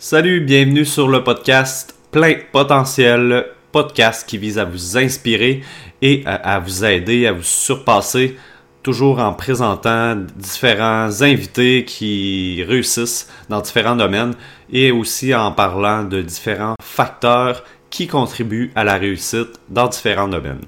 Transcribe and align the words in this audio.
Salut, 0.00 0.40
bienvenue 0.40 0.84
sur 0.84 1.08
le 1.08 1.24
podcast 1.24 1.92
Plein 2.12 2.34
Potentiel, 2.52 3.46
podcast 3.72 4.28
qui 4.28 4.38
vise 4.38 4.56
à 4.56 4.64
vous 4.64 4.96
inspirer 4.96 5.64
et 6.00 6.22
à, 6.24 6.60
vous 6.60 6.84
aider 6.84 7.26
à 7.26 7.32
vous 7.32 7.42
surpasser, 7.42 8.36
toujours 8.84 9.18
en 9.18 9.32
présentant 9.32 10.14
différents 10.36 11.20
invités 11.22 11.84
qui 11.84 12.62
réussissent 12.62 13.28
dans 13.48 13.60
différents 13.60 13.96
domaines 13.96 14.34
et 14.70 14.92
aussi 14.92 15.34
en 15.34 15.50
parlant 15.50 16.04
de 16.04 16.22
différents 16.22 16.76
facteurs 16.80 17.64
qui 17.90 18.06
contribuent 18.06 18.70
à 18.76 18.84
la 18.84 18.98
réussite 18.98 19.58
dans 19.68 19.88
différents 19.88 20.28
domaines. 20.28 20.64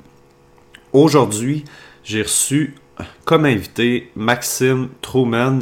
Aujourd'hui, 0.93 1.65
j'ai 2.03 2.23
reçu 2.23 2.75
comme 3.25 3.45
invité 3.45 4.11
Maxime 4.17 4.89
Truman 5.01 5.61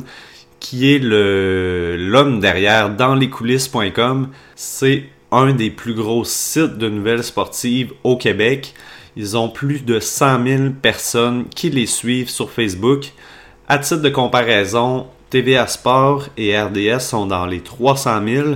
qui 0.69 0.95
est 0.95 0.99
l'homme 0.99 2.41
derrière 2.41 2.91
dans 2.91 3.19
coulisses.com. 3.19 4.29
C'est 4.55 5.05
un 5.33 5.55
des 5.55 5.71
plus 5.71 5.95
gros 5.95 6.25
sites 6.25 6.77
de 6.77 6.91
nouvelles 6.91 7.25
sportives 7.25 7.95
au 8.05 8.19
Québec. 8.19 8.75
Ils 9.17 9.39
ont 9.39 9.49
plus 9.49 9.83
de 9.83 9.99
100 9.99 10.45
000 10.47 10.63
personnes 10.83 11.47
qui 11.49 11.71
les 11.71 11.87
suivent 11.87 12.29
sur 12.29 12.51
Facebook. 12.51 13.13
À 13.67 13.79
titre 13.79 14.03
de 14.03 14.11
comparaison, 14.11 15.07
TVA 15.31 15.67
Sport 15.67 16.27
et 16.37 16.61
RDS 16.61 17.01
sont 17.01 17.25
dans 17.25 17.47
les 17.47 17.61
300 17.61 18.21
000. 18.27 18.49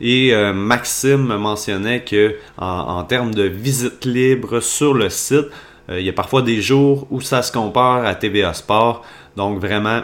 Et 0.00 0.32
euh, 0.32 0.52
Maxime 0.52 1.36
mentionnait 1.38 2.04
que 2.04 2.36
en, 2.56 3.02
termes 3.02 3.34
de 3.34 3.42
visite 3.42 4.04
libre 4.04 4.60
sur 4.60 4.94
le 4.94 5.10
site, 5.10 5.48
euh, 5.90 5.98
il 5.98 6.06
y 6.06 6.08
a 6.08 6.12
parfois 6.12 6.42
des 6.42 6.62
jours 6.62 7.08
où 7.10 7.20
ça 7.20 7.42
se 7.42 7.50
compare 7.50 8.06
à 8.06 8.14
TVA 8.14 8.54
Sport. 8.54 9.04
Donc 9.36 9.58
vraiment, 9.58 10.02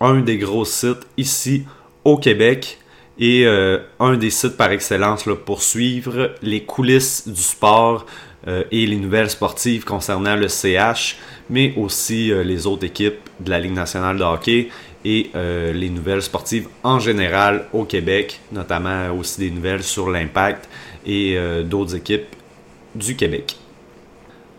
un 0.00 0.20
des 0.20 0.38
gros 0.38 0.64
sites 0.64 1.06
ici 1.16 1.64
au 2.04 2.16
Québec 2.16 2.78
et 3.18 3.46
euh, 3.46 3.78
un 3.98 4.16
des 4.16 4.30
sites 4.30 4.56
par 4.56 4.70
excellence 4.70 5.24
pour 5.44 5.62
suivre 5.62 6.34
les 6.42 6.62
coulisses 6.62 7.26
du 7.26 7.40
sport 7.40 8.06
euh, 8.46 8.64
et 8.70 8.86
les 8.86 8.96
nouvelles 8.96 9.30
sportives 9.30 9.84
concernant 9.84 10.36
le 10.36 10.48
CH, 10.48 11.16
mais 11.48 11.74
aussi 11.76 12.30
euh, 12.30 12.44
les 12.44 12.66
autres 12.66 12.84
équipes 12.84 13.18
de 13.40 13.50
la 13.50 13.58
Ligue 13.58 13.74
nationale 13.74 14.18
de 14.18 14.24
hockey 14.24 14.68
et 15.04 15.30
les 15.34 15.88
nouvelles 15.88 16.22
sportives 16.22 16.66
en 16.82 16.98
général 16.98 17.66
au 17.72 17.84
Québec, 17.84 18.40
notamment 18.50 19.16
aussi 19.16 19.38
des 19.38 19.50
nouvelles 19.52 19.84
sur 19.84 20.10
l'impact 20.10 20.68
et 21.06 21.38
d'autres 21.62 21.94
équipes 21.94 22.26
du 22.92 23.14
Québec. 23.14 23.56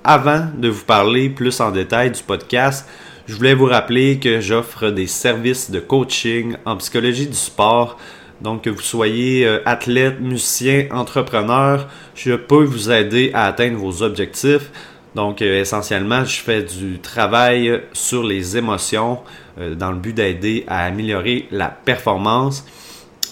Avant 0.05 0.47
de 0.57 0.69
vous 0.69 0.85
parler 0.85 1.29
plus 1.29 1.59
en 1.59 1.71
détail 1.71 2.11
du 2.11 2.23
podcast, 2.23 2.87
je 3.27 3.35
voulais 3.35 3.53
vous 3.53 3.65
rappeler 3.65 4.19
que 4.19 4.39
j'offre 4.39 4.89
des 4.89 5.05
services 5.05 5.69
de 5.69 5.81
coaching 5.81 6.55
en 6.65 6.77
psychologie 6.77 7.27
du 7.27 7.35
sport. 7.35 7.97
Donc, 8.39 8.61
que 8.61 8.69
vous 8.69 8.79
soyez 8.79 9.45
euh, 9.45 9.59
athlète, 9.65 10.21
musicien, 10.21 10.87
entrepreneur, 10.91 11.89
je 12.15 12.33
peux 12.33 12.63
vous 12.63 12.89
aider 12.89 13.31
à 13.33 13.47
atteindre 13.47 13.79
vos 13.79 14.01
objectifs. 14.01 14.71
Donc, 15.13 15.41
euh, 15.41 15.59
essentiellement, 15.59 16.23
je 16.23 16.39
fais 16.39 16.63
du 16.63 16.99
travail 16.99 17.81
sur 17.91 18.23
les 18.23 18.55
émotions 18.55 19.19
euh, 19.59 19.75
dans 19.75 19.91
le 19.91 19.97
but 19.97 20.13
d'aider 20.13 20.63
à 20.67 20.85
améliorer 20.85 21.47
la 21.51 21.67
performance. 21.67 22.63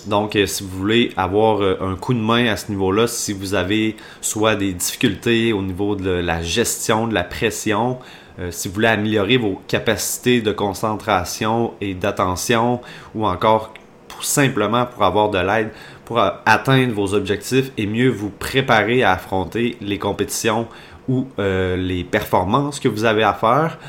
Donc, 0.08 0.38
si 0.46 0.64
vous 0.64 0.78
voulez 0.78 1.14
avoir 1.18 1.62
un 1.82 1.96
coup 1.96 2.14
de 2.14 2.20
main 2.20 2.46
à 2.46 2.58
ce 2.58 2.70
niveau-là, 2.70 3.08
si 3.08 3.34
vous 3.34 3.56
avez 3.56 3.96
soit 4.22 4.56
des 4.56 4.72
difficultés 4.74 5.52
au 5.52 5.64
niveau 5.64 5.96
de 5.96 6.12
la 6.12 6.44
gestion 6.44 7.08
de 7.08 7.14
la 7.16 7.24
pression, 7.24 7.98
euh, 8.40 8.52
si 8.52 8.68
vous 8.68 8.76
voulez 8.76 8.88
améliorer 8.88 9.38
vos 9.38 9.62
capacités 9.68 10.42
de 10.42 10.52
concentration 10.52 11.74
et 11.82 11.94
d'attention 11.94 12.82
ou 13.14 13.26
encore 13.26 13.74
simplement 14.22 14.86
pour 14.86 15.04
avoir 15.04 15.30
de 15.30 15.38
l'aide 15.38 15.72
pour 16.06 16.20
atteindre 16.20 16.94
vos 16.94 17.14
objectifs 17.14 17.72
et 17.78 17.88
mieux 17.88 18.10
vous 18.10 18.30
préparer 18.30 19.04
à 19.04 19.12
affronter 19.12 19.76
les 19.82 20.00
compétitions 20.00 20.68
ou 21.08 21.28
euh, 21.40 21.76
les 21.76 22.04
performances 22.04 22.80
que 22.80 22.88
vous 22.88 23.06
avez 23.06 23.24
à 23.24 23.34
faire, 23.34 23.80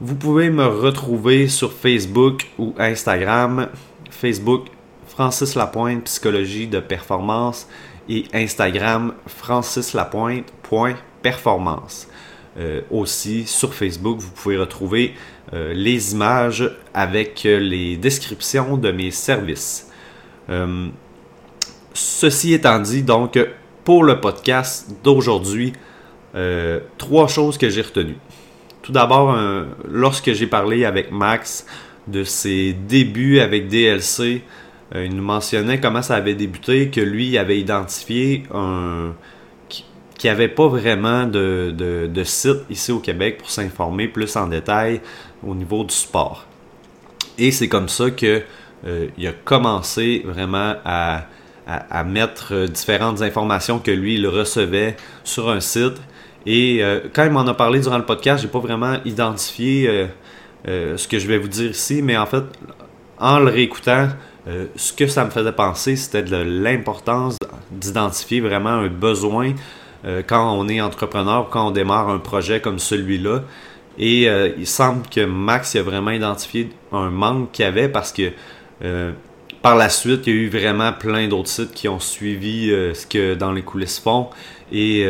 vous 0.00 0.14
pouvez 0.14 0.48
me 0.50 0.66
retrouver 0.66 1.48
sur 1.48 1.72
Facebook 1.72 2.46
ou 2.58 2.74
Instagram. 2.78 3.68
Facebook 4.10 4.66
Francis 5.06 5.54
Lapointe 5.54 6.04
Psychologie 6.04 6.66
de 6.66 6.80
performance 6.80 7.68
et 8.08 8.24
Instagram 8.32 9.12
Francis 9.26 9.92
Lapointe.performance. 9.94 12.08
Euh, 12.56 12.80
aussi 12.90 13.46
sur 13.46 13.72
Facebook, 13.72 14.18
vous 14.18 14.30
pouvez 14.30 14.56
retrouver 14.56 15.14
euh, 15.52 15.72
les 15.74 16.12
images 16.12 16.68
avec 16.92 17.46
euh, 17.46 17.60
les 17.60 17.96
descriptions 17.96 18.76
de 18.76 18.90
mes 18.90 19.10
services. 19.10 19.90
ceci 21.92 22.54
étant 22.54 22.80
dit, 22.80 23.02
donc, 23.02 23.38
pour 23.84 24.02
le 24.02 24.20
podcast 24.20 24.90
d'aujourd'hui, 25.04 25.72
trois 26.96 27.28
choses 27.28 27.58
que 27.58 27.68
j'ai 27.68 27.82
retenues. 27.82 28.18
Tout 28.82 28.92
d'abord, 28.92 29.36
lorsque 29.86 30.32
j'ai 30.32 30.46
parlé 30.46 30.84
avec 30.84 31.10
Max 31.10 31.66
de 32.06 32.24
ses 32.24 32.72
débuts 32.72 33.40
avec 33.40 33.68
DLC, 33.68 34.42
il 34.94 35.14
nous 35.14 35.22
mentionnait 35.22 35.80
comment 35.80 36.00
ça 36.00 36.14
avait 36.14 36.34
débuté, 36.34 36.88
que 36.88 37.00
lui 37.00 37.36
avait 37.36 37.58
identifié 37.58 38.44
un, 38.54 39.12
qui 40.18 40.28
avait 40.28 40.48
pas 40.48 40.66
vraiment 40.66 41.26
de, 41.26 41.72
de, 41.72 42.24
site 42.24 42.58
ici 42.68 42.90
au 42.90 42.98
Québec 42.98 43.38
pour 43.38 43.50
s'informer 43.50 44.08
plus 44.08 44.36
en 44.36 44.48
détail 44.48 45.00
au 45.46 45.54
niveau 45.54 45.84
du 45.84 45.94
sport. 45.94 46.44
Et 47.38 47.52
c'est 47.52 47.68
comme 47.68 47.88
ça 47.88 48.10
que 48.10 48.42
euh, 48.86 49.06
il 49.16 49.26
a 49.28 49.32
commencé 49.32 50.22
vraiment 50.26 50.74
à, 50.84 51.22
à, 51.66 52.02
mettre 52.02 52.66
différentes 52.66 53.22
informations 53.22 53.78
que 53.78 53.92
lui 53.92 54.14
il 54.14 54.26
recevait 54.26 54.96
sur 55.22 55.50
un 55.50 55.60
site. 55.60 56.00
Et 56.46 56.78
euh, 56.82 57.00
quand 57.12 57.24
il 57.24 57.30
m'en 57.30 57.46
a 57.46 57.54
parlé 57.54 57.78
durant 57.78 57.98
le 57.98 58.04
podcast, 58.04 58.42
j'ai 58.42 58.48
pas 58.48 58.58
vraiment 58.58 58.96
identifié 59.04 60.08
euh, 60.66 60.96
ce 60.96 61.06
que 61.06 61.20
je 61.20 61.28
vais 61.28 61.38
vous 61.38 61.48
dire 61.48 61.70
ici, 61.70 62.02
mais 62.02 62.16
en 62.16 62.26
fait, 62.26 62.44
en 63.18 63.38
le 63.38 63.50
réécoutant, 63.50 64.08
ce 64.76 64.94
que 64.94 65.06
ça 65.06 65.26
me 65.26 65.30
faisait 65.30 65.52
penser, 65.52 65.94
c'était 65.94 66.22
de 66.22 66.36
l'importance 66.36 67.36
d'identifier 67.70 68.40
vraiment 68.40 68.70
un 68.70 68.88
besoin 68.88 69.52
euh, 70.08 70.22
quand 70.26 70.56
on 70.56 70.68
est 70.68 70.80
entrepreneur, 70.80 71.48
quand 71.50 71.68
on 71.68 71.70
démarre 71.70 72.08
un 72.08 72.18
projet 72.18 72.60
comme 72.60 72.78
celui-là. 72.78 73.42
Et 73.98 74.28
euh, 74.28 74.50
il 74.56 74.66
semble 74.66 75.06
que 75.08 75.24
Max 75.24 75.76
a 75.76 75.82
vraiment 75.82 76.12
identifié 76.12 76.70
un 76.92 77.10
manque 77.10 77.52
qu'il 77.52 77.64
y 77.64 77.68
avait 77.68 77.88
parce 77.88 78.12
que 78.12 78.30
euh, 78.84 79.12
par 79.60 79.76
la 79.76 79.88
suite, 79.88 80.26
il 80.26 80.34
y 80.34 80.38
a 80.38 80.40
eu 80.40 80.48
vraiment 80.48 80.92
plein 80.92 81.28
d'autres 81.28 81.48
sites 81.48 81.72
qui 81.72 81.88
ont 81.88 81.98
suivi 81.98 82.68
ce 82.68 83.06
que 83.06 83.34
dans 83.34 83.50
les 83.50 83.62
coulisses 83.62 83.98
font. 83.98 84.28
Et, 84.70 85.04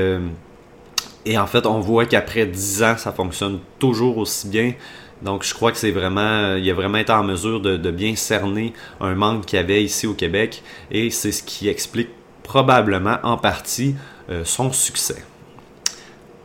et 1.27 1.39
en 1.39 1.47
fait, 1.47 1.67
on 1.67 1.81
voit 1.81 2.07
qu'après 2.07 2.47
10 2.47 2.83
ans, 2.83 2.97
ça 2.97 3.13
fonctionne 3.13 3.59
toujours 3.79 4.17
aussi 4.17 4.49
bien. 4.49 4.73
Donc, 5.21 5.45
je 5.45 5.53
crois 5.53 5.71
que 5.71 5.77
c'est 5.77 5.91
vraiment, 5.91 6.55
il 6.55 6.69
a 6.71 6.73
vraiment 6.73 6.97
été 6.97 7.13
en 7.13 7.25
mesure 7.25 7.61
de, 7.61 7.91
bien 7.91 8.17
cerner 8.17 8.73
un 9.01 9.15
manque 9.15 9.45
qu'il 9.45 9.59
y 9.59 9.61
avait 9.61 9.85
ici 9.85 10.07
au 10.07 10.15
Québec. 10.15 10.63
Et 10.91 11.11
c'est 11.11 11.33
ce 11.33 11.43
qui 11.43 11.69
explique 11.69 12.09
probablement 12.43 13.19
en 13.25 13.37
partie 13.37 13.97
son 14.45 14.73
succès. 14.73 15.25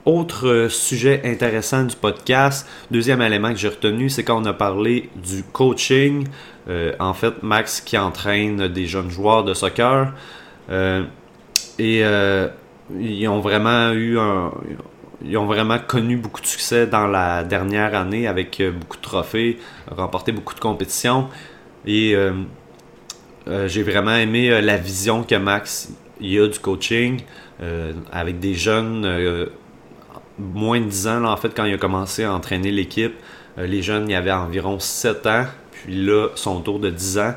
Autre 0.06 0.50
euh, 0.50 0.70
sujet 0.70 1.22
intéressant 1.24 1.86
du 1.86 1.96
podcast, 1.96 2.68
deuxième 2.92 3.22
élément 3.22 3.52
que 3.54 3.56
j'ai 3.58 3.70
retenu, 3.70 4.10
c'est 4.10 4.26
quand 4.26 4.42
on 4.42 4.46
a 4.46 4.52
parlé 4.52 5.10
du 5.16 5.44
coaching. 5.44 6.28
Euh, 6.68 6.92
en 7.00 7.14
fait, 7.14 7.42
Max 7.42 7.80
qui 7.80 7.98
entraîne 7.98 8.68
des 8.68 8.86
jeunes 8.86 9.10
joueurs 9.10 9.46
de 9.46 9.54
soccer. 9.54 10.14
et 11.80 12.04
ils 13.00 13.28
ont 13.30 13.40
vraiment 13.40 13.94
eu. 13.94 14.18
Ils 15.26 15.38
ont 15.38 15.46
vraiment 15.46 15.80
connu 15.80 16.18
beaucoup 16.18 16.42
de 16.42 16.48
succès 16.48 16.86
dans 16.86 17.08
la 17.08 17.46
dernière 17.46 17.96
année 17.96 18.28
avec 18.28 18.62
beaucoup 18.78 18.98
de 18.98 19.02
trophées, 19.02 19.58
remporté 19.90 20.34
beaucoup 20.34 20.54
de 20.54 20.60
compétitions. 20.60 21.30
Et 21.86 22.14
j'ai 23.68 23.84
vraiment 23.84 24.18
aimé 24.18 24.62
la 24.62 24.76
vision 24.76 25.24
que 25.24 25.36
Max 25.36 25.94
y 26.20 26.40
a 26.40 26.48
du 26.48 26.60
coaching. 26.60 27.22
Euh, 27.64 27.94
avec 28.12 28.40
des 28.40 28.56
jeunes 28.56 29.06
euh, 29.06 29.46
moins 30.38 30.82
de 30.82 30.86
10 30.86 31.08
ans, 31.08 31.26
en 31.26 31.38
fait, 31.38 31.54
quand 31.56 31.64
il 31.64 31.74
a 31.74 31.78
commencé 31.78 32.26
à 32.26 32.34
entraîner 32.34 32.72
l'équipe, 32.72 33.14
euh, 33.58 33.68
les 33.68 33.82
jeunes, 33.82 34.10
il 34.10 34.12
y 34.12 34.16
avait 34.16 34.34
environ 34.34 34.80
7 34.80 35.28
ans, 35.28 35.46
puis 35.72 36.04
là, 36.04 36.28
son 36.36 36.60
tour 36.60 36.80
de 36.80 36.90
10 36.90 37.20
ans. 37.20 37.36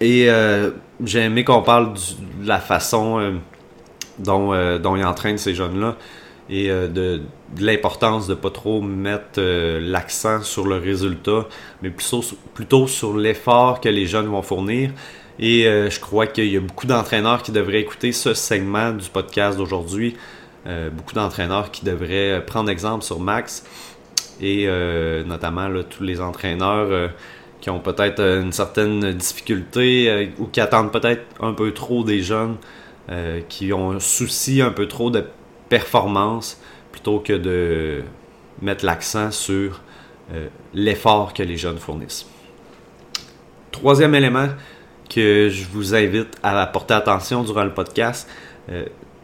Et 0.00 0.28
j'ai 1.04 1.20
aimé 1.20 1.44
qu'on 1.44 1.62
parle 1.62 1.92
de 1.92 2.48
la 2.48 2.58
façon 2.58 3.34
dont, 4.18 4.78
dont 4.80 4.96
il 4.96 5.04
entraîne 5.04 5.38
ces 5.38 5.54
jeunes-là 5.54 5.96
et 6.50 6.66
de, 6.66 7.22
l'importance 7.56 8.26
de 8.26 8.32
ne 8.32 8.36
pas 8.36 8.50
trop 8.50 8.80
mettre 8.80 9.40
l'accent 9.40 10.42
sur 10.42 10.66
le 10.66 10.74
résultat, 10.74 11.46
mais 11.82 11.90
plutôt 11.90 12.88
sur 12.88 13.16
l'effort 13.16 13.80
que 13.80 13.88
les 13.88 14.06
jeunes 14.06 14.26
vont 14.26 14.42
fournir. 14.42 14.90
Et 15.38 15.66
euh, 15.66 15.90
je 15.90 16.00
crois 16.00 16.26
qu'il 16.26 16.46
y 16.46 16.56
a 16.56 16.60
beaucoup 16.60 16.86
d'entraîneurs 16.86 17.42
qui 17.42 17.52
devraient 17.52 17.80
écouter 17.80 18.12
ce 18.12 18.34
segment 18.34 18.92
du 18.92 19.08
podcast 19.08 19.56
d'aujourd'hui. 19.56 20.16
Euh, 20.66 20.90
beaucoup 20.90 21.14
d'entraîneurs 21.14 21.70
qui 21.70 21.84
devraient 21.84 22.44
prendre 22.46 22.70
exemple 22.70 23.02
sur 23.02 23.18
Max 23.18 23.64
et 24.40 24.64
euh, 24.66 25.24
notamment 25.24 25.68
tous 25.88 26.02
les 26.04 26.20
entraîneurs 26.20 27.10
qui 27.60 27.70
ont 27.70 27.80
peut-être 27.80 28.20
une 28.20 28.52
certaine 28.52 29.12
difficulté 29.12 30.32
ou 30.38 30.46
qui 30.46 30.60
attendent 30.60 30.92
peut-être 30.92 31.22
un 31.40 31.52
peu 31.52 31.72
trop 31.72 32.02
des 32.02 32.22
jeunes, 32.22 32.56
qui 33.48 33.72
ont 33.72 33.92
un 33.92 34.00
souci 34.00 34.60
un 34.60 34.70
peu 34.70 34.88
trop 34.88 35.10
de 35.10 35.24
performance 35.68 36.60
plutôt 36.90 37.20
que 37.20 37.32
de 37.32 38.02
mettre 38.60 38.84
l'accent 38.84 39.30
sur 39.30 39.80
l'effort 40.74 41.34
que 41.34 41.44
les 41.44 41.56
jeunes 41.56 41.78
fournissent. 41.78 42.26
Troisième 43.70 44.14
élément 44.14 44.48
que 45.14 45.48
je 45.50 45.64
vous 45.72 45.94
invite 45.94 46.36
à 46.42 46.66
porter 46.66 46.94
attention 46.94 47.42
durant 47.42 47.64
le 47.64 47.72
podcast, 47.72 48.28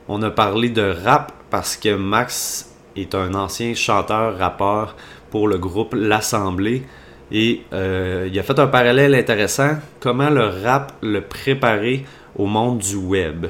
on 0.08 0.23
a 0.23 0.31
parlé 0.31 0.70
de 0.70 0.94
rap 1.05 1.32
parce 1.50 1.76
que 1.76 1.94
Max 1.94 2.70
est 2.96 3.14
un 3.14 3.35
ancien 3.35 3.75
chanteur, 3.75 4.38
rappeur 4.38 4.96
pour 5.31 5.49
le 5.49 5.58
groupe 5.58 5.94
L'Assemblée. 5.94 6.82
Et 7.31 7.62
euh, 7.73 8.29
il 8.31 8.38
a 8.38 8.43
fait 8.43 8.58
un 8.58 8.67
parallèle 8.67 9.14
intéressant, 9.14 9.76
comment 10.00 10.31
le 10.31 10.46
rap 10.64 10.93
le 11.02 11.20
préparer 11.20 12.05
au 12.37 12.46
monde 12.46 12.79
du 12.79 12.96
web? 12.96 13.46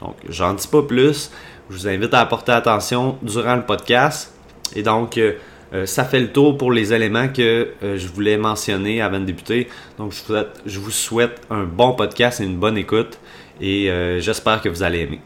Donc, 0.00 0.16
j'en 0.28 0.54
dis 0.54 0.66
pas 0.66 0.82
plus. 0.82 1.30
Je 1.68 1.76
vous 1.76 1.86
invite 1.88 2.14
à 2.14 2.24
porter 2.24 2.52
attention 2.52 3.18
durant 3.22 3.56
le 3.56 3.62
podcast. 3.62 4.32
Et 4.74 4.82
donc, 4.82 5.18
euh, 5.18 5.34
euh, 5.72 5.86
ça 5.86 6.04
fait 6.04 6.20
le 6.20 6.32
tour 6.32 6.56
pour 6.58 6.72
les 6.72 6.92
éléments 6.92 7.28
que 7.28 7.68
je 7.82 8.08
voulais 8.08 8.36
mentionner 8.36 9.00
avant 9.00 9.20
de 9.20 9.24
débuter. 9.24 9.68
Donc, 9.98 10.12
je 10.12 10.20
vous, 10.20 10.26
souhaite, 10.26 10.60
je 10.66 10.78
vous 10.78 10.90
souhaite 10.90 11.40
un 11.50 11.64
bon 11.64 11.92
podcast 11.94 12.40
et 12.40 12.44
une 12.44 12.56
bonne 12.56 12.78
écoute. 12.78 13.18
Et 13.60 13.90
j'espère 14.20 14.60
que 14.62 14.68
vous 14.68 14.82
allez 14.82 15.00
aimer. 15.00 15.20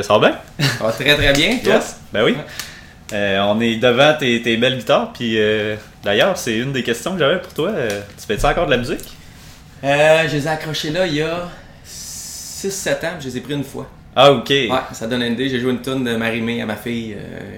Ça 0.00 0.18
va 0.18 0.28
bien? 0.28 0.66
Ça 0.78 0.84
va 0.84 0.92
très 0.92 1.14
très 1.14 1.32
bien, 1.32 1.58
toi? 1.62 1.80
Ben 2.12 2.24
oui. 2.24 2.34
Euh, 3.12 3.38
on 3.42 3.60
est 3.60 3.76
devant 3.76 4.14
tes, 4.18 4.56
belles 4.56 4.78
guitares, 4.78 5.12
puis 5.12 5.38
euh, 5.38 5.76
d'ailleurs, 6.02 6.36
c'est 6.38 6.56
une 6.56 6.72
des 6.72 6.82
questions 6.82 7.12
que 7.12 7.18
j'avais 7.18 7.40
pour 7.40 7.52
toi. 7.52 7.70
Euh, 7.70 8.00
tu 8.18 8.26
fais-tu 8.26 8.46
encore 8.46 8.66
de 8.66 8.70
la 8.70 8.78
musique? 8.78 9.04
je 9.82 10.32
les 10.32 10.46
ai 10.46 10.48
accrochés 10.48 10.88
là 10.88 11.06
il 11.06 11.16
y 11.16 11.20
a 11.20 11.50
6-7 11.86 13.06
ans, 13.06 13.16
je 13.20 13.26
les 13.26 13.36
ai 13.36 13.40
pris 13.40 13.52
une 13.52 13.64
fois. 13.64 13.86
Ah, 14.16 14.32
ok. 14.32 14.48
Ouais, 14.48 14.68
ça 14.92 15.06
donne 15.06 15.22
une 15.22 15.32
idée. 15.32 15.48
J'ai 15.48 15.58
joué 15.58 15.72
une 15.72 15.82
tonne 15.82 16.04
de 16.04 16.14
Marie-Mé 16.14 16.62
à 16.62 16.66
ma 16.66 16.76
fille, 16.76 17.16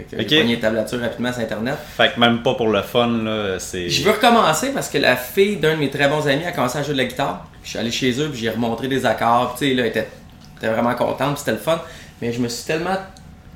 qui 0.08 0.16
a 0.16 0.20
okay. 0.20 0.40
pogné 0.40 0.58
tablature 0.58 1.00
rapidement 1.00 1.32
sur 1.32 1.42
Internet. 1.42 1.76
Fait 1.96 2.14
que 2.14 2.20
même 2.20 2.42
pas 2.42 2.54
pour 2.54 2.68
le 2.68 2.82
fun, 2.82 3.08
là, 3.24 3.58
c'est. 3.58 3.88
Je 3.90 4.02
veux 4.02 4.12
recommencer 4.12 4.72
parce 4.72 4.88
que 4.88 4.98
la 4.98 5.16
fille 5.16 5.56
d'un 5.56 5.74
de 5.74 5.80
mes 5.80 5.90
très 5.90 6.08
bons 6.08 6.26
amis 6.26 6.44
a 6.46 6.52
commencé 6.52 6.78
à 6.78 6.82
jouer 6.82 6.94
de 6.94 6.98
la 6.98 7.04
guitare. 7.04 7.46
je 7.62 7.70
suis 7.70 7.78
allé 7.78 7.90
chez 7.90 8.20
eux, 8.20 8.28
puis 8.30 8.40
j'ai 8.40 8.50
remontré 8.50 8.88
des 8.88 9.04
accords, 9.04 9.56
tu 9.58 9.66
sais, 9.66 9.74
là, 9.74 9.82
elle 9.82 9.90
était, 9.90 10.08
était 10.56 10.68
vraiment 10.68 10.94
contente, 10.94 11.34
puis 11.34 11.38
c'était 11.40 11.52
le 11.52 11.58
fun. 11.58 11.80
Mais 12.22 12.32
je 12.32 12.40
me 12.40 12.48
suis 12.48 12.64
tellement 12.64 12.96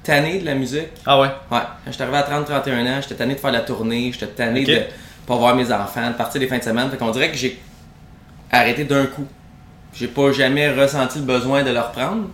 tanné 0.02 0.38
de 0.38 0.46
la 0.46 0.54
musique. 0.54 0.88
Ah 1.06 1.20
ouais? 1.20 1.28
Ouais. 1.50 1.58
Quand 1.84 1.90
j'étais 1.90 2.02
arrivé 2.02 2.18
à 2.18 2.22
30-31 2.22 2.86
ans, 2.86 3.00
j'étais 3.02 3.14
tanné 3.14 3.34
de 3.34 3.40
faire 3.40 3.52
la 3.52 3.60
tournée, 3.60 4.10
j'étais 4.12 4.26
tanné 4.26 4.64
de 4.64 4.80
pas 5.26 5.36
voir 5.36 5.54
mes 5.54 5.72
enfants, 5.72 6.08
de 6.08 6.14
partir 6.14 6.40
des 6.40 6.46
fins 6.46 6.58
de 6.58 6.64
semaine. 6.64 6.90
Fait 6.90 6.96
qu'on 6.96 7.10
dirait 7.10 7.30
que 7.30 7.36
j'ai 7.36 7.60
arrêté 8.50 8.84
d'un 8.84 9.06
coup. 9.06 9.26
J'ai 9.92 10.08
pas 10.08 10.32
jamais 10.32 10.70
ressenti 10.70 11.18
le 11.18 11.24
besoin 11.24 11.62
de 11.62 11.70
le 11.70 11.80
reprendre. 11.80 12.28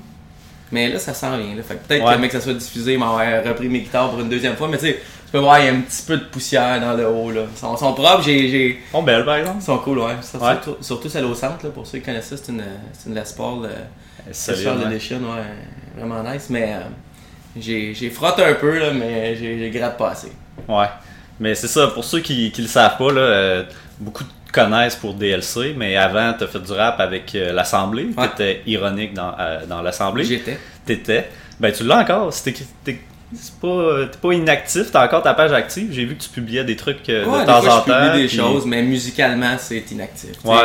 Mais 0.72 0.88
là, 0.88 0.98
ça 0.98 1.14
sent 1.14 1.28
rien. 1.28 1.54
Là. 1.54 1.62
Fait 1.62 1.76
que 1.76 1.86
peut-être 1.86 2.04
que 2.04 2.10
le 2.10 2.18
mec, 2.18 2.32
ça 2.32 2.40
soit 2.40 2.54
diffusé, 2.54 2.96
m'a 2.96 3.40
repris 3.42 3.68
mes 3.68 3.80
guitares 3.80 4.10
pour 4.10 4.20
une 4.20 4.28
deuxième 4.28 4.56
fois. 4.56 4.68
Mais 4.68 4.78
tu 4.78 4.86
sais, 4.86 4.94
tu 4.94 5.32
peux 5.32 5.38
voir, 5.38 5.60
il 5.60 5.66
y 5.66 5.68
a 5.68 5.72
un 5.72 5.80
petit 5.80 6.02
peu 6.06 6.16
de 6.16 6.24
poussière 6.24 6.80
dans 6.80 6.94
le 6.94 7.06
haut. 7.08 7.30
Là. 7.30 7.42
Ils 7.50 7.58
sont, 7.58 7.76
sont 7.76 7.92
propres. 7.92 8.22
J'ai, 8.22 8.48
j'ai... 8.48 8.68
Ils 8.70 8.92
sont 8.92 9.02
belles, 9.02 9.24
par 9.24 9.36
exemple. 9.36 9.58
Ils 9.60 9.64
sont 9.64 9.78
cool, 9.78 9.98
ouais. 9.98 10.16
Surtout, 10.22 10.76
surtout 10.80 11.08
celle 11.08 11.24
au 11.24 11.34
centre, 11.34 11.64
là, 11.64 11.70
pour 11.70 11.86
ceux 11.86 11.98
qui 11.98 12.04
connaissent 12.04 12.28
ça, 12.28 12.36
c'est 12.36 12.50
une, 12.50 12.64
c'est 12.92 13.08
une 13.08 13.14
Les 13.14 13.22
Paul. 13.36 13.64
Euh, 13.64 14.32
Solide, 14.32 14.66
ouais. 14.66 14.96
ouais. 15.12 15.96
Vraiment 15.96 16.22
nice. 16.28 16.46
Mais 16.50 16.74
euh, 16.74 16.80
j'ai, 17.56 17.94
j'ai 17.94 18.10
frotté 18.10 18.42
un 18.42 18.54
peu, 18.54 18.78
là, 18.78 18.92
mais 18.92 19.36
j'ai, 19.36 19.70
gratte 19.70 19.96
pas 19.96 20.10
assez. 20.10 20.32
Ouais. 20.68 20.86
Mais 21.38 21.54
c'est 21.54 21.68
ça, 21.68 21.88
pour 21.88 22.04
ceux 22.04 22.20
qui, 22.20 22.50
qui 22.50 22.62
le 22.62 22.68
savent 22.68 22.96
pas, 22.96 23.12
là, 23.12 23.20
euh, 23.20 23.64
beaucoup 24.00 24.24
connaissent 24.52 24.96
pour 24.96 25.14
DLC, 25.14 25.74
mais 25.76 25.96
avant, 25.96 26.32
tu 26.36 26.44
as 26.44 26.46
fait 26.46 26.60
du 26.60 26.72
rap 26.72 27.00
avec 27.00 27.34
euh, 27.34 27.52
l'Assemblée. 27.52 28.08
Tu 28.16 28.24
étais 28.24 28.62
ironique 28.66 29.14
dans, 29.14 29.34
dans 29.68 29.82
l'Assemblée. 29.82 30.24
J'étais. 30.24 30.58
T'étais. 30.84 31.28
Ben, 31.60 31.72
tu 31.72 31.84
l'as 31.84 32.00
encore. 32.00 32.32
T'es, 32.42 32.52
pas, 33.60 34.06
t'es 34.06 34.18
pas 34.20 34.32
inactif, 34.32 34.90
t'as 34.92 35.04
encore 35.04 35.22
ta 35.22 35.34
page 35.34 35.52
active. 35.52 35.88
J'ai 35.90 36.04
vu 36.04 36.16
que 36.16 36.22
tu 36.22 36.30
publiais 36.30 36.64
des 36.64 36.76
trucs 36.76 37.06
de 37.06 37.24
temps 37.24 37.58
en 37.58 37.80
temps. 37.80 37.84
Je 37.86 38.10
publie 38.10 38.22
des 38.22 38.28
choses, 38.28 38.66
mais 38.66 38.82
musicalement, 38.82 39.56
c'est 39.58 39.90
inactif. 39.90 40.32
Ouais. 40.44 40.56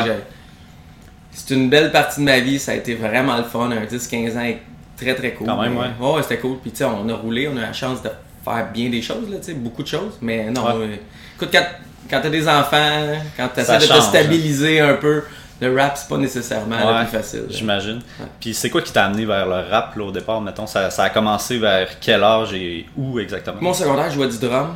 C'est 1.31 1.55
une 1.55 1.69
belle 1.69 1.91
partie 1.91 2.19
de 2.19 2.25
ma 2.25 2.39
vie, 2.39 2.59
ça 2.59 2.73
a 2.73 2.75
été 2.75 2.93
vraiment 2.93 3.37
le 3.37 3.43
fun. 3.43 3.71
Un 3.71 3.85
10-15 3.85 4.37
ans 4.37 4.53
très 4.97 5.15
très 5.15 5.33
cool. 5.33 5.47
Quand 5.47 5.61
même, 5.61 5.77
ouais. 5.77 5.87
ouais, 5.99 6.21
c'était 6.21 6.37
cool. 6.37 6.57
Puis 6.61 6.71
tu 6.71 6.77
sais, 6.77 6.85
on 6.85 7.07
a 7.09 7.15
roulé, 7.15 7.47
on 7.47 7.57
a 7.57 7.61
la 7.61 7.73
chance 7.73 8.01
de 8.03 8.09
faire 8.43 8.71
bien 8.71 8.89
des 8.89 9.01
choses, 9.01 9.29
là, 9.29 9.37
beaucoup 9.55 9.83
de 9.83 9.87
choses. 9.87 10.17
Mais 10.21 10.49
non, 10.51 10.63
euh, 10.67 10.95
écoute, 11.35 11.49
quand, 11.51 11.65
quand 12.09 12.21
t'as 12.21 12.29
des 12.29 12.47
enfants, 12.47 13.13
quand 13.37 13.49
t'essaies 13.49 13.79
de 13.79 13.85
te 13.85 13.93
hein. 13.93 14.01
stabiliser 14.01 14.79
un 14.79 14.95
peu, 14.95 15.23
le 15.61 15.75
rap, 15.79 15.95
c'est 15.95 16.09
pas 16.09 16.17
nécessairement 16.17 16.77
le 16.77 17.05
plus 17.05 17.17
facile. 17.17 17.45
J'imagine. 17.49 18.01
Puis 18.39 18.53
c'est 18.53 18.69
quoi 18.69 18.81
qui 18.81 18.91
t'a 18.91 19.05
amené 19.05 19.25
vers 19.25 19.45
le 19.45 19.69
rap 19.69 19.95
là, 19.95 20.05
au 20.05 20.11
départ, 20.11 20.41
mettons 20.41 20.67
ça, 20.67 20.89
ça, 20.89 21.03
a 21.03 21.09
commencé 21.09 21.59
vers 21.59 21.99
quel 21.99 22.23
âge 22.23 22.53
et 22.53 22.85
où 22.97 23.19
exactement? 23.19 23.57
Mon 23.61 23.73
secondaire, 23.73 24.09
je 24.09 24.15
jouais 24.15 24.27
du 24.27 24.39
drum. 24.39 24.75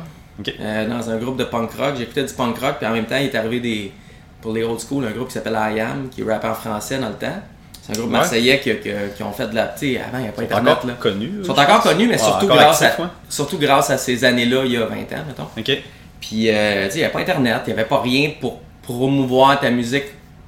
Euh, 0.60 0.88
dans 0.88 1.10
un 1.10 1.16
groupe 1.16 1.38
de 1.38 1.44
punk 1.44 1.72
rock. 1.72 1.94
J'écoutais 1.96 2.24
du 2.24 2.32
punk 2.34 2.58
rock, 2.58 2.76
puis 2.78 2.86
en 2.86 2.92
même 2.92 3.06
temps, 3.06 3.16
il 3.16 3.26
est 3.26 3.34
arrivé 3.34 3.60
des. 3.60 3.92
Pour 4.42 4.52
les 4.52 4.62
old 4.62 4.78
school, 4.78 5.04
un 5.06 5.10
groupe 5.10 5.28
qui 5.28 5.34
s'appelle 5.34 5.56
I 5.58 5.80
Am, 5.80 6.08
qui 6.10 6.22
rappe 6.22 6.44
en 6.44 6.54
français 6.54 6.98
dans 6.98 7.08
le 7.08 7.14
temps. 7.14 7.40
C'est 7.82 7.96
un 7.96 7.98
groupe 7.98 8.10
marseillais 8.10 8.60
qui, 8.60 8.70
qui, 9.16 9.22
ont 9.22 9.32
fait 9.32 9.48
de 9.48 9.54
la. 9.54 9.68
Tu 9.68 9.94
sais, 9.94 10.00
avant, 10.00 10.18
il 10.18 10.24
n'y 10.24 10.28
a 10.28 10.32
pas 10.32 10.42
Internet. 10.42 10.72
Encore 10.72 10.86
là. 10.86 10.94
connus. 11.00 11.32
Ils 11.40 11.44
sont 11.44 11.58
encore 11.58 11.80
connus, 11.80 12.06
mais 12.06 12.18
surtout, 12.18 12.46
grâce 12.46 12.82
à, 12.82 12.96
surtout 13.28 13.58
grâce 13.58 13.90
à 13.90 13.98
ces 13.98 14.24
années-là, 14.24 14.62
il 14.66 14.72
y 14.72 14.76
a 14.76 14.84
20 14.84 14.94
ans, 14.94 15.24
mettons. 15.26 15.48
OK. 15.56 15.82
Puis, 16.20 16.50
euh, 16.50 16.86
tu 16.86 16.92
sais, 16.92 16.96
il 16.96 16.98
n'y 16.98 17.04
avait 17.04 17.12
pas 17.12 17.20
Internet, 17.20 17.62
il 17.66 17.74
n'y 17.74 17.78
avait 17.78 17.88
pas 17.88 18.00
rien 18.00 18.30
pour 18.40 18.60
promouvoir 18.82 19.60
ta 19.60 19.70
musique 19.70 20.04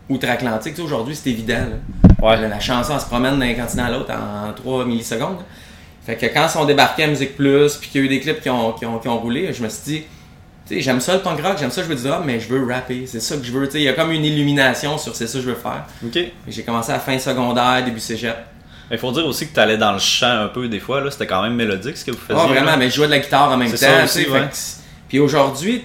outre-Atlantique. 0.09 0.75
Tu 0.75 0.81
sais, 0.81 0.82
aujourd'hui, 0.82 1.15
c'est 1.15 1.31
évident. 1.31 1.67
Ouais. 2.23 2.37
La, 2.49 2.61
chanson, 2.61 2.94
elle 2.94 3.00
se 3.00 3.06
promène 3.06 3.38
d'un 3.38 3.55
continent 3.55 3.85
à 3.85 3.91
l'autre 3.91 4.12
en 4.12 4.53
3 4.53 4.85
millisecondes. 4.87 5.38
Fait 6.05 6.17
que 6.17 6.26
quand 6.26 6.44
ils 6.44 6.50
sont 6.50 6.65
débarqués 6.65 7.05
à 7.05 7.06
Musique 7.09 7.37
Plus, 7.37 7.76
puis 7.76 7.91
qu'il 7.91 8.00
y 8.00 8.05
a 8.05 8.06
eu 8.06 8.09
des 8.09 8.20
clips 8.20 8.41
qui 8.41 8.49
ont, 8.49 8.73
qui 8.73 8.87
ont, 8.87 8.99
qui 8.99 9.09
ont 9.09 9.19
roulé, 9.19 9.53
je 9.53 9.62
me 9.62 9.69
suis 9.69 9.82
dit, 9.85 10.81
j'aime 10.81 11.00
ça 11.00 11.15
le 11.15 11.20
punk 11.20 11.41
rock, 11.43 11.56
j'aime 11.59 11.71
ça 11.71 11.82
jouer 11.82 11.97
du 11.97 12.03
drum, 12.03 12.23
mais 12.25 12.41
je 12.41 12.49
veux 12.49 12.67
rapper. 12.67 13.06
C'est 13.06 13.21
ça 13.21 13.37
que 13.37 13.44
je 13.44 13.53
veux. 13.53 13.69
Il 13.75 13.82
y 13.82 13.88
a 13.88 13.93
comme 13.93 14.11
une 14.11 14.25
illumination 14.25 14.99
sur 14.99 15.14
c'est 15.14 15.26
ça 15.26 15.38
que 15.38 15.44
je 15.44 15.50
veux 15.50 15.56
faire. 15.56 15.85
J'ai 16.47 16.62
commencé 16.62 16.93
à 16.93 16.99
fin 16.99 17.19
secondaire, 17.19 17.85
début 17.85 18.00
cégep. 18.00 18.37
Il 18.91 18.97
faut 18.97 19.12
dire 19.12 19.26
aussi 19.26 19.49
que 19.49 19.53
tu 19.53 19.61
allais 19.61 19.76
dans 19.76 19.93
le 19.93 19.99
chant 19.99 20.44
un 20.44 20.49
peu 20.49 20.67
des 20.67 20.81
fois, 20.81 21.03
là, 21.03 21.11
c'était 21.11 21.26
quand 21.26 21.43
même 21.43 21.55
mélodique 21.55 21.97
ce 21.99 22.06
que 22.06 22.11
vous 22.11 22.17
faisiez. 22.17 22.43
Oh, 22.43 22.49
vraiment, 22.49 22.76
mais 22.79 22.88
je 22.88 22.97
jouais 22.97 23.06
de 23.06 23.12
la 23.12 23.19
guitare 23.19 23.53
en 23.53 23.56
même 23.59 23.71
temps. 23.71 23.76
Ça 23.76 24.05
aussi, 24.05 24.26
Puis 25.08 25.19
aujourd'hui. 25.19 25.84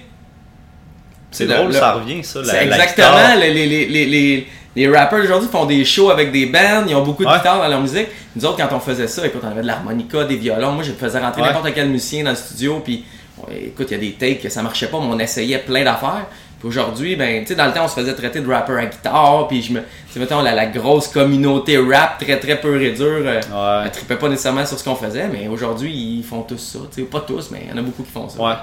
C'est 1.30 1.46
drôle, 1.46 1.72
ça 1.72 1.94
revient, 1.94 2.22
ça. 2.22 2.42
La, 2.42 2.64
exactement. 2.64 3.34
les, 3.40 3.52
les, 3.52 3.66
les, 3.66 4.06
les, 4.06 4.46
les 4.76 4.88
rappers 4.88 5.22
aujourd'hui 5.22 5.48
font 5.50 5.66
des 5.66 5.84
shows 5.84 6.10
avec 6.10 6.32
des 6.32 6.46
bands, 6.46 6.84
ils 6.86 6.94
ont 6.94 7.02
beaucoup 7.02 7.24
de 7.24 7.30
guitare 7.30 7.58
dans 7.58 7.68
leur 7.68 7.80
musique. 7.80 8.08
Nous 8.36 8.44
autres, 8.44 8.56
quand 8.56 8.76
on 8.76 8.80
faisait 8.80 9.08
ça, 9.08 9.26
écoute, 9.26 9.42
on 9.44 9.48
avait 9.48 9.62
de 9.62 9.66
l'harmonica, 9.66 10.24
des 10.24 10.36
violons. 10.36 10.72
Moi, 10.72 10.82
je 10.82 10.92
faisais 10.92 11.18
rentrer 11.18 11.42
n'importe 11.42 11.72
quel 11.74 11.88
musicien 11.88 12.24
dans 12.24 12.30
le 12.30 12.36
studio, 12.36 12.80
puis 12.84 13.04
écoute, 13.50 13.88
il 13.90 13.94
y 13.94 13.96
a 13.96 13.98
des 13.98 14.12
takes 14.12 14.42
que 14.42 14.48
ça 14.48 14.62
marchait 14.62 14.88
pas, 14.88 14.98
mais 15.00 15.06
on 15.10 15.18
essayait 15.18 15.58
plein 15.58 15.84
d'affaires. 15.84 16.26
Puis 16.58 16.68
aujourd'hui, 16.68 17.14
ben, 17.14 17.42
tu 17.42 17.48
sais, 17.48 17.54
dans 17.54 17.66
le 17.66 17.72
temps, 17.72 17.84
on 17.84 17.88
se 17.88 17.94
faisait 17.94 18.14
traiter 18.14 18.40
de 18.40 18.50
rapper 18.50 18.72
à 18.72 18.86
guitare, 18.86 19.46
puis 19.48 19.62
je 19.62 19.72
me. 19.72 19.80
Tu 20.12 20.18
mettons, 20.18 20.40
la, 20.40 20.54
la, 20.54 20.66
grosse 20.66 21.08
communauté 21.08 21.78
rap, 21.78 22.18
très 22.18 22.38
très 22.38 22.60
peu 22.60 22.80
et 22.82 22.92
dur, 22.92 23.22
euh, 23.24 23.88
tripait 23.92 24.16
pas 24.16 24.28
nécessairement 24.28 24.64
sur 24.64 24.78
ce 24.78 24.84
qu'on 24.84 24.94
faisait, 24.94 25.28
mais 25.28 25.46
aujourd'hui, 25.48 25.92
ils 25.92 26.24
font 26.24 26.42
tous 26.42 26.58
ça. 26.58 26.78
Tu 26.92 27.02
sais, 27.02 27.06
pas 27.06 27.20
tous, 27.20 27.50
mais 27.50 27.62
il 27.64 27.70
y 27.70 27.72
en 27.72 27.78
a 27.78 27.82
beaucoup 27.82 28.02
qui 28.02 28.10
font 28.10 28.28
ça. 28.28 28.40
Ouais. 28.40 28.54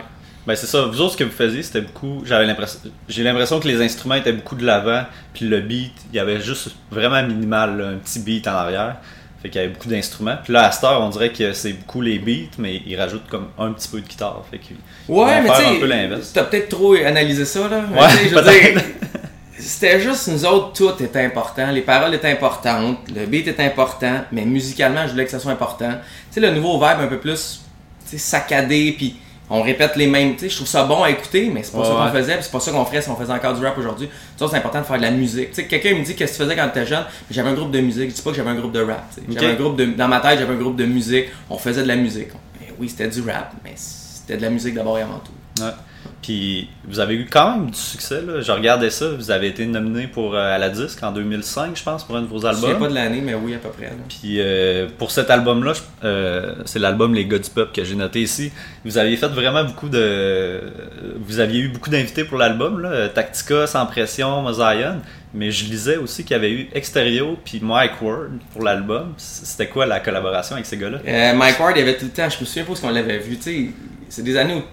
Ben 0.47 0.55
c'est 0.55 0.67
ça. 0.67 0.83
Vous 0.83 1.01
autres, 1.01 1.13
ce 1.13 1.17
que 1.17 1.23
vous 1.23 1.31
faisiez, 1.31 1.61
c'était 1.61 1.81
beaucoup. 1.81 2.23
J'avais 2.25 2.45
l'impression. 2.45 2.79
J'ai 3.07 3.23
l'impression 3.23 3.59
que 3.59 3.67
les 3.67 3.81
instruments 3.81 4.15
étaient 4.15 4.33
beaucoup 4.33 4.55
de 4.55 4.65
l'avant, 4.65 5.03
puis 5.33 5.45
le 5.47 5.61
beat, 5.61 5.93
il 6.11 6.17
y 6.17 6.19
avait 6.19 6.41
juste 6.41 6.69
vraiment 6.89 7.21
minimal, 7.23 7.95
un 7.95 7.97
petit 7.97 8.19
beat 8.19 8.47
en 8.47 8.53
arrière. 8.53 8.97
Fait 9.41 9.49
qu'il 9.49 9.59
y 9.59 9.63
avait 9.63 9.73
beaucoup 9.73 9.89
d'instruments. 9.89 10.37
Puis 10.43 10.53
là, 10.53 10.67
à 10.67 10.71
cette 10.71 10.83
heure, 10.83 11.01
on 11.01 11.09
dirait 11.09 11.31
que 11.31 11.53
c'est 11.53 11.73
beaucoup 11.73 12.01
les 12.01 12.19
beats, 12.19 12.51
mais 12.59 12.81
ils 12.85 12.95
rajoutent 12.95 13.27
comme 13.27 13.47
un 13.57 13.71
petit 13.71 13.87
peu 13.87 13.99
de 13.99 14.07
guitare. 14.07 14.43
Fait 14.51 14.59
qu'ils 14.59 14.77
ouais, 15.07 15.41
mais 15.41 15.47
faire 15.47 15.69
un 15.69 15.79
peu 15.79 15.87
l'inverse. 15.87 16.31
T'as 16.31 16.43
peut-être 16.43 16.69
trop 16.69 16.93
analysé 16.93 17.45
ça, 17.45 17.67
là. 17.67 17.81
Ouais, 17.91 18.75
c'était 19.57 19.99
juste 19.99 20.27
nous 20.27 20.43
autres, 20.45 20.73
tout 20.73 21.03
était 21.03 21.23
important. 21.23 21.71
Les 21.71 21.81
paroles 21.81 22.15
étaient 22.15 22.31
importantes, 22.31 22.97
le 23.15 23.27
beat 23.27 23.47
était 23.47 23.63
important, 23.63 24.21
mais 24.31 24.43
musicalement, 24.43 25.05
je 25.05 25.11
voulais 25.11 25.25
que 25.25 25.31
ça 25.31 25.39
soit 25.39 25.51
important. 25.51 25.91
Tu 26.31 26.35
sais, 26.35 26.39
le 26.39 26.51
nouveau 26.51 26.79
vibe 26.79 26.99
un 26.99 27.07
peu 27.07 27.19
plus 27.19 27.61
saccadé, 28.03 28.93
puis 28.97 29.17
on 29.53 29.61
répète 29.61 29.97
les 29.97 30.07
mêmes. 30.07 30.33
Tu 30.33 30.39
sais, 30.39 30.49
je 30.49 30.55
trouve 30.55 30.67
ça 30.67 30.85
bon 30.85 31.03
à 31.03 31.09
écouter, 31.09 31.51
mais 31.53 31.61
c'est 31.61 31.73
pas 31.73 31.83
ça 31.83 31.91
qu'on 31.91 32.17
faisait, 32.17 32.37
c'est 32.41 32.51
pas 32.51 32.59
ça 32.61 32.71
qu'on 32.71 32.85
ferait 32.85 33.01
si 33.01 33.09
on 33.09 33.15
faisait 33.17 33.33
encore 33.33 33.53
du 33.53 33.65
rap 33.65 33.77
aujourd'hui. 33.77 34.09
C'est 34.37 34.45
important 34.55 34.79
de 34.79 34.85
faire 34.85 34.97
de 34.97 35.01
la 35.01 35.11
musique. 35.11 35.49
Tu 35.49 35.55
sais, 35.55 35.67
quelqu'un 35.67 35.93
me 35.93 36.03
dit 36.03 36.15
qu'est-ce 36.15 36.31
que 36.31 36.37
tu 36.37 36.43
faisais 36.43 36.55
quand 36.55 36.69
tu 36.69 36.79
étais 36.79 36.87
jeune, 36.87 37.03
j'avais 37.29 37.49
un 37.49 37.53
groupe 37.53 37.71
de 37.71 37.81
musique. 37.81 38.09
Je 38.09 38.15
dis 38.15 38.21
pas 38.21 38.31
que 38.31 38.37
j'avais 38.37 38.49
un 38.49 38.55
groupe 38.55 38.71
de 38.71 38.81
rap. 38.81 39.03
J'avais 39.29 39.47
un 39.47 39.55
groupe 39.55 39.75
de, 39.75 39.85
dans 39.85 40.07
ma 40.07 40.21
tête, 40.21 40.39
j'avais 40.39 40.53
un 40.53 40.57
groupe 40.57 40.77
de 40.77 40.85
musique. 40.85 41.25
On 41.49 41.57
faisait 41.57 41.83
de 41.83 41.87
la 41.87 41.97
musique. 41.97 42.29
oui, 42.79 42.87
c'était 42.87 43.09
du 43.09 43.21
rap, 43.29 43.53
mais 43.63 43.73
c'était 43.75 44.37
de 44.37 44.41
la 44.41 44.49
musique 44.49 44.73
d'abord 44.73 44.97
et 44.97 45.01
avant 45.01 45.19
tout. 45.19 45.63
Ouais. 45.63 45.71
Puis 46.21 46.69
vous 46.87 46.99
avez 46.99 47.15
eu 47.15 47.25
quand 47.29 47.55
même 47.57 47.71
du 47.71 47.77
succès. 47.77 48.21
Là. 48.21 48.41
Je 48.41 48.51
regardais 48.51 48.89
ça. 48.91 49.07
Vous 49.09 49.31
avez 49.31 49.47
été 49.47 49.65
nominé 49.65 50.05
pour 50.07 50.35
euh, 50.35 50.55
à 50.55 50.57
la 50.59 50.69
disque 50.69 51.01
en 51.01 51.11
2005, 51.11 51.75
je 51.75 51.83
pense, 51.83 52.03
pour 52.03 52.15
un 52.15 52.21
de 52.21 52.27
vos 52.27 52.37
Je 52.37 52.41
sais 52.41 52.47
albums. 52.65 52.79
pas 52.79 52.87
de 52.89 52.93
l'année, 52.93 53.21
mais 53.23 53.33
oui, 53.33 53.55
à 53.55 53.57
peu 53.57 53.69
près. 53.69 53.85
là. 53.87 53.91
Puis 54.07 54.35
euh, 54.39 54.87
pour 54.99 55.09
cet 55.11 55.29
album-là, 55.31 55.73
je- 55.73 55.81
euh, 56.05 56.53
c'est 56.65 56.77
l'album 56.79 57.13
Les 57.15 57.25
Gars 57.25 57.39
du 57.39 57.49
Peuple 57.49 57.71
que 57.73 57.83
j'ai 57.83 57.95
noté 57.95 58.21
ici. 58.21 58.51
Vous 58.85 58.97
aviez 58.97 59.17
fait 59.17 59.27
vraiment 59.29 59.63
beaucoup 59.63 59.89
de. 59.89 60.61
Vous 61.25 61.39
aviez 61.39 61.61
eu 61.61 61.69
beaucoup 61.69 61.89
d'invités 61.89 62.23
pour 62.23 62.37
l'album, 62.37 62.79
là. 62.81 63.09
Tactica, 63.09 63.65
Sans 63.67 63.85
Pression, 63.85 64.41
Mosaïon. 64.43 65.01
Mais 65.33 65.49
je 65.49 65.63
lisais 65.65 65.95
aussi 65.97 66.23
qu'il 66.23 66.31
y 66.35 66.39
avait 66.39 66.51
eu 66.51 66.69
Exterio 66.73 67.37
puis 67.45 67.61
Mike 67.63 68.01
Ward 68.01 68.31
pour 68.51 68.63
l'album. 68.63 69.13
C'était 69.17 69.67
quoi 69.67 69.85
la 69.85 70.01
collaboration 70.01 70.55
avec 70.55 70.65
ces 70.65 70.75
gars-là? 70.77 70.99
Mike 71.33 71.57
Ward, 71.59 71.73
il 71.77 71.79
y 71.79 71.83
avait 71.83 71.95
tout 71.97 72.05
le 72.05 72.11
temps, 72.11 72.29
je 72.29 72.39
me 72.41 72.45
souviens 72.45 72.65
pas 72.65 72.75
ce 72.75 72.81
qu'on 72.81 72.89
l'avait 72.89 73.17
vu, 73.19 73.37
tu 73.37 73.43
sais, 73.43 73.69
c'est 74.09 74.23
des 74.23 74.35
années 74.35 74.55
où 74.55 74.63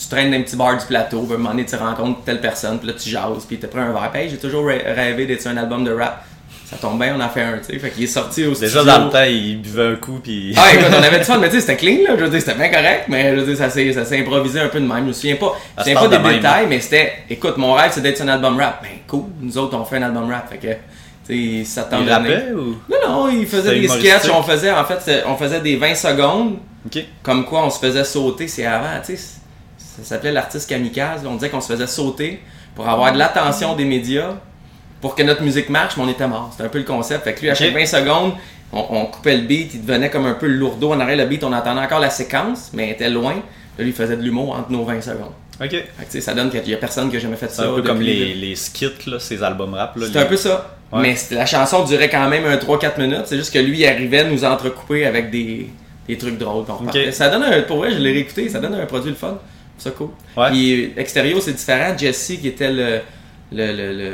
tu 0.00 0.08
traînes 0.08 0.30
dans 0.30 0.38
un 0.38 0.42
petit 0.42 0.56
bar 0.56 0.78
du 0.78 0.86
plateau, 0.86 1.20
puis 1.22 1.32
à 1.32 1.34
un 1.34 1.38
moment 1.38 1.50
donné, 1.50 1.66
tu 1.66 1.76
rencontres 1.76 2.20
telle 2.24 2.40
personne, 2.40 2.78
puis 2.78 2.88
là, 2.88 2.94
tu 2.94 3.08
jases, 3.10 3.44
puis 3.46 3.58
t'as 3.58 3.68
pris 3.68 3.80
un 3.80 3.92
verre. 3.92 4.10
Puis, 4.12 4.22
Hey, 4.22 4.30
j'ai 4.30 4.38
toujours 4.38 4.64
rê- 4.66 4.82
rêvé 4.94 5.26
d'être 5.26 5.42
sur 5.42 5.50
un 5.50 5.56
album 5.56 5.84
de 5.84 5.92
rap. 5.92 6.24
Ça 6.70 6.76
tombe 6.76 7.00
bien, 7.02 7.16
on 7.16 7.20
a 7.20 7.28
fait 7.28 7.42
un, 7.42 7.58
tu 7.58 7.64
sais. 7.72 7.78
Fait 7.80 7.90
qu'il 7.90 8.04
est 8.04 8.06
sorti 8.06 8.44
au 8.46 8.50
Déjà 8.54 8.66
studio. 8.80 8.84
dans 8.84 9.04
le 9.06 9.10
temps, 9.10 9.24
il 9.24 9.60
buvait 9.60 9.88
un 9.88 9.96
coup 9.96 10.20
puis. 10.22 10.54
Ah, 10.56 10.72
écoute, 10.72 10.86
on 10.96 11.02
avait 11.02 11.18
du 11.18 11.24
fun, 11.24 11.38
mais 11.38 11.48
tu 11.48 11.56
sais, 11.56 11.60
c'était 11.62 11.76
clean, 11.76 12.04
là. 12.08 12.16
Je 12.16 12.22
veux 12.22 12.30
dire, 12.30 12.38
c'était 12.40 12.54
bien 12.54 12.68
correct, 12.68 13.06
mais 13.08 13.34
je 13.34 13.40
veux 13.40 13.46
dire, 13.46 13.56
ça 13.56 13.68
s'est, 13.70 13.92
ça 13.92 14.04
s'est 14.04 14.20
improvisé 14.20 14.60
un 14.60 14.68
peu 14.68 14.78
de 14.80 14.86
même. 14.86 15.00
Je 15.00 15.08
me 15.08 15.12
souviens 15.12 15.34
pas, 15.34 15.52
je 15.76 15.80
me 15.80 15.84
souviens 15.96 16.08
pas 16.08 16.16
des 16.16 16.22
de 16.28 16.34
détails, 16.36 16.66
mais 16.68 16.78
c'était, 16.80 17.12
écoute, 17.28 17.56
mon 17.56 17.72
rêve, 17.72 17.90
c'est 17.92 18.00
d'être 18.00 18.16
sur 18.18 18.24
un 18.24 18.28
album 18.28 18.56
rap. 18.56 18.82
Ben, 18.82 18.90
cool. 19.08 19.24
Nous 19.40 19.58
autres, 19.58 19.76
on 19.76 19.84
fait 19.84 19.96
un 19.96 20.02
album 20.04 20.30
rap. 20.30 20.48
Fait 20.48 20.58
que, 20.58 20.72
tu 21.26 21.64
sais, 21.64 21.64
ça 21.64 21.82
tente 21.82 22.02
Il 22.04 22.10
rappait 22.12 22.52
ou? 22.54 22.76
Non, 22.88 22.98
non, 23.08 23.28
il 23.30 23.46
faisait 23.48 23.78
des 23.80 23.88
sketchs. 23.88 24.30
On 24.32 24.42
faisait, 24.44 24.70
en 24.70 24.84
fait, 24.84 25.24
on 25.26 25.36
faisait 25.36 25.60
des 25.60 25.74
20 25.74 25.96
secondes, 25.96 26.58
comme 27.24 27.44
quoi 27.46 27.64
on 27.66 27.70
se 27.70 27.80
faisait 27.80 28.04
sauter. 28.04 28.46
C'est 28.46 28.64
avant, 28.64 28.86
tu 29.04 29.16
sais. 29.16 29.22
Ça 30.02 30.16
s'appelait 30.16 30.32
l'artiste 30.32 30.68
kamikaze. 30.68 31.22
On 31.26 31.34
disait 31.34 31.48
qu'on 31.48 31.60
se 31.60 31.72
faisait 31.72 31.86
sauter 31.86 32.40
pour 32.74 32.88
avoir 32.88 33.12
de 33.12 33.18
l'attention 33.18 33.74
des 33.76 33.84
médias, 33.84 34.34
pour 35.00 35.14
que 35.14 35.22
notre 35.22 35.42
musique 35.42 35.68
marche, 35.70 35.96
mais 35.96 36.02
on 36.04 36.08
était 36.08 36.26
mort. 36.28 36.48
C'était 36.52 36.64
un 36.64 36.68
peu 36.68 36.78
le 36.78 36.84
concept. 36.84 37.24
Fait 37.24 37.34
que 37.34 37.40
lui, 37.42 37.50
à 37.50 37.54
chaque 37.54 37.68
Ok. 37.70 37.74
20 37.74 37.86
secondes, 37.86 38.32
on, 38.72 38.84
on 38.90 39.06
coupait 39.06 39.36
le 39.36 39.42
beat, 39.42 39.74
il 39.74 39.84
devenait 39.84 40.10
comme 40.10 40.26
un 40.26 40.34
peu 40.34 40.46
lourdeau 40.46 40.92
en 40.92 41.00
arrière. 41.00 41.16
Le 41.18 41.24
beat, 41.26 41.42
on 41.44 41.52
entendait 41.52 41.80
encore 41.80 42.00
la 42.00 42.10
séquence, 42.10 42.70
mais 42.72 42.84
elle 42.84 42.90
était 42.94 43.10
loin. 43.10 43.34
Là, 43.34 43.84
lui, 43.84 43.88
il 43.88 43.92
faisait 43.92 44.16
de 44.16 44.22
l'humour 44.22 44.54
entre 44.56 44.70
nos 44.70 44.84
20 44.84 45.00
secondes. 45.00 45.32
Ok. 45.62 45.70
Fait 45.70 45.86
que, 46.10 46.20
ça 46.20 46.32
donne 46.34 46.50
qu'il 46.50 46.68
y 46.68 46.74
a 46.74 46.76
personne 46.78 47.10
qui 47.10 47.16
a 47.16 47.18
jamais 47.18 47.36
fait 47.36 47.48
C'est 47.50 47.56
ça. 47.62 47.68
un 47.68 47.74
peu 47.74 47.82
comme 47.82 47.98
le 48.00 48.04
les, 48.06 48.54
skits, 48.56 49.06
là, 49.06 49.18
ces 49.18 49.42
albums 49.42 49.74
rap. 49.74 49.96
Les- 49.96 50.16
un 50.16 50.24
peu 50.26 50.36
ça. 50.36 50.76
Ouais. 50.92 51.02
Mais 51.02 51.16
la 51.36 51.46
chanson 51.46 51.84
durait 51.84 52.08
quand 52.08 52.28
même 52.28 52.44
un 52.46 52.56
3-4 52.56 52.98
minutes. 52.98 53.22
C'est 53.26 53.36
juste 53.36 53.52
que 53.52 53.58
lui, 53.58 53.78
il 53.80 53.86
arrivait 53.86 54.20
à 54.20 54.24
nous 54.24 54.44
entrecouper 54.44 55.04
avec 55.06 55.30
des, 55.30 55.68
des 56.08 56.16
trucs 56.18 56.38
drôles. 56.38 56.64
repartait. 56.66 57.12
Ça 57.12 57.28
donne 57.28 57.42
un, 57.42 57.62
pour 57.62 57.78
vrai, 57.78 57.90
je 57.92 57.98
l'ai 57.98 58.12
réécouté, 58.12 58.48
ça 58.48 58.58
donne 58.58 58.74
un 58.74 58.86
produit 58.86 59.10
le 59.10 59.16
fun. 59.16 59.38
C'est 59.80 59.94
cool. 59.96 60.10
Ouais. 60.36 60.50
Puis 60.50 60.92
Extérieur, 60.96 61.40
c'est 61.42 61.52
différent. 61.54 61.96
Jesse, 61.98 62.32
qui 62.40 62.46
était 62.48 62.70
le. 62.70 63.00
le, 63.50 63.66
le, 63.72 63.92
le 63.98 64.12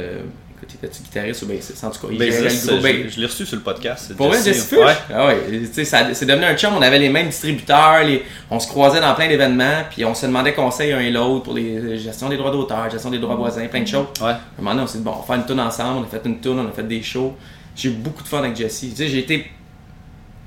écoute, 0.56 0.74
était-tu 0.82 1.02
guitariste 1.02 1.42
ou 1.42 1.46
bassiste? 1.46 1.84
En 1.84 1.90
tout 1.90 2.06
cas, 2.06 2.12
il 2.12 2.18
gérait 2.18 2.48
gros 2.48 2.80
je, 3.10 3.20
l'ai 3.20 3.26
reçu 3.26 3.44
sur 3.44 3.56
le 3.56 3.62
podcast. 3.62 4.06
c'est 4.08 4.16
Pour 4.16 4.28
vrai, 4.28 4.38
Jesse. 4.42 4.68
Fuchs? 4.68 4.78
Ouais. 4.78 4.94
Ah 5.14 5.26
ouais, 5.26 5.84
ça- 5.84 6.14
c'est 6.14 6.24
devenu 6.24 6.44
un 6.46 6.56
chum, 6.56 6.72
on 6.74 6.80
avait 6.80 6.98
les 6.98 7.10
mêmes 7.10 7.26
distributeurs, 7.28 8.04
les- 8.04 8.22
on 8.50 8.58
se 8.58 8.66
croisait 8.68 9.00
dans 9.00 9.14
plein 9.14 9.28
d'événements, 9.28 9.82
puis 9.90 10.04
on 10.06 10.14
se 10.14 10.24
demandait 10.24 10.54
conseil 10.54 10.92
un 10.92 11.00
et 11.00 11.10
l'autre 11.10 11.42
pour 11.44 11.52
les 11.54 11.98
gestion 11.98 12.28
des 12.30 12.36
droits 12.38 12.50
d'auteur, 12.52 12.88
gestion 12.90 13.10
des 13.10 13.18
droits 13.18 13.34
voisins, 13.34 13.66
plein 13.66 13.82
de 13.82 13.88
choses. 13.88 14.06
Ouais. 14.20 14.28
À 14.28 14.30
un 14.30 14.38
moment 14.58 14.70
donné, 14.70 14.84
on 14.84 14.86
s'est 14.86 14.98
dit, 14.98 15.04
bon, 15.04 15.12
on 15.16 15.20
va 15.20 15.26
faire 15.26 15.36
une 15.36 15.46
tune 15.46 15.60
ensemble, 15.60 15.98
on 15.98 16.04
a 16.04 16.06
fait 16.06 16.26
une 16.26 16.40
tune, 16.40 16.58
on 16.58 16.68
a 16.68 16.72
fait 16.72 16.86
des 16.88 17.02
shows. 17.02 17.34
J'ai 17.74 17.90
eu 17.90 17.92
beaucoup 17.92 18.22
de 18.22 18.28
fun 18.28 18.38
avec 18.38 18.56
Jesse. 18.56 18.80
Tu 18.80 18.96
sais, 18.96 19.08
j'ai 19.08 19.18
été 19.18 19.50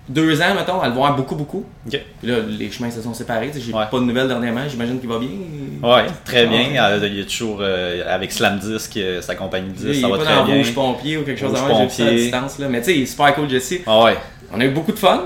deux 0.10 0.42
ans, 0.42 0.56
mettons, 0.56 0.82
à 0.82 0.88
le 0.88 0.94
voir 0.96 1.16
beaucoup, 1.16 1.36
beaucoup. 1.36 1.64
Puis 1.90 2.00
là, 2.24 2.38
les 2.48 2.70
chemins 2.72 2.90
se 2.92 3.02
sont 3.02 3.14
séparés. 3.14 3.52
J'ai 3.56 3.72
Ouais. 3.72 3.86
pas 3.90 4.00
de 4.00 4.04
nouvelles 4.04 4.28
dernièrement, 4.28 4.62
j'imagine 4.68 5.00
qu'il 5.00 5.08
va 5.08 5.20
bien. 5.20 5.30
Ouais, 5.84 6.06
très 6.26 6.44
Ah, 6.44 6.46
bien. 6.48 6.60
ouais. 6.72 6.80
Euh, 6.80 7.08
Il 7.08 7.18
y 7.18 7.22
a 7.22 7.26
toujours 7.26 7.60
euh, 7.62 8.04
avec 8.14 8.32
Slam 8.32 8.58
Disc, 8.60 8.92
euh, 8.98 9.22
sa 9.22 9.36
compagnie 9.36 9.70
de 9.72 9.94
Il 9.94 10.02
ça 10.02 10.08
est 10.08 10.12
va 10.12 10.18
pas 10.18 10.24
très 10.26 10.36
dans 10.36 10.46
bien. 10.46 10.56
Rouge 10.58 10.74
Pompier 10.74 11.18
ou 11.18 11.24
quelque 11.24 11.40
chose 11.40 11.56
avant, 11.56 11.78
j'ai 11.78 11.84
vu 11.86 11.92
ça 11.92 12.06
à 12.06 12.12
distance. 12.12 12.60
Là. 12.60 12.68
Mais 12.68 12.80
tu 12.80 12.86
sais, 12.86 12.98
il 12.98 13.04
est 13.04 13.06
super 13.06 13.34
cool, 13.36 13.50
Jesse. 13.50 13.76
Ah 13.88 14.04
ouais. 14.04 14.18
On 14.54 14.60
a 14.60 14.66
eu 14.66 14.72
beaucoup 14.72 14.92
de 14.92 14.98
fun. 15.00 15.22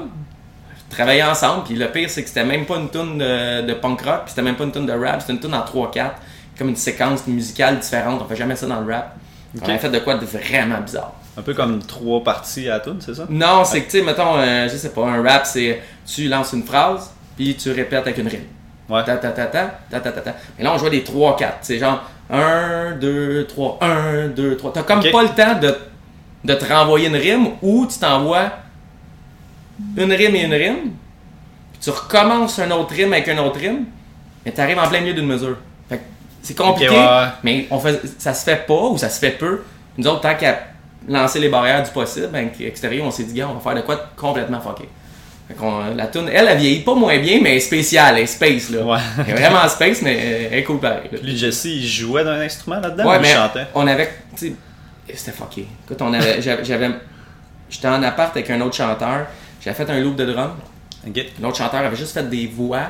Travailler 0.89 1.23
ensemble. 1.23 1.63
Puis 1.63 1.75
le 1.75 1.87
pire, 1.87 2.09
c'est 2.09 2.21
que 2.21 2.27
c'était 2.27 2.43
même 2.45 2.65
pas 2.65 2.75
une 2.77 2.89
tune 2.89 3.17
de, 3.17 3.61
de 3.65 3.73
punk 3.73 4.01
rock. 4.01 4.19
Puis 4.25 4.29
c'était 4.29 4.41
même 4.43 4.55
pas 4.55 4.65
une 4.65 4.71
tune 4.71 4.85
de 4.85 4.91
rap. 4.93 5.21
C'était 5.21 5.33
une 5.33 5.39
tune 5.39 5.55
en 5.55 5.61
3-4. 5.63 6.11
Comme 6.57 6.69
une 6.69 6.75
séquence 6.75 7.25
musicale 7.25 7.79
différente. 7.79 8.21
On 8.23 8.27
fait 8.27 8.35
jamais 8.35 8.55
ça 8.55 8.67
dans 8.67 8.79
le 8.81 8.93
rap. 8.93 9.15
Ok. 9.57 9.63
On 9.65 9.73
a 9.73 9.77
fait 9.79 9.89
de 9.89 9.99
quoi 9.99 10.15
de 10.15 10.25
vraiment 10.25 10.79
bizarre. 10.81 11.13
Un 11.37 11.41
peu 11.41 11.53
comme 11.53 11.81
trois 11.83 12.23
parties 12.23 12.67
à 12.69 12.73
la 12.73 12.79
tune, 12.79 12.97
c'est 12.99 13.15
ça? 13.15 13.25
Non, 13.29 13.63
c'est 13.65 13.81
que, 13.81 13.91
tu 13.91 13.99
sais, 13.99 14.03
mettons, 14.03 14.37
euh, 14.37 14.67
je 14.69 14.77
sais 14.77 14.89
pas, 14.89 15.05
un 15.07 15.23
rap, 15.23 15.45
c'est 15.45 15.81
tu 16.05 16.27
lances 16.27 16.53
une 16.53 16.63
phrase, 16.63 17.11
puis 17.35 17.55
tu 17.55 17.71
répètes 17.71 18.01
avec 18.01 18.17
une 18.17 18.27
rime. 18.27 18.45
Ouais. 18.89 19.03
Ta 19.03 19.17
ta 19.17 19.31
ta 19.31 19.47
ta, 19.47 19.79
ta 19.89 19.99
ta 19.99 20.11
ta 20.11 20.21
ta. 20.21 20.35
Mais 20.57 20.63
là, 20.63 20.73
on 20.73 20.77
jouait 20.77 20.89
des 20.89 21.01
3-4. 21.01 21.53
C'est 21.61 21.79
genre 21.79 22.03
1, 22.29 22.97
2, 22.99 23.47
3, 23.47 23.79
1, 23.81 24.27
2, 24.27 24.57
3. 24.57 24.73
T'as 24.73 24.83
comme 24.83 25.01
pas 25.01 25.23
le 25.23 25.29
temps 25.29 25.59
de, 25.59 25.75
de 26.43 26.53
te 26.53 26.65
renvoyer 26.65 27.07
une 27.07 27.15
rime 27.15 27.47
ou 27.61 27.87
tu 27.87 27.97
t'envoies 27.97 28.51
une 29.97 30.11
rime 30.13 30.35
et 30.35 30.43
une 30.43 30.53
rime, 30.53 30.91
puis 31.71 31.81
tu 31.81 31.89
recommences 31.89 32.59
un 32.59 32.69
autre 32.71 32.93
rime 32.93 33.13
avec 33.13 33.27
un 33.29 33.37
autre 33.39 33.59
rime, 33.59 33.85
mais 34.45 34.51
t'arrives 34.51 34.77
en 34.77 34.87
plein 34.87 35.01
milieu 35.01 35.13
d'une 35.13 35.27
mesure. 35.27 35.57
Fait 35.89 36.01
c'est 36.41 36.55
compliqué, 36.57 36.89
ouais. 36.91 37.25
mais 37.43 37.67
on 37.71 37.79
fait, 37.79 38.01
ça 38.19 38.33
se 38.33 38.43
fait 38.43 38.65
pas 38.67 38.83
ou 38.89 38.97
ça 38.97 39.09
se 39.09 39.19
fait 39.19 39.31
peu. 39.31 39.63
Nous 39.97 40.07
autres, 40.07 40.21
tant 40.21 40.35
qu'à 40.35 40.59
lancer 41.07 41.39
les 41.39 41.49
barrières 41.49 41.83
du 41.83 41.91
possible, 41.91 42.29
ben, 42.31 42.49
extérieur, 42.61 43.05
on 43.05 43.11
s'est 43.11 43.23
dit, 43.23 43.33
gars, 43.33 43.47
on 43.49 43.55
va 43.55 43.59
faire 43.59 43.75
de 43.75 43.81
quoi 43.85 43.95
de 43.95 44.01
complètement 44.15 44.59
fucké. 44.61 44.87
Fait 45.47 45.53
qu'on- 45.55 45.93
la 45.95 46.07
tune, 46.07 46.29
elle, 46.31 46.47
elle 46.49 46.57
vieillit 46.57 46.81
pas 46.81 46.95
moins 46.95 47.17
bien, 47.19 47.39
mais 47.41 47.51
elle 47.51 47.57
est 47.57 47.61
spéciale, 47.61 48.15
elle 48.17 48.23
est 48.23 48.27
space, 48.27 48.69
là. 48.69 48.81
Ouais. 48.83 48.97
Elle 49.27 49.29
est 49.33 49.37
vraiment 49.41 49.67
space, 49.67 50.01
mais 50.01 50.47
elle 50.51 50.59
est 50.59 50.63
cool 50.63 50.79
pareil. 50.79 51.09
là. 51.11 51.19
Lui, 51.21 51.35
Jesse, 51.37 51.65
il 51.65 51.85
jouait 51.85 52.23
d'un 52.23 52.39
instrument 52.39 52.79
là-dedans 52.79 53.05
Ouais, 53.09 53.17
ou 53.17 53.21
il 53.21 53.27
chantait? 53.27 53.65
on 53.75 53.85
avait, 53.87 54.09
tu 54.37 54.55
c'était 55.13 55.31
fucké. 55.31 55.67
Écoute, 55.85 56.01
on 56.01 56.13
avait, 56.13 56.41
j'avais, 56.41 56.89
j'étais 57.69 57.87
en 57.89 58.01
appart 58.03 58.35
avec 58.35 58.49
un 58.49 58.61
autre 58.61 58.75
chanteur, 58.75 59.27
j'avais 59.61 59.75
fait 59.75 59.89
un 59.91 59.99
loop 59.99 60.15
de 60.15 60.25
drum, 60.25 60.51
Ok. 61.05 61.25
L'autre 61.41 61.57
chanteur 61.57 61.81
avait 61.81 61.97
juste 61.97 62.13
fait 62.13 62.29
des 62.29 62.47
voix, 62.47 62.83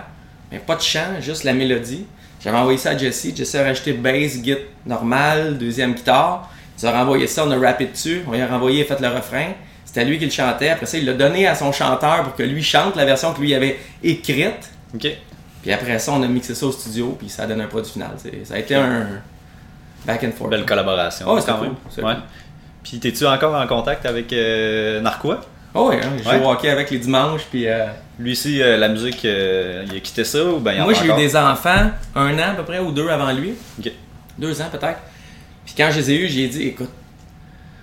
mais 0.52 0.60
pas 0.60 0.76
de 0.76 0.82
chant, 0.82 1.20
juste 1.20 1.44
la 1.46 1.54
mélodie. 1.54 2.06
J'avais 2.44 2.58
envoyé 2.58 2.78
ça 2.78 2.92
à 2.92 2.98
Jesse. 2.98 3.36
Jesse 3.36 3.56
a 3.56 3.64
rajouté 3.64 3.94
bass, 3.94 4.34
git 4.44 4.56
normal, 4.86 5.58
deuxième 5.58 5.94
guitare. 5.96 6.52
Il 6.84 6.88
a 6.88 6.92
renvoyé 6.92 7.28
ça, 7.28 7.46
on 7.46 7.52
a 7.52 7.58
rappé 7.58 7.86
dessus. 7.86 8.24
On 8.28 8.32
lui 8.34 8.42
a 8.42 8.48
renvoyé, 8.48 8.84
a 8.84 8.86
fait 8.86 9.02
le 9.02 9.08
refrain. 9.08 9.48
C'était 9.86 10.06
lui 10.06 10.18
qui 10.20 10.26
le 10.26 10.32
chantait. 10.32 10.70
Après 10.70 10.86
ça, 10.86 10.98
il 10.98 11.06
l'a 11.06 11.14
donné 11.14 11.48
à 11.48 11.56
son 11.56 11.72
chanteur 11.72 12.24
pour 12.24 12.36
que 12.36 12.44
lui 12.44 12.62
chante 12.64 12.96
la 12.96 13.06
version 13.06 13.34
que 13.34 13.40
lui 13.42 13.54
avait 13.56 13.78
écrite. 14.04 14.70
Ok. 14.94 15.08
Puis 15.62 15.72
après 15.72 15.98
ça, 16.00 16.12
on 16.12 16.22
a 16.24 16.28
mixé 16.28 16.56
ça 16.56 16.66
au 16.66 16.72
studio, 16.72 17.16
puis 17.18 17.30
ça 17.30 17.46
donne 17.48 17.62
un 17.62 17.68
produit 17.68 17.92
final. 17.92 18.10
Ça 18.44 18.56
a 18.56 18.58
été 18.60 18.76
un 18.76 19.08
back 20.06 20.24
and 20.26 20.32
forth. 20.38 20.50
Belle 20.50 20.66
collaboration. 20.66 21.26
Oh, 21.30 21.40
quand 21.46 21.54
cool, 21.56 21.68
même. 21.68 21.76
c'était 21.90 22.06
Ouais. 22.06 22.14
cool. 22.16 22.24
Puis, 22.84 23.00
t'es-tu 23.00 23.26
encore 23.26 23.56
en 23.56 23.66
contact 23.66 24.06
avec 24.06 24.34
euh, 24.34 25.00
Narquois? 25.00 25.40
Oh 25.74 25.88
ouais, 25.90 26.02
hein, 26.04 26.10
je 26.22 26.28
Ouais. 26.30 26.46
hockey 26.46 26.70
avec 26.70 26.92
les 26.92 27.00
dimanches, 27.00 27.46
puis... 27.50 27.68
euh, 27.68 27.86
Lui 28.20 28.34
aussi, 28.34 28.62
euh, 28.62 28.76
la 28.78 28.90
musique, 28.90 29.24
euh, 29.26 29.86
il 29.90 29.96
a 29.96 30.00
quitté 30.02 30.24
ça 30.26 30.44
ou 30.44 30.60
ben 30.60 30.74
il 30.74 30.82
Moi, 30.84 30.94
j'ai 30.94 31.08
eu 31.08 31.14
des 31.16 31.36
enfants, 31.36 31.92
un 32.14 32.38
an 32.38 32.52
à 32.52 32.54
peu 32.56 32.64
près, 32.64 32.80
ou 32.80 32.92
deux 32.92 33.08
avant 33.10 33.32
lui. 33.32 33.54
Ok. 33.80 33.90
Deux 34.38 34.62
ans 34.62 34.68
peut-être. 34.72 35.00
Puis 35.66 35.74
quand 35.78 35.90
je 35.92 36.00
les 36.00 36.12
ai 36.12 36.16
eus, 36.22 36.28
j'ai 36.28 36.48
dit, 36.48 36.64
écoute, 36.70 36.90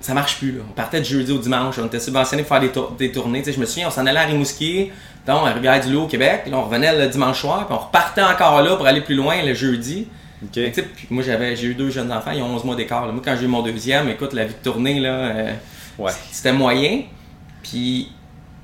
ça 0.01 0.15
marche 0.15 0.39
plus. 0.39 0.53
Là. 0.53 0.63
On 0.69 0.73
partait 0.73 1.01
du 1.01 1.11
jeudi 1.11 1.33
au 1.33 1.39
dimanche, 1.39 1.77
on 1.79 1.87
était 1.87 2.01
subventionnés 2.01 2.43
pour 2.43 2.51
faire 2.57 2.61
des, 2.61 2.73
tour- 2.73 2.93
des 2.99 3.13
tournées. 3.13 3.43
Je 3.47 3.59
me 3.61 3.67
souviens, 3.67 3.89
on 3.89 3.91
s'en 3.91 4.07
allait 4.07 4.21
à 4.21 4.25
Rimouski, 4.25 4.91
donc 5.27 5.47
à 5.47 5.53
Rivière-du-Loup 5.53 6.03
au 6.03 6.07
Québec. 6.07 6.43
Là, 6.47 6.57
on 6.59 6.63
revenait 6.65 6.97
le 6.99 7.09
dimanche 7.09 7.41
soir, 7.41 7.67
puis 7.67 7.75
on 7.79 7.85
repartait 7.87 8.23
encore 8.23 8.63
là 8.63 8.77
pour 8.77 8.87
aller 8.87 9.01
plus 9.03 9.15
loin 9.15 9.43
le 9.45 9.55
jeudi. 9.55 10.07
Ok. 10.43 10.55
Fait 10.55 10.71
que, 10.71 10.75
tu 10.77 10.81
sais, 10.81 10.89
puis 10.97 11.07
moi, 11.11 11.23
j'avais, 11.23 11.55
j'ai 11.55 11.67
eu 11.69 11.75
deux 11.75 11.91
jeunes 11.91 12.11
enfants, 12.13 12.31
ils 12.35 12.41
ont 12.43 12.55
11 12.55 12.65
mois 12.65 12.77
d'écart. 12.77 13.07
Moi, 13.13 13.21
quand 13.23 13.37
j'ai 13.39 13.45
eu 13.45 13.49
mon 13.49 13.61
deuxième, 13.63 14.09
écoute, 14.09 14.33
la 14.33 14.45
vie 14.47 14.55
de 14.55 14.63
tournée, 14.65 14.99
là, 15.01 15.09
euh, 15.11 15.53
Ouais. 15.99 16.13
c'était 16.33 16.53
moyen. 16.53 17.03
Puis 17.63 18.11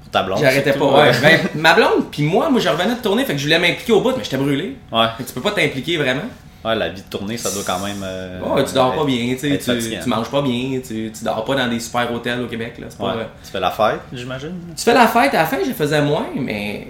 Pour 0.03 0.11
ta 0.11 0.23
blonde. 0.23 0.39
j'arrêtais 0.41 0.73
pas. 0.73 0.85
Ouais. 0.87 1.13
Ben, 1.21 1.41
ma 1.55 1.75
blonde, 1.75 2.07
puis 2.11 2.23
moi, 2.23 2.49
moi, 2.49 2.61
je 2.61 2.69
revenais 2.71 2.95
de 2.95 3.01
tourner, 3.03 3.25
fait 3.27 3.33
que 3.35 3.39
je 3.39 3.45
voulais 3.45 3.59
m'impliquer 3.59 3.93
au 3.93 4.01
bout, 4.01 4.13
mais 4.17 4.25
j'étais 4.25 4.39
brûlé. 4.39 4.77
Ouais. 4.91 5.07
Fait 5.19 5.23
que 5.25 5.29
tu 5.29 5.35
peux 5.35 5.43
pas 5.43 5.51
t'impliquer 5.51 5.99
vraiment. 5.99 6.23
Ouais, 6.67 6.75
la 6.75 6.89
vie 6.89 7.01
de 7.03 7.07
tournée, 7.09 7.37
ça 7.37 7.51
doit 7.53 7.63
quand 7.65 7.79
même. 7.79 8.03
euh, 8.03 8.41
Ouais, 8.41 8.65
tu 8.65 8.75
dors 8.75 8.95
pas 8.95 9.05
bien, 9.05 9.37
tu, 9.39 9.57
tu, 9.59 10.09
manges 10.09 10.31
pas 10.31 10.43
bien, 10.43 10.81
tu, 10.87 11.13
tu 11.17 11.25
dors 11.25 11.45
pas 11.45 11.55
dans 11.55 11.69
des 11.69 11.79
super 11.79 12.13
hôtels 12.13 12.41
au 12.43 12.47
Québec. 12.47 12.75
Là, 12.79 12.87
c'est 12.89 12.99
pas, 12.99 13.05
Ouais. 13.05 13.21
euh, 13.23 13.25
Tu 13.45 13.51
fais 13.53 13.61
la 13.61 13.71
fête, 13.71 14.01
j'imagine. 14.13 14.55
Tu 14.77 14.83
fais 14.83 14.95
la 14.95 15.07
fête, 15.07 15.33
à 15.35 15.39
la 15.39 15.47
fin, 15.47 15.59
je 15.67 15.73
faisais 15.73 16.03
moins, 16.03 16.27
mais 16.35 16.89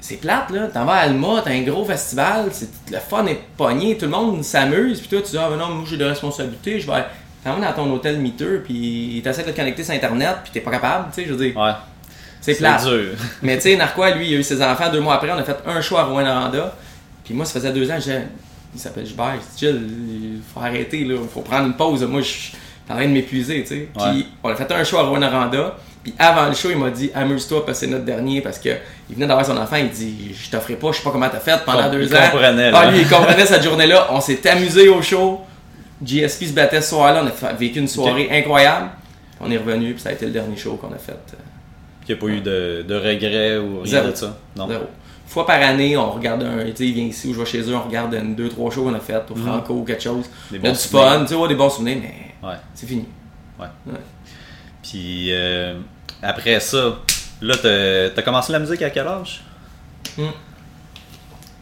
c'est 0.00 0.16
plate, 0.16 0.50
là. 0.50 0.66
T'en 0.66 0.84
vas 0.84 0.94
à 0.94 0.98
Alma, 1.02 1.42
t'as 1.44 1.52
un 1.52 1.62
gros 1.62 1.84
festival, 1.84 2.48
c'est, 2.50 2.68
le 2.90 2.98
fun 2.98 3.24
est 3.26 3.40
pogné, 3.56 3.96
tout 3.96 4.06
le 4.06 4.10
monde 4.10 4.42
s'amuse, 4.42 4.98
puis 5.00 5.08
toi, 5.08 5.20
tu 5.22 5.30
dis, 5.30 5.38
ah, 5.38 5.48
ben 5.48 5.56
non, 5.56 5.68
moi 5.68 5.84
j'ai 5.88 5.96
des 5.96 6.04
responsabilités, 6.04 6.80
je 6.80 6.86
vais. 6.90 7.04
T'en 7.44 7.54
vas 7.56 7.66
dans 7.66 7.72
ton 7.84 7.92
hôtel 7.92 8.18
miteux, 8.18 8.62
puis 8.64 9.20
t'essaies 9.22 9.44
de 9.44 9.50
te 9.50 9.56
connecter 9.56 9.84
sur 9.84 9.94
Internet, 9.94 10.36
puis 10.42 10.52
t'es 10.52 10.60
pas 10.60 10.70
capable, 10.72 11.06
tu 11.14 11.20
sais, 11.22 11.28
je 11.28 11.34
veux 11.34 11.44
dire, 11.46 11.56
Ouais. 11.56 11.70
c'est 12.40 12.54
plate. 12.56 12.84
dur. 12.84 13.12
Mais 13.42 13.56
tu 13.56 13.62
sais, 13.62 13.76
Narquois, 13.76 14.10
lui, 14.10 14.28
il 14.30 14.34
a 14.34 14.38
eu 14.38 14.42
ses 14.42 14.62
enfants 14.62 14.90
deux 14.90 15.00
mois 15.00 15.14
après. 15.14 15.30
On 15.30 15.36
a 15.38 15.44
fait 15.44 15.56
un 15.66 15.80
show 15.80 15.96
à 15.98 16.04
Rouen-Noranda. 16.04 16.74
Puis 17.24 17.32
moi, 17.34 17.44
ça 17.46 17.54
faisait 17.54 17.72
deux 17.72 17.90
ans, 17.90 17.96
j'ai. 18.04 18.18
Il 18.74 18.80
s'appelle 18.80 19.06
Gilbert. 19.06 19.34
Dit, 19.38 19.58
Gilles, 19.66 19.82
il 20.36 20.40
faut 20.52 20.60
arrêter, 20.60 21.04
là. 21.04 21.14
Il 21.22 21.28
faut 21.28 21.40
prendre 21.42 21.66
une 21.66 21.74
pause. 21.74 22.02
Moi, 22.04 22.20
je 22.22 22.26
suis 22.28 22.52
en 22.90 22.94
train 22.94 23.06
de 23.06 23.12
m'épuiser, 23.12 23.62
tu 23.62 23.68
sais. 23.68 23.88
Puis 23.96 24.26
on 24.42 24.48
a 24.48 24.56
fait 24.56 24.70
un 24.72 24.84
show 24.84 24.98
à 24.98 25.02
Rouen-Noranda. 25.02 25.76
Puis 26.02 26.12
avant 26.18 26.48
le 26.48 26.54
show, 26.54 26.68
il 26.70 26.76
m'a 26.76 26.90
dit, 26.90 27.10
amuse-toi 27.14 27.64
parce 27.64 27.78
que 27.80 27.86
c'est 27.86 27.90
notre 27.90 28.04
dernier. 28.04 28.42
Parce 28.42 28.58
que 28.58 28.68
il 29.08 29.14
venait 29.14 29.26
d'avoir 29.26 29.46
son 29.46 29.56
enfant, 29.56 29.76
il 29.76 29.88
dit 29.88 30.34
Je 30.34 30.50
t'offrais 30.50 30.74
pas, 30.74 30.92
je 30.92 30.98
sais 30.98 31.02
pas 31.02 31.10
comment 31.10 31.28
t'as 31.30 31.38
fait 31.40 31.58
pendant 31.64 31.84
Com- 31.84 31.92
deux 31.92 32.02
il 32.06 32.14
ans. 32.16 32.20
comprenait, 32.30 32.70
Ah, 32.74 32.90
lui, 32.90 33.00
il 33.00 33.08
comprenait 33.08 33.46
cette 33.46 33.62
journée-là. 33.62 34.08
On 34.10 34.20
s'est 34.20 34.46
amusé 34.48 34.88
au 34.88 35.00
show. 35.00 35.40
GSP 36.04 36.46
se 36.46 36.52
battait 36.52 36.82
ce 36.82 36.90
soir-là. 36.90 37.24
On 37.24 37.46
a 37.46 37.52
vécu 37.54 37.78
une 37.78 37.88
soirée 37.88 38.28
incroyable. 38.30 38.90
On 39.40 39.50
est 39.50 39.56
revenu, 39.56 39.94
puis 39.94 40.02
ça 40.02 40.10
a 40.10 40.12
été 40.12 40.26
le 40.26 40.32
dernier 40.32 40.56
show 40.56 40.74
qu'on 40.76 40.92
a 40.92 40.98
fait. 40.98 41.12
euh, 41.12 41.36
Il 42.06 42.14
n'y 42.14 42.18
a 42.18 42.22
pas 42.22 42.26
eu 42.28 42.40
de, 42.40 42.84
de 42.86 42.94
regrets 42.94 43.56
ou 43.58 43.80
rien 43.80 44.00
Zéro. 44.02 44.10
de 44.10 44.16
ça? 44.16 44.36
Non. 44.56 44.68
Zéro. 44.68 44.84
Fois 45.26 45.46
par 45.46 45.60
année, 45.60 45.96
on 45.96 46.10
regarde 46.12 46.42
un. 46.42 46.64
Tu 46.66 46.76
sais, 46.76 46.86
il 46.86 46.94
vient 46.94 47.04
ici 47.04 47.28
ou 47.28 47.34
je 47.34 47.40
vais 47.40 47.46
chez 47.46 47.60
eux, 47.62 47.74
on 47.74 47.82
regarde 47.82 48.14
une, 48.14 48.34
deux, 48.34 48.48
trois 48.48 48.70
shows 48.70 48.84
qu'on 48.84 48.94
a 48.94 49.00
fait 49.00 49.20
au 49.30 49.34
Franco 49.34 49.74
ou 49.74 49.84
quelque 49.84 50.02
chose. 50.02 50.26
Des 50.50 50.58
bons 50.58 50.70
du 50.72 50.76
souvenirs. 50.76 51.08
fun, 51.12 51.20
tu 51.22 51.26
sais, 51.28 51.34
ouais, 51.34 51.48
des 51.48 51.54
bons 51.54 51.70
souvenirs, 51.70 51.98
mais 52.00 52.48
Ouais. 52.48 52.56
c'est 52.74 52.86
fini. 52.86 53.06
Puis 54.82 55.28
euh, 55.32 55.78
après 56.22 56.60
ça, 56.60 56.96
là, 57.40 57.54
t'as 57.60 58.10
t'as 58.10 58.22
commencé 58.22 58.52
la 58.52 58.58
musique 58.58 58.82
à 58.82 58.90
quel 58.90 59.06
âge? 59.06 59.42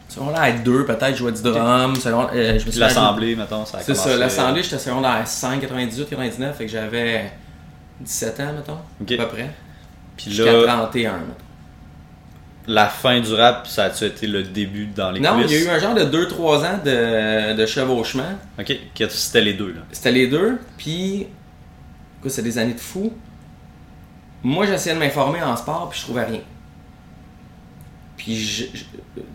Secondaire 0.09 0.41
à 0.41 0.51
2, 0.51 0.85
peut-être, 0.85 1.11
je 1.13 1.15
jouais 1.15 1.31
du 1.31 1.41
drum. 1.41 1.95
Selon, 1.95 2.27
euh, 2.33 2.59
je 2.59 2.65
me 2.65 2.71
suis 2.71 2.79
L'assemblée, 2.79 3.35
mettons, 3.35 3.65
ça 3.65 3.77
a 3.77 3.81
C'est 3.81 3.95
ça, 3.95 4.15
l'assemblée, 4.15 4.61
j'étais 4.61 4.77
secondaire 4.77 5.27
5, 5.27 5.59
98, 5.61 6.05
99, 6.09 6.55
fait 6.57 6.65
que 6.65 6.71
j'avais 6.71 7.31
17 8.01 8.39
ans, 8.41 8.53
mettons, 8.53 8.77
Ok. 9.01 9.11
à 9.13 9.23
peu 9.23 9.27
près. 9.29 9.49
Puis 10.15 10.31
Jusqu'à 10.31 10.53
là, 10.53 10.63
31, 10.67 11.13
mettons. 11.13 11.33
La 12.67 12.87
fin 12.87 13.19
du 13.19 13.33
rap, 13.33 13.67
ça 13.67 13.85
a-tu 13.85 14.05
été 14.05 14.27
le 14.27 14.43
début 14.43 14.85
dans 14.87 15.11
les 15.11 15.19
Non, 15.19 15.39
il 15.41 15.51
y 15.51 15.55
a 15.55 15.59
eu 15.59 15.69
un 15.69 15.79
genre 15.79 15.95
de 15.95 16.03
2-3 16.03 16.65
ans 16.65 16.79
de, 16.83 17.53
de 17.55 17.65
chevauchement. 17.65 18.37
Ok, 18.59 18.73
que 18.95 19.09
c'était 19.09 19.41
les 19.41 19.53
deux, 19.53 19.73
là. 19.73 19.81
C'était 19.91 20.11
les 20.11 20.27
deux, 20.27 20.59
puis. 20.77 21.27
Écoute, 22.19 22.31
c'est 22.31 22.41
des 22.41 22.57
années 22.57 22.73
de 22.73 22.79
fou. 22.79 23.11
Moi, 24.43 24.65
j'essayais 24.65 24.95
de 24.95 24.99
m'informer 24.99 25.41
en 25.41 25.55
sport, 25.57 25.89
puis 25.89 25.99
je 25.99 26.05
trouvais 26.05 26.23
rien. 26.23 26.41
Puis 28.17 28.73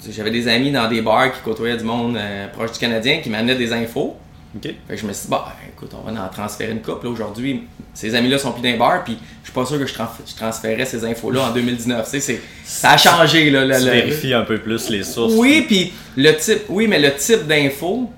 j'avais 0.09 0.31
des 0.31 0.49
amis 0.49 0.73
dans 0.73 0.89
des 0.89 1.03
bars 1.03 1.33
qui 1.33 1.41
côtoyaient 1.43 1.77
du 1.77 1.85
monde 1.85 2.17
euh, 2.17 2.49
proche 2.49 2.73
du 2.73 2.79
Canadien 2.79 3.21
qui 3.21 3.29
m'amenaient 3.29 3.57
des 3.57 3.73
infos. 3.73 4.17
Ok. 4.57 4.63
Fait 4.63 4.75
que 4.89 4.97
je 4.97 5.07
me 5.07 5.13
suis 5.13 5.25
dit, 5.27 5.31
bah, 5.31 5.55
écoute, 5.79 5.93
on 5.95 6.11
va 6.11 6.25
en 6.25 6.29
transférer 6.29 6.73
une 6.73 6.83
couple. 6.83 7.07
là, 7.07 7.13
Aujourd'hui, 7.13 7.63
ces 7.95 8.15
amis-là 8.15 8.39
sont 8.39 8.53
plus 8.53 8.63
les 8.63 8.77
bars, 8.77 9.05
puis 9.05 9.17
je 9.43 9.47
suis 9.49 9.53
pas 9.55 9.65
sûr 9.65 9.79
que 9.79 9.87
je, 9.87 9.95
trans- 9.95 10.09
je 10.27 10.35
transférais 10.35 10.85
ces 10.85 11.05
infos-là 11.05 11.43
en 11.45 11.51
2019. 11.53 12.05
Tu 12.05 12.11
sais, 12.11 12.21
c'est- 12.21 12.41
ça 12.65 12.91
a 12.93 12.97
changé. 12.97 13.51
Là, 13.51 13.65
le- 13.65 13.77
Tu 13.77 13.85
vérifies 13.85 14.35
un 14.35 14.43
peu 14.43 14.59
plus 14.59 14.89
les 14.91 15.03
sources. 15.05 15.35
Oui, 15.37 15.65
puis 15.67 15.93
le 16.17 16.33
type, 16.37 16.63
oui, 16.69 16.87
mais 16.89 16.99
le 16.99 17.15
type 17.15 17.47
d'info, 17.47 18.11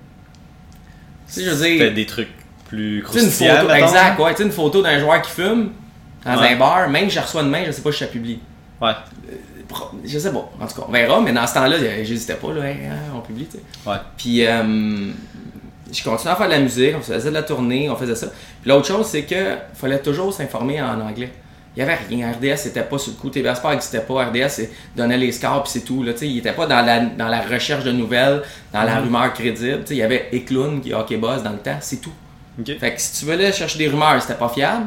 tu 1.27 1.33
sais, 1.35 1.45
je 1.45 1.51
veux 1.51 1.65
dire. 1.77 1.93
Des 1.95 2.07
trucs 2.07 2.29
plus 2.69 2.97
une 2.99 3.03
croustillants, 3.03 3.61
photo, 3.63 3.73
exact, 3.75 4.19
ouais, 4.21 4.31
tu 4.33 4.37
sais, 4.39 4.43
une 4.45 4.53
photo 4.53 4.83
d'un 4.83 4.99
joueur 4.99 5.21
qui 5.23 5.31
fume 5.31 5.71
dans 6.25 6.39
Ouais. 6.41 6.49
un 6.53 6.57
bar, 6.57 6.89
même 6.89 7.09
si 7.11 7.17
je 7.17 7.21
reçois 7.21 7.43
demain, 7.43 7.65
je 7.67 7.73
sais 7.73 7.83
pas 7.83 7.91
si 7.93 7.99
je 8.01 8.05
la 8.05 8.11
publie. 8.11 8.39
Ouais, 8.81 8.93
Pro- 9.69 9.91
Je 10.05 10.19
sais 10.19 10.33
pas, 10.33 10.51
en 10.61 10.67
tout 10.67 10.75
cas, 10.81 10.87
on 10.89 10.91
verra, 10.91 11.21
mais 11.21 11.33
dans 11.33 11.47
ce 11.47 11.55
temps-là, 11.55 11.77
j'hésitais 12.03 12.35
pas, 12.35 12.53
là, 12.53 12.69
Hey, 12.69 12.87
hein, 12.87 12.97
on 13.15 13.21
publie, 13.21 13.47
tu 13.47 13.59
sais. 13.59 13.89
ouais. 13.89 13.97
Puis, 14.17 14.45
euh, 14.45 15.11
je 15.93 16.03
continuais 16.05 16.33
à 16.33 16.37
faire 16.37 16.47
de 16.47 16.53
la 16.53 16.61
musique, 16.61 16.95
on 16.99 17.01
faisait 17.03 17.29
de 17.31 17.35
la 17.35 17.43
tournée, 17.43 17.89
on 17.91 17.97
faisait 17.97 18.15
ça. 18.15 18.27
Puis 18.63 18.71
l'autre 18.71 18.87
chose, 18.87 19.07
c'est 19.07 19.23
que 19.23 19.57
fallait 19.75 19.99
toujours 20.01 20.33
s'informer 20.33 20.81
en 20.83 21.01
anglais. 21.01 21.31
Il 21.77 21.79
y 21.79 21.83
avait 21.83 21.95
rien, 22.09 22.33
RDS 22.33 22.57
c'était 22.57 22.83
pas 22.83 22.99
sur 22.99 23.13
le 23.13 23.19
coup, 23.19 23.31
TVA 23.31 23.55
Sport 23.55 23.71
n'existait 23.71 24.01
pas, 24.01 24.25
RDS 24.27 24.63
donnait 24.97 25.17
les 25.19 25.31
scores 25.31 25.63
puis 25.63 25.73
c'est 25.73 25.85
tout. 25.85 26.03
Là, 26.03 26.13
tu 26.13 26.27
il 26.27 26.39
était 26.39 26.53
pas 26.53 26.67
dans 26.67 26.85
la, 26.85 27.01
dans 27.01 27.29
la 27.29 27.41
recherche 27.43 27.85
de 27.85 27.93
nouvelles, 27.93 28.43
dans 28.73 28.83
la 28.83 28.97
rumeur 29.01 29.33
crédible. 29.33 29.85
Tu 29.85 29.93
il 29.95 29.99
y 29.99 30.03
avait 30.03 30.29
Eklund 30.33 30.83
qui 30.83 30.91
est 30.91 30.95
hockey 30.95 31.17
boss 31.17 31.43
dans 31.45 31.53
le 31.53 31.59
temps, 31.59 31.79
c'est 31.81 32.01
tout. 32.01 32.13
Fait 32.79 32.95
que 32.95 33.01
si 33.01 33.21
tu 33.21 33.31
voulais 33.31 33.53
chercher 33.53 33.79
des 33.79 33.89
rumeurs, 33.89 34.21
c'était 34.21 34.35
pas 34.35 34.49
fiable. 34.49 34.87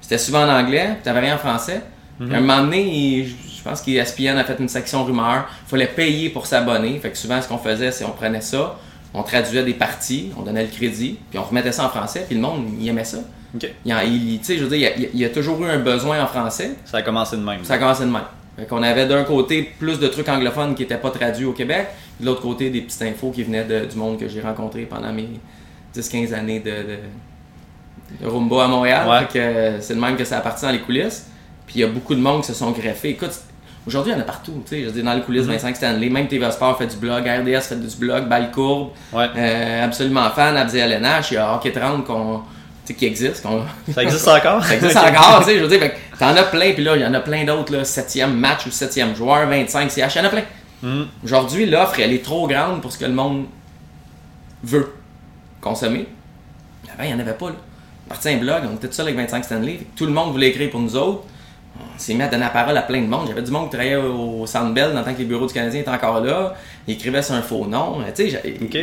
C'était 0.00 0.18
souvent 0.18 0.44
en 0.46 0.48
anglais, 0.60 0.90
puis 0.94 1.02
t'avais 1.02 1.20
rien 1.20 1.34
en 1.34 1.38
français. 1.38 1.82
Puis 2.18 2.34
à 2.34 2.38
un 2.38 2.40
moment 2.40 2.62
donné, 2.62 2.82
il- 2.82 3.26
je 3.26 3.62
pense 3.62 3.80
qu'ESPN 3.82 4.38
a 4.38 4.44
fait 4.44 4.56
une 4.60 4.68
section 4.68 5.04
rumeurs. 5.04 5.46
Il 5.66 5.70
fallait 5.70 5.86
payer 5.88 6.30
pour 6.30 6.46
s'abonner. 6.46 6.98
Fait 7.00 7.10
que 7.10 7.18
souvent, 7.18 7.42
ce 7.42 7.48
qu'on 7.48 7.58
faisait, 7.58 7.90
c'est 7.90 8.04
on 8.04 8.10
prenait 8.12 8.40
ça, 8.40 8.76
on 9.14 9.22
traduisait 9.22 9.64
des 9.64 9.74
parties, 9.74 10.30
on 10.38 10.42
donnait 10.42 10.62
le 10.64 10.68
crédit, 10.70 11.18
puis 11.30 11.38
on 11.38 11.42
remettait 11.44 11.72
ça 11.72 11.86
en 11.86 11.88
français, 11.88 12.24
puis 12.26 12.34
le 12.36 12.42
monde, 12.42 12.66
il 12.80 12.88
aimait 12.88 13.04
ça. 13.04 13.18
Il, 13.54 13.70
il- 13.84 14.38
tu 14.40 14.44
sais, 14.44 14.58
je 14.58 14.64
veux 14.64 14.68
dire, 14.76 14.92
il 14.96 15.02
y, 15.02 15.06
a, 15.06 15.08
il 15.14 15.20
y 15.20 15.24
a 15.24 15.30
toujours 15.30 15.62
eu 15.64 15.68
un 15.70 15.78
besoin 15.78 16.22
en 16.22 16.26
français. 16.26 16.72
Ça 16.84 16.98
a 16.98 17.02
commencé 17.02 17.36
de 17.36 17.42
même. 17.42 17.64
Ça 17.64 17.74
a 17.74 17.78
commencé 17.78 18.04
de 18.04 18.10
même. 18.10 18.22
Fait 18.58 18.66
qu'on 18.66 18.82
avait 18.82 19.06
d'un 19.06 19.24
côté 19.24 19.62
plus 19.78 19.98
de 19.98 20.06
trucs 20.08 20.28
anglophones 20.28 20.74
qui 20.74 20.82
n'étaient 20.82 20.98
pas 20.98 21.10
traduits 21.10 21.46
au 21.46 21.52
Québec, 21.52 21.86
de 22.20 22.26
l'autre 22.26 22.42
côté 22.42 22.68
des 22.70 22.82
petites 22.82 23.00
infos 23.02 23.30
qui 23.30 23.42
venaient 23.44 23.64
de- 23.64 23.86
du 23.86 23.96
monde 23.96 24.18
que 24.18 24.28
j'ai 24.28 24.40
rencontré 24.42 24.82
pendant 24.82 25.12
mes 25.12 25.28
10-15 25.94 26.34
années 26.34 26.60
de, 26.60 26.70
de, 26.70 26.98
de 28.20 28.26
Rumba 28.28 28.64
à 28.64 28.68
Montréal. 28.68 29.08
Ouais. 29.08 29.20
Fait 29.20 29.32
que 29.32 29.38
euh, 29.38 29.80
c'est 29.80 29.94
le 29.94 30.00
même 30.00 30.16
que 30.16 30.24
ça 30.24 30.38
a 30.38 30.40
parti 30.40 30.64
dans 30.64 30.70
les 30.72 30.80
coulisses. 30.80 31.26
Puis 31.66 31.76
il 31.76 31.80
y 31.80 31.84
a 31.84 31.88
beaucoup 31.88 32.14
de 32.14 32.20
monde 32.20 32.40
qui 32.42 32.48
se 32.48 32.54
sont 32.54 32.70
greffés. 32.72 33.10
Écoute, 33.10 33.30
aujourd'hui 33.88 34.12
il 34.12 34.14
y 34.14 34.18
en 34.18 34.22
a 34.22 34.24
partout. 34.24 34.62
tu 34.64 34.70
sais, 34.76 34.80
Je 34.82 34.86
veux 34.86 34.92
dire, 34.92 35.04
dans 35.04 35.14
les 35.14 35.22
coulisses, 35.22 35.46
Mhm. 35.46 35.52
Vincent 35.54 35.74
Stanley, 35.74 36.08
même 36.08 36.28
TV 36.28 36.48
Sport 36.52 36.78
fait 36.78 36.86
du 36.86 36.96
blog, 36.96 37.24
RDS 37.26 37.60
fait 37.62 37.76
du 37.80 37.96
blog, 37.96 38.28
Balle 38.28 38.50
Courbe, 38.52 38.90
Ouais. 39.12 39.26
euh, 39.36 39.84
absolument 39.84 40.30
fan, 40.30 40.56
Abdi 40.56 40.78
LNH, 40.78 41.32
il 41.32 41.34
y 41.34 41.36
a 41.38 41.54
Hockey 41.54 41.72
30 41.72 42.04
qu'on, 42.04 42.42
qui 42.86 43.04
existe. 43.04 43.44
Ça 43.92 44.02
existe 44.02 44.28
encore? 44.28 44.64
ça 44.64 44.74
existe 44.76 44.96
encore, 44.96 45.40
tu 45.40 45.44
sais, 45.46 45.58
je 45.58 45.64
veux 45.64 45.68
dire, 45.78 45.90
t'en 46.18 46.28
as 46.36 46.44
plein, 46.44 46.72
puis 46.72 46.82
là, 46.84 46.96
il 46.96 47.02
y 47.02 47.06
en 47.06 47.12
a 47.14 47.20
plein 47.20 47.44
d'autres, 47.44 47.72
là, 47.72 47.84
septième 47.84 48.34
match 48.34 48.66
ou 48.66 48.70
septième 48.70 49.14
joueur, 49.14 49.46
25 49.48 49.90
CH, 49.90 50.14
il 50.14 50.18
y 50.18 50.20
en 50.22 50.24
a 50.24 50.28
plein. 50.30 50.42
Hmm. 50.82 51.02
Aujourd'hui, 51.24 51.66
l'offre, 51.66 51.98
elle 52.00 52.12
est 52.12 52.24
trop 52.24 52.46
grande 52.46 52.80
pour 52.80 52.92
ce 52.92 52.98
que 52.98 53.04
le 53.04 53.12
monde 53.12 53.44
veut 54.64 54.92
consommer. 55.60 56.06
Avant, 56.94 57.02
il 57.02 57.08
n'y 57.08 57.14
en 57.14 57.18
avait 57.20 57.32
pas, 57.34 57.48
là. 57.48 57.56
On 58.06 58.08
partit 58.08 58.28
un 58.30 58.38
blog, 58.38 58.62
on 58.72 58.76
était 58.76 58.88
tout 58.88 58.94
seul 58.94 59.06
avec 59.06 59.16
25 59.18 59.44
Stanley, 59.44 59.80
tout 59.94 60.06
le 60.06 60.12
monde 60.12 60.32
voulait 60.32 60.48
écrire 60.48 60.70
pour 60.70 60.80
nous 60.80 60.96
autres. 60.96 61.24
S'est 61.98 62.14
mis 62.14 62.22
à 62.22 62.28
donner 62.28 62.44
la 62.44 62.50
parole 62.50 62.76
à 62.76 62.82
plein 62.82 63.02
de 63.02 63.06
monde. 63.06 63.26
J'avais 63.28 63.42
du 63.42 63.50
monde 63.50 63.64
qui 63.64 63.70
travaillait 63.76 63.96
au 63.96 64.46
Sandbell 64.46 64.92
dans 64.92 65.00
le 65.00 65.04
temps 65.04 65.12
que 65.12 65.18
les 65.18 65.24
bureaux 65.24 65.46
du 65.46 65.52
Canadien 65.52 65.80
étaient 65.80 65.90
encore 65.90 66.20
là. 66.22 66.54
Ils 66.86 66.94
écrivaient 66.94 67.22
sur 67.22 67.34
un 67.34 67.42
faux 67.42 67.66
nom. 67.66 67.98
Tu 68.14 68.30
sais, 68.30 68.40
j'ai- 68.44 68.58
Ok. 68.64 68.78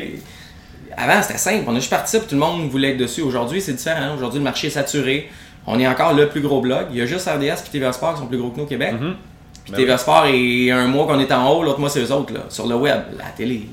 avant, 0.97 1.21
c'était 1.21 1.37
simple. 1.39 1.63
On 1.67 1.71
a 1.71 1.75
juste 1.79 1.89
parti 1.89 2.11
ça, 2.11 2.19
puis 2.19 2.27
tout 2.27 2.35
le 2.35 2.41
monde 2.41 2.69
voulait 2.69 2.91
être 2.91 2.97
dessus. 2.97 3.21
Aujourd'hui, 3.21 3.61
c'est 3.61 3.73
différent. 3.73 4.13
Aujourd'hui, 4.15 4.39
le 4.39 4.43
marché 4.43 4.67
est 4.67 4.71
saturé. 4.71 5.29
On 5.65 5.79
est 5.79 5.87
encore 5.87 6.13
le 6.13 6.27
plus 6.29 6.41
gros 6.41 6.61
blog. 6.61 6.87
Il 6.91 6.97
y 6.97 7.01
a 7.01 7.05
juste 7.05 7.27
RDS 7.27 7.43
et 7.67 7.71
TVA 7.71 7.91
Sport 7.93 8.13
qui 8.15 8.19
sont 8.19 8.27
plus 8.27 8.37
gros 8.37 8.49
que 8.49 8.57
nous 8.57 8.63
au 8.63 8.67
Québec. 8.67 8.93
Puis 8.99 9.71
Ben 9.71 9.77
TVA 9.77 9.97
Sport 9.97 10.25
est 10.27 10.69
un 10.71 10.85
mois 10.87 11.07
qu'on 11.07 11.19
est 11.19 11.31
en 11.31 11.49
haut, 11.51 11.63
l'autre 11.63 11.79
mois 11.79 11.89
c'est 11.89 12.01
eux 12.01 12.11
autres. 12.11 12.33
Là. 12.33 12.41
Sur 12.49 12.67
le 12.67 12.75
web, 12.75 12.99
la 13.17 13.25
télé, 13.35 13.67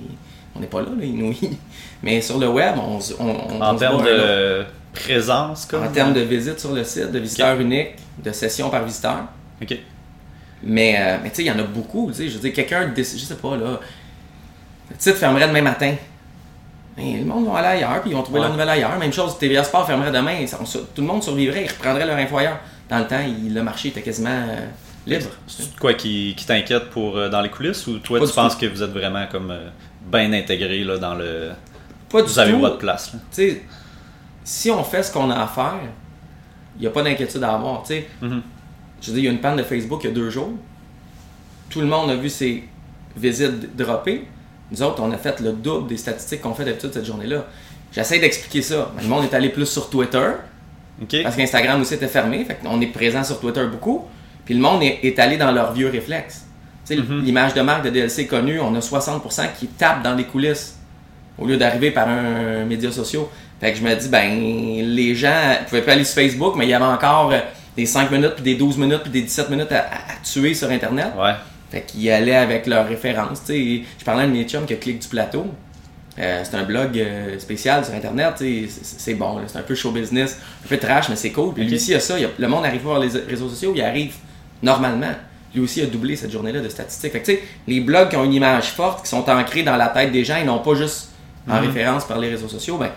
on 0.56 0.60
n'est 0.60 0.66
pas 0.66 0.80
là, 0.80 0.86
là, 0.96 1.04
ils 1.04 1.14
nous- 1.14 1.34
Mais 2.02 2.20
sur 2.22 2.38
le 2.38 2.48
web, 2.48 2.76
on, 2.82 2.98
se- 2.98 3.12
on, 3.20 3.26
on- 3.58 3.60
En 3.60 3.74
termes 3.76 4.02
de 4.02 4.64
présence, 4.94 5.66
comme. 5.66 5.84
En 5.84 5.88
termes 5.90 6.12
de 6.14 6.20
visites 6.20 6.60
sur 6.60 6.72
le 6.72 6.84
site, 6.84 7.10
de 7.12 7.18
visiteurs 7.18 7.58
uniques, 7.60 7.96
de 8.22 8.32
sessions 8.32 8.70
par 8.70 8.84
visiteur. 8.84 9.24
Ok. 9.60 9.76
Mais, 10.64 10.96
euh, 10.98 11.16
mais 11.22 11.30
tu 11.30 11.36
sais, 11.36 11.42
il 11.42 11.46
y 11.46 11.50
en 11.50 11.58
a 11.58 11.62
beaucoup. 11.64 12.12
Je 12.16 12.22
veux 12.24 12.38
dire, 12.38 12.52
quelqu'un, 12.52 12.86
décide- 12.88 13.18
je 13.18 13.24
sais 13.24 13.34
pas, 13.34 13.56
là, 13.56 13.80
le 14.90 14.96
site 14.98 15.14
fermerait 15.14 15.48
demain 15.48 15.62
matin. 15.62 15.94
Mais 16.96 17.16
le 17.18 17.24
monde 17.24 17.46
va 17.46 17.58
aller 17.58 17.78
ailleurs, 17.82 18.00
puis 18.02 18.10
ils 18.10 18.14
vont 18.14 18.22
trouver 18.22 18.38
Ouais. 18.38 18.44
leur 18.44 18.52
nouvelle 18.52 18.68
ailleurs. 18.68 18.96
Même 18.98 19.12
chose, 19.12 19.38
TVA 19.38 19.64
Sport 19.64 19.86
fermerait 19.86 20.12
demain. 20.12 20.46
ça- 20.46 20.58
on 20.60 20.66
se- 20.66 20.78
tout 20.78 21.00
le 21.00 21.06
monde 21.06 21.22
survivrait, 21.22 21.64
ils 21.64 21.70
reprendraient 21.70 22.04
leur 22.06 22.16
info 22.18 22.36
ailleurs. 22.36 22.58
Dans 22.90 22.98
le 22.98 23.06
temps, 23.06 23.20
il- 23.26 23.54
le 23.54 23.62
marché 23.62 23.88
était 23.88 24.02
quasiment 24.02 24.28
euh, 24.28 24.66
libre. 25.06 25.30
C'est 25.48 25.74
quoi 25.78 25.94
qui, 25.94 26.34
qui 26.36 26.44
t'inquiète 26.44 26.90
pour 26.90 27.16
euh, 27.16 27.30
dans 27.30 27.40
les 27.40 27.48
coulisses 27.48 27.86
ou 27.86 27.98
toi 27.98 28.18
Pas 28.18 28.26
tu 28.26 28.30
du 28.32 28.36
penses 28.36 28.54
que 28.56 28.66
vous 28.66 28.82
êtes 28.82 28.90
vraiment 28.90 29.26
comme 29.32 29.52
bien 30.12 30.32
intégré 30.34 30.84
là, 30.84 30.98
dans 30.98 31.14
le. 31.14 31.52
Pas 32.10 32.20
du 32.22 32.28
Vous 32.28 32.38
avez 32.38 32.52
tout. 32.52 32.58
votre 32.60 32.76
place. 32.78 33.14
Là? 33.14 33.18
Tu 33.34 33.42
sais, 33.50 33.62
si 34.44 34.70
on 34.70 34.82
fait 34.84 35.02
ce 35.02 35.12
qu'on 35.12 35.30
a 35.30 35.42
à 35.42 35.46
faire, 35.46 35.80
il 36.76 36.80
n'y 36.80 36.86
a 36.86 36.90
pas 36.90 37.02
d'inquiétude 37.02 37.42
à 37.42 37.54
avoir. 37.54 37.82
tu 37.82 37.94
sais. 37.94 38.06
Mhm. 38.20 38.42
Je 39.00 39.08
veux 39.08 39.14
dire, 39.14 39.22
il 39.22 39.26
y 39.26 39.28
a 39.28 39.32
une 39.32 39.40
panne 39.40 39.56
de 39.56 39.62
Facebook 39.62 40.00
il 40.04 40.08
y 40.08 40.10
a 40.10 40.14
deux 40.14 40.30
jours. 40.30 40.52
Tout 41.68 41.80
le 41.80 41.86
monde 41.86 42.10
a 42.10 42.14
vu 42.14 42.28
ses 42.28 42.64
visites 43.16 43.76
dropper. 43.76 44.26
Nous 44.70 44.82
autres, 44.82 45.02
on 45.02 45.10
a 45.10 45.18
fait 45.18 45.40
le 45.40 45.52
double 45.52 45.88
des 45.88 45.96
statistiques 45.96 46.40
qu'on 46.40 46.54
fait 46.54 46.64
d'habitude 46.64 46.92
cette 46.92 47.04
journée-là. 47.04 47.46
J'essaie 47.92 48.20
d'expliquer 48.20 48.62
ça. 48.62 48.92
Le 49.00 49.08
monde 49.08 49.24
est 49.24 49.34
allé 49.34 49.50
plus 49.50 49.66
sur 49.66 49.90
Twitter, 49.90 50.30
parce 51.22 51.36
qu'Instagram 51.36 51.80
aussi 51.80 51.94
était 51.94 52.08
fermé. 52.08 52.44
Fait 52.44 52.58
on 52.64 52.80
est 52.80 52.86
présent 52.86 53.22
sur 53.22 53.40
Twitter 53.40 53.66
beaucoup. 53.70 54.06
Puis 54.44 54.54
le 54.54 54.60
monde 54.60 54.82
est, 54.82 55.00
est 55.02 55.18
allé 55.18 55.36
dans 55.36 55.52
leurs 55.52 55.72
vieux 55.72 55.88
réflexes. 55.88 56.46
Mhm. 56.90 57.22
l'image 57.24 57.54
de 57.54 57.60
marque 57.60 57.84
de 57.84 57.90
DLC 57.90 58.26
connue, 58.26 58.60
on 58.60 58.74
a 58.74 58.80
60% 58.80 59.48
qui 59.58 59.68
tapent 59.68 60.02
dans 60.02 60.14
les 60.14 60.24
coulisses 60.24 60.78
au 61.38 61.46
lieu 61.46 61.56
d'arriver 61.56 61.90
par 61.90 62.08
un, 62.08 62.64
média 62.64 62.90
social. 62.90 63.22
Fait 63.62 63.72
que 63.72 63.78
je 63.78 63.82
me 63.84 63.94
dis, 63.94 64.08
ben, 64.08 64.28
les 64.94 65.14
gens 65.14 65.56
pouvaient 65.68 65.82
pas 65.82 65.92
aller 65.92 66.02
sur 66.04 66.16
Facebook, 66.16 66.56
mais 66.56 66.66
il 66.66 66.70
y 66.70 66.74
avait 66.74 66.84
encore 66.84 67.32
des 67.76 67.86
5 67.86 68.10
minutes, 68.10 68.32
puis 68.34 68.42
des 68.42 68.54
12 68.56 68.76
minutes, 68.76 69.02
puis 69.04 69.10
des 69.12 69.22
17 69.22 69.50
minutes 69.50 69.70
à, 69.72 69.84
tuer 70.24 70.52
sur 70.52 70.68
Internet. 70.68 71.12
Ouais. 71.16 71.32
Fait 71.70 71.82
qu'ils 71.82 72.10
allaient 72.10 72.34
avec 72.34 72.66
leurs 72.66 72.86
références. 72.88 73.44
tu 73.46 73.52
sais. 73.52 73.82
Je 74.00 74.04
parlais 74.04 74.24
à 74.24 74.26
mes 74.26 74.44
chums 74.44 74.66
qui 74.66 74.74
a 74.74 74.76
Clic 74.76 74.98
du 74.98 75.06
Plateau. 75.08 75.46
Euh, 76.18 76.42
c'est 76.44 76.56
un 76.56 76.64
blog 76.64 76.98
euh, 76.98 77.38
spécial 77.38 77.84
sur 77.84 77.94
Internet. 77.94 78.34
C'est 78.74 79.14
bon, 79.14 79.38
c'est 79.46 79.56
un 79.58 79.62
peu 79.62 79.74
show 79.76 79.92
business, 79.92 80.38
un 80.66 80.68
peu 80.68 80.76
trash, 80.76 81.08
mais 81.08 81.16
c'est 81.16 81.30
cool. 81.30 81.54
Puis 81.54 81.64
lui 81.64 81.76
aussi, 81.76 81.92
il 81.92 81.94
a 81.94 82.00
ça. 82.00 82.18
il 82.18 82.24
a- 82.26 82.28
le 82.36 82.48
monde 82.48 82.66
arrive 82.66 82.82
voir 82.82 82.98
les 82.98 83.08
réseaux 83.28 83.48
sociaux, 83.48 83.72
il 83.76 83.80
arrive 83.82 84.12
normalement. 84.62 85.12
Lui 85.54 85.62
aussi 85.62 85.80
a 85.82 85.86
doublé 85.86 86.16
cette 86.16 86.30
journée-là 86.32 86.60
de 86.60 86.68
statistiques. 86.68 87.12
Fait 87.12 87.20
que, 87.20 87.26
tu 87.26 87.32
sais, 87.36 87.42
les 87.66 87.80
blogs 87.80 88.08
qui 88.10 88.16
ont 88.16 88.24
une 88.24 88.34
image 88.34 88.70
forte, 88.72 89.04
qui 89.04 89.08
sont 89.10 89.28
ancrés 89.30 89.62
dans 89.62 89.76
la 89.76 89.86
tête 89.88 90.10
des 90.12 90.24
gens 90.24 90.36
et 90.36 90.44
non 90.44 90.58
pas 90.58 90.74
juste 90.74 91.10
en 91.48 91.60
Mhm. 91.60 91.66
référence 91.68 92.04
par 92.06 92.18
les 92.18 92.28
réseaux 92.28 92.48
sociaux, 92.48 92.76
ben, 92.76 92.90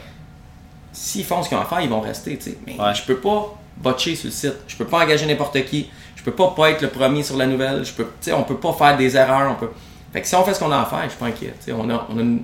s'ils 0.96 1.26
font 1.26 1.44
ce 1.44 1.50
qu'ils 1.50 1.58
ont 1.58 1.62
à 1.62 1.66
faire, 1.66 1.82
ils 1.82 1.90
vont 1.90 2.00
rester. 2.02 2.38
tu 2.38 2.44
sais. 2.52 2.58
Mais 2.66 2.74
Ouais. 2.80 2.94
je 2.96 3.04
peux 3.04 3.18
pas 3.18 3.54
botcher 3.78 4.16
sur 4.16 4.28
le 4.28 4.32
site. 4.32 4.54
Je 4.68 4.76
peux 4.78 4.86
pas 4.86 5.04
engager 5.04 5.26
n'importe 5.26 5.64
qui. 5.66 5.90
Je 6.16 6.24
peux 6.24 6.32
pas 6.32 6.48
pas 6.56 6.72
être 6.72 6.82
le 6.82 6.88
premier 6.90 7.22
sur 7.24 7.38
la 7.38 7.46
nouvelle. 7.46 7.84
Je 7.86 7.92
peux, 7.94 8.08
on 8.34 8.44
peut 8.44 8.58
pas 8.58 8.74
faire 8.74 8.98
des 8.98 9.16
erreurs. 9.16 9.52
On 9.52 9.56
peut... 9.56 9.70
Fait 10.14 10.22
que 10.22 10.28
si 10.28 10.36
on 10.36 10.44
fait 10.44 10.54
ce 10.54 10.60
qu'on 10.60 10.72
a 10.72 10.80
à 10.80 10.86
faire, 10.86 11.04
je 11.04 11.10
suis 11.10 11.20
pas 11.20 11.26
inquiet. 11.28 11.54
On 11.70 11.90
a, 11.90 12.08
on 12.10 12.18
a 12.18 12.22
un 12.24 12.38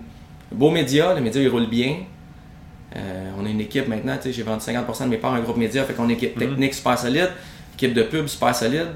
beau 0.52 0.70
média, 0.70 1.14
le 1.14 1.22
média 1.22 1.42
il 1.42 1.48
roule 1.48 1.68
bien. 1.68 1.96
Euh, 2.96 3.32
on 3.40 3.46
a 3.46 3.50
une 3.50 3.62
équipe 3.62 3.88
maintenant, 3.88 4.18
j'ai 4.24 4.44
vendu 4.44 4.62
50% 4.66 5.04
de 5.06 5.10
mes 5.10 5.18
parts 5.18 5.34
à 5.34 5.38
un 5.38 5.40
groupe 5.40 5.56
média, 5.56 5.84
fait 5.86 5.94
qu'on 5.94 6.04
a 6.04 6.06
une 6.06 6.12
équipe 6.12 6.36
Mhm. 6.36 6.50
technique 6.50 6.74
super 6.74 6.98
solide, 7.00 7.30
équipe 7.76 7.94
de 7.94 8.04
pub 8.04 8.28
super 8.28 8.54
solide. 8.54 8.88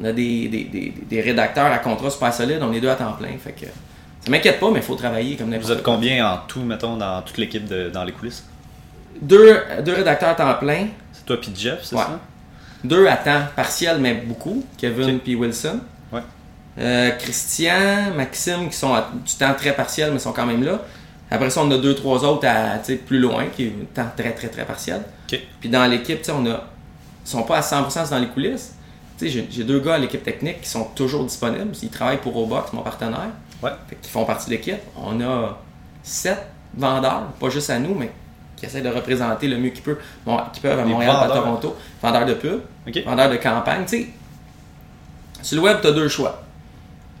On 0.00 0.04
a 0.04 0.12
des, 0.12 0.48
des, 0.48 0.64
des, 0.64 0.92
des 1.08 1.20
rédacteurs 1.20 1.66
à 1.72 1.78
contrat 1.78 2.10
super 2.10 2.34
solides, 2.34 2.58
on 2.60 2.72
est 2.72 2.80
deux 2.80 2.90
à 2.90 2.96
temps 2.96 3.12
plein. 3.12 3.28
Fait 3.38 3.52
que 3.52 3.66
ça 4.20 4.30
m'inquiète 4.30 4.58
pas, 4.58 4.68
mais 4.72 4.80
il 4.80 4.82
faut 4.82 4.96
travailler 4.96 5.36
comme 5.36 5.48
n'importe 5.50 5.70
Vous 5.70 5.76
êtes 5.78 5.82
quoi. 5.84 5.94
combien 5.94 6.28
en 6.28 6.38
tout, 6.48 6.60
mettons, 6.62 6.96
dans 6.96 7.22
toute 7.22 7.38
l'équipe 7.38 7.64
dans 7.92 8.02
les 8.02 8.10
coulisses? 8.12 8.44
Deux, 9.20 9.58
deux 9.84 9.94
rédacteurs 9.94 10.30
à 10.30 10.34
temps 10.34 10.54
plein, 10.54 10.88
C'est 11.12 11.24
toi 11.24 11.40
puis 11.40 11.52
Jeff, 11.56 11.80
c'est 11.82 11.96
Ouais. 11.96 12.02
ça? 12.02 12.20
Deux 12.84 13.06
à 13.06 13.16
temps 13.16 13.42
partiel, 13.54 13.98
mais 14.00 14.14
beaucoup, 14.14 14.64
Kevin 14.78 15.16
Ok. 15.16 15.22
puis 15.22 15.34
Wilson. 15.34 15.80
Ouais. 16.12 16.20
Euh, 16.78 17.10
Christian, 17.12 18.12
Maxime, 18.16 18.68
qui 18.68 18.76
sont 18.76 18.92
à 18.94 19.10
du 19.24 19.34
temps 19.34 19.54
très 19.54 19.72
partiel, 19.74 20.12
mais 20.12 20.18
sont 20.18 20.32
quand 20.32 20.46
même 20.46 20.62
là. 20.62 20.80
Après 21.30 21.50
ça, 21.50 21.62
on 21.62 21.70
a 21.70 21.78
deux, 21.78 21.94
trois 21.94 22.22
autres 22.24 22.46
à, 22.46 22.78
plus 23.06 23.18
loin, 23.18 23.46
qui 23.54 23.64
est 23.64 23.94
temps 23.94 24.10
très, 24.16 24.32
très, 24.32 24.48
très 24.48 24.64
partiel. 24.64 25.02
Puis 25.60 25.68
dans 25.68 25.84
l'équipe, 25.86 26.18
tu 26.18 26.24
sais, 26.26 26.32
on 26.32 26.46
a. 26.46 26.64
Ils 27.24 27.28
sont 27.28 27.42
pas 27.42 27.56
à 27.58 27.62
100% 27.62 28.10
dans 28.10 28.18
les 28.18 28.28
coulisses. 28.28 28.74
Tu 29.18 29.28
sais, 29.30 29.44
j'ai- 29.50 29.64
deux 29.64 29.80
gars 29.80 29.94
à 29.94 29.98
l'équipe 29.98 30.22
technique 30.22 30.60
qui 30.60 30.68
sont 30.68 30.84
toujours 30.94 31.24
disponibles. 31.24 31.72
Ils 31.82 31.88
travaillent 31.88 32.20
pour 32.20 32.34
Robox, 32.34 32.72
mon 32.74 32.82
partenaire. 32.82 33.30
Ouais. 33.62 33.70
Fait 33.88 33.96
qu'ils 33.96 34.10
font 34.12 34.24
partie 34.24 34.46
de 34.46 34.50
l'équipe. 34.50 34.76
On 34.96 35.20
a 35.22 35.58
sept 36.02 36.38
vendeurs, 36.76 37.22
pas 37.40 37.48
juste 37.48 37.70
à 37.70 37.78
nous, 37.80 37.94
mais 37.94 38.12
qui 38.56 38.66
essaient 38.66 38.80
de 38.80 38.88
représenter 38.88 39.48
le 39.48 39.58
mieux 39.58 39.70
qu'ils 39.70 39.82
peuvent, 39.82 39.98
bon, 40.24 40.38
peuvent 40.62 40.78
à 40.78 40.82
Des 40.82 40.88
Montréal, 40.90 41.10
à 41.14 41.26
vendeurs. 41.26 41.42
Toronto. 41.44 41.76
Vendeurs 42.02 42.26
de 42.26 42.34
pub, 42.34 42.60
Ok. 42.88 43.02
vendeurs 43.04 43.30
de 43.30 43.36
campagne. 43.36 43.84
Tu 43.86 43.98
sais, 43.98 44.06
sur 45.42 45.56
le 45.58 45.62
web, 45.62 45.78
tu 45.82 45.88
as 45.88 45.92
deux 45.92 46.08
choix. 46.08 46.42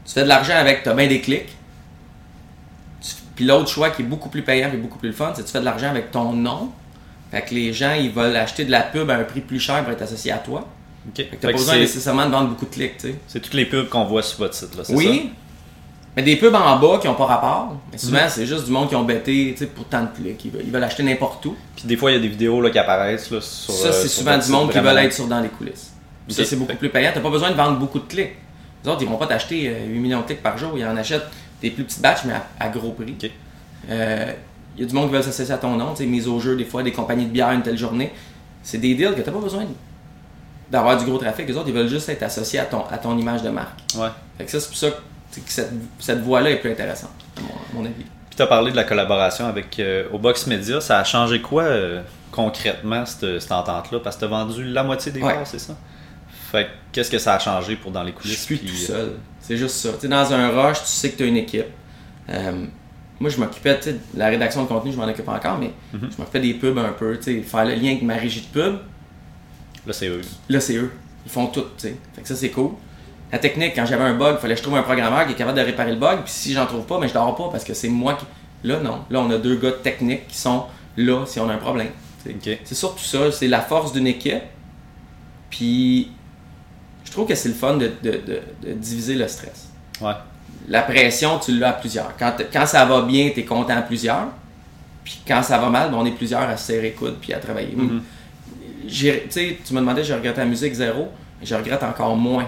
Tu 0.06 0.12
fais 0.14 0.22
de 0.22 0.28
l'argent 0.28 0.54
avec, 0.56 0.82
tu 0.82 0.88
as 0.88 0.94
bien 0.94 1.06
des 1.08 1.20
clics. 1.20 1.48
Tu- 3.02 3.14
Puis 3.34 3.44
l'autre 3.44 3.68
choix 3.68 3.90
qui 3.90 4.02
est 4.02 4.04
beaucoup 4.06 4.28
plus 4.30 4.42
payant 4.42 4.70
et 4.72 4.76
beaucoup 4.76 4.98
plus 4.98 5.08
le 5.10 5.14
fun, 5.14 5.32
c'est 5.34 5.42
que 5.42 5.46
tu 5.46 5.52
fais 5.52 5.60
de 5.60 5.64
l'argent 5.64 5.90
avec 5.90 6.10
ton 6.10 6.32
nom. 6.32 6.70
Fait 7.30 7.42
que 7.42 7.54
les 7.54 7.72
gens, 7.72 7.92
ils 7.92 8.10
veulent 8.10 8.36
acheter 8.36 8.64
de 8.64 8.70
la 8.70 8.80
pub 8.82 9.10
à 9.10 9.16
un 9.16 9.24
prix 9.24 9.40
plus 9.40 9.60
cher 9.60 9.82
pour 9.82 9.92
être 9.92 10.02
associés 10.02 10.32
à 10.32 10.38
toi. 10.38 10.66
Ok. 11.08 11.16
Fait 11.16 11.24
que 11.26 11.36
t'as 11.36 11.48
pas 11.48 11.56
besoin 11.56 11.76
nécessairement 11.76 12.26
de 12.26 12.30
vendre 12.30 12.48
beaucoup 12.50 12.64
de 12.66 12.70
clics, 12.70 12.96
tu 12.98 13.08
sais. 13.08 13.14
C'est 13.28 13.40
toutes 13.40 13.54
les 13.54 13.66
pubs 13.66 13.88
qu'on 13.88 14.04
voit 14.04 14.22
sur 14.22 14.38
votre 14.38 14.54
site, 14.54 14.74
là, 14.76 14.84
c'est 14.84 14.94
Oui. 14.94 15.32
Mais 16.16 16.22
des 16.22 16.36
pubs 16.36 16.54
en 16.54 16.78
bas 16.78 16.98
qui 17.00 17.06
n'ont 17.06 17.14
pas 17.14 17.26
rapport. 17.26 17.76
Mais 17.92 17.98
souvent, 17.98 18.22
Mhm. 18.22 18.28
c'est 18.30 18.46
juste 18.46 18.64
du 18.64 18.70
monde 18.70 18.88
qui 18.88 18.96
ont 18.96 19.04
bêté 19.04 19.54
pour 19.74 19.84
tant 19.84 20.02
de 20.02 20.08
clics. 20.16 20.42
Ils 20.46 20.50
veulent, 20.50 20.62
ils 20.64 20.72
veulent 20.72 20.82
acheter 20.84 21.02
n'importe 21.02 21.44
où. 21.44 21.54
Puis 21.76 21.84
des 21.86 21.96
fois, 21.96 22.10
il 22.10 22.14
y 22.14 22.16
a 22.16 22.20
des 22.20 22.28
vidéos 22.28 22.60
là, 22.62 22.70
qui 22.70 22.78
apparaissent 22.78 23.30
là, 23.30 23.40
sur. 23.42 23.72
ça, 23.74 23.88
euh, 23.88 23.92
c'est 23.92 24.08
souvent 24.08 24.38
du 24.38 24.50
monde 24.50 24.70
qui 24.70 24.78
veut 24.78 24.84
vraiment. 24.84 25.00
être 25.00 25.12
sur 25.12 25.26
dans 25.26 25.40
les 25.40 25.48
coulisses. 25.48 25.92
Puis 26.26 26.34
Ça, 26.34 26.44
c'est 26.44 26.56
beaucoup 26.56 26.74
plus 26.74 26.88
payant. 26.88 27.10
Tu 27.12 27.18
n'as 27.18 27.22
pas 27.22 27.30
besoin 27.30 27.50
de 27.50 27.54
vendre 27.56 27.78
beaucoup 27.78 27.98
de 27.98 28.06
clics. 28.06 28.32
Les 28.82 28.90
autres, 28.90 29.02
ils 29.02 29.08
vont 29.08 29.16
pas 29.18 29.26
t'acheter 29.26 29.68
euh, 29.68 29.86
8 29.86 29.98
millions 29.98 30.20
de 30.20 30.26
clics 30.26 30.42
par 30.42 30.56
jour. 30.56 30.72
Ils 30.76 30.84
en 30.86 30.96
achètent 30.96 31.26
des 31.60 31.70
plus 31.70 31.84
petites 31.84 32.00
batches, 32.00 32.24
mais 32.24 32.32
à, 32.32 32.46
à 32.60 32.68
gros 32.70 32.90
prix. 32.92 33.14
Ok. 33.22 33.30
Euh, 33.90 34.32
Il 34.76 34.80
y 34.82 34.84
a 34.84 34.88
du 34.88 34.94
monde 34.94 35.08
qui 35.08 35.14
veut 35.16 35.22
s'associer 35.22 35.52
à 35.54 35.58
ton 35.58 35.76
nom. 35.76 35.92
Tu 35.92 35.98
sais, 36.04 36.06
mise 36.06 36.28
au 36.28 36.38
jeu, 36.40 36.56
des 36.56 36.64
fois, 36.64 36.82
des 36.82 36.92
compagnies 36.92 37.24
de 37.26 37.30
bière 37.30 37.50
une 37.52 37.62
telle 37.62 37.78
journée. 37.78 38.12
C'est 38.62 38.78
des 38.78 38.94
deals 38.94 39.14
que 39.14 39.20
tu 39.20 39.26
n'as 39.26 39.32
pas 39.32 39.40
besoin 39.42 39.64
d'avoir 40.70 40.96
du 40.98 41.04
gros 41.04 41.18
trafic. 41.18 41.46
Les 41.48 41.56
autres, 41.56 41.68
ils 41.68 41.74
veulent 41.74 41.88
juste 41.88 42.08
être 42.08 42.22
associés 42.22 42.58
à 42.58 42.64
ton, 42.64 42.84
à 42.90 42.98
ton 42.98 43.16
image 43.16 43.42
de 43.42 43.50
marque. 43.50 43.78
Ouais. 43.96 44.08
Fait 44.38 44.44
que 44.44 44.50
ça, 44.50 44.60
c'est 44.60 44.68
pour 44.68 44.76
ça 44.76 44.90
que, 44.90 44.96
que 45.40 45.50
cette, 45.50 45.70
cette 45.98 46.20
voie-là 46.20 46.50
est 46.50 46.56
plus 46.60 46.70
intéressante, 46.70 47.10
à 47.36 47.40
mon, 47.40 47.48
à 47.48 47.52
mon 47.74 47.84
avis. 47.84 47.94
Puis 48.28 48.36
tu 48.36 48.42
as 48.42 48.46
parlé 48.46 48.70
de 48.70 48.76
la 48.76 48.84
collaboration 48.84 49.46
avec 49.46 49.78
euh, 49.78 50.08
Obox 50.12 50.46
Media. 50.46 50.80
Ça 50.80 50.98
a 50.98 51.04
changé 51.04 51.40
quoi 51.40 51.62
euh, 51.64 52.02
concrètement, 52.30 53.04
cette, 53.06 53.40
cette 53.40 53.52
entente-là? 53.52 54.00
Parce 54.00 54.16
que 54.16 54.20
tu 54.20 54.24
as 54.26 54.28
vendu 54.28 54.64
la 54.64 54.82
moitié 54.84 55.12
des 55.12 55.22
Ouais. 55.22 55.34
parts, 55.34 55.46
c'est 55.46 55.58
ça? 55.58 55.76
Fait 56.50 56.64
que 56.64 56.70
qu'est-ce 56.92 57.10
que 57.10 57.18
ça 57.18 57.34
a 57.34 57.38
changé 57.38 57.76
pour 57.76 57.90
dans 57.90 58.02
les 58.02 58.12
Je 58.12 58.16
coulisses 58.16 58.44
suis 58.44 58.56
plus 58.56 58.66
puis, 58.66 58.76
tout 58.86 58.92
euh, 58.92 58.96
seul. 58.96 59.12
C'est 59.40 59.56
juste 59.56 59.76
ça. 59.76 59.90
Tu 59.94 60.00
sais, 60.00 60.08
dans 60.08 60.32
un 60.32 60.48
rush, 60.50 60.80
tu 60.80 60.86
sais 60.86 61.10
que 61.10 61.16
tu 61.16 61.22
as 61.24 61.26
une 61.26 61.36
équipe. 61.36 61.66
Euh, 62.28 62.66
moi, 63.18 63.30
je 63.30 63.38
m'occupais, 63.38 63.78
de 63.86 63.96
la 64.14 64.26
rédaction 64.28 64.62
de 64.62 64.68
contenu, 64.68 64.92
je 64.92 64.96
m'en 64.98 65.04
occupe 65.06 65.28
encore, 65.28 65.58
mais 65.58 65.72
Mhm. 65.92 66.10
je 66.12 66.16
m'occupais 66.18 66.40
des 66.40 66.54
pubs 66.54 66.78
un 66.78 66.92
peu, 66.92 67.18
faire 67.20 67.64
le 67.64 67.74
lien 67.74 67.90
avec 67.92 68.02
ma 68.02 68.14
régie 68.16 68.42
de 68.42 68.46
pub. 68.60 68.76
Là, 69.86 69.92
c'est 69.92 70.08
eux. 70.08 70.20
Là, 70.48 70.60
c'est 70.60 70.76
eux. 70.76 70.90
Ils 71.24 71.30
font 71.32 71.46
tout, 71.46 71.62
tu 71.62 71.68
sais. 71.88 71.96
Fait 72.14 72.22
que 72.22 72.28
ça, 72.28 72.34
c'est 72.36 72.50
cool. 72.50 72.72
La 73.32 73.38
technique, 73.38 73.72
quand 73.74 73.84
j'avais 73.86 74.04
un 74.04 74.14
bug, 74.14 74.36
il 74.38 74.40
fallait 74.40 74.54
que 74.54 74.58
je 74.58 74.62
trouve 74.62 74.76
un 74.78 74.82
programmeur 74.82 75.26
qui 75.26 75.32
est 75.32 75.36
capable 75.36 75.58
de 75.58 75.64
réparer 75.64 75.90
le 75.90 75.98
bug. 75.98 76.20
Puis 76.24 76.32
si 76.32 76.52
j'en 76.52 76.66
trouve 76.66 76.84
pas, 76.86 76.98
mais 77.00 77.08
je 77.08 77.14
dors 77.14 77.34
pas 77.34 77.48
parce 77.50 77.64
que 77.64 77.74
c'est 77.74 77.88
moi 77.88 78.14
qui. 78.14 78.24
Là, 78.68 78.78
non. 78.80 79.00
Là, 79.10 79.20
on 79.20 79.30
a 79.30 79.38
deux 79.38 79.56
gars 79.56 79.72
techniques 79.82 80.28
qui 80.28 80.36
sont 80.38 80.64
là 80.96 81.24
si 81.26 81.38
on 81.40 81.48
a 81.48 81.54
un 81.54 81.58
problème. 81.58 81.88
tu 82.24 82.30
sais. 82.40 82.52
Ok. 82.54 82.58
C'est 82.64 82.74
surtout 82.74 83.02
ça. 83.04 83.30
C'est 83.32 83.48
la 83.48 83.60
force 83.60 83.92
d'une 83.92 84.06
équipe. 84.06 84.42
Puis 85.50 86.10
je 87.04 87.10
trouve 87.10 87.26
que 87.26 87.34
c'est 87.34 87.48
le 87.48 87.54
fun 87.54 87.76
de, 87.76 87.90
de- 88.02 88.10
de- 88.10 88.42
de 88.68 88.72
diviser 88.72 89.14
le 89.14 89.26
stress. 89.28 89.68
Ouais. 90.00 90.12
La 90.68 90.82
pression, 90.82 91.38
tu 91.38 91.56
l'as 91.58 91.70
à 91.70 91.72
plusieurs. 91.74 92.12
Quand, 92.16 92.66
ça 92.66 92.84
va 92.84 93.02
bien, 93.02 93.30
tu 93.32 93.40
es 93.40 93.44
content 93.44 93.76
à 93.76 93.82
plusieurs. 93.82 94.28
Puis 95.04 95.20
quand 95.26 95.42
ça 95.42 95.58
va 95.58 95.68
mal, 95.68 95.90
ben, 95.90 95.96
on 95.98 96.04
est 96.06 96.10
plusieurs 96.12 96.42
à 96.42 96.56
se 96.56 96.66
serrer 96.66 96.82
les 96.82 96.92
coudes 96.92 97.16
puis 97.20 97.32
à 97.32 97.38
travailler. 97.38 97.76
Tu 98.88 99.10
sais, 99.30 99.58
tu 99.64 99.74
me 99.74 99.80
demandais, 99.80 100.02
je 100.04 100.12
regrette 100.14 100.36
la 100.36 100.44
musique 100.44 100.74
zéro. 100.74 101.08
Je 101.42 101.54
regrette 101.54 101.82
encore 101.82 102.16
moins 102.16 102.46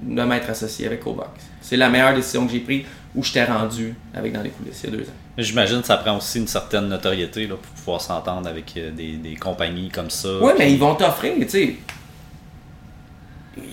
de 0.00 0.22
m'être 0.22 0.48
associé 0.50 0.86
avec 0.86 1.00
Cobox. 1.00 1.30
C'est 1.60 1.76
la 1.76 1.88
meilleure 1.88 2.14
décision 2.14 2.46
que 2.46 2.52
j'ai 2.52 2.60
prise 2.60 2.84
où 3.14 3.22
je 3.22 3.32
t'ai 3.32 3.44
rendu 3.44 3.94
avec 4.14 4.32
dans 4.32 4.42
les 4.42 4.50
coulisses 4.50 4.80
il 4.84 4.90
y 4.90 4.92
a 4.94 4.96
deux 4.96 5.04
ans. 5.04 5.14
J'imagine 5.38 5.80
que 5.80 5.86
ça 5.86 5.96
prend 5.98 6.16
aussi 6.16 6.38
une 6.38 6.46
certaine 6.46 6.88
notoriété 6.88 7.46
là, 7.46 7.56
pour 7.56 7.72
pouvoir 7.72 8.00
s'entendre 8.00 8.48
avec 8.48 8.74
euh, 8.76 8.90
des, 8.90 9.12
des 9.16 9.34
compagnies 9.36 9.90
comme 9.90 10.10
ça. 10.10 10.28
Oui, 10.40 10.52
mais 10.58 10.72
ils 10.72 10.78
vont 10.78 10.94
t'offrir, 10.94 11.34
tu 11.40 11.48
sais. 11.48 11.76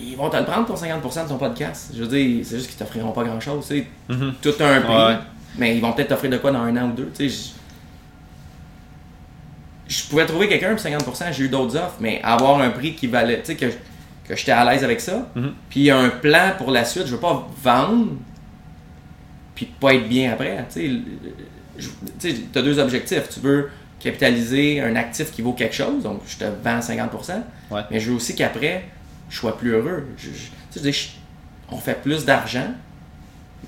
Ils 0.00 0.16
vont 0.16 0.28
te 0.28 0.36
le 0.36 0.44
prendre 0.44 0.66
ton 0.66 0.74
50% 0.74 1.24
de 1.24 1.28
ton 1.28 1.38
podcast. 1.38 1.92
Je 1.94 2.02
veux 2.02 2.08
dire, 2.08 2.44
c'est 2.44 2.56
juste 2.56 2.68
qu'ils 2.68 2.78
t'offriront 2.78 3.12
pas 3.12 3.24
grand 3.24 3.40
chose. 3.40 3.66
Tu 3.66 3.78
sais. 3.78 3.86
Mhm. 4.08 4.34
Tout 4.42 4.54
a 4.60 4.66
un 4.66 4.80
prix. 4.80 4.94
Ouais. 4.94 5.16
Mais 5.56 5.76
ils 5.76 5.80
vont 5.80 5.92
peut-être 5.92 6.08
t'offrir 6.08 6.30
de 6.30 6.36
quoi 6.36 6.50
dans 6.50 6.60
un 6.60 6.76
an 6.76 6.90
ou 6.90 6.92
deux. 6.92 7.10
Tu 7.16 7.28
sais, 7.28 7.52
je... 9.88 9.94
je 9.94 10.08
pouvais 10.08 10.26
trouver 10.26 10.48
quelqu'un 10.48 10.74
pour 10.74 10.84
50%, 10.84 11.32
j'ai 11.32 11.44
eu 11.44 11.48
d'autres 11.48 11.76
offres, 11.76 11.96
mais 12.00 12.20
avoir 12.22 12.60
un 12.60 12.70
prix 12.70 12.94
qui 12.94 13.06
valait, 13.06 13.40
tu 13.40 13.46
sais, 13.46 13.56
que, 13.56 13.66
que 14.34 14.38
j'étais 14.40 14.52
à 14.52 14.64
l'aise 14.70 14.84
avec 14.84 15.00
ça. 15.00 15.28
Mhm. 15.34 15.52
Puis 15.68 15.90
un 15.90 16.08
plan 16.08 16.52
pour 16.58 16.70
la 16.70 16.84
suite, 16.84 17.06
je 17.06 17.12
veux 17.12 17.20
pas 17.20 17.48
vendre, 17.62 18.12
puis 19.54 19.66
pas 19.66 19.94
être 19.94 20.08
bien 20.08 20.32
après. 20.32 20.64
Tu 20.72 21.02
sais, 22.18 22.34
as 22.54 22.62
deux 22.62 22.78
objectifs. 22.78 23.28
Tu 23.32 23.40
veux 23.40 23.70
capitaliser 23.98 24.80
un 24.80 24.96
actif 24.96 25.30
qui 25.30 25.42
vaut 25.42 25.52
quelque 25.52 25.74
chose, 25.74 26.02
donc 26.02 26.22
je 26.26 26.36
te 26.38 26.44
vends 26.44 26.80
50%, 26.80 27.42
Ouais. 27.70 27.82
mais 27.90 28.00
je 28.00 28.10
veux 28.10 28.16
aussi 28.16 28.34
qu'après, 28.34 28.84
je 29.28 29.36
sois 29.36 29.56
plus 29.58 29.72
heureux. 29.72 30.06
Je, 30.16 30.26
je- 30.28 30.30
tu 30.32 30.38
sais, 30.70 30.76
je 30.76 30.80
dis, 30.80 30.92
je- 30.92 31.08
on 31.70 31.76
fait 31.76 32.00
plus 32.00 32.24
d'argent. 32.24 32.68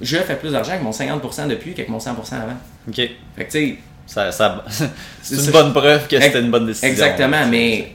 Je 0.01 0.17
fais 0.17 0.37
plus 0.37 0.53
d'argent 0.53 0.71
avec 0.73 0.83
mon 0.83 0.91
50% 0.93 1.47
depuis 1.49 1.75
qu'avec 1.75 1.91
mon 1.91 1.99
100% 2.01 2.37
avant. 2.37 2.57
Ok. 2.89 2.97
Fait 2.97 3.11
que 3.37 3.43
tu 3.45 3.51
sais, 3.51 3.79
Ça, 4.07 4.33
ça- 4.33 4.65
c'est 5.23 5.37
une 5.45 5.51
bonne 5.53 5.73
preuve 5.73 6.09
que 6.09 6.19
c'était 6.21 6.41
une 6.41 6.51
bonne 6.51 6.67
décision. 6.67 6.89
exactement, 6.89 7.47
mais 7.47 7.95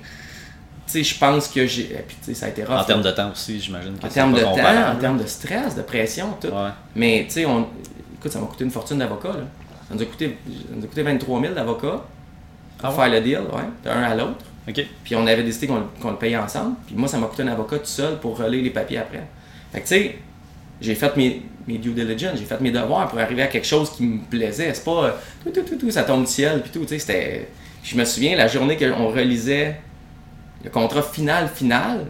sais, 0.92 1.04
je 1.04 1.18
pense 1.18 1.48
que 1.48 1.66
j'ai. 1.66 1.96
Puis 2.08 2.36
ça 2.36 2.48
a 2.48 2.50
été 2.50 2.64
rough. 2.64 2.78
En 2.78 2.84
termes 2.84 3.02
de 3.02 3.12
temps 3.12 3.32
aussi, 3.32 3.60
j'imagine 3.60 3.98
que 3.98 4.06
En 4.06 4.10
termes 4.10 4.34
de 4.34 4.42
temps, 4.42 4.92
en 4.92 4.96
termes 4.96 5.18
de 5.18 5.28
stress, 5.28 5.76
de 5.76 5.82
pression, 5.82 6.30
tout. 6.40 6.48
Ouais. 6.48 6.70
Mais 6.96 7.26
tu 7.28 7.34
sais, 7.34 7.46
on... 7.46 7.68
écoute, 8.18 8.32
ça 8.32 8.40
m'a 8.40 8.48
coûté 8.48 8.64
une 8.64 8.72
fortune 8.72 9.00
d'avocat. 9.00 9.34
Ça 9.88 9.96
nous 9.96 10.02
a 10.02 10.06
coûté, 10.06 10.38
ça 10.48 10.76
nous 10.76 10.84
a 10.84 10.88
coûté 10.88 11.04
23 11.04 11.42
000 11.42 11.54
d'avocat 11.54 12.04
pour 12.78 12.90
Ah 12.90 12.92
faire 12.92 13.10
le 13.10 13.22
deal, 13.22 13.40
ouais, 13.40 13.64
d'un 13.84 14.02
à 14.04 14.16
l'autre. 14.16 14.46
Ok. 14.68 14.86
Puis 15.04 15.16
on 15.16 15.26
avait 15.26 15.44
décidé 15.44 15.68
qu'on 15.68 15.84
qu'on 16.02 16.12
le 16.12 16.18
payait 16.18 16.38
ensemble. 16.38 16.76
Puis 16.86 16.96
moi, 16.96 17.08
ça 17.08 17.18
m'a 17.18 17.28
coûté 17.28 17.44
un 17.44 17.48
avocat 17.48 17.80
tout 17.80 17.86
seul 17.86 18.20
pour 18.20 18.38
relayer 18.38 18.64
les 18.64 18.70
papiers 18.70 18.98
après. 18.98 19.26
Fait 19.72 19.82
que 19.82 19.88
tu 19.88 19.96
sais, 19.96 20.18
j'ai 20.82 20.96
fait 20.96 21.16
mes, 21.18 21.42
mes 21.68 21.78
due 21.78 21.92
diligence, 21.92 22.38
j'ai 22.38 22.46
fait 22.46 22.60
mes 22.62 22.72
devoirs 22.72 23.08
pour 23.08 23.20
arriver 23.20 23.42
à 23.42 23.48
quelque 23.48 23.68
chose 23.68 23.92
qui 23.92 24.04
me 24.04 24.20
plaisait. 24.20 24.74
C'est 24.74 24.84
pas 24.84 25.06
euh, 25.06 25.12
tout, 25.44 25.52
tout, 25.52 25.64
tout, 25.64 25.78
tout, 25.78 25.92
ça 25.92 26.04
tombe 26.04 26.26
du 26.26 26.32
ciel, 26.32 26.62
puis 26.62 26.72
tout. 26.72 26.82
Tu 26.82 26.88
sais, 26.88 27.00
c'était. 27.00 27.50
Je 27.84 27.96
me 27.96 28.04
souviens, 28.04 28.36
la 28.36 28.48
journée 28.48 28.76
qu'on 28.76 29.08
relisait 29.08 29.80
le 30.64 30.70
contrat 30.70 31.02
final, 31.04 31.48
final, 31.54 32.06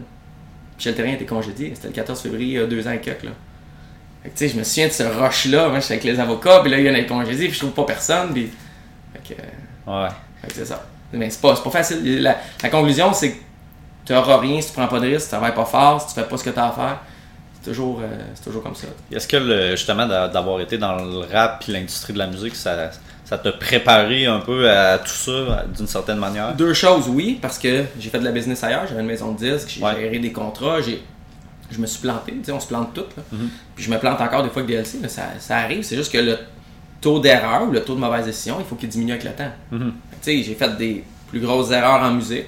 Michel 0.76 0.94
Terrien 0.94 1.14
était 1.14 1.26
congédié. 1.26 1.72
C'était 1.74 1.88
le 1.88 1.94
14 1.94 2.20
février, 2.20 2.46
il 2.46 2.52
y 2.52 2.58
a 2.58 2.66
deux 2.66 2.86
ans 2.86 2.92
et 2.92 3.00
quelques, 3.00 3.24
là. 3.24 3.30
Fait 4.22 4.30
que, 4.30 4.38
tu 4.38 4.46
sais, 4.48 4.52
je 4.54 4.58
me 4.58 4.64
souviens 4.64 4.88
de 4.88 4.92
ce 4.92 5.02
rush-là. 5.04 5.68
Moi, 5.68 5.80
j'étais 5.80 5.94
avec 5.94 6.04
les 6.04 6.18
avocats, 6.20 6.60
puis 6.60 6.70
là, 6.70 6.78
il 6.80 6.86
y 6.86 6.90
en 6.90 6.94
a 6.94 7.02
congédié, 7.02 7.46
puis 7.46 7.54
je 7.54 7.58
trouve 7.60 7.72
pas 7.72 7.84
personne. 7.84 8.32
Puis... 8.32 8.50
Fait 9.12 9.34
que. 9.34 9.40
Ouais. 9.90 10.08
fait 10.42 10.48
que 10.48 10.54
c'est 10.54 10.64
ça. 10.66 10.84
Mais 11.12 11.30
c'est 11.30 11.40
pas, 11.40 11.54
c'est 11.56 11.62
pas 11.62 11.70
facile. 11.70 12.22
La, 12.22 12.36
la 12.62 12.68
conclusion, 12.68 13.12
c'est 13.12 13.32
que 13.32 13.36
tu 14.04 14.12
n'auras 14.12 14.38
rien 14.38 14.60
si 14.60 14.68
tu 14.68 14.74
prends 14.74 14.88
pas 14.88 14.98
de 15.00 15.06
risque, 15.06 15.20
si 15.20 15.26
tu 15.26 15.30
travailles 15.30 15.54
pas 15.54 15.64
fort, 15.64 16.00
si 16.00 16.08
tu 16.14 16.20
fais 16.20 16.26
pas 16.26 16.36
ce 16.36 16.44
que 16.44 16.50
tu 16.50 16.58
as 16.58 16.66
à 16.66 16.72
faire. 16.72 16.98
C'est 17.60 17.70
toujours, 17.70 18.00
euh, 18.02 18.06
c'est 18.34 18.44
toujours 18.44 18.62
comme 18.62 18.74
ça. 18.74 18.86
Est-ce 19.12 19.26
que 19.28 19.36
le- 19.36 19.70
justement 19.72 20.06
d'a- 20.06 20.28
d'avoir 20.28 20.60
été 20.60 20.78
dans 20.78 20.96
le 20.96 21.18
rap 21.32 21.64
et 21.68 21.72
l'industrie 21.72 22.12
de 22.12 22.18
la 22.18 22.26
musique, 22.26 22.54
ça, 22.56 22.90
ça 23.28 23.36
t'a 23.36 23.52
préparé 23.52 24.24
un 24.26 24.40
peu 24.40 24.70
à 24.70 24.98
tout 24.98 25.08
ça 25.10 25.64
d'une 25.76 25.86
certaine 25.86 26.16
manière? 26.18 26.54
Deux 26.54 26.72
choses, 26.72 27.08
oui, 27.08 27.38
parce 27.42 27.58
que 27.58 27.84
j'ai 28.00 28.08
fait 28.08 28.18
de 28.18 28.24
la 28.24 28.30
business 28.32 28.64
ailleurs, 28.64 28.86
j'avais 28.88 29.00
une 29.02 29.06
maison 29.06 29.32
de 29.32 29.38
disques, 29.38 29.68
j'ai 29.76 29.84
Ouais. 29.84 29.94
géré 30.00 30.18
des 30.18 30.32
contrats, 30.32 30.80
j'ai, 30.80 31.02
je 31.70 31.78
me 31.78 31.86
suis 31.86 32.00
planté, 32.00 32.32
tu 32.32 32.44
sais, 32.44 32.52
on 32.52 32.60
se 32.60 32.66
plante 32.68 32.94
toutes. 32.94 33.14
Là. 33.16 33.22
Mhm. 33.32 33.48
Puis 33.76 33.84
je 33.84 33.90
me 33.90 33.98
plante 33.98 34.18
encore 34.20 34.42
des 34.42 34.48
fois 34.48 34.62
avec 34.62 34.74
DLC, 34.74 34.98
là, 35.02 35.08
ça, 35.08 35.24
ça 35.38 35.58
arrive, 35.58 35.82
c'est 35.82 35.96
juste 35.96 36.10
que 36.10 36.16
le 36.18 36.38
taux 37.02 37.20
d'erreur 37.20 37.68
ou 37.68 37.70
le 37.70 37.82
taux 37.84 37.94
de 37.94 38.00
mauvaise 38.00 38.24
décision, 38.24 38.56
il 38.60 38.64
faut 38.64 38.76
qu'il 38.76 38.88
diminue 38.88 39.12
avec 39.12 39.24
le 39.24 39.32
temps. 39.32 39.52
Mhm. 39.72 39.92
Tu 40.10 40.16
sais, 40.22 40.42
j'ai 40.42 40.54
fait 40.54 40.74
des 40.78 41.04
plus 41.28 41.40
grosses 41.40 41.70
erreurs 41.70 42.02
en 42.02 42.12
musique 42.12 42.46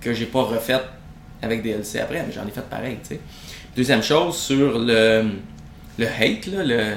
que 0.00 0.14
j'ai 0.14 0.26
pas 0.26 0.40
refait 0.42 0.80
avec 1.42 1.62
DLC 1.62 2.00
après, 2.00 2.24
mais 2.26 2.32
j'en 2.32 2.46
ai 2.46 2.50
fait 2.50 2.64
pareil, 2.68 2.96
tu 3.02 3.10
sais. 3.16 3.20
Deuxième 3.76 4.02
chose, 4.02 4.36
sur 4.38 4.78
le, 4.78 5.24
le 5.98 6.06
hate, 6.06 6.46
là, 6.46 6.64
le, 6.64 6.94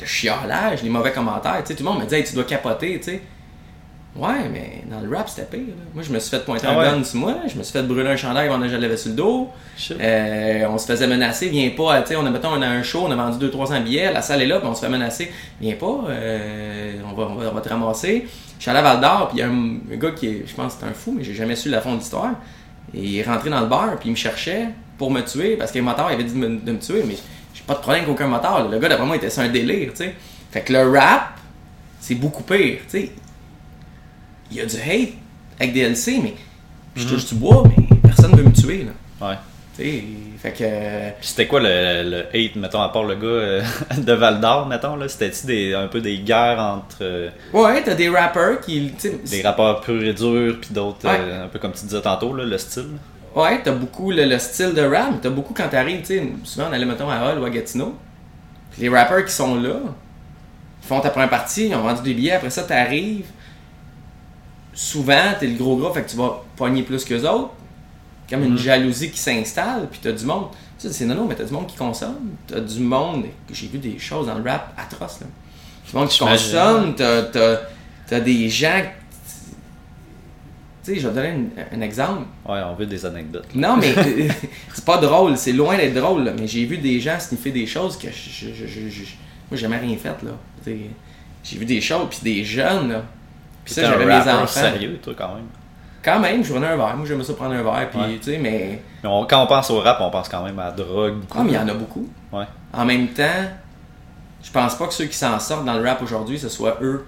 le 0.00 0.06
chiolage, 0.06 0.82
les 0.82 0.90
mauvais 0.90 1.12
commentaires, 1.12 1.62
tu 1.62 1.68
sais, 1.68 1.74
tout 1.74 1.84
le 1.84 1.90
monde 1.90 2.02
me 2.02 2.06
dit 2.06 2.14
hey, 2.14 2.24
tu 2.24 2.34
dois 2.34 2.44
capoter, 2.44 2.98
tu 2.98 3.04
sais. 3.04 3.22
Ouais, 4.16 4.48
mais 4.52 4.84
dans 4.88 5.00
le 5.00 5.14
rap, 5.14 5.28
c'était 5.28 5.44
pire. 5.44 5.74
Là. 5.76 5.82
Moi, 5.92 6.04
je 6.04 6.12
me 6.12 6.20
suis 6.20 6.30
fait 6.30 6.44
pointer 6.44 6.68
Ah 6.68 6.78
un 6.78 6.98
gun 6.98 7.04
sur 7.04 7.18
moi, 7.18 7.34
je 7.48 7.56
me 7.56 7.64
suis 7.64 7.72
fait 7.72 7.82
brûler 7.82 8.10
un 8.10 8.16
chandail 8.16 8.48
pendant 8.48 8.64
que 8.64 8.70
je 8.70 8.76
l'avais 8.76 8.96
sur 8.96 9.10
le 9.10 9.16
dos. 9.16 9.48
Euh, 10.00 10.66
on 10.68 10.78
se 10.78 10.86
faisait 10.86 11.08
menacer, 11.08 11.48
viens 11.48 11.70
pas, 11.70 12.00
tu 12.02 12.08
sais, 12.08 12.16
on 12.16 12.24
a, 12.24 12.30
mettons, 12.30 12.50
on 12.52 12.62
a 12.62 12.66
un 12.68 12.82
show, 12.84 13.02
on 13.06 13.10
a 13.10 13.16
vendu 13.16 13.44
200-300 13.44 13.82
billets, 13.82 14.12
la 14.12 14.22
salle 14.22 14.42
est 14.42 14.46
là, 14.46 14.60
puis 14.60 14.68
on 14.68 14.74
se 14.74 14.82
fait 14.82 14.88
menacer, 14.88 15.32
viens 15.60 15.74
pas, 15.74 16.04
euh, 16.08 16.92
on, 17.10 17.14
va, 17.14 17.26
on, 17.28 17.34
va, 17.34 17.50
on 17.50 17.54
va 17.54 17.60
te 17.60 17.68
ramasser. 17.68 18.28
Je 18.56 18.62
suis 18.62 18.70
allé 18.70 18.78
à 18.78 18.82
Val 18.82 19.00
d'Or, 19.00 19.28
puis 19.30 19.38
il 19.38 19.40
y 19.40 19.42
a 19.42 19.48
un, 19.48 19.94
un 19.94 19.96
gars 19.96 20.12
qui 20.12 20.28
est, 20.28 20.44
je 20.46 20.54
pense 20.54 20.76
c'est 20.78 20.86
un 20.86 20.92
fou, 20.92 21.12
mais 21.16 21.24
j'ai 21.24 21.34
jamais 21.34 21.56
su 21.56 21.68
la 21.68 21.80
fond 21.80 21.94
de 21.94 21.98
l'histoire. 21.98 22.34
Il 22.92 23.18
est 23.18 23.22
rentré 23.24 23.50
dans 23.50 23.60
le 23.60 23.66
bar, 23.66 23.96
puis 23.98 24.10
il 24.10 24.12
me 24.12 24.16
cherchait 24.16 24.68
pour 24.96 25.10
me 25.10 25.22
tuer, 25.22 25.56
parce 25.56 25.72
que 25.72 25.78
le 25.78 25.84
moteur, 25.84 26.06
il 26.10 26.14
avait 26.14 26.22
dit 26.22 26.34
de 26.34 26.38
me, 26.38 26.60
de 26.60 26.72
me 26.72 26.78
tuer, 26.78 27.02
mais 27.04 27.16
j'ai 27.54 27.62
pas 27.66 27.74
de 27.74 27.78
problème 27.80 28.02
avec 28.04 28.14
aucun 28.14 28.26
moteur. 28.26 28.68
Le 28.68 28.78
gars, 28.78 28.88
d'après 28.88 29.06
moi, 29.06 29.16
était 29.16 29.30
sur 29.30 29.42
un 29.42 29.48
délire, 29.48 29.90
tu 29.92 29.98
sais. 30.04 30.14
Fait 30.50 30.60
que 30.62 30.72
le 30.72 30.90
rap, 30.90 31.38
c'est 32.00 32.14
beaucoup 32.16 32.42
pire, 32.42 32.78
tu 32.88 32.98
sais. 33.00 33.12
Il 34.50 34.56
y 34.58 34.60
a 34.60 34.66
du 34.66 34.76
hate 34.76 35.14
avec 35.58 35.72
DLC, 35.72 36.20
mais 36.22 36.34
je 36.96 37.06
touche 37.08 37.26
du 37.26 37.34
bois, 37.36 37.64
mais 37.66 37.86
personne 38.02 38.36
veut 38.36 38.44
me 38.44 38.52
tuer, 38.52 38.84
là. 38.84 39.26
Ouais. 39.28 39.36
Tu 39.76 39.82
sais, 39.84 40.04
fait 40.40 40.52
que. 40.52 41.10
Puis 41.18 41.28
c'était 41.28 41.46
quoi 41.48 41.58
le, 41.60 42.08
le 42.08 42.18
hate, 42.32 42.54
mettons, 42.56 42.80
à 42.82 42.90
part 42.90 43.02
le 43.04 43.16
gars 43.16 43.26
euh, 43.26 43.62
de 43.98 44.12
Val 44.12 44.38
d'Or, 44.40 44.66
mettons, 44.66 44.94
là? 44.94 45.08
C'était-tu 45.08 45.46
des, 45.46 45.74
un 45.74 45.88
peu 45.88 46.00
des 46.00 46.18
guerres 46.18 46.60
entre 46.60 46.98
euh, 47.00 47.30
Ouais, 47.52 47.82
t'as 47.82 47.94
des 47.94 48.08
rappers 48.08 48.60
qui. 48.60 48.92
des 49.02 49.42
rappeurs 49.42 49.80
purs 49.80 50.04
et 50.04 50.12
durs, 50.12 50.58
puis 50.60 50.70
d'autres, 50.72 51.04
Ouais. 51.08 51.16
euh, 51.18 51.44
un 51.46 51.48
peu 51.48 51.58
comme 51.58 51.72
tu 51.72 51.84
disais 51.86 52.00
tantôt, 52.02 52.34
là, 52.36 52.44
le 52.44 52.58
style? 52.58 52.90
Ouais, 53.34 53.60
t'as 53.62 53.72
beaucoup 53.72 54.10
le, 54.12 54.24
le 54.26 54.38
style 54.38 54.74
de 54.74 54.82
rap, 54.82 55.08
mais 55.12 55.18
t'as 55.20 55.30
beaucoup 55.30 55.54
quand 55.54 55.68
t'arrives, 55.68 56.00
tu 56.02 56.06
sais, 56.06 56.32
souvent 56.44 56.66
on 56.70 56.72
allait, 56.72 56.84
mettons, 56.86 57.10
à 57.10 57.18
Hall 57.32 57.38
ou 57.40 57.44
à 57.44 57.50
Gatineau. 57.50 57.94
Puis 58.70 58.82
les 58.82 58.88
rappers 58.88 59.24
qui 59.24 59.32
sont 59.32 59.56
là, 59.56 59.76
ils 60.82 60.86
font 60.86 61.00
ta 61.00 61.10
première 61.10 61.30
partie, 61.30 61.68
ils 61.68 61.74
ont 61.74 61.82
vendu 61.82 62.02
des 62.02 62.14
billets, 62.14 62.32
après 62.32 62.50
ça 62.50 62.62
t'arrives. 62.62 63.26
Souvent, 64.72 65.34
t'es 65.38 65.46
le 65.46 65.54
gros 65.56 65.76
gars, 65.76 65.90
fait 65.94 66.02
que 66.02 66.10
tu 66.10 66.16
vas 66.16 66.42
pogner 66.56 66.82
plus 66.82 67.04
qu'eux 67.04 67.22
autres. 67.28 67.50
Comme 68.28 68.42
une 68.42 68.52
Mhm. 68.52 68.58
jalousie 68.58 69.10
qui 69.10 69.18
s'installe, 69.18 69.86
puis 69.90 70.00
t'as 70.02 70.12
du 70.12 70.24
monde. 70.24 70.46
Tu 70.78 70.88
sais, 70.88 70.92
c'est 70.92 71.04
non, 71.04 71.14
non, 71.14 71.26
mais 71.26 71.34
t'as 71.34 71.44
du 71.44 71.52
monde 71.52 71.66
qui 71.66 71.76
consomme. 71.76 72.30
T'as 72.46 72.58
du 72.60 72.80
monde. 72.80 73.26
J'ai 73.52 73.66
vu 73.68 73.78
des 73.78 73.98
choses 73.98 74.26
dans 74.26 74.34
le 74.34 74.42
rap 74.50 74.72
atroces, 74.76 75.20
là. 75.20 75.26
Du 75.88 75.96
monde 75.96 76.08
qui 76.08 76.18
consomme, 76.18 76.94
t'as, 76.96 77.22
t'as, 77.24 77.56
t'as 78.08 78.20
des 78.20 78.48
gens. 78.48 78.82
Tu 80.84 80.94
sais, 80.94 81.00
je 81.00 81.08
vais 81.08 81.14
donner 81.14 81.48
un- 81.72 81.78
un 81.78 81.80
exemple. 81.80 82.24
Ouais, 82.46 82.60
on 82.66 82.74
veut 82.74 82.84
des 82.86 83.06
anecdotes. 83.06 83.46
Non, 83.54 83.76
mais 83.78 83.94
euh, 83.96 84.28
c'est 84.74 84.84
pas 84.84 84.98
drôle, 84.98 85.36
c'est 85.38 85.52
loin 85.52 85.76
d'être 85.76 85.94
drôle, 85.94 86.24
là. 86.24 86.32
mais 86.38 86.46
j'ai 86.46 86.64
vu 86.66 86.76
des 86.78 87.00
gens 87.00 87.18
sniffer 87.18 87.50
des 87.52 87.66
choses 87.66 87.96
que 87.96 88.08
je, 88.08 88.48
je, 88.54 88.66
je, 88.66 88.88
je- 88.90 89.02
moi 89.02 89.52
j'ai 89.52 89.56
jamais 89.58 89.78
rien 89.78 89.96
fait 89.96 90.14
là. 90.22 90.32
J'ai 90.66 91.58
vu 91.58 91.64
des 91.64 91.80
choses, 91.80 92.06
puis 92.10 92.18
des 92.22 92.44
jeunes 92.44 92.90
là. 92.92 93.02
Puis 93.64 93.74
ça, 93.74 93.82
j'avais 93.84 94.04
mes 94.04 94.12
enfants. 94.30 94.46
sérieux, 94.46 94.98
toi, 95.02 95.14
quand 95.16 95.34
même. 95.36 95.44
Quand 96.02 96.20
même, 96.20 96.44
je 96.44 96.50
prenais 96.52 96.66
un 96.66 96.76
verre. 96.76 96.96
Moi, 96.98 97.06
j'aimais 97.06 97.24
ça 97.24 97.32
prendre 97.32 97.54
un 97.54 97.62
verre, 97.62 97.88
puis 97.90 97.98
Ouais. 97.98 98.18
tu 98.22 98.32
sais, 98.32 98.38
mais. 98.38 98.82
Mais 99.02 99.08
on- 99.08 99.24
quand 99.24 99.42
on 99.42 99.46
pense 99.46 99.70
au 99.70 99.80
rap, 99.80 99.96
on 100.02 100.10
pense 100.10 100.28
quand 100.28 100.42
même 100.44 100.58
à 100.58 100.64
la 100.66 100.70
drogue. 100.72 101.14
Ah, 101.34 101.42
mais 101.42 101.52
il 101.52 101.54
y 101.54 101.58
en 101.58 101.66
a 101.68 101.72
beaucoup. 101.72 102.06
Ouais. 102.30 102.44
En 102.74 102.84
même 102.84 103.08
temps, 103.08 103.24
je 104.42 104.50
pense 104.50 104.74
pas 104.74 104.86
que 104.86 104.92
ceux 104.92 105.06
qui 105.06 105.16
s'en 105.16 105.38
sortent 105.40 105.64
dans 105.64 105.78
le 105.78 105.82
rap 105.88 106.02
aujourd'hui, 106.02 106.38
ce 106.38 106.50
soit 106.50 106.76
eux 106.82 107.06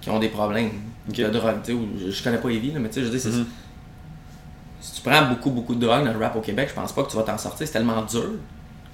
qui 0.00 0.10
ont 0.10 0.18
des 0.18 0.28
problèmes 0.28 0.70
Ok. 1.08 1.16
de 1.16 1.28
drogue. 1.28 1.56
tu 1.64 1.72
sais, 1.72 1.78
ou- 1.78 1.88
je, 2.10 2.22
connais 2.22 2.38
pas 2.38 2.48
Evie, 2.50 2.72
mais 2.78 2.88
tu 2.88 2.94
sais, 2.96 3.00
je 3.00 3.06
veux 3.06 3.10
dire, 3.12 3.20
c'est- 3.20 3.28
Mhm. 3.38 3.46
si 4.80 4.92
tu 4.94 5.00
prends 5.08 5.22
beaucoup, 5.26 5.50
beaucoup 5.50 5.74
de 5.74 5.84
drogue 5.86 6.04
dans 6.04 6.12
le 6.12 6.18
rap 6.18 6.36
au 6.36 6.40
Québec, 6.40 6.68
je 6.70 6.74
pense 6.74 6.92
pas 6.92 7.02
que 7.02 7.10
tu 7.10 7.16
vas 7.16 7.22
t'en 7.22 7.38
sortir. 7.38 7.66
C'est 7.66 7.72
tellement 7.72 8.02
dur. 8.02 8.30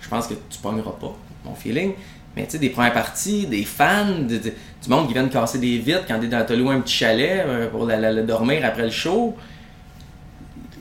Je 0.01 0.09
pense 0.09 0.27
que 0.27 0.35
tu 0.35 0.59
pogneras 0.63 0.93
pas, 1.01 1.15
mon 1.45 1.55
feeling. 1.55 1.93
Mais 2.37 2.45
tu 2.45 2.53
sais, 2.53 2.59
des 2.59 2.69
premières 2.71 2.93
parties, 2.93 3.47
des 3.47 3.65
fans, 3.65 4.07
de- 4.21 4.37
de- 4.37 4.53
du 4.83 4.89
monde 4.89 5.07
qui 5.09 5.15
vient 5.15 5.23
de 5.25 5.33
casser 5.33 5.59
des 5.59 5.79
vitres 5.79 6.05
quand 6.07 6.19
t'es 6.21 6.27
dans- 6.27 6.45
loué 6.57 6.75
un 6.75 6.81
petit 6.81 6.95
chalet 6.95 7.43
euh, 7.47 7.69
pour 7.71 7.87
la- 7.87 7.97
la- 7.99 8.13
la 8.13 8.23
dormir 8.23 8.63
après 8.65 8.85
le 8.85 8.91
show. 8.91 9.35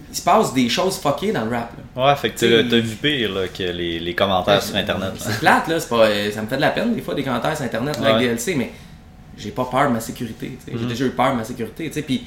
Il 0.10 0.16
se 0.18 0.22
passe 0.22 0.54
des 0.54 0.70
choses 0.70 0.98
fuckées 0.98 1.32
dans 1.34 1.44
le 1.46 1.52
rap. 1.52 1.72
là. 1.96 2.08
Ouais, 2.08 2.16
fait 2.16 2.30
que 2.32 2.40
t'as 2.40 2.70
t'as 2.70 2.78
vu 2.80 2.96
pire 2.96 3.34
là, 3.34 3.48
que 3.48 3.64
les, 3.64 4.00
les 4.00 4.16
commentaires 4.16 4.62
sur 4.62 4.76
Internet. 4.76 5.12
C'est 5.18 5.40
plate, 5.40 5.68
là. 5.68 5.78
Pas, 5.90 6.06
euh, 6.08 6.32
ça 6.32 6.42
me 6.42 6.48
fait 6.48 6.56
de 6.58 6.62
la 6.62 6.72
peine, 6.72 6.94
des 6.96 7.02
fois, 7.02 7.16
des 7.16 7.24
commentaires 7.24 7.56
sur 7.56 7.66
Internet 7.66 8.00
là, 8.00 8.16
avec. 8.16 8.28
DLC, 8.28 8.56
mais 8.56 8.72
j'ai 9.38 9.52
pas 9.52 9.66
peur 9.66 9.90
de 9.90 9.94
ma 9.94 10.00
sécurité. 10.00 10.58
J'ai 10.68 10.74
Mhm. 10.74 10.88
déjà 10.88 11.06
eu 11.06 11.12
peur 11.12 11.32
de 11.32 11.38
ma 11.38 11.44
sécurité. 11.44 11.90
Puis 11.90 12.26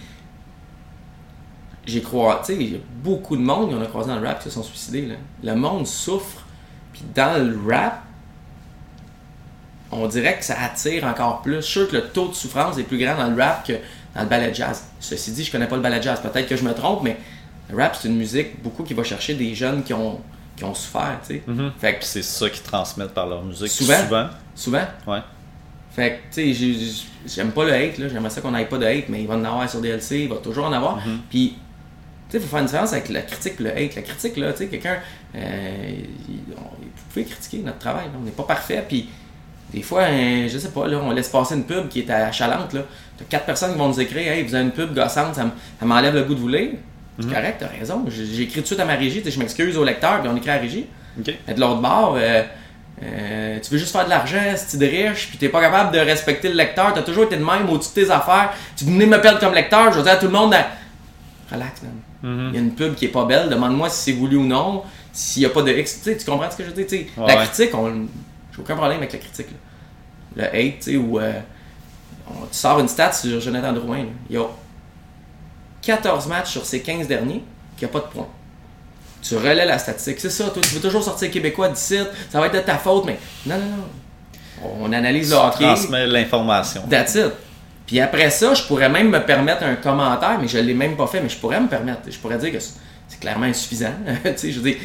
j'ai 1.87 2.03
croisé, 2.03 2.57
il 2.61 2.73
y 2.73 2.77
a 2.77 2.79
beaucoup 3.03 3.37
de 3.37 3.43
monde 3.43 3.71
qu'on 3.71 3.81
a 3.83 3.87
croisé 3.87 4.11
dans 4.11 4.19
le 4.21 4.27
rap 4.27 4.39
qui 4.39 4.45
se 4.45 4.51
sont 4.51 4.63
suicidés. 4.63 5.07
Là. 5.07 5.15
Le 5.43 5.55
monde 5.59 5.87
souffre. 5.87 6.43
Puis 6.93 7.03
dans 7.15 7.43
le 7.43 7.59
rap, 7.73 8.03
on 9.91 10.07
dirait 10.07 10.39
que 10.39 10.45
ça 10.45 10.61
attire 10.61 11.05
encore 11.05 11.41
plus. 11.43 11.57
Je 11.57 11.61
suis 11.63 11.73
sûr 11.81 11.89
que 11.89 11.97
le 11.97 12.09
taux 12.09 12.29
de 12.29 12.35
souffrance 12.35 12.77
est 12.79 12.83
plus 12.83 12.99
grand 12.99 13.17
dans 13.17 13.29
le 13.31 13.43
rap 13.43 13.67
que 13.67 13.73
dans 14.15 14.23
le 14.23 14.29
ballet 14.29 14.53
jazz. 14.53 14.85
Ceci 15.01 15.33
dit, 15.33 15.45
je 15.45 15.51
connais 15.53 15.67
pas 15.67 15.77
le 15.77 15.83
ballet 15.83 16.03
jazz. 16.03 16.21
Peut-être 16.21 16.47
que 16.49 16.57
je 16.57 16.65
me 16.65 16.75
trompe, 16.75 17.03
mais 17.05 17.17
le 17.71 17.77
rap, 17.77 17.97
c'est 17.97 18.09
une 18.09 18.17
musique 18.17 18.63
beaucoup 18.63 18.83
qui 18.83 18.93
va 18.95 19.03
chercher 19.05 19.35
des 19.35 19.55
jeunes 19.55 19.83
qui 19.83 19.95
ont, 19.95 20.21
qui 20.57 20.65
ont 20.65 20.75
souffert. 20.75 21.19
que 21.27 21.33
Puis 21.33 21.97
c'est 22.03 22.23
ça 22.23 22.51
qu'ils 22.51 22.63
transmettent 22.63 23.15
par 23.15 23.27
leur 23.27 23.43
musique. 23.43 23.69
Souvent. 23.69 23.97
Souvent. 24.05 24.27
souvent, 24.55 24.85
Ouais. 25.07 25.21
Fait 25.95 26.11
que, 26.11 26.15
tu 26.17 26.21
sais, 26.31 26.53
j'ai- 26.53 26.75
j'ai- 26.75 27.03
j'aime 27.27 27.51
pas 27.51 27.65
le 27.65 27.73
hate, 27.73 27.99
là. 27.99 28.09
J'aimerais 28.09 28.31
ça 28.31 28.41
qu'on 28.41 28.51
n'aille 28.53 28.69
pas 28.69 28.79
de 28.79 28.87
hate, 28.87 29.09
mais 29.09 29.21
il 29.23 29.27
va 29.27 29.35
en 29.35 29.45
avoir 29.45 29.69
sur 29.69 29.81
DLC, 29.81 30.21
il 30.21 30.29
va 30.29 30.37
toujours 30.37 30.67
en 30.67 30.73
avoir. 30.73 30.97
Mhm. 30.97 31.19
Puis, 31.31 31.55
tu 32.31 32.33
sais, 32.33 32.39
il 32.39 32.41
faut 32.41 32.49
faire 32.49 32.61
une 32.61 32.67
différence 32.67 32.93
avec 32.93 33.09
la 33.09 33.23
critique 33.23 33.55
et 33.59 33.63
le 33.63 33.71
hate. 33.71 33.95
La 33.97 34.03
critique, 34.03 34.37
là, 34.37 34.53
tu 34.53 34.59
sais, 34.59 34.67
quelqu'un. 34.69 34.99
euh, 35.35 35.91
vous 36.29 37.03
pouvez 37.13 37.25
critiquer 37.25 37.59
notre 37.59 37.79
travail, 37.79 38.05
là. 38.07 38.13
On 38.21 38.25
n'est 38.25 38.31
pas 38.31 38.45
parfait, 38.45 38.85
puis. 38.89 39.09
Des 39.71 39.83
fois, 39.83 40.01
euh, 40.05 40.49
je 40.49 40.57
sais 40.57 40.71
pas, 40.71 40.87
là, 40.89 40.99
on 41.03 41.11
laisse 41.11 41.29
passer 41.29 41.55
une 41.55 41.65
pub 41.65 41.89
qui 41.91 42.01
est 42.01 42.11
achalante, 42.11 42.73
là. 42.73 42.81
T'as 43.19 43.25
quatre 43.29 43.45
personnes 43.45 43.73
qui 43.73 43.79
vont 43.79 43.89
nous 43.89 44.01
écrire, 44.01 44.33
hey, 44.33 44.43
vous 44.43 44.55
avez 44.55 44.65
une 44.65 44.71
pub 44.71 44.95
gossante, 44.95 45.35
ça 45.35 45.45
m'enlève 45.83 46.15
le 46.15 46.23
goût 46.23 46.35
de 46.35 46.41
vous 46.41 46.49
lire. 46.49 46.71
C'est 47.19 47.27
Mhm. 47.27 47.35
correct, 47.35 47.57
t'as 47.61 47.67
raison. 47.79 48.03
Écrit 48.07 48.47
tout 48.55 48.61
de 48.63 48.67
suite 48.67 48.81
à 48.81 48.87
ma 48.87 48.95
régie, 48.95 49.19
tu 49.19 49.25
sais, 49.25 49.31
je 49.33 49.39
m'excuse 49.39 49.77
au 49.77 49.85
lecteur, 49.85 50.21
puis 50.23 50.31
on 50.33 50.37
écrit 50.37 50.49
à 50.49 50.55
la 50.55 50.63
régie. 50.63 50.87
Ok. 51.21 51.35
Mais 51.47 51.53
de 51.53 51.61
l'autre 51.61 51.83
bord, 51.83 52.17
euh, 52.19 52.43
euh, 53.03 53.59
tu 53.61 53.71
veux 53.71 53.79
juste 53.79 53.93
faire 53.93 54.05
de 54.05 54.11
l'argent, 54.11 54.41
si 54.57 54.77
tu 54.79 54.85
es 54.85 55.09
riche, 55.09 55.29
puis 55.29 55.39
t'es 55.39 55.49
pas 55.49 55.61
capable 55.61 55.93
de 55.93 55.99
respecter 56.01 56.49
le 56.49 56.55
lecteur, 56.55 56.93
t'as 56.95 57.03
toujours 57.03 57.25
été 57.25 57.37
de 57.37 57.45
même 57.45 57.69
au-dessus 57.71 57.91
de 57.97 58.05
tes 58.07 58.11
affaires, 58.11 58.53
tu 58.77 58.85
venais 58.85 59.07
me 59.07 59.21
perdre 59.21 59.39
comme 59.41 59.55
lecteur, 59.55 59.93
je 59.93 59.99
veux 59.99 60.03
dire 60.03 60.13
à 60.13 60.17
tout 60.17 60.27
le 60.27 60.33
monde, 60.33 60.55
relax, 61.51 61.83
man. 61.83 61.93
Mhm. 62.23 62.49
Il 62.49 62.55
y 62.55 62.59
a 62.59 62.61
une 62.61 62.75
pub 62.75 62.95
qui 62.95 63.05
est 63.05 63.09
pas 63.11 63.25
belle, 63.25 63.49
demande-moi 63.49 63.89
si 63.91 64.11
c'est 64.11 64.19
voulu 64.19 64.37
ou 64.37 64.45
non, 64.45 64.83
s'il 65.13 65.43
y 65.43 65.47
a 65.47 65.51
pas 65.51 65.63
de 65.63 65.73
X, 65.73 66.01
tu 66.03 66.17
comprends 66.27 66.51
ce 66.51 66.57
que 66.57 66.65
je 66.65 66.71
veux 66.71 66.85
dire, 66.85 67.07
Ouais, 67.17 67.27
la 67.27 67.47
critique, 67.47 67.75
on, 67.75 68.07
j'ai 68.53 68.61
aucun 68.61 68.75
problème 68.77 68.99
avec 68.99 69.13
la 69.13 69.19
critique, 69.19 69.47
là. 69.51 69.57
Le 70.37 70.45
hate, 70.45 70.79
tu 70.81 70.91
sais, 70.93 70.97
où 70.97 71.19
euh, 71.19 71.33
on- 72.29 72.47
tu 72.47 72.49
sors 72.59 72.79
une 72.81 72.89
stat 72.89 73.13
sur 73.13 73.41
Jonathan 73.41 73.73
Drouin, 73.73 73.99
là. 73.99 74.05
il 74.29 74.37
y 74.37 74.39
a 74.39 74.47
14 75.83 76.27
matchs 76.27 76.51
sur 76.51 76.65
ces 76.67 76.81
15 76.83 77.07
derniers 77.07 77.43
qui 77.77 77.85
a 77.85 77.89
pas 77.89 78.01
de 78.01 78.05
points. 78.07 78.27
Tu 79.23 79.37
relais 79.37 79.67
la 79.67 79.79
statistique. 79.79 80.19
C'est 80.21 80.31
ça, 80.31 80.45
toi, 80.51 80.63
tu 80.63 80.75
veux 80.75 80.81
toujours 80.81 81.03
sortir 81.03 81.31
Québécois 81.31 81.69
d'ici, 81.69 81.99
ça 82.31 82.41
va 82.41 82.47
être 82.47 82.55
de 82.55 82.61
ta 82.61 82.77
faute, 82.79 83.05
mais 83.07 83.19
non, 83.47 83.57
non, 83.57 83.77
non. 83.77 84.79
On 84.83 84.93
analyse 84.93 85.31
le 85.31 85.37
hockey. 85.37 85.65
Transmet 85.65 86.07
l'information. 86.07 86.83
That's 86.89 87.15
it. 87.15 87.33
Puis 87.87 88.01
après 88.01 88.31
ça, 88.31 88.55
je 88.55 88.63
pourrais 88.65 88.89
même 88.89 89.09
me 89.11 89.21
permettre 89.21 89.65
un 89.65 89.77
commentaire, 89.77 90.39
mais 90.41 90.49
je 90.49 90.59
l'ai 90.59 90.75
même 90.75 90.97
pas 90.97 91.07
fait, 91.07 91.21
mais 91.21 91.29
je 91.29 91.37
pourrais 91.39 91.61
me 91.61 91.69
permettre. 91.69 92.01
Je 92.11 92.19
pourrais 92.19 92.39
dire 92.39 92.53
que 92.53 92.59
c'est 92.61 93.21
clairement 93.21 93.47
insuffisant. 93.47 93.93
tu 94.25 94.31
sais, 94.37 94.53
je 94.53 94.61
veux 94.61 94.71
dire, 94.71 94.81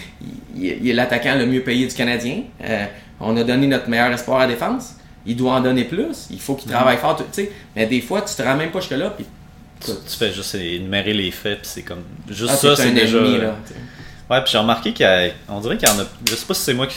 il, 0.56 0.64
il 0.64 0.90
est 0.90 0.94
l'attaquant 0.94 1.36
le 1.36 1.46
mieux 1.46 1.62
payé 1.62 1.86
du 1.88 1.94
Canadien. 1.94 2.44
Euh, 2.64 2.86
on 3.20 3.36
a 3.36 3.44
donné 3.44 3.68
notre 3.68 3.90
meilleur 3.90 4.12
espoir 4.12 4.42
à 4.42 4.48
défense. 4.48 4.96
Il 5.26 5.36
doit 5.36 5.54
en 5.54 5.62
donner 5.62 5.86
plus. 5.86 6.28
Il 6.32 6.40
faut 6.40 6.56
qu'il 6.56 6.72
travaille 6.72 6.98
fort. 6.98 7.18
tu 7.18 7.24
sais. 7.32 7.52
Mais 7.76 7.86
des 7.86 8.02
fois, 8.02 8.22
tu 8.22 8.36
te 8.36 8.42
rends 8.42 8.56
même 8.56 8.72
pas 8.72 8.80
jusque-là. 8.80 9.12
Puis, 9.12 9.26
Tu, 9.84 9.92
tu 9.92 10.18
fais 10.18 10.32
juste 10.32 10.56
énumérer 10.56 11.14
les 11.14 11.32
faits, 11.32 11.60
puis 11.60 11.70
c'est 11.74 11.82
comme. 11.82 12.04
Juste 12.30 12.52
ah, 12.54 12.58
ça, 12.58 12.76
c'est 12.76 12.88
un 12.90 12.92
déjà. 12.92 13.18
ennemi, 13.18 13.38
là. 13.38 13.56
Ouais, 14.34 14.42
puis 14.42 14.52
j'ai 14.52 14.58
remarqué 14.58 14.96
qu'on 14.96 15.60
dirait 15.60 15.78
qu'il 15.78 15.88
y 15.88 15.92
en 15.92 16.00
a. 16.00 16.06
Je 16.28 16.34
sais 16.34 16.46
pas 16.48 16.56
si 16.56 16.62
c'est 16.62 16.74
moi 16.74 16.88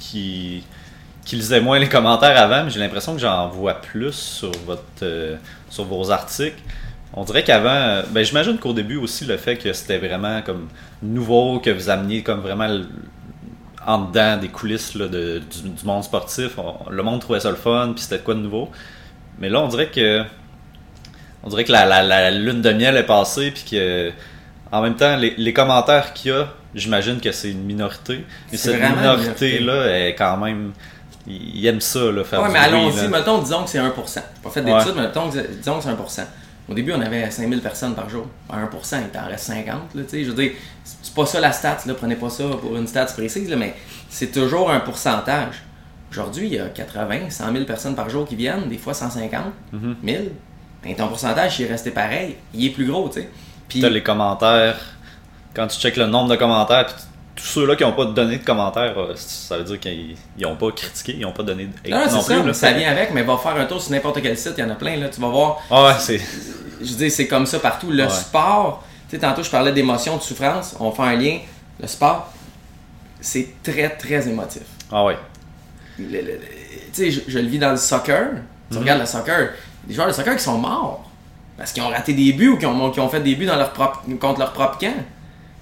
qui, 0.00 0.64
qui, 1.26 1.36
lisais 1.36 1.60
moins 1.60 1.78
les 1.78 1.90
commentaires 1.90 2.40
avant, 2.40 2.64
mais 2.64 2.70
j'ai 2.70 2.80
l'impression 2.80 3.12
que 3.12 3.20
j'en 3.20 3.48
vois 3.48 3.74
plus 3.74 4.14
sur 4.14 4.50
votre 4.64 4.82
euh, 5.02 5.36
sur 5.68 5.84
vos 5.84 6.10
articles. 6.10 6.62
On 7.12 7.22
dirait 7.24 7.44
qu'avant, 7.44 7.68
euh, 7.68 8.02
ben 8.12 8.24
j'imagine 8.24 8.56
qu'au 8.56 8.72
début 8.72 8.96
aussi 8.96 9.26
le 9.26 9.36
fait 9.36 9.58
que 9.58 9.74
c'était 9.74 9.98
vraiment 9.98 10.40
comme 10.40 10.68
nouveau, 11.02 11.60
que 11.60 11.68
vous 11.68 11.90
ameniez 11.90 12.22
comme 12.22 12.40
vraiment 12.40 12.80
en 13.86 13.98
dedans 14.06 14.38
des 14.38 14.48
coulisses 14.48 14.94
là, 14.94 15.06
de- 15.06 15.40
du, 15.40 15.84
monde 15.84 16.02
sportif, 16.04 16.52
le 16.90 17.02
monde 17.02 17.20
trouvait 17.20 17.40
ça 17.40 17.50
le 17.50 17.56
fun, 17.56 17.92
puis 17.94 18.04
c'était 18.04 18.20
quoi 18.22 18.32
de 18.32 18.40
nouveau. 18.40 18.70
Mais 19.38 19.50
là, 19.50 19.60
on 19.60 19.68
dirait 19.68 19.88
que 19.90 20.24
on 21.42 21.50
dirait 21.50 21.64
que 21.64 21.72
la, 21.72 21.84
la, 21.84 22.02
la 22.02 22.30
lune 22.30 22.62
de 22.62 22.72
miel 22.72 22.96
est 22.96 23.06
passée, 23.06 23.50
puis 23.50 23.64
que 23.70 24.12
en 24.72 24.82
même 24.82 24.96
temps, 24.96 25.16
les, 25.16 25.34
les 25.36 25.52
commentaires 25.52 26.12
qu'il 26.12 26.30
y 26.32 26.34
a, 26.34 26.48
j'imagine 26.74 27.20
que 27.20 27.32
c'est 27.32 27.50
une 27.50 27.64
minorité. 27.64 28.24
Mais 28.52 28.58
cette 28.58 28.80
minorité-là 28.98 29.98
est 30.06 30.14
quand 30.14 30.36
même. 30.36 30.72
Ils 31.26 31.66
aiment 31.66 31.80
ça, 31.80 32.00
là, 32.10 32.24
faire 32.24 32.42
Ouais, 32.42 32.48
mais 32.50 32.58
allons-y, 32.58 33.08
mettons, 33.08 33.38
disons 33.42 33.64
que 33.64 33.70
c'est 33.70 33.78
1%. 33.78 33.92
J'ai 34.14 34.20
pas 34.42 34.50
fait 34.50 34.62
d'études, 34.62 34.94
mais 34.96 35.02
mettons, 35.02 35.28
que- 35.30 35.46
disons 35.46 35.76
que 35.78 35.84
c'est 35.84 35.90
1%. 35.90 36.26
Au 36.70 36.74
début, 36.74 36.92
on 36.92 37.00
avait 37.00 37.30
5000 37.30 37.60
personnes 37.60 37.94
par 37.94 38.08
jour. 38.10 38.26
À 38.50 38.58
1%, 38.62 38.98
il 39.02 39.08
t'en 39.08 39.26
reste 39.26 39.44
50. 39.46 39.94
Là, 39.94 40.02
tu 40.04 40.08
sais. 40.08 40.24
je 40.24 40.30
veux 40.30 40.42
dire, 40.42 40.52
c'est 40.84 41.14
pas 41.14 41.26
ça 41.26 41.40
la 41.40 41.52
stat. 41.52 41.78
Là. 41.86 41.94
Prenez 41.94 42.16
pas 42.16 42.30
ça 42.30 42.44
pour 42.60 42.76
une 42.76 42.86
stat 42.86 43.06
précise, 43.06 43.48
là, 43.50 43.56
mais 43.56 43.74
c'est 44.08 44.32
toujours 44.32 44.70
un 44.70 44.80
pourcentage. 44.80 45.62
Aujourd'hui, 46.10 46.46
il 46.46 46.54
y 46.54 46.58
a 46.58 46.68
80, 46.68 47.28
100 47.30 47.52
000 47.52 47.64
personnes 47.64 47.94
par 47.94 48.08
jour 48.08 48.26
qui 48.26 48.36
viennent, 48.36 48.68
des 48.68 48.78
fois 48.78 48.94
150, 48.94 49.44
1000. 50.02 50.30
Ben, 50.82 50.94
ton 50.94 51.08
pourcentage, 51.08 51.58
il 51.60 51.66
est 51.66 51.68
resté 51.70 51.90
pareil. 51.90 52.36
Il 52.54 52.64
est 52.66 52.70
plus 52.70 52.86
gros, 52.86 53.08
tu 53.08 53.20
sais. 53.20 53.28
Puis, 53.68 53.80
T'as 53.80 53.88
les 53.88 54.02
commentaires. 54.02 54.76
Quand 55.54 55.66
tu 55.66 55.78
checkes 55.78 55.96
le 55.96 56.06
nombre 56.06 56.30
de 56.30 56.36
commentaires, 56.36 56.86
puis 56.86 56.94
tous 57.36 57.44
ceux-là 57.44 57.76
qui 57.76 57.82
n'ont 57.84 57.92
pas 57.92 58.04
donné 58.06 58.38
de 58.38 58.44
commentaires, 58.44 58.98
euh, 58.98 59.12
ça 59.16 59.58
veut 59.58 59.64
dire 59.64 59.78
qu'ils 59.80 60.16
n'ont 60.40 60.56
pas 60.56 60.70
critiqué, 60.72 61.12
ils 61.14 61.20
n'ont 61.20 61.32
pas 61.32 61.42
donné 61.42 61.66
de 61.66 61.72
hate 61.84 61.90
non, 61.90 62.16
non 62.16 62.20
c'est 62.22 62.34
plus. 62.34 62.40
ça, 62.40 62.46
là. 62.46 62.54
ça 62.54 62.72
vient 62.72 62.90
avec, 62.90 63.12
mais 63.12 63.22
va 63.22 63.36
faire 63.38 63.56
un 63.56 63.64
tour 63.66 63.80
sur 63.80 63.92
n'importe 63.92 64.20
quel 64.22 64.36
site, 64.36 64.54
il 64.56 64.60
y 64.60 64.64
en 64.64 64.70
a 64.70 64.74
plein, 64.74 64.96
là. 64.96 65.08
Tu 65.08 65.20
vas 65.20 65.28
voir, 65.28 65.58
Ah 65.70 65.86
ouais, 65.86 65.94
c'est. 65.98 66.18
je 66.80 66.92
dis, 66.94 67.10
c'est 67.10 67.26
comme 67.28 67.46
ça 67.46 67.58
partout. 67.60 67.90
Le 67.90 68.04
Ouais. 68.04 68.10
sport, 68.10 68.84
tu 69.08 69.16
sais, 69.16 69.20
tantôt 69.20 69.42
je 69.42 69.50
parlais 69.50 69.72
d'émotion, 69.72 70.16
de 70.16 70.22
souffrance, 70.22 70.74
on 70.80 70.90
fait 70.92 71.02
un 71.02 71.16
lien. 71.16 71.38
Le 71.80 71.86
sport, 71.86 72.32
c'est 73.20 73.54
très, 73.62 73.88
très 73.90 74.28
émotif. 74.28 74.62
Ah 74.90 75.04
ouais. 75.04 75.16
Tu 75.96 76.04
sais, 76.92 77.10
je, 77.10 77.20
je 77.26 77.38
le 77.38 77.46
vis 77.46 77.58
dans 77.58 77.70
le 77.72 77.76
soccer. 77.76 78.28
Tu 78.70 78.76
Mhm. 78.76 78.82
regardes 78.82 79.00
le 79.00 79.06
soccer, 79.06 79.48
des 79.84 79.94
joueurs 79.94 80.08
de 80.08 80.12
soccer 80.12 80.36
qui 80.36 80.42
sont 80.42 80.58
morts 80.58 81.07
parce 81.58 81.72
qu'ils 81.72 81.82
ont 81.82 81.88
raté 81.88 82.14
des 82.14 82.32
buts 82.32 82.48
ou 82.50 82.56
qui 82.56 82.64
ont, 82.66 83.08
fait 83.08 83.20
des 83.20 83.34
buts 83.34 83.46
dans 83.46 83.56
leur 83.56 83.72
propre, 83.72 84.02
contre 84.20 84.38
leur 84.38 84.52
propre 84.52 84.78
camp. 84.78 84.94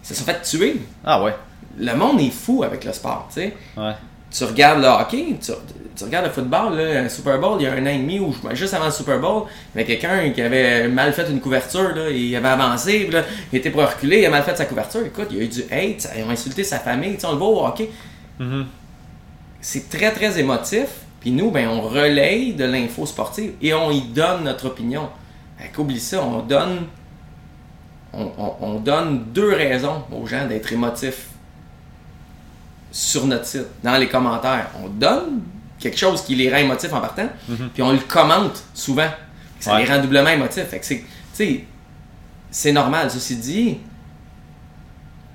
Ils 0.02 0.06
se 0.06 0.14
sont 0.14 0.24
fait 0.24 0.40
tuer. 0.42 0.76
Ah 1.04 1.22
ouais. 1.22 1.35
Le 1.78 1.94
monde 1.94 2.20
est 2.20 2.30
fou 2.30 2.62
avec 2.62 2.85
le 2.85 2.92
sport, 2.92 3.26
tu 3.35 3.40
sais. 3.40 3.54
Ouais. 3.76 3.92
Tu 4.30 4.44
regardes 4.44 4.80
le 4.80 4.87
hockey, 4.88 5.37
tu, 5.40 5.52
tu 5.96 6.04
regardes 6.04 6.26
le 6.26 6.30
football, 6.32 6.76
là, 6.76 7.00
un 7.00 7.09
Super 7.09 7.38
Bowl, 7.40 7.56
il 7.61 7.64
y 7.64 7.66
a 7.66 7.72
un 7.72 7.82
an 7.82 7.90
et 7.90 7.98
demi, 7.98 8.18
ou 8.20 8.35
juste 8.52 8.74
avant 8.74 8.87
le 8.87 8.90
Super 8.90 9.18
Bowl, 9.18 9.44
il 9.74 9.78
y 9.80 9.85
avait 9.85 9.96
quelqu'un 9.96 10.30
qui 10.30 10.42
avait 10.42 10.88
mal 10.88 11.12
fait 11.12 11.28
une 11.30 11.40
couverture, 11.40 11.94
là, 11.94 12.11
il 12.11 12.35
avait 12.37 12.48
avancé, 12.48 13.04
puis 13.04 13.12
là, 13.12 13.22
il 13.52 13.59
était 13.59 13.70
pour 13.70 13.82
reculer, 13.82 14.18
il 14.20 14.26
a 14.26 14.30
mal 14.30 14.42
fait 14.42 14.56
sa 14.56 14.66
couverture. 14.66 15.04
Écoute, 15.06 15.28
il 15.30 15.37
y 15.38 15.40
a 15.40 15.44
eu 15.44 15.48
du 15.48 15.62
hate, 15.70 16.00
ça- 16.02 16.11
ils 16.16 16.24
ont 16.24 16.30
insulté 16.30 16.64
sa 16.64 16.78
famille, 16.78 17.14
tu 17.14 17.20
sais, 17.20 17.26
on 17.26 17.32
le 17.32 17.38
voit 17.38 17.48
au 17.48 17.66
hockey. 17.66 17.88
Mhm. 18.38 18.66
C'est 19.61 19.88
très, 19.88 20.11
très 20.12 20.38
émotif, 20.38 20.87
puis 21.20 21.30
nous, 21.30 21.50
ben, 21.50 21.68
on 21.68 21.80
relaye 21.80 22.52
de 22.52 22.64
l'info 22.64 23.06
sportive 23.06 23.52
et 23.62 23.72
on 23.74 23.90
y 23.90 24.02
donne 24.02 24.44
notre 24.44 24.66
opinion. 24.66 25.09
Qu'oublie 25.75 26.01
ça, 26.01 26.23
on 26.23 26.40
donne, 26.42 26.87
on, 28.12 28.31
on- 28.38 28.55
on 28.61 28.81
donne 28.81 29.25
deux 29.33 29.53
raisons 29.55 30.03
aux 30.12 30.27
gens 30.27 30.47
d'être 30.47 30.73
émotifs 30.73 31.29
sur 32.92 33.27
notre 33.27 33.47
site, 33.47 33.66
dans 33.83 33.97
les 33.99 34.09
commentaires. 34.09 34.71
On 34.83 34.88
donne 34.88 35.42
quelque 35.79 35.99
chose 35.99 36.23
qui 36.23 36.35
les 36.35 36.51
rend 36.51 36.59
émotifs 36.59 36.92
en 36.92 37.01
partant, 37.01 37.29
puis 37.75 37.83
on 37.83 37.92
le 37.92 37.99
commente 37.99 38.62
souvent. 38.75 39.09
Ça 39.61 39.75
Ouais. 39.75 39.85
les 39.85 39.92
rend 39.92 40.01
doublement 40.01 40.31
émotifs. 40.31 40.64
Fait 40.69 40.79
que 40.81 40.87
c'est, 42.53 42.73
normal. 42.73 43.11
Ceci 43.11 43.37
dit, 43.37 43.79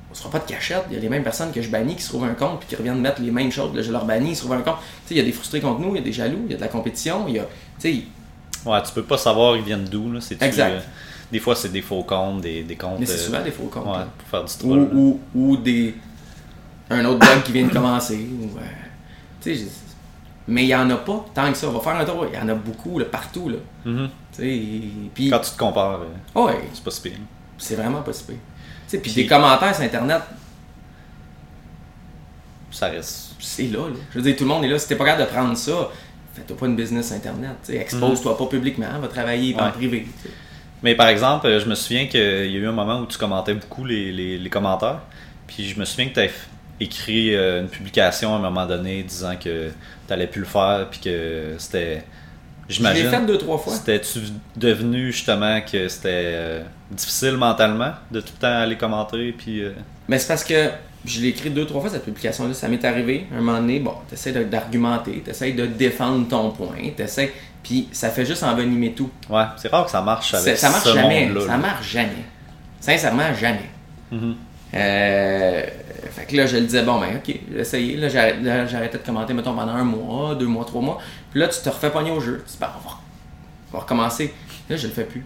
on 0.10 0.14
se 0.16 0.20
fera 0.22 0.32
pas 0.32 0.40
de 0.40 0.50
cachette. 0.52 0.84
Il 0.90 0.96
y 0.96 0.98
a 0.98 1.00
les 1.00 1.10
mêmes 1.10 1.24
personnes 1.24 1.52
que 1.52 1.62
je 1.62 1.70
bannis 1.70 1.96
qui 1.96 2.02
se 2.04 2.10
trouvent 2.10 2.24
un 2.24 2.34
compte 2.34 2.60
puis 2.62 2.70
qui 2.70 2.76
reviennent 2.76 3.00
mettre 3.02 3.22
les 3.22 3.32
mêmes 3.32 3.52
choses. 3.52 3.76
Là, 3.76 3.82
je 3.82 3.92
leur 3.92 4.06
bannis, 4.06 4.32
ils 4.32 4.36
se 4.36 4.42
trouvent 4.42 4.54
un 4.54 4.62
compte. 4.62 4.78
Tu 4.78 5.10
sais, 5.10 5.14
il 5.16 5.18
y 5.18 5.20
a 5.20 5.24
des 5.24 5.32
frustrés 5.32 5.62
contre 5.62 5.80
nous, 5.82 5.96
il 5.96 6.00
y 6.00 6.02
a 6.02 6.04
des 6.06 6.14
jaloux, 6.14 6.42
il 6.46 6.52
y 6.52 6.54
a 6.54 6.58
de 6.58 6.62
la 6.62 6.68
compétition, 6.68 7.26
il 7.28 7.36
y 7.36 7.40
a, 7.40 7.44
tu 7.80 7.94
sais, 7.94 8.04
Ouais, 8.66 8.82
tu 8.84 8.92
peux 8.94 9.04
pas 9.04 9.18
savoir 9.18 9.56
ils 9.58 9.64
viennent 9.64 9.86
d'où. 9.86 10.14
Exact. 10.16 10.72
euh, 10.72 10.80
des 11.32 11.40
fois, 11.40 11.56
c'est 11.56 11.70
des 11.72 11.82
faux 11.82 12.04
comptes, 12.04 12.42
des, 12.42 12.64
des 12.64 12.76
comptes. 12.76 13.00
mais 13.00 13.06
c'est 13.06 13.14
euh, 13.14 13.26
souvent 13.26 13.42
des 13.42 13.52
faux 13.52 13.64
comptes. 13.68 13.86
Ouais, 13.88 14.04
pour 14.18 14.28
faire 14.28 14.44
du 14.44 14.54
ou, 14.54 14.58
troll. 14.58 14.90
ou, 14.94 15.20
ou 15.34 15.58
des 15.58 15.96
un 16.90 17.06
autre 17.06 17.20
blog 17.20 17.44
qui 17.44 17.54
vient 17.54 17.66
de 17.68 17.72
commencer 17.74 18.28
ou 18.42 18.58
euh, 18.58 18.62
tu 19.42 19.56
sais 19.56 19.64
je- 19.64 19.70
mais 20.48 20.64
il 20.64 20.68
y 20.68 20.76
en 20.76 20.90
a 20.90 20.96
pas 20.98 21.26
tant 21.34 21.50
que 21.50 21.58
ça 21.58 21.70
on 21.70 21.72
va 21.72 21.80
faire 21.80 21.96
un 21.96 22.04
tour 22.04 22.26
il 22.30 22.38
y 22.38 22.42
en 22.42 22.50
a 22.50 22.54
beaucoup 22.54 23.00
là, 23.00 23.06
partout 23.06 23.48
là 23.48 23.56
puis 24.36 25.30
Quand 25.30 25.40
tu 25.40 25.52
te 25.52 25.58
compares, 25.58 26.02
euh, 26.36 26.42
ouais 26.42 26.60
c'est 26.74 26.84
pas 26.84 26.92
si 26.92 27.02
pire. 27.02 27.14
c'est 27.58 27.76
vraiment 27.78 28.02
pas 28.02 28.12
si 28.12 28.24
pire. 28.26 28.36
tu 28.36 28.42
sais 28.90 28.98
puis 28.98 29.10
Puis- 29.12 29.24
des 29.24 29.28
commentaires 29.30 29.74
sur 29.74 29.86
internet 29.86 30.22
Ça 32.72 32.88
reste. 32.88 33.36
c'est 33.40 33.64
là, 33.68 33.88
là 33.88 33.96
je 34.12 34.18
veux 34.20 34.24
dire 34.24 34.36
tout 34.36 34.44
le 34.44 34.50
monde 34.50 34.66
est 34.66 34.70
là 34.70 34.78
si 34.80 34.88
t'es 34.90 34.96
pas 34.96 35.06
capable 35.06 35.30
de 35.30 35.34
prendre 35.34 35.56
ça 35.58 35.90
fais-toi 36.34 36.58
pas 36.58 36.66
une 36.66 36.76
business 36.76 37.12
internet 37.12 37.56
expose-toi 37.70 38.38
pas 38.38 38.46
publiquement 38.46 38.88
va 39.02 39.08
travailler 39.08 39.56
en 39.60 39.66
Mhm. 39.68 39.72
Privé. 39.74 40.08
Mais 40.84 40.96
par 40.96 41.10
exemple, 41.10 41.46
euh, 41.48 41.60
je 41.60 41.66
me 41.68 41.76
souviens 41.76 42.08
qu'il 42.08 42.20
y 42.22 42.56
a 42.56 42.60
eu 42.60 42.68
un 42.68 42.72
moment 42.72 43.00
où 43.02 43.06
tu 43.06 43.18
commentais 43.18 43.54
beaucoup 43.54 43.86
les, 43.86 44.12
les- 44.12 44.38
les 44.40 44.50
commentaires. 44.50 45.00
Puis 45.48 45.68
je 45.70 45.80
me 45.80 45.86
souviens 45.86 46.08
que 46.10 46.14
tu 46.16 46.20
avais 46.22 46.32
écrit 46.80 47.36
euh, 47.36 47.62
une 47.62 47.68
publication 47.68 48.34
à 48.34 48.38
un 48.38 48.42
moment 48.42 48.66
donné 48.66 49.04
disant 49.04 49.36
que 49.36 49.68
tu 49.70 49.74
n'allais 50.10 50.26
plus 50.28 50.40
le 50.42 50.48
faire. 50.48 50.88
Puis 50.90 51.00
que 51.02 51.54
c'était. 51.60 52.04
je 52.68 52.76
J'imagine. 52.76 53.10
fait 53.12 53.26
deux 53.28 53.38
trois 53.38 53.60
fois 53.60 53.74
C'était-tu 53.74 54.20
devenu 54.56 55.12
justement 55.12 55.62
que 55.62 55.88
c'était 55.88 56.10
euh, 56.34 56.64
difficile 56.90 57.34
mentalement 57.38 57.92
de 58.10 58.22
tout 58.22 58.32
le 58.38 58.42
temps 58.42 58.60
aller 58.62 58.78
commenter? 58.78 59.34
Puis. 59.38 59.62
euh, 59.64 59.74
Mais 60.08 60.18
c'est 60.18 60.30
parce 60.30 60.44
que 60.44 60.70
je 61.06 61.22
l'ai 61.22 61.30
écrit 61.30 61.50
deux, 61.50 61.66
trois 61.66 61.82
fois 61.82 61.90
cette 61.90 62.06
publication-là. 62.06 62.54
Ça 62.54 62.68
m'est 62.68 62.84
arrivé. 62.86 63.28
Un 63.34 63.38
moment 63.42 63.60
donné, 63.60 63.80
bon, 63.80 63.94
t'essaies 64.10 64.32
de- 64.32 64.44
d'argumenter, 64.44 65.22
t'essaies 65.26 65.52
de 65.54 65.66
défendre 65.66 66.28
ton 66.28 66.52
point, 66.52 66.90
t'essaies. 66.96 67.34
Puis 67.64 67.88
ça 67.92 68.10
fait 68.10 68.26
juste 68.26 68.44
envenimer 68.44 68.94
tout. 68.94 69.10
Ouais, 69.30 69.44
c'est 69.58 69.68
rare 69.70 69.86
que 69.86 69.92
ça 69.92 70.02
marche 70.02 70.34
avec 70.34 70.46
C'est- 70.46 70.56
ça 70.56 70.70
marche 70.70 70.84
ce 70.86 70.94
jamais. 70.94 71.32
Ça 71.40 71.48
là. 71.48 71.58
marche 71.58 71.90
jamais. 71.92 72.26
Sincèrement, 72.80 73.34
jamais. 73.40 73.70
Mhm. 74.12 74.36
Euh, 74.74 75.64
fait 76.12 76.26
que 76.26 76.36
là, 76.38 76.46
je 76.48 76.58
le 76.58 76.64
disais, 76.64 76.84
bon, 76.84 77.00
ben, 77.00 77.18
ok, 77.18 77.36
j'ai 77.54 77.60
essayé. 77.60 77.98
Là, 77.98 78.10
j'arrêtais 78.66 78.98
de 78.98 79.04
commenter, 79.04 79.34
mettons, 79.34 79.54
pendant 79.54 79.74
un 79.74 79.84
mois, 79.84 80.36
deux 80.36 80.48
mois, 80.48 80.66
trois 80.66 80.82
mois. 80.82 80.98
Puis 81.32 81.40
là, 81.40 81.48
tu 81.48 81.60
te 81.62 81.70
refais 81.70 81.90
pogner 81.92 82.12
au 82.12 82.20
jeu. 82.20 82.44
Tu 82.46 82.54
dis, 82.54 82.58
ben, 82.60 82.70
on 82.84 82.88
va, 82.90 82.96
on 83.72 83.78
va 83.78 83.80
recommencer. 83.84 84.34
Là, 84.70 84.76
je 84.78 84.88
le 84.88 84.94
fais 84.94 85.04
plus. 85.04 85.24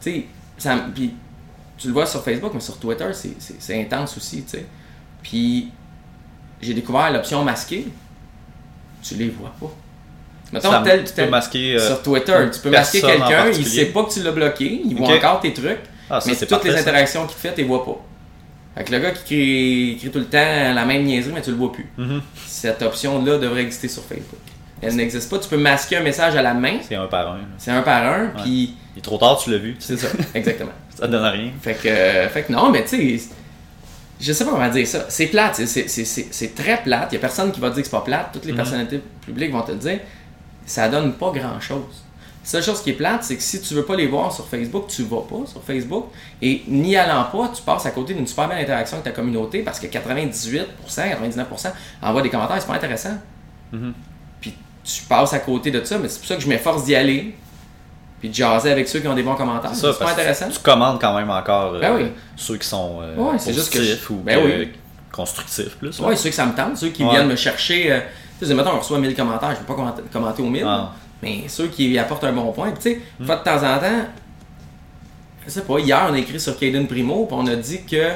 Tu 0.00 0.10
sais, 0.10 0.24
ça, 0.56 0.76
puis 0.94 1.14
tu 1.76 1.88
le 1.88 1.92
vois 1.92 2.06
sur 2.06 2.22
Facebook, 2.22 2.52
mais 2.54 2.60
sur 2.60 2.78
Twitter, 2.78 3.06
c'est 3.12 3.80
intense 3.80 4.16
aussi, 4.16 4.42
tu 4.44 4.50
sais. 4.50 4.66
Puis 5.22 5.70
j'ai 6.60 6.74
découvert 6.74 7.10
l'option 7.12 7.44
masquée. 7.44 7.86
Tu 9.02 9.14
les 9.14 9.28
vois 9.28 9.52
pas. 9.60 9.70
Mettons, 10.52 10.82
tel, 10.82 11.04
tu 11.04 11.12
tel- 11.12 11.26
peux 11.26 11.30
masquer. 11.30 11.74
euh, 11.76 11.86
sur 11.86 12.02
Twitter, 12.02 12.34
tu 12.52 12.60
peux 12.60 12.70
masquer 12.70 13.00
quelqu'un, 13.02 13.50
il 13.50 13.66
sait 13.66 13.86
pas 13.86 14.04
que 14.04 14.12
tu 14.12 14.22
l'as 14.22 14.32
bloqué, 14.32 14.80
il 14.84 14.96
voit 14.96 15.14
encore 15.14 15.40
tes 15.40 15.52
trucs, 15.52 15.78
ah, 16.08 16.20
ça, 16.20 16.30
mais 16.30 16.36
toutes 16.36 16.48
parfait, 16.48 16.70
les 16.70 16.76
interactions 16.78 17.26
qu'il 17.26 17.36
fait, 17.36 17.52
tu 17.54 17.60
les 17.60 17.66
vois 17.66 17.84
pas. 17.84 17.98
Fait 18.74 18.84
que 18.84 18.92
le 18.92 18.98
gars 18.98 19.10
qui 19.10 19.20
écrit, 19.34 19.90
écrit 19.92 20.10
tout 20.10 20.18
le 20.20 20.24
temps 20.24 20.72
la 20.74 20.84
même 20.86 21.04
niaiserie, 21.04 21.32
mais 21.34 21.42
tu 21.42 21.50
le 21.50 21.56
vois 21.56 21.70
plus. 21.70 21.86
Mhm. 21.98 22.22
Cette 22.46 22.80
option-là 22.80 23.36
devrait 23.38 23.60
exister 23.62 23.88
sur 23.88 24.02
Facebook. 24.04 24.40
Elle 24.80 24.94
n'existe 24.96 25.28
pas. 25.28 25.38
Tu 25.38 25.48
peux 25.48 25.56
masquer 25.58 25.96
un 25.98 26.02
message 26.02 26.34
à 26.36 26.40
la 26.42 26.54
main, 26.54 26.78
C'est 26.80 26.94
un 26.94 27.06
par 27.08 27.32
un. 27.32 27.40
c'est 27.58 27.70
un 27.72 27.82
par 27.82 28.06
un, 28.06 28.28
puis 28.42 28.74
Il 28.94 28.98
est 29.00 29.02
trop 29.02 29.18
tard, 29.18 29.38
tu 29.38 29.50
l'as 29.50 29.58
vu. 29.58 29.74
tu 29.74 29.82
c'est 29.84 29.96
ça, 29.98 30.08
exactement. 30.34 30.72
Ça 30.98 31.06
donne 31.06 31.24
rien. 31.24 31.50
Fait 31.60 31.74
que, 31.74 31.88
euh, 31.88 32.28
fait 32.30 32.42
que 32.44 32.52
non, 32.52 32.70
mais 32.70 32.84
tu 32.84 33.18
sais, 33.18 33.28
je 34.20 34.32
sais 34.32 34.44
pas 34.44 34.50
comment 34.50 34.68
dire 34.68 34.86
ça. 34.86 35.06
C'est 35.08 35.26
plate, 35.26 35.56
c'est- 35.56 36.54
très 36.54 36.82
plate. 36.82 37.08
Il 37.12 37.14
y 37.14 37.18
a 37.18 37.20
personne 37.20 37.52
qui 37.52 37.60
va 37.60 37.68
te 37.70 37.74
dire 37.74 37.82
que 37.82 37.88
c'est 37.88 37.96
pas 37.96 38.02
plate. 38.02 38.30
Toutes 38.32 38.44
les 38.44 38.52
Mhm. 38.52 38.56
personnalités 38.58 39.00
publiques 39.24 39.52
vont 39.52 39.62
te 39.62 39.72
le 39.72 39.78
dire. 39.78 40.00
Ça 40.66 40.88
donne 40.88 41.14
pas 41.14 41.30
grand 41.30 41.60
chose. 41.60 42.02
La 42.44 42.50
seule 42.52 42.62
chose 42.62 42.82
qui 42.82 42.90
est 42.90 42.94
plate, 42.94 43.24
c'est 43.24 43.36
que 43.36 43.42
si 43.42 43.60
tu 43.60 43.74
veux 43.74 43.84
pas 43.84 43.94
les 43.94 44.06
voir 44.06 44.32
sur 44.32 44.46
Facebook, 44.48 44.86
tu 44.88 45.02
vas 45.02 45.20
pas 45.20 45.44
sur 45.46 45.62
Facebook. 45.62 46.06
Et 46.40 46.62
n'y 46.66 46.96
allant 46.96 47.24
pas, 47.24 47.52
tu 47.54 47.60
passes 47.62 47.84
à 47.86 47.90
côté 47.90 48.14
d'une 48.14 48.26
super 48.26 48.48
belle 48.48 48.58
interaction 48.58 48.96
avec 48.96 49.04
ta 49.04 49.10
communauté 49.10 49.60
parce 49.62 49.78
que 49.78 49.86
98%, 49.86 51.02
99% 51.10 51.72
envoient 52.02 52.22
des 52.22 52.30
commentaires, 52.30 52.56
c'est 52.60 52.66
pas 52.66 52.74
intéressant. 52.74 53.18
Mhm. 53.72 53.92
Puis 54.40 54.54
tu 54.82 55.02
passes 55.02 55.32
à 55.34 55.40
côté 55.40 55.70
de 55.70 55.84
ça, 55.84 55.98
mais 55.98 56.08
c'est 56.08 56.18
pour 56.18 56.26
ça 56.28 56.36
que 56.36 56.40
je 56.42 56.48
m'efforce 56.48 56.84
d'y 56.84 56.94
aller. 56.94 57.34
Puis 58.20 58.28
de 58.30 58.34
jaser 58.34 58.70
avec 58.72 58.88
ceux 58.88 58.98
qui 59.00 59.06
ont 59.08 59.14
des 59.14 59.22
bons 59.22 59.34
commentaires. 59.36 59.70
C'est 59.74 59.96
que 59.96 60.04
intéressant. 60.04 60.48
Tu 60.48 60.58
commandes 60.58 61.00
quand 61.00 61.14
même 61.16 61.30
encore 61.30 61.74
euh, 61.74 61.80
Ben 61.80 61.94
oui. 61.96 62.06
ceux 62.36 62.56
qui 62.56 62.66
sont 62.66 62.98
euh, 63.00 63.14
Ouais, 63.16 63.38
c'est 63.38 63.52
juste 63.52 63.72
que 63.72 63.80
je- 63.82 63.94
ou 64.12 64.16
ben 64.16 64.38
oui. 64.44 64.68
constructifs 65.12 65.76
plus. 65.76 65.98
Ouais, 66.00 66.16
ceux 66.16 66.30
que 66.30 66.34
ça 66.34 66.46
me 66.46 66.54
tente, 66.54 66.76
ceux 66.76 66.88
qui 66.88 67.04
Ouais. 67.04 67.10
viennent 67.10 67.28
me 67.28 67.36
chercher. 67.36 67.92
euh, 67.92 68.00
tu 68.40 68.46
sais, 68.46 68.54
mettons, 68.54 68.70
on 68.74 68.78
reçoit 68.78 68.98
1000 68.98 69.14
commentaires, 69.14 69.50
je 69.50 69.54
ne 69.56 69.60
vais 69.60 69.66
pas 69.66 70.02
commenter, 70.12 70.42
aux 70.42 70.48
1000, 70.48 70.64
Ah. 70.66 70.92
mais 71.22 71.44
ceux 71.48 71.66
qui 71.68 71.96
apportent 71.98 72.24
un 72.24 72.32
bon 72.32 72.50
point. 72.52 72.70
Puis, 72.72 72.92
tu 72.94 73.00
sais, 73.00 73.24
fois 73.24 73.36
de 73.36 73.42
temps 73.44 73.56
en 73.56 73.78
temps, 73.78 74.06
je 75.46 75.50
sais 75.50 75.62
pas, 75.62 75.78
hier, 75.78 76.06
on 76.10 76.14
a 76.14 76.18
écrit 76.18 76.38
sur 76.40 76.58
Caden 76.58 76.86
Primo, 76.86 77.26
puis 77.26 77.36
on 77.38 77.46
a 77.46 77.54
dit 77.56 77.84
que. 77.84 78.10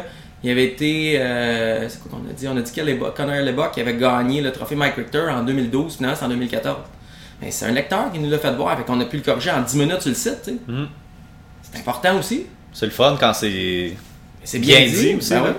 Il 0.45 0.51
avait 0.51 0.65
été. 0.65 1.21
euh, 1.21 1.89
c'est 1.89 2.01
quoi 2.03 2.11
qu'on 2.19 2.29
a 2.29 2.33
dit? 2.33 2.49
On 2.49 2.57
a 2.57 2.61
dit 2.63 2.73
que 2.73 3.11
Connor 3.11 3.37
Lebock 3.45 3.79
avait 3.79 3.95
gagné 3.95 4.41
le 4.41 4.51
trophée 4.51 4.75
Mike 4.75 4.97
Richter 4.97 5.25
en 5.31 5.45
2012, 5.45 5.95
finalement, 5.99 6.17
c'est 6.19 6.25
en 6.25 6.29
2014. 6.31 6.79
Mais 7.43 7.51
c'est 7.51 7.67
un 7.67 7.73
lecteur 7.73 8.11
qui 8.13 8.19
nous 8.21 8.31
l'a 8.31 8.39
fait 8.39 8.53
voir, 8.53 8.77
fait 8.79 8.85
qu'on 8.85 9.01
a 9.01 9.05
pu 9.05 9.17
le 9.17 9.23
corriger 9.23 9.51
en 9.51 9.61
10 9.63 9.77
minutes 9.77 10.01
sur 10.01 10.11
le 10.11 10.15
site. 10.15 10.51
Mhm. 10.69 10.89
C'est 11.63 11.79
important 11.81 12.19
aussi. 12.19 12.47
C'est 12.73 12.87
le 12.87 12.93
fun 12.93 13.17
quand 13.19 13.33
c'est 13.35 13.95
C'est 14.45 14.59
bien, 14.61 14.79
bien, 14.81 14.89
dit, 14.89 15.15
aussi. 15.17 15.31
ben 15.35 15.43
ouais. 15.43 15.55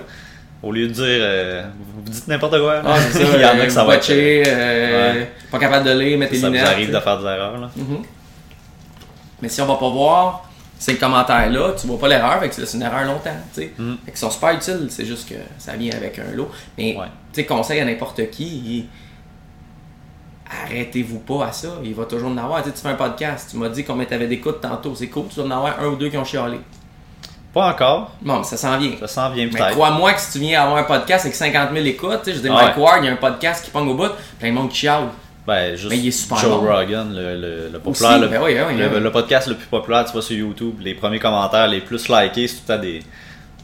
Au 0.62 0.72
lieu 0.72 0.86
de 0.88 0.92
dire 0.92 1.04
euh, 1.06 1.62
vous 1.94 2.10
dites 2.10 2.26
n'importe 2.26 2.58
quoi. 2.58 2.80
Ah, 2.84 2.96
c'est 2.98 3.22
ça. 3.24 3.30
Il 3.36 3.40
y 3.40 3.44
en 3.44 3.48
a 3.48 3.56
euh, 3.56 3.66
que 3.66 3.72
ça 3.72 3.84
va 3.84 3.96
être. 3.96 4.10
euh, 4.10 5.12
Ouais. 5.14 5.30
pas 5.50 5.58
capable 5.58 5.84
de 5.86 5.90
lire, 5.98 6.18
Ça 6.22 6.36
vous 6.38 6.46
lunettes. 6.46 6.66
arrive 6.66 6.86
tu 6.86 6.92
sais. 6.92 6.98
de 6.98 7.02
faire 7.02 7.18
des 7.18 7.24
erreurs. 7.24 7.58
Là. 7.58 7.70
Mhm. 7.76 7.98
Mais 9.42 9.48
si 9.48 9.60
on 9.60 9.66
va 9.66 9.74
pas 9.76 9.90
voir 9.90 10.50
ces 10.78 10.96
commentaires-là, 10.96 11.72
tu 11.78 11.86
vois 11.86 11.98
pas 11.98 12.08
l'erreur, 12.08 12.40
fait 12.40 12.48
que 12.48 12.54
tu 12.54 12.60
laisses 12.60 12.74
une 12.74 12.82
erreur 12.82 13.04
longtemps. 13.04 13.36
tu 13.54 13.60
sais. 13.62 13.72
Mhm. 13.78 13.98
Fait 14.06 14.10
qu'ils 14.12 14.20
sont 14.20 14.30
super 14.30 14.52
utiles, 14.54 14.86
c'est 14.88 15.04
juste 15.04 15.28
que 15.28 15.34
ça 15.58 15.74
vient 15.76 15.92
avec 15.94 16.18
un 16.18 16.34
lot. 16.34 16.50
Mais 16.78 16.96
Ouais. 16.96 17.06
tu 17.32 17.40
sais, 17.40 17.46
conseil 17.46 17.80
à 17.80 17.84
n'importe 17.84 18.30
qui, 18.30 18.44
il- 18.46 18.86
arrêtez-vous 20.64 21.20
pas 21.20 21.46
à 21.46 21.52
ça. 21.52 21.68
Il 21.84 21.94
va 21.94 22.04
toujours 22.04 22.30
en 22.30 22.36
avoir. 22.36 22.62
Tu, 22.62 22.68
sais, 22.70 22.74
tu 22.74 22.80
fais 22.82 22.88
un 22.88 22.94
podcast, 22.94 23.48
tu 23.50 23.56
m'as 23.56 23.68
dit 23.68 23.84
combien 23.84 24.04
t'avais 24.04 24.26
d'écoute 24.26 24.60
tantôt. 24.60 24.94
C'est 24.94 25.08
cool, 25.08 25.24
tu 25.32 25.40
vas 25.40 25.46
en 25.46 25.50
avoir 25.50 25.80
un 25.80 25.86
ou 25.86 25.96
deux 25.96 26.08
qui 26.08 26.16
ont 26.16 26.24
chialé. 26.24 26.58
Pas 27.52 27.68
encore. 27.70 28.10
Bon, 28.20 28.38
mais 28.38 28.44
ça 28.44 28.56
s'en 28.56 28.76
vient. 28.78 28.92
Ça 28.98 29.06
s'en 29.06 29.30
vient 29.30 29.44
Mais 29.46 29.50
peut-être. 29.58 29.70
crois-moi 29.72 30.12
que 30.14 30.20
si 30.20 30.32
tu 30.32 30.38
viens 30.40 30.62
avoir 30.62 30.78
un 30.78 30.82
podcast 30.84 31.24
avec 31.24 31.36
50 31.36 31.70
000 31.72 31.86
écoutes, 31.86 32.18
tu 32.24 32.30
sais, 32.30 32.36
je 32.36 32.42
dis 32.42 32.48
Ouais. 32.48 32.54
Mike 32.54 32.76
Ward, 32.76 32.98
il 33.02 33.06
y 33.06 33.08
a 33.08 33.12
un 33.12 33.16
podcast 33.16 33.64
qui 33.64 33.70
pogne 33.70 33.88
au 33.88 33.94
bout, 33.94 34.10
plein 34.40 34.48
de 34.48 34.54
monde 34.54 34.70
qui 34.70 34.78
chiale. 34.78 35.04
Ben, 35.46 35.76
juste 35.76 35.90
Mais 35.90 35.98
il 35.98 36.08
est 36.08 36.10
super 36.10 36.38
Joe 36.38 36.50
bon. 36.60 36.72
Rogan, 36.74 37.12
le, 37.14 37.34
le, 37.36 37.68
le 37.68 37.80
Aussi, 37.84 38.00
populaire, 38.02 38.18
le, 38.18 38.28
ben 38.28 38.40
oui, 38.42 38.54
ben 38.54 38.64
oui, 38.68 38.76
ben 38.78 38.90
oui. 38.94 39.00
le 39.00 39.10
podcast 39.12 39.46
le 39.46 39.54
plus 39.56 39.66
populaire, 39.66 40.04
tu 40.06 40.12
vois, 40.12 40.22
sur 40.22 40.36
YouTube. 40.36 40.76
Les 40.80 40.94
premiers 40.94 41.18
commentaires 41.20 41.68
les 41.68 41.80
plus 41.82 42.08
likés, 42.08 42.48
c'est 42.48 42.56
tout 42.56 42.66
temps 42.66 42.78
des, 42.78 43.02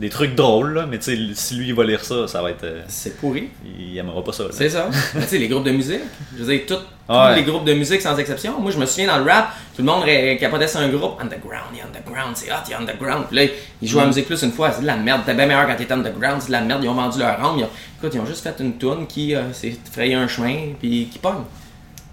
des 0.01 0.09
trucs 0.09 0.35
drôles, 0.35 0.75
là. 0.75 0.87
Mais 0.87 0.99
tu 0.99 1.15
sais, 1.15 1.19
si 1.35 1.55
lui, 1.55 1.69
il 1.69 1.75
va 1.75 1.85
lire 1.85 2.03
ça, 2.05 2.27
ça 2.27 2.41
va 2.43 2.51
être. 2.51 2.65
euh, 2.65 2.83
C'est 2.89 3.17
pourri. 3.19 3.51
il 3.79 3.97
aimera 3.99 4.25
pas 4.25 4.33
ça. 4.33 4.45
là. 4.45 4.49
C'est 4.53 4.69
ça. 4.71 4.89
Tu 5.15 5.21
sais, 5.23 5.39
les 5.39 5.47
groupes 5.49 5.65
de 5.65 5.71
musique. 5.71 6.01
Je 6.37 6.43
veux 6.43 6.53
dire, 6.57 6.67
tout- 6.67 6.75
tous 7.09 7.35
les 7.37 7.43
groupes 7.43 7.65
de 7.65 7.75
musique 7.75 8.01
sans 8.01 8.17
exception. 8.19 8.59
Moi, 8.61 8.71
je 8.71 8.79
me 8.79 8.87
souviens 8.87 9.09
dans 9.09 9.19
le 9.19 9.31
rap, 9.31 9.51
tout 9.77 9.83
le 9.83 9.87
monde 9.87 10.05
capotait 10.39 10.69
sur 10.69 10.81
un 10.81 10.89
groupe 10.89 11.21
underground, 11.21 11.67
il 11.75 11.81
underground, 11.83 12.37
c'est 12.37 12.51
hot, 12.51 12.57
il 12.69 12.75
underground. 12.75 13.27
Puis 13.27 13.37
là, 13.37 13.43
ils 13.83 13.89
jouent 13.89 13.99
à 13.99 14.03
la 14.03 14.09
musique 14.09 14.27
plus 14.27 14.41
une 14.43 14.53
fois, 14.53 14.71
c'est 14.73 14.83
de 14.83 14.87
la 14.87 14.97
merde. 14.97 15.23
T'es 15.27 15.35
bien 15.35 15.47
meilleur 15.47 15.67
quand 15.67 15.77
t'es 15.77 15.91
underground, 15.93 16.41
c'est 16.41 16.49
de 16.49 16.53
la 16.53 16.61
merde. 16.61 16.83
Ils 16.85 16.89
ont 16.89 16.95
vendu 16.95 17.19
leur 17.19 17.45
âme. 17.45 17.57
Ils 17.59 17.65
ont- 17.65 17.71
Écoute, 17.99 18.15
ils 18.15 18.21
ont 18.21 18.27
juste 18.27 18.43
fait 18.43 18.55
une 18.61 18.79
tune 18.79 19.07
qui 19.09 19.35
euh, 19.35 19.53
s'est 19.53 19.77
frayé 19.93 20.15
un 20.15 20.27
chemin, 20.29 20.57
puis 20.79 21.09
qui 21.13 21.19
pogne. 21.19 21.45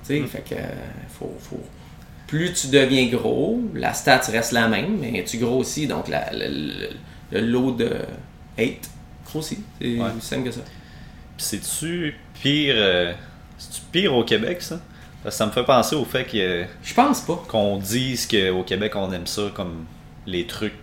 Tu 0.05 0.21
sais, 0.21 0.27
fait 0.27 0.43
que, 0.49 0.55
euh, 0.55 0.65
faut, 1.17 1.33
faut. 1.49 1.61
Plus 2.27 2.51
tu 2.53 2.67
deviens 2.67 3.05
gros, 3.07 3.61
la 3.73 3.93
stat 3.93 4.19
reste 4.31 4.51
la 4.51 4.67
même, 4.67 4.97
mais 4.99 5.23
tu 5.25 5.37
grossis, 5.37 5.87
donc 5.87 6.07
la- 6.09 6.29
le, 6.33 6.47
le- 6.47 6.89
le 7.31 7.41
lot 7.41 7.71
de 7.71 7.89
hate 8.57 8.89
grossit. 9.25 9.59
C'est 9.81 9.87
Ouais. 9.99 10.07
aussi 10.17 10.25
simple 10.27 10.43
que 10.45 10.51
ça. 10.51 10.61
Puis 11.37 11.45
c'est-tu 11.45 12.15
pire. 12.41 12.73
euh, 12.77 13.13
C'est-tu 13.57 13.81
pire 13.91 14.13
au 14.15 14.23
Québec, 14.23 14.61
ça? 14.61 14.79
Parce 15.23 15.35
que 15.35 15.37
ça 15.39 15.45
me 15.47 15.51
fait 15.51 15.63
penser 15.63 15.95
au 15.95 16.05
fait 16.05 16.25
que, 16.25 16.65
Je 16.83 16.93
pense 16.93 17.21
pas. 17.21 17.43
qu'on 17.47 17.77
dise 17.77 18.27
qu'au 18.27 18.61
Québec, 18.63 18.93
on 18.95 19.11
aime 19.11 19.25
ça 19.27 19.43
comme 19.55 19.85
les 20.27 20.45
trucs 20.45 20.75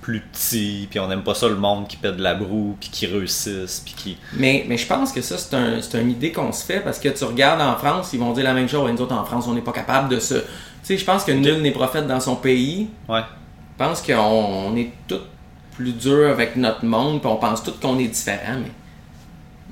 plus 0.00 0.20
petits, 0.20 0.86
puis 0.90 0.98
on 1.00 1.10
aime 1.10 1.22
pas 1.22 1.34
ça 1.34 1.48
le 1.48 1.56
monde 1.56 1.86
qui 1.86 1.96
pète 1.96 2.16
de 2.16 2.22
la 2.22 2.34
broue, 2.34 2.76
puis 2.80 2.88
qui 2.90 3.06
réussissent, 3.06 3.82
puis 3.84 3.94
qui. 3.96 4.16
Mais, 4.34 4.64
mais 4.68 4.76
je 4.78 4.86
pense 4.86 5.12
que 5.12 5.20
ça, 5.20 5.36
c'est 5.38 5.54
un, 5.54 5.80
c'est 5.80 6.00
une 6.00 6.10
idée 6.10 6.32
qu'on 6.32 6.50
se 6.52 6.64
fait 6.64 6.80
parce 6.80 6.98
que 6.98 7.08
tu 7.08 7.22
regardes 7.24 7.60
en 7.60 7.76
France, 7.76 8.10
ils 8.12 8.18
vont 8.20 8.32
dire 8.32 8.44
la 8.44 8.54
même 8.54 8.68
chose. 8.68 8.88
Et 8.90 8.92
nous 8.92 9.00
autres, 9.02 9.14
en 9.14 9.24
France, 9.24 9.46
on 9.46 9.54
n'est 9.54 9.60
pas 9.60 9.72
capable 9.72 10.08
de 10.08 10.18
se. 10.18 10.34
Tu 10.34 10.44
sais, 10.82 10.98
je 10.98 11.04
pense 11.04 11.24
que 11.24 11.32
nul 11.32 11.60
n'est 11.62 11.70
prophète 11.72 12.06
dans 12.06 12.20
son 12.20 12.36
pays. 12.36 12.88
Ouais. 13.08 13.20
Je 13.20 13.84
pense 13.84 14.00
qu'on 14.02 14.14
on 14.16 14.76
est 14.76 14.90
tous 15.06 15.20
plus 15.78 15.92
durs 15.92 16.28
avec 16.30 16.56
notre 16.56 16.84
monde, 16.84 17.20
puis 17.20 17.30
on 17.30 17.36
pense 17.36 17.62
tous 17.62 17.72
qu'on 17.80 17.98
est 18.00 18.08
différent. 18.08 18.56
Mais 18.60 18.70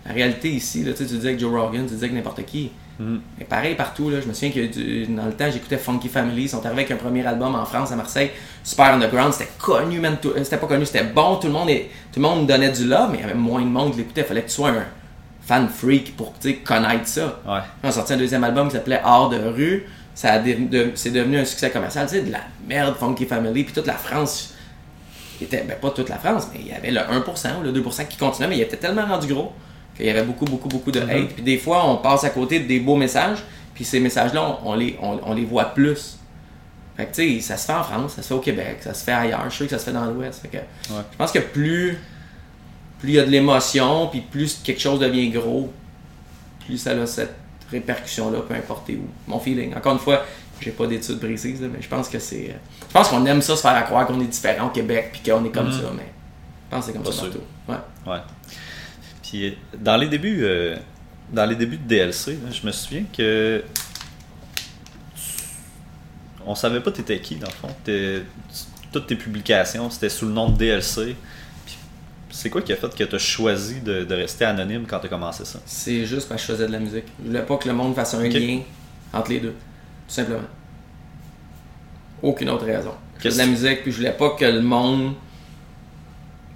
la 0.06 0.12
réalité 0.14 0.48
ici, 0.50 0.84
là, 0.84 0.92
tu 0.92 0.98
sais, 0.98 1.06
tu 1.06 1.16
disais 1.16 1.34
que 1.34 1.40
Joe 1.40 1.50
Rogan, 1.60 1.84
tu 1.86 1.94
disais 1.94 2.08
que 2.08 2.14
n'importe 2.14 2.44
qui. 2.46 2.70
Mhm. 2.98 3.20
Mais 3.38 3.44
pareil 3.44 3.74
partout, 3.74 4.08
là, 4.08 4.20
je 4.22 4.26
me 4.28 4.32
souviens 4.32 4.50
que 4.52 4.66
du- 4.72 5.06
dans 5.06 5.26
le 5.26 5.32
temps, 5.32 5.50
j'écoutais 5.52 5.76
Funky 5.76 6.08
Family. 6.08 6.42
Ils 6.44 6.48
sont 6.48 6.64
arrivés 6.64 6.82
avec 6.82 6.92
un 6.92 6.96
premier 6.96 7.26
album 7.26 7.54
en 7.56 7.64
France, 7.66 7.90
à 7.92 7.96
Marseille, 7.96 8.30
super 8.62 8.86
underground. 8.94 9.32
C'était 9.34 9.50
connu, 9.58 9.98
même. 9.98 10.16
tout- 10.22 10.30
euh, 10.30 10.44
C'était 10.44 10.56
pas 10.58 10.66
connu, 10.68 10.86
c'était 10.86 11.04
bon. 11.04 11.36
Tout 11.36 11.48
le 11.48 11.52
monde, 11.52 11.68
est- 11.68 11.90
tout 12.12 12.20
le 12.20 12.22
monde 12.22 12.46
donnait 12.46 12.70
du 12.72 12.86
love, 12.86 13.08
mais 13.10 13.18
il 13.18 13.20
y 13.22 13.24
avait 13.24 13.34
moins 13.34 13.60
de 13.60 13.66
monde 13.66 13.90
qui 13.92 13.98
l'écoutait. 13.98 14.20
Il 14.22 14.26
fallait 14.26 14.42
que 14.42 14.48
tu 14.48 14.54
sois 14.54 14.70
un 14.70 14.84
fan 15.42 15.68
freak 15.68 16.16
pour 16.16 16.32
connaître 16.64 17.06
ça. 17.06 17.40
Ouais. 17.46 17.58
On 17.82 17.88
a 17.88 17.92
sorti 17.92 18.12
un 18.14 18.16
deuxième 18.16 18.44
album 18.44 18.68
qui 18.68 18.74
s'appelait 18.76 19.00
Hors 19.04 19.28
de 19.28 19.36
rue. 19.38 19.84
Ça 20.14 20.38
de- 20.38 20.92
c'est 20.94 21.10
devenu 21.10 21.36
un 21.38 21.44
succès 21.44 21.68
commercial. 21.70 22.06
Tu 22.06 22.14
sais, 22.14 22.22
de 22.22 22.32
la 22.32 22.40
merde, 22.66 22.94
Funky 22.98 23.26
Family. 23.26 23.64
Puis 23.64 23.74
toute 23.74 23.86
la 23.86 23.92
France 23.94 24.54
était, 25.44 25.62
ben 25.62 25.76
pas 25.76 25.90
toute 25.90 26.08
la 26.08 26.18
France, 26.18 26.48
mais 26.52 26.60
il 26.60 26.68
y 26.68 26.72
avait 26.72 26.90
le 26.90 27.00
1% 27.00 27.60
ou 27.60 27.62
le 27.62 27.72
2% 27.72 28.08
qui 28.08 28.16
continuait, 28.16 28.48
mais 28.48 28.56
il 28.56 28.62
était 28.62 28.76
tellement 28.76 29.06
rendu 29.06 29.32
gros 29.32 29.52
qu'il 29.96 30.06
y 30.06 30.10
avait 30.10 30.24
beaucoup, 30.24 30.44
beaucoup, 30.44 30.68
beaucoup 30.68 30.90
de 30.90 31.00
hate. 31.00 31.28
Puis 31.34 31.42
des 31.42 31.58
fois, 31.58 31.88
on 31.88 31.96
passe 31.96 32.24
à 32.24 32.30
côté 32.30 32.60
des 32.60 32.80
beaux 32.80 32.96
messages, 32.96 33.38
puis 33.74 33.84
ces 33.84 34.00
messages-là, 34.00 34.58
on, 34.62 34.70
on 34.70 34.74
les, 34.74 34.98
on, 35.00 35.18
on 35.24 35.34
les 35.34 35.44
voit 35.44 35.66
plus. 35.66 36.18
Fait 36.96 37.06
que 37.06 37.14
tu 37.14 37.40
sais, 37.40 37.40
ça 37.40 37.56
se 37.56 37.66
fait 37.66 37.74
en 37.74 37.82
France, 37.82 38.14
ça 38.14 38.22
se 38.22 38.28
fait 38.28 38.34
au 38.34 38.40
Québec, 38.40 38.78
ça 38.80 38.94
se 38.94 39.04
fait 39.04 39.12
ailleurs. 39.12 39.44
Je 39.44 39.50
suis 39.50 39.56
sûr 39.56 39.66
que 39.66 39.72
ça 39.72 39.78
se 39.78 39.84
fait 39.84 39.92
dans 39.92 40.06
l'Ouest. 40.06 40.40
Fait 40.40 40.48
que 40.48 40.58
je 40.88 41.16
pense 41.16 41.30
que 41.32 41.40
plus 41.40 41.98
plus 42.98 43.10
il 43.10 43.14
y 43.14 43.18
a 43.18 43.24
de 43.24 43.30
l'émotion, 43.30 44.08
puis 44.08 44.20
plus 44.20 44.60
quelque 44.64 44.80
chose 44.80 45.00
devient 45.00 45.30
gros, 45.30 45.70
plus 46.64 46.78
ça 46.78 46.90
a 46.92 47.06
cette 47.06 47.34
répercussion-là, 47.70 48.40
peu 48.48 48.54
importe 48.54 48.88
où. 48.90 49.06
Mon 49.28 49.38
feeling. 49.38 49.74
Encore 49.74 49.92
une 49.92 49.98
fois, 49.98 50.24
j'ai 50.60 50.70
pas 50.70 50.86
d'études 50.86 51.18
précises, 51.20 51.60
mais 51.60 51.80
je 51.80 51.88
pense 51.88 52.08
que 52.08 52.18
c'est. 52.18 52.50
euh, 52.50 52.54
Je 52.88 52.92
pense 52.92 53.08
qu'on 53.08 53.24
aime 53.26 53.42
ça 53.42 53.56
se 53.56 53.62
faire 53.62 53.74
à 53.76 53.82
croire 53.82 54.06
qu'on 54.06 54.20
est 54.20 54.24
différent 54.26 54.66
au 54.66 54.70
Québec, 54.70 55.10
puis 55.12 55.30
qu'on 55.30 55.44
est 55.44 55.50
comme 55.50 55.66
Mhm. 55.66 55.72
ça, 55.72 55.90
mais 55.96 56.06
je 56.70 56.74
pense 56.76 56.80
que 56.80 56.86
c'est 56.86 56.92
comme 56.94 57.02
Pas 57.04 57.12
ça 57.12 57.18
sûr. 57.22 57.30
partout. 57.30 57.82
Ouais. 58.06 58.12
Ouais. 58.12 58.20
Puis 59.22 59.48
euh, 59.48 59.52
dans 59.78 59.96
les 59.96 60.08
débuts, 60.08 60.40
euh, 60.44 60.76
dans 61.32 61.44
les 61.46 61.56
débuts 61.56 61.76
de 61.78 61.86
DLC, 61.88 62.38
je 62.52 62.66
me 62.66 62.72
souviens 62.72 63.04
que 63.16 63.62
on 66.46 66.54
savait 66.54 66.80
pas 66.80 66.92
t'étais 66.92 67.20
qui 67.20 67.36
dans 67.36 67.48
le 67.48 67.52
fond. 67.52 67.74
T'es- 67.84 68.22
Toutes 68.92 69.08
tes 69.08 69.16
publications, 69.16 69.90
c'était 69.90 70.08
sous 70.08 70.26
le 70.26 70.32
nom 70.32 70.48
de 70.48 70.56
DLC. 70.56 71.16
Puis 71.66 71.76
c'est 72.30 72.48
quoi 72.48 72.62
qui 72.62 72.72
a 72.72 72.76
fait 72.76 72.94
que 72.94 73.04
tu 73.04 73.14
as 73.14 73.18
choisi 73.18 73.80
de, 73.80 74.04
de 74.04 74.14
rester 74.14 74.44
anonyme 74.46 74.86
quand 74.88 75.00
tu 75.00 75.06
as 75.06 75.08
commencé 75.10 75.44
ça? 75.44 75.58
C'est 75.66 76.06
juste 76.06 76.28
parce 76.28 76.40
que 76.42 76.48
je 76.48 76.52
faisais 76.54 76.66
de 76.68 76.72
la 76.72 76.78
musique. 76.78 77.04
Je 77.20 77.26
voulais 77.26 77.42
pas 77.42 77.56
que 77.58 77.68
le 77.68 77.74
monde 77.74 77.94
fasse 77.94 78.14
un 78.14 78.22
lien 78.26 78.60
entre 79.12 79.30
les 79.30 79.40
deux. 79.40 79.54
Tout 80.08 80.14
simplement. 80.14 80.40
Aucune 82.22 82.48
autre 82.50 82.64
raison. 82.64 82.92
Je 83.18 83.28
de 83.28 83.34
la 83.38 83.44
que- 83.44 83.48
musique, 83.50 83.82
puis 83.82 83.92
je 83.92 83.96
voulais 83.98 84.12
pas 84.12 84.30
que 84.30 84.44
le 84.44 84.60
monde 84.62 85.14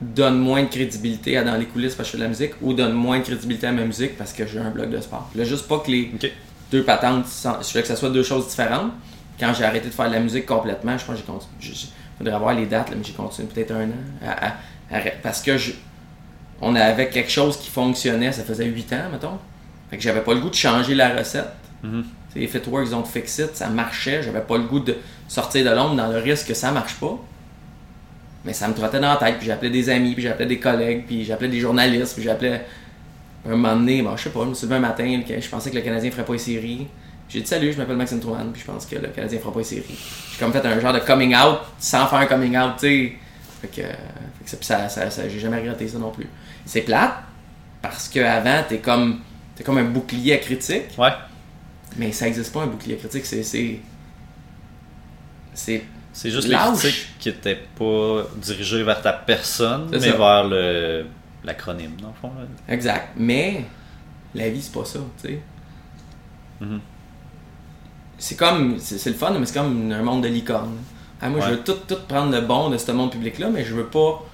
donne 0.00 0.38
moins 0.38 0.62
de 0.62 0.68
crédibilité 0.68 1.36
à 1.36 1.44
dans 1.44 1.56
les 1.56 1.66
coulisses 1.66 1.94
parce 1.94 2.08
que 2.08 2.12
je 2.12 2.12
fais 2.12 2.18
de 2.18 2.22
la 2.22 2.28
musique 2.28 2.52
ou 2.62 2.72
donne 2.72 2.92
moins 2.94 3.18
de 3.18 3.24
crédibilité 3.24 3.66
à 3.66 3.72
ma 3.72 3.84
musique 3.84 4.16
parce 4.16 4.32
que 4.32 4.46
j'ai 4.46 4.58
un 4.58 4.70
blog 4.70 4.90
de 4.90 5.00
sport. 5.00 5.26
Je 5.30 5.38
voulais 5.38 5.48
juste 5.48 5.68
pas 5.68 5.78
que 5.78 5.90
les 5.90 6.10
deux 6.72 6.82
patentes, 6.84 7.26
je 7.26 7.48
voulais 7.70 7.82
que 7.82 7.88
ça 7.88 7.96
soit 7.96 8.10
deux 8.10 8.22
choses 8.22 8.48
différentes. 8.48 8.92
Quand 9.38 9.52
j'ai 9.54 9.64
arrêté 9.64 9.88
de 9.88 9.92
faire 9.92 10.08
de 10.08 10.14
la 10.14 10.20
musique 10.20 10.46
complètement, 10.46 10.96
je 10.96 11.04
pense 11.04 11.16
que 11.16 11.20
j'ai 11.20 11.26
continué. 11.26 11.52
Il 11.62 12.18
faudrait 12.18 12.34
avoir 12.34 12.54
les 12.54 12.66
dates, 12.66 12.90
là, 12.90 12.96
mais 12.96 13.04
j'ai 13.04 13.12
continué 13.12 13.48
peut-être 13.48 13.72
un 13.72 13.84
an. 13.88 14.26
à- 14.26 14.46
à- 14.48 14.52
à- 14.96 15.00
parce 15.22 15.40
que 15.42 15.56
je, 15.56 15.72
on 16.60 16.74
avait 16.74 17.08
quelque 17.08 17.30
chose 17.30 17.56
qui 17.58 17.70
fonctionnait, 17.70 18.32
ça 18.32 18.42
faisait 18.42 18.66
8 18.66 18.92
ans, 18.92 19.08
mettons. 19.12 19.38
Fait 19.90 19.96
que 19.96 20.02
j'avais 20.02 20.20
pas 20.22 20.34
le 20.34 20.40
goût 20.40 20.50
de 20.50 20.54
changer 20.54 20.94
la 20.94 21.14
recette. 21.16 21.48
Mhm. 21.82 22.02
Sais, 22.02 22.08
Les 22.36 22.46
Fitworks, 22.46 22.86
ils 22.88 22.94
ont 22.94 23.04
fix 23.04 23.38
it, 23.38 23.50
ça 23.56 23.68
marchait. 23.68 24.22
J'avais 24.22 24.40
pas 24.40 24.56
le 24.56 24.64
goût 24.64 24.80
de 24.80 24.96
sortir 25.28 25.64
de 25.64 25.70
l'ombre 25.74 25.96
dans 25.96 26.08
le 26.08 26.18
risque 26.18 26.46
que 26.48 26.54
ça 26.54 26.70
marche 26.70 26.94
pas. 26.94 27.18
Mais 28.44 28.52
ça 28.52 28.68
me 28.68 28.74
trottait 28.74 29.00
dans 29.00 29.10
la 29.10 29.16
tête, 29.16 29.36
puis 29.38 29.46
j'appelais 29.46 29.70
des 29.70 29.90
amis, 29.90 30.14
puis 30.14 30.22
j'appelais 30.22 30.46
des 30.46 30.58
collègues, 30.58 31.04
puis 31.06 31.24
j'appelais 31.24 31.48
des 31.48 31.60
journalistes, 31.60 32.14
puis 32.14 32.22
j'appelais. 32.22 32.64
Un 33.46 33.50
moment 33.50 33.74
donné, 33.74 34.02
bon, 34.02 34.16
je 34.16 34.24
sais 34.24 34.30
pas, 34.30 34.40
je 34.44 34.48
me 34.50 34.54
suis 34.54 34.66
levé 34.66 34.76
un 34.76 34.80
matin, 34.80 35.20
je 35.40 35.48
pensais 35.48 35.70
que 35.70 35.76
le 35.76 35.80
Canadien 35.82 36.10
ferait 36.10 36.24
pas 36.24 36.34
les 36.34 36.38
séries. 36.38 36.86
J'ai 37.28 37.40
dit 37.40 37.46
salut, 37.46 37.72
je 37.72 37.78
m'appelle 37.78 37.96
Maxime 37.96 38.20
Trouman, 38.20 38.50
puis 38.52 38.60
je 38.60 38.66
pense 38.66 38.84
que 38.86 38.96
le 38.96 39.08
Canadien 39.08 39.38
fera 39.38 39.52
pas 39.52 39.60
les 39.60 39.64
séries. 39.64 39.98
J'ai 40.32 40.38
comme 40.38 40.52
fait 40.52 40.64
un 40.66 40.78
genre 40.80 40.92
de 40.92 40.98
coming 40.98 41.34
out 41.34 41.58
sans 41.78 42.06
faire 42.06 42.18
un 42.18 42.26
coming 42.26 42.56
out, 42.58 42.72
tu 42.78 42.86
sais. 42.86 43.12
Fait 43.62 43.68
que, 43.68 43.82
fait 44.44 44.56
que 44.58 44.64
ça, 44.64 44.88
ça, 44.88 45.10
ça- 45.10 45.28
j'ai 45.28 45.38
jamais 45.38 45.58
regretté 45.58 45.86
ça 45.88 45.98
non 45.98 46.10
plus. 46.10 46.26
C'est 46.66 46.80
plate, 46.82 47.12
parce 47.82 48.08
qu'avant, 48.08 48.62
t'es 48.68 48.78
comme, 48.78 49.20
t'es 49.54 49.64
comme 49.64 49.78
un 49.78 49.84
bouclier 49.84 50.34
à 50.34 50.38
critique. 50.38 50.84
Ouais. 50.98 51.10
Mais 51.96 52.12
ça 52.12 52.24
n'existe 52.26 52.52
pas 52.52 52.62
un 52.62 52.66
bouclier 52.66 52.96
critique, 52.96 53.26
c'est. 53.26 53.42
C'est. 53.42 53.80
C'est. 55.54 56.30
Juste 56.30 56.48
Lâche. 56.48 56.82
les 56.84 56.90
critiques 56.90 57.08
qui 57.18 57.28
étaient 57.28 57.60
pas 57.78 58.22
dirigées 58.36 58.82
vers 58.82 59.00
ta 59.02 59.12
personne, 59.12 59.88
mais 59.90 60.00
ça. 60.00 60.16
vers 60.16 60.44
le 60.48 61.06
l'acronyme, 61.44 61.96
dans 62.00 62.08
le 62.08 62.14
fond. 62.20 62.32
là. 62.38 62.44
Exact. 62.72 63.10
Mais 63.16 63.64
la 64.34 64.48
vie, 64.50 64.60
c'est 64.60 64.72
pas 64.72 64.84
ça, 64.84 64.98
tu 65.22 65.28
sais. 65.28 65.40
Mhm. 66.60 66.80
C'est 68.18 68.36
comme. 68.36 68.78
C'est 68.78 69.10
le 69.10 69.16
fun, 69.16 69.30
mais 69.38 69.46
c'est 69.46 69.54
comme 69.54 69.90
un 69.90 70.02
monde 70.02 70.22
de 70.22 70.28
licorne. 70.28 70.76
Ah, 71.22 71.28
moi, 71.28 71.40
je 71.40 71.50
veux 71.50 71.60
tout, 71.62 71.76
tout 71.86 71.96
prendre 72.08 72.32
le 72.32 72.40
bon 72.40 72.70
de 72.70 72.78
ce 72.78 72.92
monde 72.92 73.10
public-là, 73.12 73.50
mais 73.50 73.64
je 73.64 73.74
veux 73.74 73.86
pas 73.86 74.24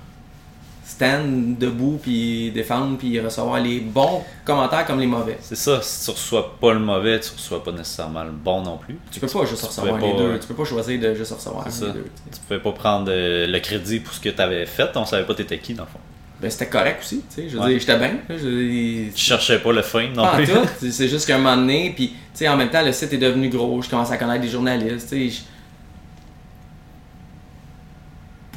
stand 0.89 1.59
debout, 1.59 1.99
puis 2.01 2.53
défendre, 2.53 2.97
puis 2.97 3.19
recevoir 3.21 3.61
les 3.61 3.81
bons 3.81 4.23
commentaires 4.45 4.87
comme 4.87 5.01
les 5.01 5.07
mauvais. 5.07 5.37
C'est 5.41 5.57
ça, 5.57 5.81
si 5.83 6.05
tu 6.05 6.11
reçois 6.13 6.57
pas 6.61 6.73
le 6.73 6.79
mauvais, 6.79 7.19
tu 7.19 7.33
reçois 7.33 7.63
pas 7.65 7.73
nécessairement 7.73 8.23
le 8.23 8.31
bon 8.31 8.63
non 8.63 8.79
plus. 8.79 8.97
Tu 9.11 9.19
peux 9.19 9.27
pas 9.27 9.45
juste 9.45 9.65
recevoir 9.65 9.99
les 9.99 10.13
pas- 10.13 10.17
deux. 10.19 10.39
Tu 10.39 10.47
peux 10.47 10.55
pas 10.55 10.65
choisir 10.65 11.01
de 11.01 11.15
juste 11.15 11.33
recevoir 11.33 11.65
les 11.65 11.71
ça. 11.73 11.87
deux. 11.87 11.93
tu 12.05 12.09
sais. 12.25 12.31
Tu 12.39 12.41
pouvais 12.47 12.61
pas 12.61 12.73
prendre 12.73 13.09
euh, 13.11 13.47
le 13.47 13.59
crédit 13.61 13.99
pour 14.01 14.15
ce 14.15 14.21
que 14.21 14.29
tu 14.29 14.41
avais 14.41 14.65
fait, 14.65 14.89
on 14.97 15.05
savait 15.05 15.27
pas 15.27 15.35
t'étais 15.35 15.59
qui 15.59 15.75
dans 15.75 15.83
le 15.85 15.89
fond. 15.89 15.99
Ben, 16.41 16.51
c'était 16.51 16.67
correct 16.69 16.99
aussi, 17.03 17.23
tu 17.29 17.43
sais. 17.43 17.49
Je 17.49 17.57
veux 17.57 17.63
Ouais. 17.65 17.71
dire, 17.71 17.81
j'étais 17.81 17.99
bien. 17.99 18.19
je- 18.29 19.11
Tu 19.11 19.17
cherchais 19.17 19.59
pas 19.59 19.73
le 19.73 19.83
fame 19.83 20.13
non 20.13 20.23
Pas 20.23 20.37
plus. 20.37 20.91
C'est 20.93 21.09
juste 21.09 21.27
qu'à 21.27 21.35
un 21.37 21.39
moment 21.39 21.57
donné, 21.57 21.93
puis 21.97 22.09
tu 22.11 22.15
sais, 22.35 22.49
en 22.49 22.57
même 22.57 22.69
temps, 22.71 22.83
le 22.85 22.93
site 22.93 23.13
est 23.13 23.19
devenu 23.19 23.49
gros. 23.49 23.81
Je 23.83 23.89
commence 23.91 24.11
à 24.13 24.19
connaître 24.19 24.43
des 24.43 24.49
journalistes. 24.51 25.09
tu 25.11 25.31
sais, 25.31 25.37
je- 25.37 25.43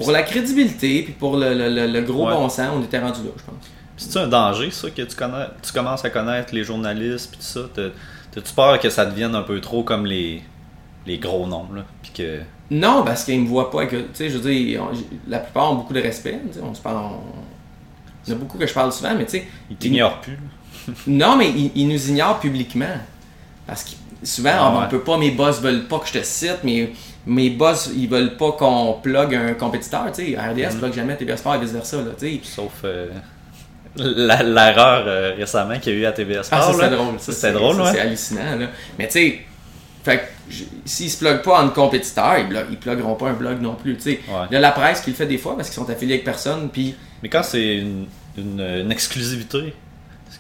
Pour 0.04 0.12
la 0.12 0.24
crédibilité, 0.24 1.04
puis 1.04 1.14
pour 1.14 1.38
le, 1.38 1.54
le- 1.54 1.88
le- 1.88 2.02
gros 2.02 2.26
Ouais. 2.28 2.34
bon 2.34 2.50
sens, 2.50 2.70
on 2.76 2.82
était 2.84 3.00
rendu 3.00 3.22
là, 3.24 3.30
je 3.38 3.44
pense. 3.44 3.56
C'est 3.98 4.18
un 4.20 4.28
danger 4.28 4.72
ça 4.72 4.90
que 4.90 5.02
tu 5.02 5.16
connais, 5.16 5.46
tu 5.62 5.72
commences 5.74 6.06
à 6.06 6.10
connaître 6.10 6.54
les 6.56 6.64
journalistes 6.64 7.30
puis 7.32 7.40
tout 7.40 7.46
ça? 7.46 7.62
T'as- 7.74 7.90
T'as-tu 8.32 8.54
peur 8.54 8.80
que 8.80 8.90
ça 8.92 9.06
devienne 9.06 9.34
un 9.36 9.42
peu 9.42 9.60
trop 9.60 9.84
comme 9.84 10.06
les 10.06 10.42
les 11.08 11.18
gros 11.18 11.48
noms 11.48 11.66
là, 11.74 11.84
puis 12.04 12.12
que 12.14 12.40
Non, 12.70 13.04
parce 13.04 13.24
qu'ils 13.24 13.42
me 13.42 13.48
voient 13.48 13.72
pas. 13.72 13.88
Que, 13.88 13.96
tu 13.96 14.06
sais, 14.14 14.30
je 14.30 14.38
veux 14.38 14.52
dire, 14.52 14.84
on- 14.84 14.96
la 15.28 15.40
plupart 15.40 15.72
ont 15.72 15.76
beaucoup 15.76 15.94
de 15.94 16.02
respect. 16.02 16.40
On 16.62 16.74
se 16.76 16.82
parle. 16.82 16.98
on- 16.98 17.22
Il 18.28 18.30
y 18.30 18.34
en 18.34 18.36
a 18.36 18.40
beaucoup 18.40 18.58
que 18.60 18.68
je 18.68 18.74
parle 18.74 18.92
souvent, 18.94 19.16
mais 19.16 19.26
tu 19.26 19.32
sais, 19.40 19.48
ils 19.72 19.76
t'ignorent 19.78 20.22
plus. 20.22 20.38
Non, 21.08 21.36
mais 21.36 21.50
ils, 21.50 21.72
ils 21.76 21.88
nous 21.88 22.10
ignorent 22.10 22.40
publiquement. 22.40 22.86
Parce 23.66 23.84
que 23.84 23.92
souvent, 24.24 24.52
Ah 24.54 24.74
on 24.76 24.82
ouais. 24.82 24.88
peut 24.90 25.02
pas, 25.02 25.18
mes 25.18 25.32
boss 25.32 25.60
veulent 25.62 25.86
pas 25.88 25.98
que 26.00 26.08
je 26.08 26.14
te 26.20 26.24
cite, 26.24 26.60
mais 26.64 26.92
mes 27.26 27.50
boss, 27.50 27.90
ils 27.96 28.08
veulent 28.10 28.38
pas 28.38 28.52
qu'on 28.54 28.94
plug 29.04 29.36
un 29.36 29.54
compétiteur, 29.54 30.06
tu 30.14 30.34
sais. 30.34 30.38
RDS 30.38 30.74
Mhm. 30.74 30.80
plug 30.80 30.94
jamais 30.94 31.16
TVA 31.18 31.38
Sport 31.38 31.56
et 31.56 31.60
vice 31.60 31.72
versa, 31.72 31.98
là, 31.98 32.12
tu 32.18 32.28
sais. 32.28 32.40
Sauf 32.44 32.72
euh, 32.86 33.08
l'erreur 33.98 35.04
euh, 35.08 35.34
récemment 35.38 35.78
qu'il 35.80 35.94
y 35.94 35.98
a 35.98 36.00
eu 36.00 36.06
à 36.06 36.12
TBS 36.12 36.38
Ah, 36.52 36.62
Sport. 36.62 36.74
ça, 36.76 36.82
là. 36.84 36.90
c'est 36.90 36.96
drôle. 36.96 37.20
Ça, 37.20 37.32
c'est- 37.34 37.52
drôle, 37.52 37.76
ça, 37.76 37.84
ouais. 37.84 37.92
C'est 37.94 38.00
hallucinant, 38.02 38.56
là. 38.60 38.68
Mais 38.98 39.08
tu 39.08 39.14
sais, 39.14 39.40
fait 40.04 40.32
s'ils 40.86 41.10
se 41.12 41.18
pluguent 41.18 41.42
pas 41.42 41.62
en 41.64 41.70
compétiteur, 41.70 42.38
ils, 42.40 42.66
ils 42.72 42.78
plugueront 42.78 43.16
pas 43.16 43.30
un 43.30 43.34
blog 43.34 43.62
non 43.62 43.76
plus, 43.76 43.96
tu 43.96 44.02
sais. 44.04 44.10
Ouais. 44.30 44.46
Il 44.50 44.54
y 44.54 44.58
a 44.58 44.60
la 44.60 44.72
presse 44.72 45.02
qui 45.02 45.10
le 45.12 45.16
fait 45.16 45.26
des 45.26 45.38
fois 45.38 45.56
parce 45.56 45.70
qu'ils 45.70 45.76
sont 45.84 45.90
affiliés 45.90 46.14
avec 46.16 46.26
personne, 46.26 46.70
puis 46.72 46.96
Mais 47.22 47.30
quand 47.30 47.44
c'est 47.44 47.78
une, 47.78 48.06
une, 48.38 48.62
une 48.62 48.92
exclusivité, 48.92 49.74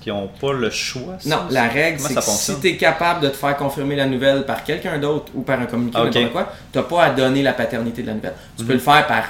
qu'ils 0.01 0.13
n'ont 0.13 0.27
pas 0.27 0.53
le 0.53 0.69
choix 0.69 1.17
ça, 1.19 1.29
Non, 1.29 1.41
la 1.49 1.67
règle, 1.67 1.99
c'est 1.99 2.15
que 2.15 2.21
si 2.21 2.59
tu 2.59 2.67
es 2.69 2.77
capable 2.77 3.21
de 3.21 3.29
te 3.29 3.35
faire 3.35 3.55
confirmer 3.57 3.95
la 3.95 4.05
nouvelle 4.05 4.45
par 4.45 4.63
quelqu'un 4.63 4.97
d'autre 4.97 5.31
ou 5.35 5.41
par 5.41 5.59
un 5.59 5.65
communiqué 5.65 5.97
Ah, 5.99 6.05
ou 6.05 6.07
ok. 6.07 6.15
n'importe 6.15 6.31
quoi, 6.33 6.53
tu 6.71 6.81
pas 6.89 7.03
à 7.03 7.09
donner 7.11 7.43
la 7.43 7.53
paternité 7.53 8.01
de 8.01 8.07
la 8.07 8.13
nouvelle. 8.13 8.33
Tu 8.57 8.63
peux 8.63 8.71
Mhm. 8.73 8.77
le 8.77 8.83
faire 8.83 9.07
par 9.07 9.23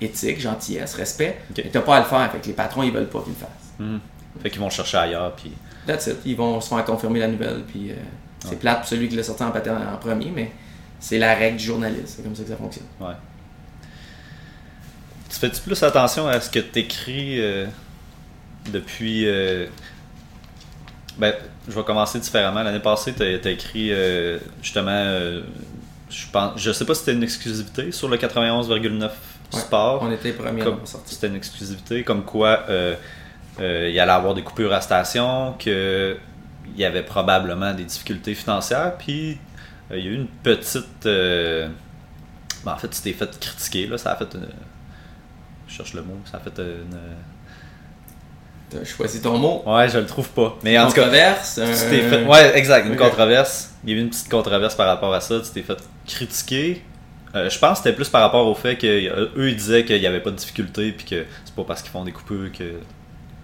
éthique, 0.00 0.40
gentillesse, 0.40 0.94
respect, 0.94 1.38
Ok. 1.50 1.62
mais 1.64 1.70
tu 1.70 1.80
pas 1.80 1.96
à 1.96 2.00
le 2.00 2.06
faire. 2.06 2.30
Fait 2.32 2.38
que 2.38 2.46
les 2.46 2.52
patrons, 2.54 2.82
ils 2.82 2.92
veulent 2.92 3.08
pas 3.08 3.20
qu'ils 3.20 3.34
le 3.34 3.38
fassent. 3.38 3.74
Mhm. 3.78 4.00
Fait 4.42 4.50
qu'ils 4.50 4.60
vont 4.60 4.70
chercher 4.70 4.96
ailleurs. 4.96 5.32
Puis... 5.36 5.52
That's 5.86 6.06
it. 6.06 6.16
Ils 6.24 6.36
vont 6.36 6.60
se 6.60 6.68
faire 6.68 6.84
confirmer 6.84 7.18
la 7.20 7.28
nouvelle. 7.28 7.62
Puis 7.68 7.90
euh, 7.90 7.94
c'est 8.40 8.50
Ouais. 8.50 8.56
plate 8.56 8.78
pour 8.80 8.88
celui 8.88 9.08
qui 9.08 9.16
l'a 9.16 9.22
sorti 9.22 9.42
en, 9.42 9.48
en 9.48 9.96
premier, 10.00 10.32
mais 10.34 10.50
c'est 11.00 11.18
la 11.18 11.34
règle 11.34 11.56
du 11.58 11.64
journaliste. 11.64 12.14
C'est 12.16 12.22
comme 12.22 12.34
ça 12.34 12.42
que 12.44 12.48
ça 12.48 12.56
fonctionne. 12.56 12.86
Ouais. 13.00 13.14
Tu 15.28 15.38
fais-tu 15.38 15.60
plus 15.60 15.82
attention 15.82 16.26
à 16.28 16.40
ce 16.40 16.50
que 16.50 16.58
tu 16.58 16.78
écris 16.80 17.40
depuis. 18.70 19.26
euh, 19.26 19.66
Ben, 21.18 21.34
je 21.68 21.72
vais 21.72 21.82
commencer 21.84 22.18
différemment. 22.20 22.62
L'année 22.62 22.80
passée, 22.80 23.12
tu 23.14 23.22
as, 23.22 23.50
écrit 23.50 23.92
euh, 23.92 24.38
justement. 24.62 24.90
euh, 24.92 25.42
je 26.10 26.26
pense, 26.30 26.58
je 26.60 26.72
sais 26.72 26.84
pas 26.84 26.94
si 26.94 27.00
c'était 27.00 27.14
une 27.14 27.22
exclusivité 27.22 27.90
sur 27.92 28.08
le 28.08 28.16
91,9 28.16 29.10
Ouais. 29.54 29.60
sport. 29.60 30.02
On 30.02 30.10
était 30.10 30.34
sorti. 30.86 31.14
C'était 31.14 31.26
une 31.26 31.36
exclusivité, 31.36 32.04
comme 32.04 32.24
quoi 32.24 32.64
il 33.58 33.64
allait 33.64 34.00
avoir 34.00 34.32
des 34.34 34.42
coupures 34.42 34.72
à 34.72 34.80
station, 34.80 35.54
qu'il 35.58 36.16
y 36.76 36.84
avait 36.86 37.02
probablement 37.02 37.74
des 37.74 37.84
difficultés 37.84 38.34
financières, 38.34 38.96
puis 38.96 39.38
il 39.90 39.98
y 39.98 40.08
a 40.08 40.10
eu 40.10 40.14
une 40.14 40.26
petite. 40.26 41.04
ben, 41.04 41.70
en 42.64 42.76
fait, 42.78 42.88
tu 42.88 43.02
t'es 43.02 43.12
fait 43.12 43.38
critiquer, 43.38 43.86
là, 43.88 43.98
ça 43.98 44.12
a 44.12 44.16
fait. 44.16 44.32
une- 44.34 44.48
je 45.68 45.74
cherche 45.74 45.92
le 45.94 46.02
mot, 46.02 46.18
ça 46.30 46.38
a 46.38 46.40
fait 46.40 46.58
une. 46.58 46.96
Tu 48.72 48.78
as 48.80 48.84
choisi 48.84 49.20
ton 49.20 49.38
mot. 49.38 49.62
Ouais, 49.66 49.88
je 49.88 49.98
le 49.98 50.06
trouve 50.06 50.28
pas. 50.30 50.56
Mais 50.62 50.78
en 50.78 50.86
tout 50.88 50.94
cas, 50.94 51.02
Controverse. 51.02 51.54
tu 51.54 51.60
un- 51.62 51.90
t'es 51.90 52.00
fait. 52.08 52.24
Ouais, 52.24 52.56
exact, 52.58 52.86
une 52.86 52.96
controverse. 52.96 53.70
Il 53.84 53.90
y 53.90 53.92
a 53.94 53.96
eu 53.96 54.00
une 54.00 54.08
petite 54.10 54.28
controverse 54.30 54.74
par 54.74 54.86
rapport 54.86 55.12
à 55.12 55.20
ça. 55.20 55.40
Tu 55.40 55.50
t'es 55.50 55.62
fait 55.62 55.78
critiquer. 56.06 56.82
Euh, 57.34 57.48
je 57.48 57.58
pense 57.58 57.78
que 57.78 57.84
c'était 57.84 57.96
plus 57.96 58.08
par 58.08 58.20
rapport 58.20 58.46
au 58.46 58.54
fait 58.54 58.76
qu'eux, 58.76 59.48
ils 59.48 59.56
disaient 59.56 59.84
qu'il 59.84 59.98
n'y 60.00 60.06
avait 60.06 60.20
pas 60.20 60.30
de 60.30 60.36
difficultés, 60.36 60.92
puis 60.92 61.06
que 61.06 61.24
c'est 61.44 61.54
pas 61.54 61.64
parce 61.64 61.80
qu'ils 61.82 61.90
font 61.90 62.04
des 62.04 62.12
coupures 62.12 62.50
que 62.52 62.74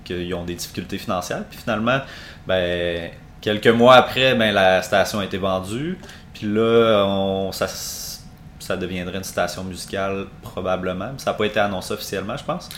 qu'ils 0.04 0.32
ont 0.34 0.44
des 0.44 0.54
difficultés 0.54 0.96
financières. 0.98 1.44
Puis 1.50 1.58
finalement, 1.58 1.98
ben, 2.46 3.10
quelques 3.40 3.66
mois 3.68 3.94
après, 3.96 4.34
ben, 4.34 4.52
la 4.54 4.82
station 4.82 5.20
a 5.20 5.24
été 5.24 5.36
vendue. 5.38 5.98
Puis 6.34 6.46
là, 6.46 7.04
on, 7.06 7.50
ça, 7.52 7.66
ça 7.66 8.76
deviendrait 8.76 9.18
une 9.18 9.24
station 9.24 9.64
musicale 9.64 10.26
probablement. 10.42 11.10
Ça 11.18 11.30
n'a 11.32 11.36
pas 11.36 11.44
été 11.46 11.58
annoncé 11.60 11.92
officiellement, 11.94 12.36
je 12.36 12.44
pense. 12.44 12.68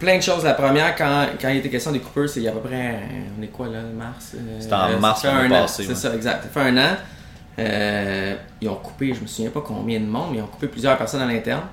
Plein 0.00 0.16
de 0.16 0.22
choses. 0.22 0.42
La 0.42 0.54
première, 0.54 0.96
quand, 0.96 1.26
quand 1.40 1.50
il 1.50 1.58
était 1.58 1.68
question 1.68 1.92
des 1.92 2.00
coupures, 2.00 2.28
c'est 2.28 2.40
il 2.40 2.44
y 2.44 2.48
a 2.48 2.50
à 2.50 2.54
peu 2.54 2.68
près, 2.68 2.98
on 3.38 3.42
est 3.42 3.48
quoi 3.48 3.68
là, 3.68 3.82
mars 3.82 4.32
euh, 4.34 4.56
C'était 4.58 4.72
en 4.74 4.98
mars 4.98 5.22
l'année 5.22 5.48
passée, 5.48 5.84
C'est 5.84 5.90
ouais. 5.90 5.94
ça, 5.94 6.14
exact. 6.14 6.42
Ça 6.42 6.48
fait 6.48 6.68
un 6.68 6.76
an. 6.76 6.96
Euh, 7.58 8.34
ils 8.60 8.68
ont 8.68 8.76
coupé, 8.76 9.12
je 9.14 9.20
me 9.20 9.26
souviens 9.26 9.50
pas 9.50 9.60
combien 9.60 10.00
de 10.00 10.06
monde, 10.06 10.30
mais 10.32 10.38
ils 10.38 10.42
ont 10.42 10.46
coupé 10.46 10.66
plusieurs 10.66 10.96
personnes 10.96 11.20
à 11.20 11.26
l'interne. 11.26 11.64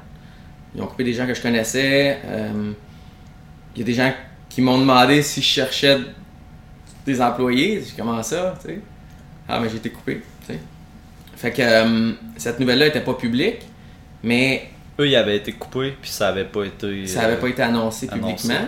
Ils 0.75 0.81
ont 0.81 0.87
coupé 0.87 1.05
des 1.05 1.13
gens 1.13 1.25
que 1.25 1.33
je 1.33 1.41
connaissais. 1.41 2.19
Euh, 2.25 2.73
Il 3.75 3.79
y 3.79 3.81
a 3.83 3.85
des 3.85 3.93
gens 3.93 4.11
qui 4.49 4.61
m'ont 4.61 4.77
demandé 4.77 5.21
si 5.21 5.41
je 5.41 5.47
cherchais 5.47 5.97
des 7.05 7.21
employés. 7.21 7.81
J'ai 7.81 7.95
comment 7.95 8.21
ça, 8.21 8.55
tu 8.61 8.67
sais? 8.67 8.81
Ah, 9.47 9.59
mais 9.61 9.69
j'ai 9.69 9.77
été 9.77 9.89
coupé, 9.89 10.21
tu 10.45 10.53
sais. 10.53 10.59
Fait 11.37 11.51
que 11.51 12.15
cette 12.35 12.59
nouvelle-là 12.59 12.87
était 12.87 13.01
pas 13.01 13.13
publique, 13.13 13.61
mais 14.21 14.69
Eux, 14.99 15.07
ils 15.07 15.15
avaient 15.15 15.37
été 15.37 15.51
coupés, 15.53 15.95
puis 16.01 16.09
ça 16.09 16.25
n'avait 16.27 16.45
pas 16.45 16.63
été. 16.63 17.05
ça 17.07 17.21
n'avait 17.21 17.37
pas 17.37 17.47
été 17.49 17.61
annoncé 17.61 18.07
annoncé. 18.09 18.19
publiquement. 18.47 18.67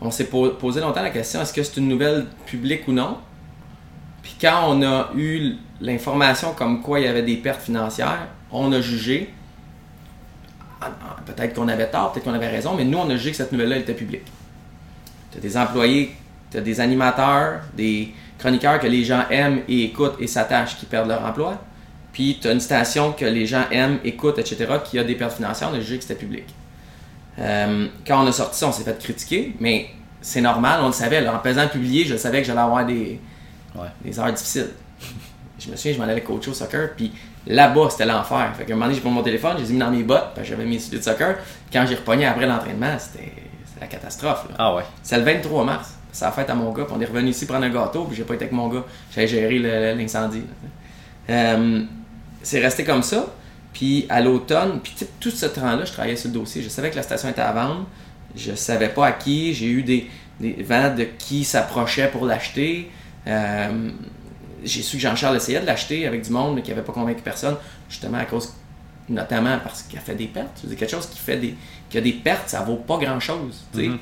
On 0.00 0.10
s'est 0.10 0.24
po- 0.26 0.50
posé 0.50 0.80
longtemps 0.80 1.02
la 1.02 1.10
question 1.10 1.40
est-ce 1.40 1.52
que 1.52 1.62
c'est 1.62 1.78
une 1.78 1.88
nouvelle 1.88 2.26
publique 2.46 2.86
ou 2.88 2.92
non? 2.92 3.18
Puis 4.22 4.36
quand 4.40 4.64
on 4.68 4.82
a 4.82 5.10
eu 5.16 5.54
l'information 5.80 6.52
comme 6.52 6.82
quoi 6.82 7.00
il 7.00 7.04
y 7.06 7.08
avait 7.08 7.22
des 7.22 7.36
pertes 7.36 7.62
financières, 7.62 8.28
on 8.50 8.72
a 8.72 8.80
jugé. 8.80 9.32
ah, 10.80 10.90
ah, 11.02 11.16
Peut-être 11.24 11.54
qu'on 11.54 11.68
avait 11.68 11.88
tort, 11.90 12.12
peut-être 12.12 12.24
qu'on 12.24 12.34
avait 12.34 12.48
raison, 12.50 12.74
mais 12.76 12.84
nous, 12.84 12.98
on 12.98 13.08
a 13.08 13.16
jugé 13.16 13.30
que 13.30 13.36
cette 13.36 13.52
nouvelle-là 13.52 13.76
elle 13.76 13.82
était 13.82 13.94
publique. 13.94 14.24
Tu 15.32 15.38
as 15.38 15.40
des 15.40 15.56
employés, 15.56 16.14
tu 16.50 16.58
as 16.58 16.60
des 16.60 16.80
animateurs, 16.80 17.60
des 17.74 18.12
chroniqueurs 18.38 18.78
que 18.80 18.86
les 18.86 19.04
gens 19.04 19.24
aiment 19.30 19.62
et 19.68 19.84
écoutent 19.84 20.16
et 20.20 20.26
s'attachent 20.26 20.76
qui 20.76 20.86
perdent 20.86 21.08
leur 21.08 21.24
emploi. 21.24 21.58
Puis 22.14 22.38
tu 22.40 22.48
as 22.48 22.52
une 22.52 22.60
station 22.60 23.12
que 23.12 23.26
les 23.26 23.44
gens 23.44 23.64
aiment, 23.70 23.98
écoutent, 24.04 24.38
etc., 24.38 24.66
qui 24.84 24.98
a 24.98 25.04
des 25.04 25.16
pertes 25.16 25.34
financières, 25.34 25.68
on 25.70 25.76
a 25.76 25.80
jugé 25.80 25.96
que 25.98 26.04
c'était 26.04 26.14
public. 26.14 26.44
Euh, 27.38 27.88
quand 28.06 28.24
on 28.24 28.26
a 28.26 28.32
sorti 28.32 28.58
ça, 28.58 28.68
on 28.68 28.72
s'est 28.72 28.84
fait 28.84 28.98
critiquer, 28.98 29.54
mais 29.60 29.88
c'est 30.22 30.40
normal, 30.40 30.80
on 30.82 30.86
le 30.86 30.92
savait. 30.92 31.20
là. 31.20 31.34
en 31.34 31.38
pesant 31.40 31.68
publier, 31.68 32.04
je 32.06 32.16
savais 32.16 32.40
que 32.40 32.46
j'allais 32.46 32.60
avoir 32.60 32.86
des, 32.86 33.20
Ouais. 33.74 33.88
des 34.04 34.18
heures 34.18 34.32
difficiles. 34.32 34.70
je 35.58 35.68
me 35.70 35.76
souviens, 35.76 35.92
je 35.94 35.98
m'en 35.98 36.04
allais 36.04 36.20
coacher 36.22 36.50
au 36.50 36.54
soccer, 36.54 36.90
puis 36.96 37.12
là-bas, 37.46 37.88
c'était 37.90 38.06
l'enfer. 38.06 38.52
Fait 38.56 38.64
qu'à 38.64 38.72
un 38.72 38.76
moment 38.76 38.86
donné, 38.86 38.94
j'ai 38.94 39.00
pris 39.00 39.10
mon 39.10 39.22
téléphone, 39.22 39.56
j'ai 39.58 39.72
mis 39.72 39.78
dans 39.80 39.90
mes 39.90 40.04
bottes, 40.04 40.38
j'avais 40.44 40.64
mes 40.64 40.78
souliers 40.78 40.98
de 40.98 41.04
soccer. 41.04 41.36
Quand 41.72 41.84
j'ai 41.88 41.96
repogné 41.96 42.24
après 42.26 42.46
l'entraînement, 42.46 42.96
c'était 42.98 43.32
la 43.80 43.88
catastrophe. 43.88 44.44
là. 44.50 44.54
Ah 44.58 44.74
ouais. 44.76 44.84
C'est 45.02 45.18
le 45.18 45.24
23 45.24 45.64
mars. 45.64 45.94
C'est 46.12 46.24
la 46.24 46.30
fête 46.30 46.48
à 46.48 46.54
mon 46.54 46.70
gars. 46.72 46.84
Puis 46.84 46.94
on 46.96 47.00
est 47.00 47.04
revenu 47.06 47.30
ici 47.30 47.44
prendre 47.44 47.64
un 47.64 47.70
gâteau. 47.70 48.04
Puis 48.04 48.16
j'ai 48.16 48.22
pas 48.22 48.34
été 48.34 48.44
avec 48.44 48.52
mon 48.52 48.68
gars. 48.68 48.84
J'avais 49.12 49.26
géré 49.26 49.58
l'incendie. 49.96 50.44
Euh, 51.28 51.82
c'est 52.44 52.60
resté 52.60 52.84
comme 52.84 53.02
ça. 53.02 53.26
Puis 53.72 54.06
à 54.08 54.20
l'automne, 54.20 54.78
puis 54.80 54.94
tout 55.18 55.30
ce 55.30 55.46
temps-là, 55.46 55.84
je 55.84 55.92
travaillais 55.92 56.16
sur 56.16 56.28
le 56.28 56.34
dossier. 56.34 56.62
Je 56.62 56.68
savais 56.68 56.90
que 56.90 56.96
la 56.96 57.02
station 57.02 57.28
était 57.28 57.40
à 57.40 57.50
vendre. 57.50 57.86
Je 58.36 58.54
savais 58.54 58.88
pas 58.88 59.06
à 59.08 59.12
qui. 59.12 59.52
J'ai 59.52 59.66
eu 59.66 59.82
des, 59.82 60.08
des 60.38 60.62
vents 60.62 60.94
de 60.94 61.04
qui 61.04 61.42
s'approchait 61.42 62.08
pour 62.08 62.24
l'acheter. 62.24 62.90
Euh, 63.26 63.90
j'ai 64.62 64.82
su 64.82 64.96
que 64.96 65.02
Jean-Charles 65.02 65.36
essayait 65.36 65.60
de 65.60 65.66
l'acheter 65.66 66.06
avec 66.06 66.22
du 66.22 66.30
monde, 66.30 66.54
mais 66.54 66.62
qui 66.62 66.70
avait 66.70 66.82
pas 66.82 66.92
convaincu 66.92 67.22
personne. 67.22 67.56
Justement 67.88 68.18
à 68.18 68.24
cause, 68.24 68.54
notamment 69.08 69.58
parce 69.58 69.82
qu'il 69.82 69.98
a 69.98 70.02
fait 70.02 70.14
des 70.14 70.26
pertes. 70.26 70.60
C'est 70.68 70.76
quelque 70.76 70.90
chose 70.90 71.06
qui 71.06 71.18
fait 71.18 71.36
des, 71.36 71.54
qui 71.90 71.98
a 71.98 72.00
des 72.00 72.12
pertes, 72.12 72.48
ça 72.48 72.62
vaut 72.62 72.76
pas 72.76 72.98
grand-chose. 72.98 73.64
Mhm. 73.74 73.98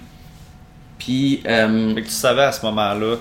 Puis, 0.98 1.42
euh, 1.46 1.94
tu 1.96 2.10
savais 2.10 2.44
à 2.44 2.52
ce 2.52 2.64
moment-là 2.66 3.16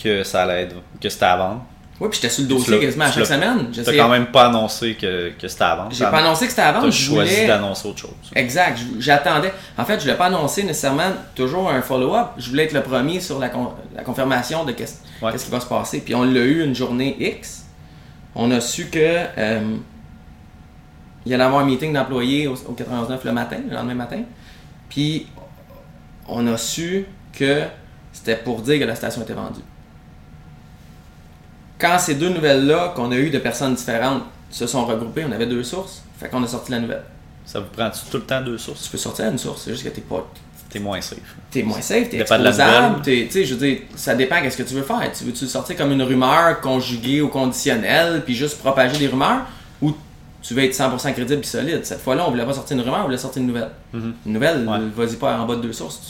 que 0.00 0.22
ça 0.22 0.42
allait 0.42 0.62
être. 0.62 0.76
que 1.00 1.08
c'était 1.08 1.24
à 1.24 1.36
vendre. 1.36 1.66
Ouais, 2.00 2.08
puis 2.08 2.18
j'étais 2.20 2.32
sur 2.32 2.42
le 2.42 2.48
dossier 2.48 2.80
quasiment 2.80 3.04
à 3.04 3.12
chaque 3.12 3.26
semaine. 3.26 3.66
Tu 3.68 3.74
J'essayais- 3.74 3.98
quand 3.98 4.08
même 4.08 4.26
pas 4.26 4.46
annoncé 4.46 4.94
que, 4.94 5.30
que 5.38 5.46
c'était 5.48 5.64
vendre. 5.64 5.88
J'ai 5.92 6.04
pas 6.04 6.18
annoncé 6.18 6.46
que 6.46 6.50
c'était 6.50 6.62
as 6.62 6.80
je 6.86 6.90
choisi 6.90 7.08
voulais- 7.34 7.46
d'annoncer 7.46 7.88
autre 7.88 7.98
chose. 8.00 8.10
Exact. 8.34 8.78
J'attendais. 8.98 9.52
En 9.78 9.84
fait, 9.84 9.96
je 9.98 10.04
voulais 10.04 10.16
pas 10.16 10.26
annoncer 10.26 10.62
nécessairement 10.62 11.12
toujours 11.34 11.70
un 11.70 11.82
follow-up. 11.82 12.28
Je 12.38 12.50
voulais 12.50 12.64
être 12.64 12.72
le 12.72 12.82
premier 12.82 13.20
sur 13.20 13.38
la, 13.38 13.48
con- 13.48 13.72
la 13.94 14.02
confirmation 14.02 14.64
de 14.64 14.72
qu'est-ce 14.72 14.96
Ouais. 15.22 15.32
qui 15.36 15.50
va 15.50 15.60
se 15.60 15.66
passer. 15.66 16.00
Puis 16.00 16.14
on 16.14 16.22
l'a 16.24 16.40
eu 16.40 16.64
une 16.64 16.74
journée 16.74 17.16
X. 17.20 17.64
On 18.34 18.50
a 18.52 18.60
su 18.60 18.86
que 18.86 18.98
euh, 18.98 19.60
il 21.26 21.32
y 21.32 21.34
allait 21.34 21.44
avoir 21.44 21.60
un 21.62 21.66
meeting 21.66 21.92
d'employés 21.92 22.46
au, 22.46 22.54
au 22.54 22.72
89 22.72 23.24
le 23.24 23.32
matin, 23.32 23.56
le 23.68 23.74
lendemain 23.74 23.94
matin. 23.94 24.22
Puis 24.88 25.26
on 26.26 26.46
a 26.46 26.56
su 26.56 27.04
que 27.32 27.62
c'était 28.12 28.36
pour 28.36 28.60
dire 28.62 28.78
que 28.78 28.84
la 28.84 28.94
station 28.94 29.22
était 29.22 29.32
vendue. 29.34 29.60
Quand 31.80 31.98
ces 31.98 32.14
deux 32.14 32.28
nouvelles-là, 32.28 32.92
qu'on 32.94 33.10
a 33.12 33.16
eues 33.16 33.30
de 33.30 33.38
personnes 33.38 33.74
différentes, 33.74 34.22
se 34.50 34.66
sont 34.66 34.84
regroupées, 34.84 35.24
on 35.28 35.32
avait 35.32 35.46
deux 35.46 35.62
sources. 35.62 36.02
Fait 36.18 36.28
qu'on 36.28 36.42
a 36.42 36.46
sorti 36.46 36.72
la 36.72 36.80
nouvelle. 36.80 37.02
Ça 37.46 37.60
vous 37.60 37.66
prend 37.72 37.88
tout 37.90 38.16
le 38.18 38.22
temps 38.24 38.42
deux 38.42 38.58
sources? 38.58 38.84
Tu 38.84 38.90
peux 38.90 38.98
sortir 38.98 39.26
une 39.30 39.38
source, 39.38 39.62
c'est 39.64 39.70
juste 39.72 39.84
que 39.84 39.88
t'es 39.88 40.00
pas 40.02 40.26
T'es 40.68 40.78
moins 40.78 41.00
safe. 41.00 41.18
t'es 41.50 41.62
moins 41.64 41.80
safe, 41.80 42.10
t'es 42.10 42.18
exposable, 42.20 43.02
t'es- 43.02 43.26
tu 43.26 43.32
sais, 43.32 43.44
je 43.44 43.54
veux 43.54 43.66
dire, 43.66 43.78
ça 43.96 44.14
dépend 44.14 44.40
qu'est-ce 44.40 44.56
que 44.56 44.62
tu 44.62 44.74
veux 44.74 44.82
faire. 44.82 45.10
Tu 45.16 45.24
veux-tu 45.24 45.46
sortir 45.48 45.76
comme 45.76 45.90
une 45.90 46.02
rumeur 46.02 46.60
conjuguée 46.60 47.20
au 47.22 47.28
conditionnel, 47.28 48.22
puis 48.24 48.34
juste 48.36 48.58
propager 48.58 48.96
des 48.98 49.08
rumeurs, 49.08 49.46
ou 49.82 49.92
tu 50.42 50.54
veux 50.54 50.62
être 50.62 50.74
100% 50.74 51.12
crédible 51.12 51.40
et 51.42 51.46
solide? 51.46 51.84
Cette 51.84 52.00
fois-là, 52.00 52.24
on 52.26 52.30
voulait 52.30 52.44
pas 52.46 52.52
sortir 52.54 52.76
une 52.76 52.84
rumeur, 52.84 53.00
on 53.00 53.04
voulait 53.06 53.18
sortir 53.18 53.40
une 53.42 53.48
nouvelle. 53.48 53.70
Mhm. 53.92 54.14
Une 54.26 54.32
nouvelle, 54.32 54.68
Ouais. 54.68 54.78
vas-y 54.94 55.16
pas 55.16 55.36
en 55.40 55.46
bas 55.46 55.56
de 55.56 55.62
deux 55.62 55.72
sources. 55.72 56.00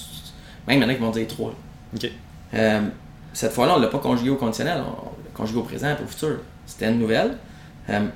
Même 0.69 0.79
il 0.79 0.83
y 0.83 0.87
en 0.87 0.89
a 0.91 0.95
qui 0.95 1.01
vont 1.01 1.11
dire 1.11 1.27
trois. 1.27 1.55
Ok. 1.97 2.11
Euh, 2.53 2.81
cette 3.33 3.53
fois-là, 3.53 3.75
on 3.77 3.81
l'a 3.81 3.87
pas 3.87 3.99
conjugué 3.99 4.29
au 4.31 4.37
conditionnel, 4.37 4.83
on 4.87 5.20
conjugué 5.41 5.59
au 5.59 5.63
présent 5.63 5.89
et 5.89 6.03
au 6.03 6.07
futur. 6.07 6.39
C'était 6.67 6.91
une 6.91 6.99
nouvelle. 6.99 7.37
Euh, 7.89 8.07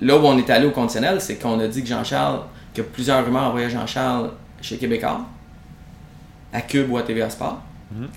là 0.00 0.16
où 0.16 0.20
on 0.26 0.36
est 0.36 0.50
allé 0.50 0.66
au 0.66 0.72
conditionnel, 0.72 1.20
c'est 1.20 1.36
qu'on 1.36 1.58
a 1.60 1.68
dit 1.68 1.82
que 1.82 1.88
Jean-Charles, 1.88 2.40
que 2.74 2.82
plusieurs 2.82 3.24
rumeurs 3.24 3.44
envoyaient 3.44 3.70
Jean-Charles 3.70 4.30
chez 4.60 4.76
Québécois, 4.76 5.20
à 6.52 6.60
Cube 6.60 6.90
ou 6.90 6.98
à 6.98 7.02
TVA 7.02 7.30
Sport. 7.30 7.62
Mhm. 7.92 8.08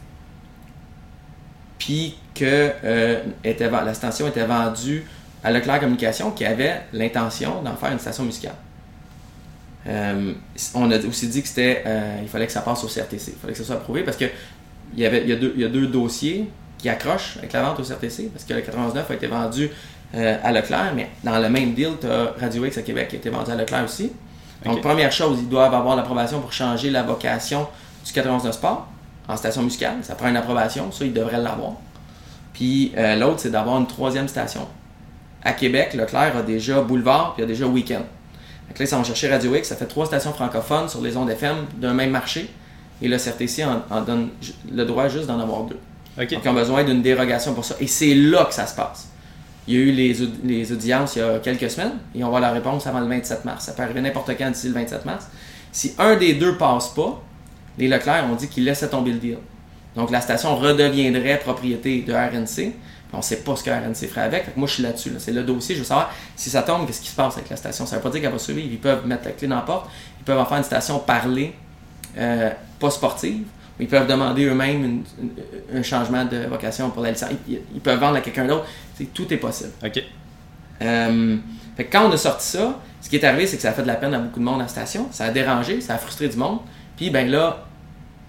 puis 1.77 2.17
que 2.33 2.71
euh, 2.83 3.23
était, 3.43 3.69
la 3.69 3.93
station 3.93 4.27
était 4.27 4.43
vendue 4.43 5.05
à 5.43 5.51
Leclerc 5.51 5.81
Communication 5.81 6.31
qui 6.31 6.43
avait 6.43 6.81
l'intention 6.91 7.61
d'en 7.61 7.75
faire 7.75 7.91
une 7.91 7.99
station 7.99 8.23
musicale. 8.23 8.55
Euh, 9.85 10.33
on 10.73 10.89
a 10.89 10.97
aussi 11.05 11.27
dit 11.27 11.43
que 11.43 11.47
c'était, 11.47 11.83
il 12.23 12.27
fallait 12.27 12.47
que 12.47 12.51
ça 12.51 12.61
passe 12.61 12.83
au 12.83 12.87
CRTC, 12.87 13.33
il 13.33 13.39
fallait 13.39 13.53
que 13.53 13.59
ça 13.59 13.63
soit 13.65 13.75
approuvé 13.75 14.03
parce 14.03 14.17
que 14.17 14.25
il 14.95 14.99
y, 14.99 15.05
avait, 15.05 15.21
il 15.21 15.29
y, 15.29 15.33
a 15.33 15.35
deux, 15.35 15.53
il 15.55 15.61
y 15.61 15.65
a 15.65 15.69
deux 15.69 15.87
dossiers 15.87 16.49
qui 16.79 16.89
accrochent 16.89 17.37
avec 17.37 17.53
la 17.53 17.61
vente 17.61 17.79
au 17.79 17.83
CRTC 17.83 18.29
parce 18.33 18.45
que 18.45 18.53
le 18.53 18.61
99 18.61 19.11
a 19.11 19.13
été 19.13 19.27
vendu 19.27 19.69
à 20.13 20.51
Leclerc, 20.51 20.93
mais 20.95 21.09
dans 21.23 21.37
le 21.37 21.49
même 21.49 21.75
deal, 21.75 21.91
tu 22.01 22.07
as 22.07 22.33
Radio 22.39 22.65
X 22.65 22.79
à 22.79 22.81
Québec 22.81 23.09
qui 23.09 23.17
a 23.17 23.19
été 23.19 23.29
vendu 23.29 23.51
à 23.51 23.55
Leclerc 23.55 23.83
aussi. 23.83 24.11
Donc, 24.65 24.81
première 24.81 25.11
chose, 25.11 25.37
ils 25.41 25.49
doivent 25.49 25.73
avoir 25.73 25.95
l'approbation 25.95 26.41
pour 26.41 26.51
changer 26.51 26.89
la 26.89 27.03
vocation 27.03 27.67
du 28.05 28.11
99 28.11 28.53
Sport 28.53 28.87
en 29.27 29.37
station 29.37 29.61
musicale. 29.61 29.97
Ça 30.01 30.15
prend 30.15 30.27
une 30.27 30.37
approbation, 30.37 30.91
ça, 30.91 31.05
ils 31.05 31.13
devraient 31.13 31.39
l'avoir. 31.39 31.73
Puis 32.53 32.91
euh, 32.97 33.15
l'autre, 33.15 33.39
c'est 33.39 33.51
d'avoir 33.51 33.77
une 33.77 33.87
troisième 33.87 34.27
station. 34.27 34.67
À 35.43 35.53
Québec, 35.53 35.93
Leclerc 35.93 36.35
a 36.35 36.41
déjà 36.41 36.81
Boulevard, 36.81 37.33
puis 37.33 37.43
il 37.43 37.45
a 37.45 37.47
déjà 37.47 37.65
Weekend. 37.65 38.03
Donc 38.67 38.79
là, 38.79 38.85
ils 38.85 38.95
vont 38.95 39.03
chercher 39.03 39.29
Radio 39.29 39.55
X, 39.55 39.69
ça 39.69 39.75
fait 39.75 39.85
trois 39.85 40.05
stations 40.05 40.33
francophones 40.33 40.89
sur 40.89 41.01
les 41.01 41.15
ondes 41.15 41.29
FM 41.29 41.55
d'un 41.77 41.93
même 41.93 42.11
marché. 42.11 42.49
Et 43.01 43.07
le 43.07 43.17
CRTC 43.17 43.63
en, 43.63 44.01
donne 44.01 44.29
le 44.69 44.83
droit 44.83 45.07
juste 45.07 45.27
d'en 45.27 45.39
avoir 45.39 45.63
deux. 45.63 45.79
Donc, 46.19 46.43
ils 46.43 46.49
ont 46.49 46.53
besoin 46.53 46.83
d'une 46.83 47.01
dérogation 47.01 47.53
pour 47.53 47.63
ça. 47.63 47.75
Et 47.79 47.87
c'est 47.87 48.13
là 48.13 48.45
que 48.45 48.53
ça 48.53 48.67
se 48.67 48.75
passe. 48.75 49.07
Il 49.67 49.75
y 49.75 49.77
a 49.77 49.81
eu 49.81 49.91
les, 49.91 50.17
les, 50.43 50.71
audiences 50.71 51.15
il 51.15 51.19
y 51.19 51.21
a 51.21 51.39
quelques 51.39 51.69
semaines 51.69 51.93
et 52.15 52.23
on 52.23 52.31
va 52.31 52.39
la 52.39 52.51
réponse 52.51 52.87
avant 52.87 52.99
le 52.99 53.07
27 53.07 53.45
mars. 53.45 53.65
Ça 53.65 53.73
peut 53.73 53.83
arriver 53.83 54.01
n'importe 54.01 54.31
quand 54.37 54.49
d'ici 54.49 54.67
le 54.67 54.73
27 54.73 55.05
mars. 55.05 55.27
Si 55.71 55.93
un 55.99 56.15
des 56.15 56.33
deux 56.33 56.57
passe 56.57 56.89
pas, 56.89 57.21
les 57.77 57.87
Leclerc 57.87 58.25
ont 58.29 58.35
dit 58.35 58.47
qu'ils 58.47 58.65
laissaient 58.65 58.89
tomber 58.89 59.11
le 59.11 59.19
deal. 59.19 59.37
Donc 59.95 60.11
la 60.11 60.21
station 60.21 60.55
redeviendrait 60.55 61.39
propriété 61.39 62.01
de 62.01 62.13
RNC. 62.13 62.73
On 63.13 63.17
ne 63.17 63.21
sait 63.21 63.37
pas 63.37 63.55
ce 63.55 63.63
que 63.63 63.69
RNC 63.69 64.07
ferait 64.07 64.21
avec. 64.21 64.55
moi, 64.55 64.67
je 64.67 64.73
suis 64.75 64.83
là-dessus. 64.83 65.11
C'est 65.17 65.31
le 65.31 65.43
dossier. 65.43 65.75
Je 65.75 65.81
veux 65.81 65.85
savoir 65.85 66.11
si 66.35 66.49
ça 66.49 66.61
tombe, 66.61 66.85
qu'est-ce 66.85 67.01
qui 67.01 67.09
se 67.09 67.15
passe 67.15 67.37
avec 67.37 67.49
la 67.49 67.55
station. 67.55 67.85
Ça 67.85 67.95
ne 67.95 68.01
veut 68.01 68.03
pas 68.03 68.09
dire 68.11 68.21
qu'elle 68.21 68.31
va 68.31 68.39
survivre. 68.39 68.69
Ils 68.71 68.79
peuvent 68.79 69.05
mettre 69.07 69.25
la 69.25 69.31
clé 69.31 69.47
dans 69.47 69.55
la 69.55 69.61
porte. 69.61 69.89
Ils 70.19 70.23
peuvent 70.23 70.37
en 70.37 70.45
faire 70.45 70.57
une 70.57 70.63
station 70.63 70.99
parlée, 70.99 71.53
euh, 72.17 72.51
pas 72.79 72.91
sportive. 72.91 73.45
Ils 73.79 73.87
peuvent 73.87 74.07
demander 74.07 74.45
eux-mêmes 74.45 75.03
un 75.73 75.83
changement 75.83 76.25
de 76.25 76.45
vocation 76.49 76.89
pour 76.89 77.01
la 77.01 77.11
licence. 77.11 77.29
Ils, 77.47 77.81
peuvent 77.81 77.99
vendre 77.99 78.17
à 78.17 78.21
quelqu'un 78.21 78.45
d'autre. 78.45 78.65
tout 79.13 79.33
est 79.33 79.37
possible. 79.37 79.71
OK. 79.83 80.03
Euh, 80.81 81.37
quand 81.91 82.09
on 82.09 82.11
a 82.11 82.17
sorti 82.17 82.45
ça, 82.45 82.79
ce 83.01 83.09
qui 83.09 83.15
est 83.15 83.23
arrivé, 83.23 83.47
c'est 83.47 83.55
que 83.55 83.61
ça 83.61 83.69
a 83.69 83.73
fait 83.73 83.83
de 83.83 83.87
la 83.87 83.95
peine 83.95 84.13
à 84.13 84.19
beaucoup 84.19 84.39
de 84.39 84.45
monde 84.45 84.59
à 84.59 84.63
la 84.63 84.67
station. 84.67 85.07
Ça 85.11 85.25
a 85.25 85.31
dérangé, 85.31 85.79
ça 85.79 85.95
a 85.95 85.97
frustré 85.97 86.27
du 86.27 86.37
monde. 86.37 86.59
Puis 86.97 87.09
ben 87.09 87.29
là, 87.29 87.65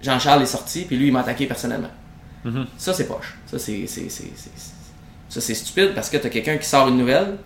Jean-Charles 0.01 0.43
est 0.43 0.47
sorti, 0.47 0.85
puis 0.85 0.97
lui, 0.97 1.07
il 1.07 1.13
m'a 1.13 1.19
attaqué 1.19 1.45
personnellement. 1.45 1.91
Mm-hmm. 2.45 2.65
Ça, 2.77 2.93
c'est 2.93 3.07
poche. 3.07 3.37
Ça, 3.45 3.59
c'est, 3.59 3.85
ça, 3.87 5.41
c'est 5.41 5.53
stupide 5.53 5.93
parce 5.93 6.09
que 6.09 6.17
tu 6.17 6.27
as 6.27 6.29
quelqu'un 6.29 6.57
qui 6.57 6.67
sort 6.67 6.87
une 6.87 6.97
nouvelle, 6.97 7.37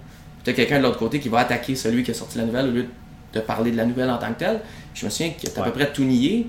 tu 0.43 0.51
as 0.51 0.53
quelqu'un 0.53 0.77
de 0.77 0.83
l'autre 0.83 0.99
côté 0.99 1.19
qui 1.19 1.29
va 1.29 1.39
attaquer 1.39 1.75
celui 1.75 2.03
qui 2.03 2.11
a 2.11 2.13
sorti 2.13 2.37
la 2.37 2.45
nouvelle 2.45 2.67
au 2.67 2.71
lieu 2.71 2.87
de 3.33 3.39
parler 3.39 3.71
de 3.71 3.77
la 3.77 3.85
nouvelle 3.85 4.09
en 4.09 4.17
tant 4.17 4.33
que 4.33 4.39
telle. 4.39 4.61
Je 4.93 5.05
me 5.05 5.09
souviens 5.09 5.31
qu'il 5.31 5.49
a 5.49 5.61
à 5.61 5.65
peu 5.65 5.71
près 5.71 5.91
tout 5.91 6.03
nié. 6.03 6.47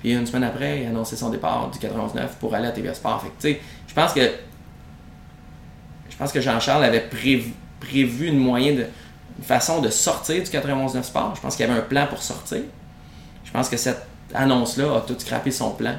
Puis 0.00 0.12
une 0.12 0.26
semaine 0.26 0.44
après, 0.44 0.80
il 0.80 0.86
a 0.86 0.90
annoncé 0.90 1.16
son 1.16 1.30
départ 1.30 1.70
du 1.70 1.78
99 1.78 2.36
pour 2.38 2.54
aller 2.54 2.68
à 2.68 2.70
TVA 2.70 2.94
Sport. 2.94 3.24
Fait 3.40 3.60
je 3.86 3.94
pense 3.94 4.12
que 4.12 4.20
je 6.10 6.16
pense 6.16 6.32
que 6.32 6.40
Jean-Charles 6.40 6.84
avait 6.84 7.00
prévu, 7.00 7.52
prévu 7.80 8.26
une 8.26 8.38
moyen 8.38 8.74
de 8.74 8.86
une 9.38 9.44
façon 9.44 9.80
de 9.80 9.88
sortir 9.88 10.42
du 10.42 10.50
91 10.50 11.00
Sport. 11.02 11.34
Je 11.36 11.40
pense 11.40 11.56
qu'il 11.56 11.66
y 11.66 11.70
avait 11.70 11.78
un 11.78 11.82
plan 11.82 12.06
pour 12.06 12.22
sortir. 12.22 12.62
Je 13.44 13.52
pense 13.52 13.68
que 13.68 13.76
cette 13.76 14.04
annonce-là 14.34 14.96
a 14.96 15.00
tout 15.00 15.14
scrappé 15.18 15.50
son 15.50 15.70
plan. 15.70 15.94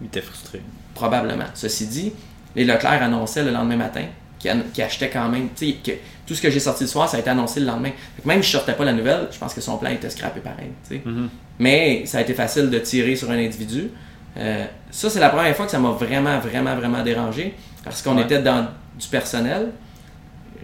Il 0.00 0.06
était 0.06 0.22
frustré. 0.22 0.62
Probablement. 0.94 1.46
Ceci 1.54 1.88
dit, 1.88 2.12
les 2.54 2.64
Leclerc 2.64 3.02
annonçaient 3.02 3.42
le 3.42 3.50
lendemain 3.50 3.76
matin 3.76 4.04
qu'ils 4.38 4.82
achetaient 4.82 5.10
quand 5.10 5.28
même. 5.28 5.48
Que 5.58 5.92
tout 6.26 6.34
ce 6.34 6.40
que 6.40 6.50
j'ai 6.50 6.60
sorti 6.60 6.84
le 6.84 6.88
soir, 6.88 7.08
ça 7.08 7.16
a 7.16 7.20
été 7.20 7.30
annoncé 7.30 7.60
le 7.60 7.66
lendemain. 7.66 7.90
même 8.24 8.42
si 8.42 8.52
je 8.52 8.56
sortais 8.56 8.74
pas 8.74 8.84
la 8.84 8.92
nouvelle, 8.92 9.28
je 9.30 9.38
pense 9.38 9.54
que 9.54 9.60
son 9.60 9.76
plan 9.76 9.90
était 9.90 10.10
scrappé 10.10 10.40
pareil. 10.40 10.70
Mm-hmm. 10.90 11.28
Mais 11.58 12.06
ça 12.06 12.18
a 12.18 12.20
été 12.20 12.34
facile 12.34 12.70
de 12.70 12.78
tirer 12.78 13.16
sur 13.16 13.30
un 13.30 13.38
individu. 13.38 13.90
Euh, 14.36 14.64
ça, 14.90 15.10
c'est 15.10 15.20
la 15.20 15.30
première 15.30 15.54
fois 15.56 15.64
que 15.64 15.70
ça 15.70 15.78
m'a 15.78 15.90
vraiment, 15.90 16.38
vraiment, 16.38 16.76
vraiment 16.76 17.02
dérangé. 17.02 17.54
Parce 17.84 18.02
qu'on 18.02 18.18
était 18.18 18.42
dans 18.42 18.68
du 18.98 19.08
personnel. 19.08 19.72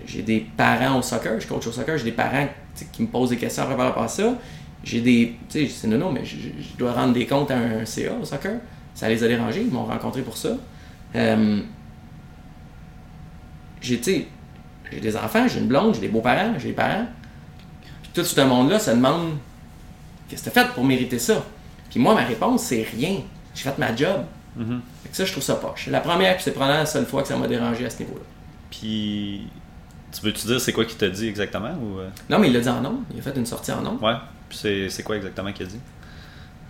J'ai 0.07 0.23
des 0.23 0.47
parents 0.57 0.99
au 0.99 1.03
soccer, 1.03 1.41
je 1.41 1.47
coach 1.47 1.67
au 1.67 1.73
soccer, 1.73 1.97
j'ai 1.97 2.05
des 2.05 2.13
parents 2.13 2.47
qui 2.93 3.03
me 3.03 3.09
posent 3.09 3.31
des 3.31 3.39
questions 3.39 3.65
par 3.65 3.79
rapport 3.79 4.03
à 4.03 4.09
ça 4.09 4.35
j'ai 4.85 5.01
des. 5.01 5.37
Tu 5.49 5.67
sais, 5.67 5.73
c'est 5.75 5.87
non, 5.89 5.99
non, 5.99 6.13
mais 6.13 6.25
je, 6.25 6.37
dois 6.79 6.93
rendre 6.93 7.15
des 7.15 7.27
comptes 7.27 7.51
à 7.51 7.57
un 7.57 7.85
CA 7.85 8.13
au 8.21 8.25
soccer. 8.25 8.59
Ça 8.95 9.09
les 9.09 9.25
a 9.25 9.29
dérangés, 9.29 9.63
ils 9.63 9.73
m'ont 9.73 9.87
rencontré 9.87 10.23
pour 10.23 10.37
ça. 10.37 10.51
Euh, 11.17 11.61
j'ai, 13.81 14.01
j'ai 14.05 15.01
des 15.01 15.17
enfants, 15.17 15.49
j'ai 15.49 15.59
une 15.59 15.67
blonde, 15.67 15.95
j'ai 15.95 16.03
des 16.03 16.09
beaux-parents, 16.09 16.55
j'ai 16.59 16.69
des 16.69 16.75
parents. 16.75 17.07
Puis 18.03 18.11
tout 18.15 18.25
ce 18.25 18.41
monde-là 18.41 18.79
se 18.79 18.91
demande 18.91 19.37
qu'est-ce 20.29 20.45
que 20.45 20.51
tu 20.51 20.59
as 20.59 20.65
fait 20.65 20.73
pour 20.73 20.85
mériter 20.85 21.19
ça? 21.19 21.45
Puis 21.91 22.01
moi, 22.01 22.15
ma 22.15 22.25
réponse, 22.25 22.63
c'est 22.63 22.83
rien. 22.83 23.21
J'ai 23.55 23.63
fait 23.63 23.79
ma 23.79 23.95
job. 23.95 24.25
Mm 24.57 24.79
ça, 25.15 25.25
je 25.25 25.31
trouve 25.31 25.45
ça 25.45 25.55
poche. 25.55 25.89
La 25.91 26.01
première, 26.01 26.35
puis 26.35 26.43
c'est 26.43 26.51
probablement 26.51 26.81
la 26.81 26.87
seule 26.87 27.07
fois 27.07 27.23
que 27.23 27.29
ça 27.29 27.37
m'a 27.37 27.47
dérangé 27.47 27.87
à 27.87 27.91
ce 27.91 28.01
niveau-là. 28.01 28.25
Puis, 28.71 29.43
tu 30.13 30.27
veux-tu 30.27 30.47
dire 30.47 30.61
c'est 30.61 30.73
quoi 30.73 30.85
qu'il 30.85 30.97
t'a 30.97 31.09
dit 31.09 31.29
exactement? 31.29 31.71
Ou... 31.71 32.01
Euh? 32.01 32.09
Non, 32.29 32.39
mais 32.39 32.49
il 32.49 32.53
l'a 32.53 32.61
dit 32.61 32.69
en 32.69 32.81
nom. 32.81 33.01
Il 33.13 33.21
a 33.21 33.23
fait 33.23 33.37
une 33.37 33.47
sortie 33.47 33.73
en 33.73 33.81
nom. 33.81 33.99
Ouais. 34.03 34.15
C'est 34.51 35.03
quoi 35.05 35.17
exactement 35.17 35.53
qu'il 35.53 35.67
a 35.67 35.69
dit? 35.69 35.79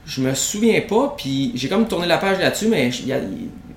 Je 0.07 0.21
me 0.21 0.35
souviens 0.35 0.83
pas, 0.83 1.15
puis 1.17 1.53
j'ai 1.55 1.69
comme 1.69 1.89
tourné 1.89 2.07
la 2.07 2.19
page 2.19 2.39
là-dessus, 2.39 2.69
mais 2.69 2.91
il, 2.91 3.13
a, 3.13 3.21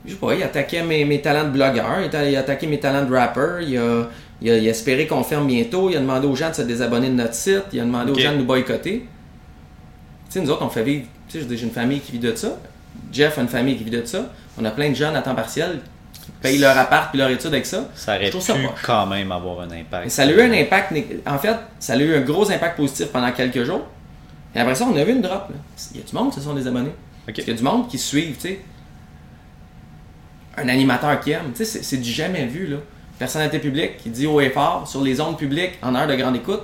je 0.06 0.12
sais 0.12 0.18
pas, 0.18 0.34
il 0.36 0.44
attaquait 0.44 0.84
mes, 0.84 1.06
mes 1.06 1.22
talents 1.22 1.46
de 1.46 1.52
blogueur, 1.52 2.02
il 2.02 2.36
a, 2.36 2.40
attaqué 2.40 2.68
mes 2.68 2.82
talents 2.82 3.06
de 3.06 3.16
rapper, 3.16 3.66
il 3.66 3.78
a, 3.78 4.10
il 4.42 4.50
a, 4.50 4.58
espéré 4.58 5.08
qu'on 5.08 5.24
ferme 5.24 5.48
bientôt, 5.48 5.90
il 5.90 5.96
a 5.96 6.02
demandé 6.02 6.28
aux 6.28 6.36
gens 6.36 6.50
de 6.50 6.56
se 6.56 6.64
désabonner 6.64 7.08
de 7.08 7.14
notre 7.14 7.34
site, 7.34 7.64
il 7.72 7.80
a 7.80 7.86
demandé 7.86 8.12
aux 8.12 8.20
gens 8.20 8.34
de 8.34 8.40
nous 8.40 8.46
boycotter. 8.46 9.08
Tu 10.28 10.34
sais, 10.34 10.42
nous 10.42 10.50
autres, 10.50 10.64
on 10.64 10.70
fait 10.70 10.84
vivre, 10.84 11.06
tu 11.30 11.40
sais, 11.40 11.48
j'ai 11.50 11.64
une 11.64 11.72
famille 11.72 12.00
qui 12.00 12.12
vit 12.12 12.20
de 12.20 12.36
ça, 12.36 12.58
Jeff 13.12 13.38
a 13.38 13.42
une 13.42 13.48
famille 13.48 13.78
qui 13.78 13.84
vit 13.84 13.92
de 13.92 14.04
ça, 14.06 14.30
on 14.60 14.66
a 14.66 14.72
plein 14.72 14.90
de 14.90 14.96
jeunes 14.96 15.16
à 15.16 15.22
temps 15.22 15.36
partiel 15.36 15.80
qui 16.12 16.32
payent 16.42 16.58
leur 16.58 16.78
appart 16.78 17.10
puis 17.10 17.20
leur 17.20 17.30
étude 17.30 17.48
avec 17.48 17.66
ça. 17.66 17.88
Ça 17.96 18.16
aurait 18.16 18.30
pu 18.30 18.38
quand 18.86 19.06
même 19.06 19.32
avoir 19.32 19.62
un 19.62 19.72
impact. 19.72 20.10
ça 20.10 20.24
a 20.24 20.26
eu 20.26 20.42
un 20.42 20.52
impact, 20.52 20.94
en 21.26 21.38
fait, 21.38 21.56
ça 21.80 21.94
a 21.94 21.98
eu 21.98 22.16
un 22.16 22.22
gros 22.22 22.50
impact 22.52 22.78
positif 22.78 23.08
pendant 23.08 23.32
quelques 23.32 23.64
jours. 23.64 23.86
Et 24.54 24.60
après 24.60 24.76
ça, 24.76 24.88
on 24.92 24.96
a 24.98 25.04
vu 25.04 25.12
une 25.12 25.22
drop. 25.22 25.50
Il 25.92 25.98
y 25.98 26.04
a 26.04 26.06
du 26.06 26.14
monde, 26.14 26.34
ce 26.34 26.42
sont 26.42 26.54
des 26.54 26.68
abonnés. 26.68 26.94
Il 27.28 27.48
y 27.48 27.52
a 27.52 27.54
du 27.54 27.64
monde 27.64 27.88
qui 27.88 27.98
suivent, 27.98 28.36
tu 28.36 28.50
sais. 28.50 28.60
Un 30.58 30.68
animateur 30.70 31.20
qui 31.20 31.32
aime, 31.32 31.52
tu 31.56 31.64
sais, 31.64 31.84
c'est 31.84 31.98
du 31.98 32.10
jamais 32.10 32.46
vu, 32.46 32.68
là. 32.68 32.78
Personnalité 33.20 33.60
publique 33.60 33.98
qui 33.98 34.10
dit 34.10 34.28
haut 34.28 34.42
et 34.42 34.50
fort 34.50 34.88
sur 34.88 35.02
les 35.02 35.20
ondes 35.22 35.38
publiques 35.38 35.78
en 35.82 35.96
heure 35.96 36.08
de 36.08 36.16
grande 36.16 36.36
écoute 36.36 36.64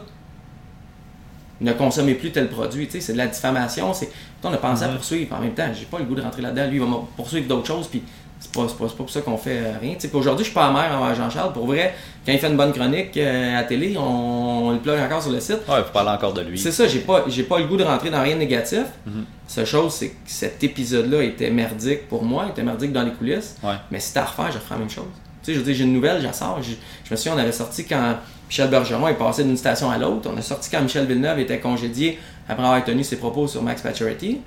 ne 1.61 1.73
consommez 1.73 2.15
plus 2.15 2.31
tel 2.31 2.49
produit. 2.49 2.87
Tu 2.87 2.93
sais, 2.93 3.01
c'est 3.01 3.13
de 3.13 3.17
la 3.17 3.27
diffamation. 3.27 3.93
C'est... 3.93 4.09
On 4.43 4.51
a 4.51 4.57
pensé 4.57 4.83
à 4.83 4.87
mm-hmm. 4.87 4.95
poursuivre. 4.95 5.35
En 5.35 5.39
même 5.39 5.53
temps, 5.53 5.67
j'ai 5.73 5.85
pas 5.85 5.99
le 5.99 6.05
goût 6.05 6.15
de 6.15 6.21
rentrer 6.21 6.41
là-dedans. 6.41 6.67
Lui, 6.67 6.77
il 6.77 6.81
va 6.81 6.87
poursuivre 7.15 7.47
d'autres 7.47 7.67
choses. 7.67 7.87
Puis 7.87 8.03
c'est 8.43 8.51
pas, 8.51 8.65
pas, 8.65 8.93
pour 8.93 9.09
ça 9.09 9.21
qu'on 9.21 9.37
fait 9.37 9.59
euh, 9.59 9.77
rien. 9.79 9.95
aujourd'hui, 10.13 10.43
je 10.43 10.49
suis 10.49 10.53
pas 10.53 10.67
amer 10.67 10.91
envers 10.93 11.15
Jean-Charles. 11.15 11.53
Pour 11.53 11.65
vrai, 11.65 11.95
quand 12.25 12.33
il 12.33 12.39
fait 12.39 12.49
une 12.49 12.57
bonne 12.57 12.73
chronique 12.73 13.15
euh, 13.15 13.57
à 13.57 13.63
télé, 13.63 13.95
on, 13.97 14.71
le 14.71 14.79
plug 14.79 14.99
encore 14.99 15.21
sur 15.21 15.31
le 15.31 15.39
site. 15.39 15.59
Ouais, 15.67 15.75
il 15.77 15.83
faut 15.85 15.93
parler 15.93 16.09
encore 16.09 16.33
de 16.33 16.41
lui. 16.41 16.59
C'est 16.59 16.71
ça, 16.71 16.85
j'ai 16.85 16.99
pas, 16.99 17.23
j'ai 17.27 17.43
pas 17.43 17.59
le 17.59 17.67
goût 17.67 17.77
de 17.77 17.83
rentrer 17.83 18.09
dans 18.09 18.21
rien 18.21 18.35
de 18.35 18.39
négatif. 18.39 18.85
Mm 19.05 19.21
Seule 19.45 19.65
chose, 19.65 19.93
c'est 19.93 20.09
que 20.09 20.15
cet 20.25 20.63
épisode-là 20.63 21.21
était 21.21 21.51
merdique 21.51 22.07
pour 22.07 22.23
moi, 22.23 22.47
était 22.49 22.63
merdique 22.63 22.91
dans 22.91 23.03
les 23.03 23.11
coulisses. 23.11 23.57
Mais 23.91 23.99
si 23.99 24.13
t'as 24.13 24.23
à 24.23 24.25
refaire, 24.25 24.51
je 24.51 24.57
ferai 24.57 24.75
la 24.75 24.79
même 24.79 24.89
chose. 24.89 25.05
Tu 25.43 25.51
sais, 25.51 25.53
je 25.53 25.59
veux 25.59 25.65
dire, 25.65 25.75
j'ai 25.75 25.83
une 25.83 25.93
nouvelle, 25.93 26.21
j'en 26.21 26.33
sors. 26.33 26.59
Je, 26.61 26.71
me 27.11 27.15
souviens, 27.15 27.35
on 27.35 27.37
avait 27.37 27.51
sorti 27.51 27.85
quand 27.85 28.17
Michel 28.53 28.69
Bergeron 28.69 29.07
est 29.07 29.15
passé 29.15 29.43
d'une 29.43 29.57
station 29.57 29.89
à 29.89 29.97
l'autre. 29.97 30.29
On 30.31 30.37
a 30.37 30.41
sorti 30.43 30.69
quand 30.69 30.79
Michel 30.79 31.07
Villeneuve 31.07 31.39
était 31.39 31.59
congédié 31.59 32.19
après 32.47 32.63
avoir 32.63 32.85
tenu 32.85 33.03
ses 33.03 33.15
propos 33.15 33.47
sur 33.47 33.63
Max 33.63 33.81
Pacioretty, 33.81 34.41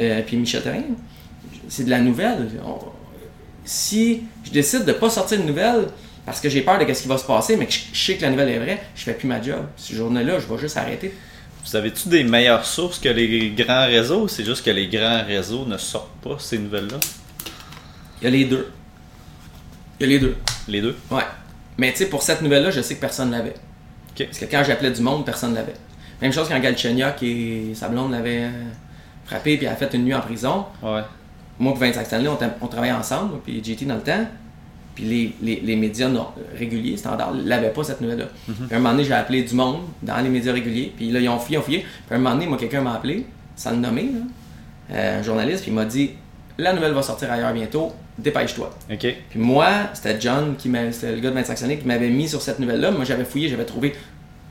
euh, 0.00 0.20
puis 0.26 0.36
Michel 0.36 0.62
Terrien. 0.62 0.82
C'est 1.68 1.84
de 1.84 1.90
la 1.90 2.00
nouvelle 2.00 2.48
si 3.64 4.24
je 4.42 4.50
décide 4.50 4.80
de 4.84 4.90
ne 4.90 4.96
pas 4.96 5.08
sortir 5.10 5.38
une 5.38 5.46
nouvelle 5.46 5.86
parce 6.26 6.40
que 6.40 6.48
j'ai 6.48 6.62
peur 6.62 6.84
de 6.84 6.92
ce 6.92 7.02
qui 7.02 7.06
va 7.06 7.16
se 7.16 7.24
passer, 7.24 7.54
mais 7.54 7.66
que 7.66 7.72
je, 7.72 7.96
sais 7.96 8.16
que 8.16 8.22
la 8.22 8.30
nouvelle 8.30 8.48
est 8.48 8.58
vraie, 8.58 8.82
je 8.96 9.04
fais 9.04 9.14
plus 9.14 9.28
ma 9.28 9.40
job. 9.40 9.64
Ce 9.76 9.94
journée-là, 9.94 10.40
je 10.40 10.52
vais 10.52 10.58
juste 10.58 10.76
arrêter. 10.76 11.14
Vous 11.64 11.76
avez-tu 11.76 12.08
des 12.08 12.24
meilleures 12.24 12.66
sources 12.66 12.98
que 12.98 13.10
les 13.10 13.50
grands 13.50 13.86
réseaux 13.86 14.26
C'est 14.26 14.44
juste 14.44 14.64
que 14.64 14.70
les 14.70 14.88
grands 14.88 15.24
réseaux 15.24 15.66
ne 15.66 15.76
sortent 15.76 16.20
pas 16.20 16.36
ces 16.40 16.58
nouvelles-là? 16.58 16.98
Il 18.20 18.24
y 18.24 18.26
a 18.26 18.30
les 18.30 18.44
deux. 18.44 18.72
Il 20.00 20.02
y 20.02 20.06
a 20.06 20.08
les 20.14 20.18
deux. 20.18 20.36
Les 20.66 20.80
deux? 20.80 20.96
Ouais. 21.12 21.22
Mais 21.78 21.92
tu 21.92 21.98
sais, 21.98 22.06
pour 22.06 22.22
cette 22.22 22.42
nouvelle-là, 22.42 22.70
je 22.70 22.80
sais 22.80 22.96
que 22.96 23.00
personne 23.00 23.30
ne 23.30 23.36
l'avait. 23.36 23.54
Parce 24.16 24.38
que 24.38 24.44
quand 24.44 24.62
j'appelais 24.64 24.90
du 24.90 25.00
monde, 25.00 25.24
personne 25.24 25.50
ne 25.50 25.56
l'avait. 25.56 25.74
Même 26.20 26.32
chose 26.32 26.48
quand 26.48 26.58
Galchenyuk 26.60 27.22
et 27.22 27.72
sa 27.74 27.88
blonde 27.88 28.12
l'avaient 28.12 28.48
frappé 29.24 29.56
puis 29.56 29.66
a 29.66 29.74
fait 29.74 29.92
une 29.94 30.04
nuit 30.04 30.14
en 30.14 30.20
prison. 30.20 30.66
Ouais 30.82 31.00
moi 31.58 31.74
et 31.76 31.78
Vincent 31.78 32.04
Stanley, 32.04 32.28
on, 32.60 32.66
travaillait 32.66 32.94
ensemble, 32.94 33.38
puis 33.44 33.62
JT 33.62 33.86
dans 33.86 33.96
le 33.96 34.02
temps. 34.02 34.26
Puis 34.94 35.34
les, 35.40 35.76
médias 35.76 36.10
réguliers, 36.58 36.98
standards, 36.98 37.34
n'avaient 37.34 37.70
pas 37.70 37.82
cette 37.82 38.00
nouvelle-là. 38.02 38.26
Mhm. 38.46 38.54
Puis 38.54 38.76
un 38.76 38.78
moment 38.78 38.90
donné, 38.90 39.04
j'ai 39.04 39.14
appelé 39.14 39.42
du 39.42 39.54
monde 39.54 39.80
dans 40.02 40.18
les 40.18 40.28
médias 40.28 40.52
réguliers. 40.52 40.92
Puis 40.94 41.10
là, 41.10 41.20
ils 41.20 41.28
ont 41.30 41.38
fouillé, 41.38 41.56
ils 41.56 41.60
ont 41.60 41.62
fouillé. 41.62 41.78
Puis 42.06 42.16
un 42.16 42.18
moment 42.18 42.34
donné, 42.34 42.46
moi, 42.46 42.58
quelqu'un 42.58 42.82
m'a 42.82 42.94
appelé, 42.94 43.26
sans 43.56 43.70
le 43.70 43.78
nommer, 43.78 44.10
euh, 44.90 45.20
un 45.20 45.22
journaliste, 45.22 45.62
puis 45.62 45.70
il 45.70 45.74
m'a 45.74 45.86
dit 45.86 46.10
la 46.58 46.74
nouvelle 46.74 46.92
va 46.92 47.02
sortir 47.02 47.32
ailleurs 47.32 47.54
bientôt, 47.54 47.92
dépêche-toi. 48.18 48.70
Puis 49.30 49.38
moi, 49.40 49.68
c'était 49.94 50.20
John, 50.20 50.54
qui 50.56 50.70
c'était 50.92 51.12
le 51.14 51.20
gars 51.20 51.30
de 51.30 51.34
25 51.34 51.62
années, 51.62 51.78
qui 51.78 51.86
m'avait 51.86 52.08
mis 52.10 52.28
sur 52.28 52.40
cette 52.42 52.58
nouvelle-là. 52.58 52.90
Moi, 52.90 53.04
j'avais 53.04 53.24
fouillé, 53.24 53.48
j'avais 53.48 53.64
trouvé 53.64 53.94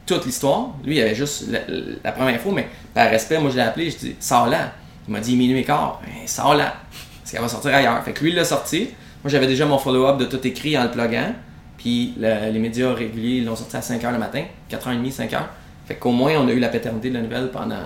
toute 0.05 0.25
l'histoire. 0.25 0.69
Lui, 0.83 0.97
il 0.97 1.01
avait 1.01 1.15
juste 1.15 1.45
la, 1.49 1.59
la 2.03 2.11
première 2.11 2.35
info, 2.35 2.51
mais 2.51 2.67
par 2.93 3.09
respect, 3.09 3.39
moi, 3.39 3.49
je 3.51 3.55
l'ai 3.55 3.61
appelé, 3.61 3.89
je 3.89 3.97
dis, 3.97 4.15
sors 4.19 4.47
là. 4.47 4.73
Il 5.07 5.11
m'a 5.13 5.19
dit, 5.19 5.35
minuit 5.35 5.59
et 5.59 5.63
quart, 5.63 6.01
ben, 6.05 6.27
sors 6.27 6.55
là. 6.55 6.75
Parce 7.21 7.31
qu'elle 7.31 7.41
va 7.41 7.47
sortir 7.47 7.73
ailleurs. 7.73 8.03
Fait 8.03 8.11
que 8.13 8.21
lui, 8.23 8.31
il 8.31 8.35
l'a 8.35 8.45
sorti. 8.45 8.89
Moi, 9.23 9.29
j'avais 9.31 9.47
déjà 9.47 9.65
mon 9.65 9.77
follow-up 9.77 10.17
de 10.17 10.25
tout 10.25 10.45
écrit 10.45 10.77
en 10.77 10.83
le 10.83 10.91
pluguant. 10.91 11.33
Puis 11.77 12.13
le- 12.19 12.51
les 12.51 12.59
médias 12.59 12.93
réguliers 12.93 13.37
ils 13.37 13.45
l'ont 13.45 13.55
sorti 13.55 13.75
à 13.75 13.79
5h 13.79 14.11
le 14.11 14.19
matin, 14.19 14.43
4h30, 14.69 15.11
5h. 15.11 15.39
Fait 15.87 15.95
qu'au 15.95 16.11
moins, 16.11 16.33
on 16.37 16.47
a 16.47 16.51
eu 16.51 16.59
la 16.59 16.69
paternité 16.69 17.09
de 17.09 17.15
la 17.15 17.21
nouvelle 17.21 17.49
pendant 17.51 17.79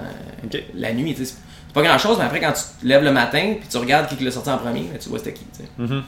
la 0.73 0.93
nuit. 0.93 1.15
Pas 1.75 1.83
grand 1.83 1.97
chose, 1.99 2.17
mais 2.17 2.25
après, 2.25 2.39
quand 2.39 2.53
tu 2.53 2.61
te 2.81 2.87
lèves 2.87 3.03
le 3.03 3.11
matin, 3.11 3.55
puis 3.59 3.67
tu 3.69 3.77
regardes 3.77 4.07
qui 4.07 4.23
l'a 4.23 4.31
sorti 4.31 4.49
en 4.49 4.57
premier, 4.57 4.81
ben, 4.91 4.97
tu 4.99 5.09
vois 5.09 5.19
c'était 5.19 5.33
qui. 5.33 5.45
Mhm. 5.77 6.01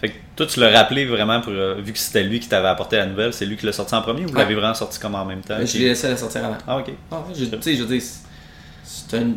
Fait 0.00 0.08
que 0.10 0.14
toi, 0.36 0.44
tu 0.46 0.60
l'as 0.60 0.70
rappelé 0.70 1.06
vraiment 1.06 1.40
pour. 1.40 1.52
euh, 1.52 1.76
vu 1.80 1.92
que 1.92 1.98
c'était 1.98 2.22
lui 2.24 2.38
qui 2.40 2.48
t'avait 2.48 2.68
apporté 2.68 2.96
la 2.96 3.06
nouvelle, 3.06 3.32
c'est 3.32 3.46
lui 3.46 3.56
qui 3.56 3.64
l'a 3.64 3.72
sorti 3.72 3.94
en 3.94 4.02
premier 4.02 4.24
ou 4.26 4.28
vous 4.28 4.36
l'avez 4.36 4.54
vraiment 4.54 4.74
sorti 4.74 4.98
comme 4.98 5.14
en 5.14 5.24
même 5.24 5.40
temps? 5.40 5.56
Je 5.64 5.78
l'ai 5.78 5.86
laissé 5.88 6.08
la 6.08 6.16
sortir 6.16 6.44
avant. 6.44 6.58
Ah, 6.66 6.76
ok. 6.78 6.90
Ah, 7.10 7.22
tu 7.32 7.40
sais, 7.62 7.74
je 7.76 7.82
veux 7.84 7.96
dire, 7.96 8.02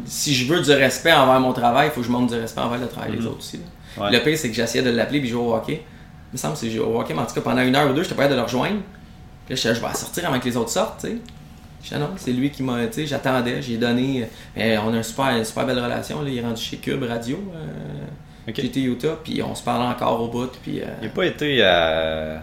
si 0.06 0.34
je 0.36 0.52
veux 0.54 0.62
du 0.62 0.72
respect 0.72 1.14
envers 1.14 1.40
mon 1.40 1.54
travail, 1.54 1.88
il 1.88 1.92
faut 1.92 2.02
que 2.02 2.08
je 2.08 2.12
montre 2.12 2.34
du 2.34 2.40
respect 2.40 2.62
envers 2.62 2.80
le 2.80 2.88
travail 2.88 3.12
des 3.12 3.18
Mhm. 3.20 3.28
autres 3.28 3.38
aussi. 3.40 3.60
Ouais. 3.98 4.12
Le 4.12 4.20
pire, 4.20 4.38
c'est 4.38 4.50
que 4.50 4.56
j'essayais 4.56 4.84
de 4.84 4.90
l'appeler 4.90 5.20
puis 5.22 5.30
jouer 5.30 5.42
au 5.42 5.54
hockey. 5.56 5.84
Il 6.32 6.34
me 6.34 6.38
semble 6.38 6.54
que 6.56 6.60
c'est 6.60 6.70
jouer 6.70 6.86
au 6.86 7.00
hockey, 7.00 7.14
mais 7.14 7.22
en 7.22 7.26
tout 7.26 7.34
cas, 7.36 7.42
pendant 7.42 7.62
une 7.62 7.76
heure 7.76 7.90
ou 7.90 7.94
deux, 7.94 8.04
j'étais 8.04 8.16
pas 8.16 8.24
capable 8.24 8.36
de 8.36 8.40
le 8.42 8.46
rejoindre. 8.46 8.82
Puis 9.46 9.56
là, 9.56 9.62
je 9.74 9.74
je 9.80 9.86
vais 9.86 9.94
sortir 9.94 10.28
avant 10.28 10.40
que 10.40 10.46
les 10.46 10.58
autres 10.58 10.70
sortent, 10.72 11.00
tu 11.02 11.08
sais. 11.08 11.18
Non, 11.96 12.10
c'est 12.18 12.32
lui 12.32 12.50
qui 12.52 12.64
m'a, 12.64 12.86
tu 12.88 12.94
sais, 12.94 13.06
j'attendais, 13.06 13.62
j'ai 13.62 13.78
donné. 13.78 14.28
euh, 14.58 14.78
on 14.86 14.94
a 14.94 14.98
une 14.98 15.04
super, 15.04 15.28
une 15.38 15.44
super 15.46 15.66
belle 15.66 15.80
relation, 15.80 16.22
là. 16.22 16.30
il 16.30 16.38
est 16.38 16.42
rendu 16.42 16.62
chez 16.62 16.78
Cube 16.78 17.04
Radio, 17.04 17.38
euh, 17.56 18.48
Ok. 18.50 18.54
qui 18.56 18.66
était 18.68 18.82
Utah, 18.82 19.18
puis 19.24 19.42
on 19.44 19.54
se 19.56 19.64
parle 19.64 19.84
encore 19.84 20.22
au 20.22 20.28
bout, 20.28 20.52
puis. 20.64 20.82
euh, 20.82 20.86
Il 21.02 21.08
n'a 21.08 21.14
pas 21.14 21.26
été 21.26 21.64
à, 21.64 22.38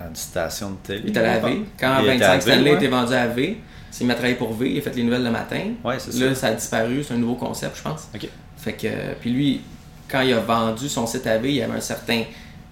à 0.00 0.06
une 0.08 0.14
station 0.16 0.70
de 0.70 0.76
télé. 0.82 1.02
il 1.06 1.12
est 1.16 1.18
à 1.18 1.22
la. 1.22 1.38
V. 1.38 1.62
Quand 1.78 1.96
Il 2.02 2.06
était 2.10 2.18
25 2.18 2.24
à 2.30 2.34
V, 2.36 2.40
Stanley 2.40 2.70
ouais. 2.70 2.76
était 2.76 2.88
vendu 2.88 3.12
à 3.14 3.26
V, 3.26 3.56
il 4.00 4.06
m'a 4.06 4.14
travaillé 4.14 4.34
pour 4.36 4.52
V, 4.54 4.70
il 4.72 4.78
a 4.78 4.80
fait 4.82 4.94
les 4.94 5.02
nouvelles 5.04 5.24
le 5.24 5.30
matin. 5.30 5.60
Ouais, 5.84 5.98
c'est 5.98 6.14
Là, 6.18 6.28
ça. 6.34 6.34
ça 6.34 6.46
a 6.48 6.52
disparu, 6.54 7.02
c'est 7.04 7.14
un 7.14 7.18
nouveau 7.18 7.34
concept, 7.34 7.76
je 7.78 7.82
pense. 7.82 8.08
Ok. 8.14 8.28
Fait 8.56 8.72
que, 8.74 8.86
euh, 8.86 9.12
puis 9.20 9.30
lui, 9.30 9.60
quand 10.08 10.20
il 10.22 10.32
a 10.32 10.40
vendu 10.40 10.88
son 10.88 11.06
site 11.06 11.26
à 11.26 11.38
V, 11.38 11.48
il 11.50 11.54
y 11.56 11.62
avait 11.62 11.76
un 11.76 11.80
certain 11.80 12.22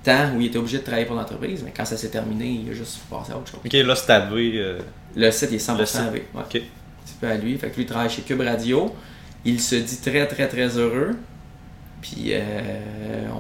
temps 0.03 0.31
où 0.37 0.41
il 0.41 0.47
était 0.47 0.59
obligé 0.59 0.79
de 0.79 0.83
travailler 0.83 1.07
pour 1.07 1.17
l'entreprise, 1.17 1.63
mais 1.65 1.73
quand 1.77 1.85
ça 1.85 1.97
s'est 1.97 2.09
terminé, 2.11 2.61
il 2.65 2.71
a 2.71 2.75
juste 2.75 2.99
passé 3.11 3.33
à 3.33 3.37
autre 3.37 3.51
chose. 3.51 3.61
Ok, 3.65 3.73
là, 3.73 3.95
c'est 3.95 4.11
à 4.13 4.21
V. 4.21 4.53
euh, 4.57 4.79
Le 5.17 5.31
site, 5.31 5.49
il 5.51 5.57
est 5.57 5.59
100% 5.59 5.79
Le 5.79 5.87
site. 5.87 6.01
à 6.01 6.11
V. 6.11 6.27
Ouais. 6.35 6.41
Ok. 6.43 6.51
Petit 6.53 7.15
peu 7.21 7.27
à 7.29 7.37
lui. 7.37 7.57
Fait 7.59 7.71
que 7.71 7.77
lui, 7.77 7.83
il 7.83 7.87
travaille 7.87 8.11
chez 8.11 8.23
Cube 8.23 8.41
Radio. 8.41 8.95
Il 9.45 9.61
se 9.61 9.75
dit 9.77 10.01
très, 10.01 10.27
très, 10.27 10.49
très 10.49 10.69
heureux. 10.79 11.17
Puis, 12.03 12.29
euh, 12.33 12.41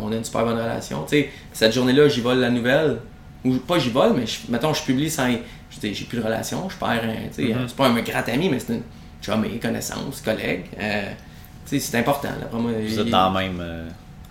on 0.02 0.12
a 0.12 0.16
une 0.16 0.24
super 0.24 0.44
bonne 0.44 0.58
relation. 0.58 1.02
Tu 1.04 1.16
sais, 1.16 1.30
cette 1.52 1.72
journée-là, 1.72 2.08
j'y 2.08 2.20
vole 2.20 2.38
la 2.40 2.50
nouvelle. 2.50 2.98
Ou 3.44 3.54
pas 3.56 3.78
j'y 3.78 3.88
vole, 3.88 4.12
mais 4.16 4.26
je, 4.26 4.38
mettons, 4.50 4.74
je 4.74 4.82
publie 4.82 5.08
sans. 5.08 5.28
Je 5.70 5.78
dis, 5.80 5.94
j'ai 5.94 6.04
plus 6.04 6.18
de 6.18 6.22
relation, 6.22 6.68
je 6.68 6.76
perds 6.76 7.04
un. 7.04 7.32
sais, 7.32 7.42
Mhm. 7.44 7.68
C'est 7.68 7.76
pas 7.76 7.86
un 7.88 7.98
grand 8.02 8.28
ami, 8.28 8.50
mais 8.50 8.58
c'est 8.58 8.74
une 8.74 8.82
chum 9.22 9.42
et 9.46 9.58
connaissance, 9.58 10.20
collègue. 10.20 10.64
Euh, 10.78 11.04
tu 11.66 11.78
sais, 11.78 11.90
c'est 11.90 11.98
important. 11.98 12.28
Là, 12.28 12.48
Vous 12.52 12.68
il- 12.86 12.98
êtes 12.98 13.08
dans 13.08 13.32
la 13.32 13.40
même 13.40 13.58
euh, 13.62 13.88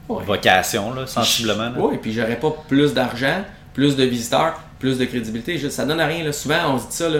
Ouais. 0.09 0.23
vocation, 0.25 0.93
là, 0.93 1.05
sensiblement. 1.07 1.71
Oui, 1.77 1.97
puis 2.01 2.11
j'aurais 2.13 2.39
pas 2.39 2.51
plus 2.67 2.93
d'argent, 2.93 3.43
plus 3.73 3.95
de 3.95 4.03
visiteurs, 4.03 4.59
plus 4.79 4.97
de 4.97 5.05
crédibilité. 5.05 5.57
Ça 5.69 5.85
donne 5.85 5.99
à 6.01 6.07
rien. 6.07 6.23
Là. 6.23 6.33
Souvent, 6.33 6.73
on 6.73 6.79
se 6.79 6.87
dit 6.87 6.95
ça, 6.95 7.09
là, 7.09 7.19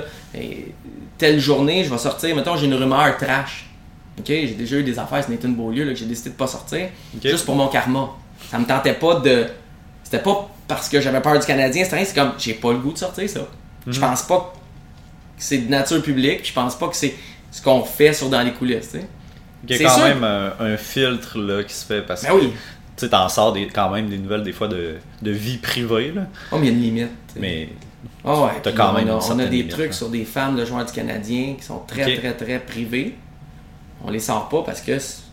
telle 1.18 1.40
journée, 1.40 1.84
je 1.84 1.90
vais 1.90 1.98
sortir. 1.98 2.36
Mettons, 2.36 2.56
j'ai 2.58 2.66
une 2.66 2.74
rumeur 2.76 3.16
trash. 3.18 3.66
OK, 4.18 4.26
j'ai 4.28 4.56
déjà 4.56 4.78
eu 4.78 4.84
des 4.84 4.98
affaires, 5.00 5.24
c'est 5.24 5.32
Nathan 5.32 5.50
Beaulieu, 5.50 5.86
là, 5.86 5.94
que 5.94 6.00
j'ai 6.00 6.06
décidé 6.06 6.32
de 6.32 6.36
pas 6.36 6.48
sortir. 6.48 6.90
Juste 7.24 7.46
pour 7.46 7.56
mon 7.56 7.68
karma. 7.68 8.10
Ça 8.52 8.58
me 8.60 8.66
tentait 8.66 8.94
pas 8.94 9.16
de. 9.20 9.46
C'était 10.04 10.20
pas 10.24 10.50
parce 10.68 10.90
que 10.90 11.00
j'avais 11.00 11.22
peur 11.22 11.38
du 11.40 11.46
Canadien, 11.46 11.84
c'était 11.84 11.96
rien, 11.98 12.06
c'est 12.06 12.16
comme, 12.16 12.32
j'ai 12.38 12.54
pas 12.56 12.72
le 12.72 12.80
goût 12.80 12.92
de 12.94 12.98
sortir 12.98 13.30
ça. 13.30 13.42
Je 13.88 14.00
Mhm. 14.00 14.08
pense 14.08 14.24
pas 14.24 14.54
que 15.38 15.44
c'est 15.44 15.58
de 15.60 15.70
nature 15.70 16.02
publique, 16.02 16.46
je 16.48 16.54
pense 16.54 16.76
pas 16.78 16.88
que 16.88 16.96
c'est 16.96 17.14
ce 17.52 17.62
qu'on 17.62 17.84
fait 17.84 18.14
sur 18.14 18.30
dans 18.30 18.42
les 18.42 18.52
coulisses, 18.54 18.92
tu 18.92 19.00
sais. 19.00 19.08
Il 19.64 19.72
y 19.72 19.74
a 19.74 19.78
C'est 19.78 19.84
quand 19.84 19.96
sûr. 19.96 20.04
même 20.04 20.24
un, 20.24 20.54
un 20.60 20.78
filtre 20.78 21.38
là, 21.38 21.64
qui 21.64 21.74
se 21.74 21.86
fait 21.86 22.02
parce 22.02 22.24
Ben 22.24 22.30
que 22.30 22.36
oui. 22.36 22.54
Tu 23.00 23.06
sais, 23.06 23.10
t'en 23.12 23.30
sors 23.30 23.54
des, 23.54 23.68
quand 23.68 23.90
même 23.90 24.10
des 24.10 24.18
nouvelles 24.18 24.44
des 24.44 24.52
fois 24.52 24.68
de, 24.68 24.98
de 25.22 25.32
vie 25.32 25.58
privée. 25.58 26.12
Là. 26.12 26.24
Oh, 26.52 26.58
mais 26.60 26.68
il 26.68 26.70
y 26.70 26.70
a 26.70 26.74
une 26.76 26.82
limite. 26.82 27.10
Mais 27.38 27.70
Ah 28.26 28.42
ouais, 28.44 28.52
T'as 28.62 28.74
quand 28.74 28.90
on, 28.90 28.94
même 28.94 29.08
a, 29.08 29.12
une 29.14 29.18
on 29.18 29.40
a 29.40 29.46
des 29.46 29.58
limite, 29.58 29.70
trucs 29.72 29.88
là. 29.88 29.94
sur 29.94 30.10
des 30.10 30.26
femmes 30.26 30.56
de 30.58 30.66
joueurs 30.66 30.86
du 30.86 30.92
Canadien 30.92 31.56
qui 31.58 31.64
sont 31.64 31.80
très, 31.88 32.18
très, 32.18 32.34
très 32.34 32.60
privés. 32.60 33.16
On 34.04 34.12
les 34.12 34.20
sort 34.20 34.50
pas 34.50 34.64
parce 34.64 34.82
que 34.82 35.00
c'est 35.00 35.24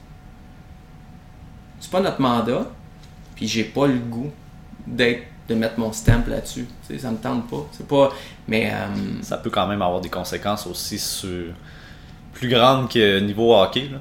pas 1.91 2.01
notre 2.01 2.21
mandat. 2.21 2.67
Puis 3.35 3.49
j'ai 3.49 3.64
pas 3.64 3.87
le 3.87 3.99
goût 3.99 4.31
d'être 4.87 5.25
de 5.49 5.55
mettre 5.55 5.79
mon 5.79 5.93
stamp 5.93 6.25
là-dessus. 6.29 6.67
Ça 6.99 7.11
me 7.11 7.19
tente 7.19 7.49
pas. 7.49 7.67
C'est 7.73 7.87
pas. 7.87 8.11
Mais 8.49 8.71
euh, 8.73 8.87
ça 9.23 9.37
peut 9.39 9.51
quand 9.51 9.67
même 9.67 9.83
avoir 9.83 10.01
des 10.01 10.09
conséquences 10.09 10.67
aussi 10.67 10.99
sur 10.99 11.53
plus 12.33 12.49
grandes 12.49 12.89
que 12.91 13.21
niveau 13.21 13.55
hockey. 13.55 13.89
Là. 13.93 13.99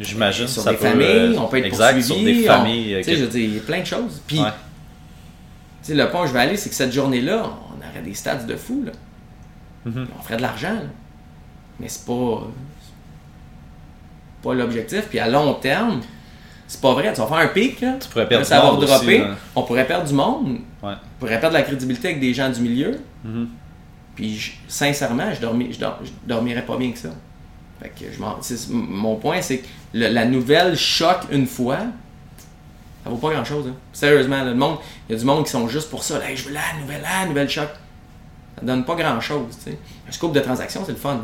J'imagine. 0.00 0.46
sur 0.46 0.62
ça 0.62 0.70
des 0.70 0.76
peut, 0.76 0.86
familles, 0.88 1.06
euh, 1.06 1.34
on 1.38 1.46
peut 1.48 1.58
être 1.58 1.64
exact, 1.66 1.94
poursuivi. 1.94 2.02
sur 2.04 2.24
des 2.24 2.48
on- 2.48 2.52
familles. 2.52 2.94
euh, 2.94 2.98
Tu 2.98 3.04
sais, 3.04 3.10
que- 3.12 3.16
je 3.18 3.24
veux 3.24 3.30
dire, 3.30 3.44
il 3.48 3.54
y 3.54 3.58
a 3.58 3.62
plein 3.62 3.80
de 3.80 3.86
choses. 3.86 4.22
Puis, 4.26 4.38
Ouais. 4.40 4.46
tu 4.50 5.88
sais, 5.88 5.94
le 5.94 6.08
point 6.10 6.22
où 6.24 6.26
je 6.26 6.32
vais 6.32 6.40
aller, 6.40 6.56
c'est 6.56 6.68
que 6.68 6.74
cette 6.74 6.92
journée-là, 6.92 7.44
on 7.74 7.78
aurait 7.78 8.02
des 8.04 8.14
stats 8.14 8.36
de 8.36 8.56
fou. 8.56 8.84
Là. 8.86 8.92
Mhm. 9.84 10.06
On 10.18 10.22
ferait 10.22 10.36
de 10.36 10.42
l'argent. 10.42 10.74
là. 10.74 10.82
Mais 11.80 11.88
c'est 11.88 12.04
pas. 12.06 12.42
c'est 14.40 14.48
pas 14.48 14.54
l'objectif. 14.54 15.02
Puis 15.08 15.18
à 15.18 15.28
long 15.28 15.54
terme, 15.54 16.00
c'est 16.66 16.80
pas 16.80 16.92
vrai. 16.94 17.12
Tu 17.12 17.20
vas 17.20 17.26
faire 17.26 17.36
un 17.38 17.48
pic, 17.48 17.80
là. 17.80 17.94
Tu 18.00 18.08
pourrais 18.08 18.28
perdre 18.28 18.46
ça 18.46 18.56
du 18.60 18.66
va 18.66 18.72
monde 18.72 18.82
aussi, 18.84 18.92
redropper. 18.92 19.18
là. 19.18 19.34
on 19.56 19.62
pourrait 19.62 19.86
perdre 19.86 20.06
du 20.06 20.14
monde. 20.14 20.58
Ouais. 20.82 20.92
On 20.92 21.18
pourrait 21.20 21.40
perdre 21.40 21.54
la 21.56 21.62
crédibilité 21.62 22.08
avec 22.08 22.20
des 22.20 22.32
gens 22.34 22.48
du 22.50 22.60
milieu. 22.60 22.98
Mhm. 23.24 23.48
Puis 24.14 24.36
je- 24.36 24.52
sincèrement, 24.68 25.32
je, 25.34 25.40
dormi- 25.44 25.72
je, 25.72 25.78
dor- 25.78 25.98
je 26.04 26.10
dormirais 26.26 26.62
pas 26.64 26.76
bien 26.76 26.90
que 26.92 26.98
ça. 26.98 27.10
Fait 27.80 27.90
que 27.90 28.04
je 28.12 28.18
mon 28.70 29.16
point, 29.16 29.40
c'est 29.40 29.58
que 29.58 29.66
le- 29.94 30.08
la 30.08 30.24
nouvelle 30.24 30.76
choque 30.76 31.22
une 31.30 31.46
fois. 31.46 31.78
Ça 33.04 33.10
vaut 33.10 33.16
pas 33.16 33.30
grand 33.32 33.44
chose. 33.44 33.72
Sérieusement, 33.92 34.38
là, 34.38 34.44
le 34.46 34.54
monde, 34.54 34.78
il 35.08 35.12
y 35.12 35.16
a 35.16 35.18
du 35.18 35.24
monde 35.24 35.44
qui 35.44 35.50
sont 35.52 35.68
juste 35.68 35.88
pour 35.88 36.02
ça. 36.02 36.18
Là, 36.18 36.28
Hey, 36.30 36.36
je 36.36 36.48
veux 36.48 36.52
la 36.54 36.60
nouvelle, 36.80 37.00
la 37.02 37.26
nouvelle 37.26 37.48
choc. 37.48 37.68
Ça 38.58 38.64
donne 38.66 38.84
pas 38.84 38.96
grand 38.96 39.20
chose. 39.20 39.56
Un 40.08 40.12
scoop 40.12 40.32
de 40.32 40.40
transaction, 40.40 40.82
c'est 40.84 40.92
le 40.92 40.98
fun. 40.98 41.22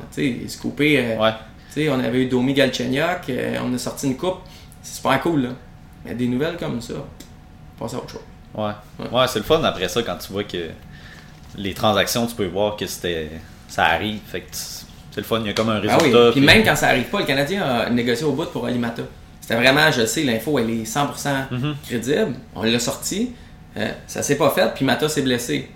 scooper, 0.48 0.98
euh, 0.98 1.18
Ouais. 1.18 1.88
on 1.90 1.98
avait 1.98 2.22
eu 2.22 2.26
Domi 2.26 2.54
Galchenyuk, 2.54 3.28
euh, 3.28 3.58
on 3.64 3.74
a 3.74 3.78
sorti 3.78 4.06
une 4.06 4.16
coupe. 4.16 4.38
C'est 4.82 4.96
super 4.96 5.20
cool. 5.20 5.42
Là. 5.42 5.48
Mais 6.04 6.14
des 6.14 6.28
nouvelles 6.28 6.56
comme 6.56 6.80
ça, 6.80 6.94
passe 7.78 7.94
à 7.94 7.96
autre 7.96 8.10
chose. 8.10 8.20
Ouais. 8.54 8.70
Ouais. 9.00 9.10
Ouais, 9.10 9.26
c'est 9.26 9.40
le 9.40 9.44
fun 9.44 9.62
après 9.64 9.88
ça 9.88 10.02
quand 10.04 10.16
tu 10.18 10.32
vois 10.32 10.44
que 10.44 10.68
les 11.56 11.74
transactions, 11.74 12.26
tu 12.26 12.34
peux 12.36 12.46
voir 12.46 12.76
que 12.76 12.86
c'était 12.86 13.30
ça 13.68 13.86
arrive. 13.86 14.20
Fait 14.26 14.42
que 14.42 14.50
tu- 14.52 14.86
c'est 15.14 15.20
le 15.20 15.26
fun, 15.26 15.40
il 15.40 15.46
y 15.46 15.50
a 15.50 15.52
comme 15.52 15.68
un 15.70 15.76
Ah 15.76 15.80
résultat. 15.80 16.04
oui, 16.04 16.10
puis 16.32 16.40
puis- 16.40 16.40
même 16.40 16.64
quand 16.64 16.76
ça 16.76 16.88
arrive 16.88 17.04
pas, 17.04 17.20
le 17.20 17.24
Canadien 17.26 17.62
a 17.62 17.88
négocié 17.90 18.24
au 18.26 18.32
bout 18.32 18.46
pour 18.46 18.66
Alimata. 18.66 19.02
C'était 19.40 19.56
vraiment, 19.56 19.90
je 19.92 20.04
sais, 20.06 20.22
l'info, 20.24 20.58
elle 20.58 20.70
est 20.70 20.84
100% 20.84 21.46
Mhm. 21.50 21.74
crédible. 21.86 22.34
On 22.54 22.62
l'a 22.62 22.78
sorti. 22.78 23.30
Euh, 23.76 23.90
ça 24.06 24.22
s'est 24.22 24.36
pas 24.36 24.50
fait, 24.50 24.72
puis 24.74 24.84
Mata 24.84 25.08
s'est 25.08 25.22
blessé. 25.22 25.68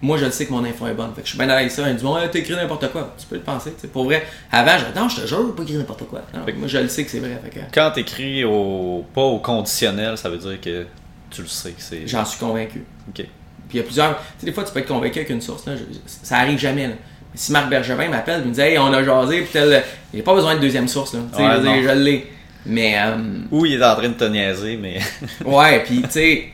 Moi, 0.00 0.16
je 0.16 0.26
le 0.26 0.30
sais 0.30 0.46
que 0.46 0.52
mon 0.52 0.64
info 0.64 0.86
est 0.86 0.94
bonne. 0.94 1.12
Fait 1.14 1.22
que 1.22 1.26
je 1.26 1.32
suis 1.34 1.38
bien 1.38 1.48
avec 1.48 1.72
ça. 1.72 1.88
Ils 1.90 1.96
disent, 1.96 2.06
t'as 2.30 2.38
écrit 2.38 2.54
n'importe 2.54 2.88
quoi. 2.92 3.14
Tu 3.18 3.26
peux 3.26 3.34
le 3.34 3.42
penser. 3.42 3.72
tu 3.74 3.80
sais. 3.82 3.88
Pour 3.88 4.04
vrai, 4.04 4.24
avant, 4.52 4.76
je 4.78 4.98
non, 4.98 5.08
je 5.08 5.22
te 5.22 5.26
jure, 5.26 5.54
pas 5.56 5.62
écrit 5.64 5.74
n'importe 5.76 6.04
quoi. 6.06 6.22
Non, 6.32 6.44
Fait 6.44 6.52
que- 6.52 6.58
moi, 6.58 6.68
je 6.68 6.78
le 6.78 6.88
sais 6.88 7.02
que 7.04 7.10
c'est 7.10 7.18
vrai. 7.18 7.36
Fait 7.42 7.50
que 7.50 7.58
Quand 7.74 7.90
t'écris 7.90 8.44
au 8.44 9.04
pas 9.12 9.22
au 9.22 9.40
conditionnel, 9.40 10.16
ça 10.16 10.30
veut 10.30 10.38
dire 10.38 10.60
que 10.60 10.86
tu 11.30 11.42
le 11.42 11.48
sais 11.48 11.72
que 11.72 11.82
c'est. 11.82 12.06
j'en 12.06 12.24
suis 12.24 12.38
convaincu. 12.38 12.84
Ok. 13.08 13.14
Puis 13.16 13.26
il 13.74 13.76
y 13.78 13.80
a 13.80 13.82
plusieurs. 13.82 14.16
Tu 14.16 14.22
sais, 14.38 14.46
des 14.46 14.52
fois, 14.52 14.62
tu 14.62 14.72
peux 14.72 14.78
être 14.78 14.86
convaincu 14.88 15.18
avec 15.18 15.30
une 15.30 15.40
source. 15.40 15.66
Là. 15.66 15.74
Je- 15.76 15.82
ça 16.06 16.36
arrive 16.38 16.58
jamais. 16.60 16.86
Là. 16.86 16.94
Si 17.38 17.52
Marc 17.52 17.68
Bergevin 17.70 18.08
m'appelle 18.08 18.42
et 18.42 18.44
me 18.46 18.52
dit, 18.52 18.60
hey, 18.60 18.76
on 18.78 18.92
a 18.92 19.04
jasé, 19.04 19.42
puis 19.42 19.50
tel. 19.52 19.84
Il 20.12 20.16
n'y 20.16 20.22
a 20.22 20.24
pas 20.24 20.34
besoin 20.34 20.56
de 20.56 20.60
deuxième 20.60 20.88
source. 20.88 21.14
Là. 21.14 21.20
Ouais, 21.20 21.54
je, 21.56 21.60
dire, 21.60 21.82
je 21.84 21.94
l'ai. 21.96 22.32
Mais. 22.66 22.98
euh, 22.98 23.16
Ou 23.52 23.64
il 23.64 23.80
est 23.80 23.84
en 23.84 23.94
train 23.94 24.08
de 24.08 24.14
te 24.14 24.24
niaiser, 24.24 24.76
mais. 24.76 24.98
Ouais, 25.44 25.84
puis 25.84 26.02
tu 26.02 26.10
sais, 26.10 26.48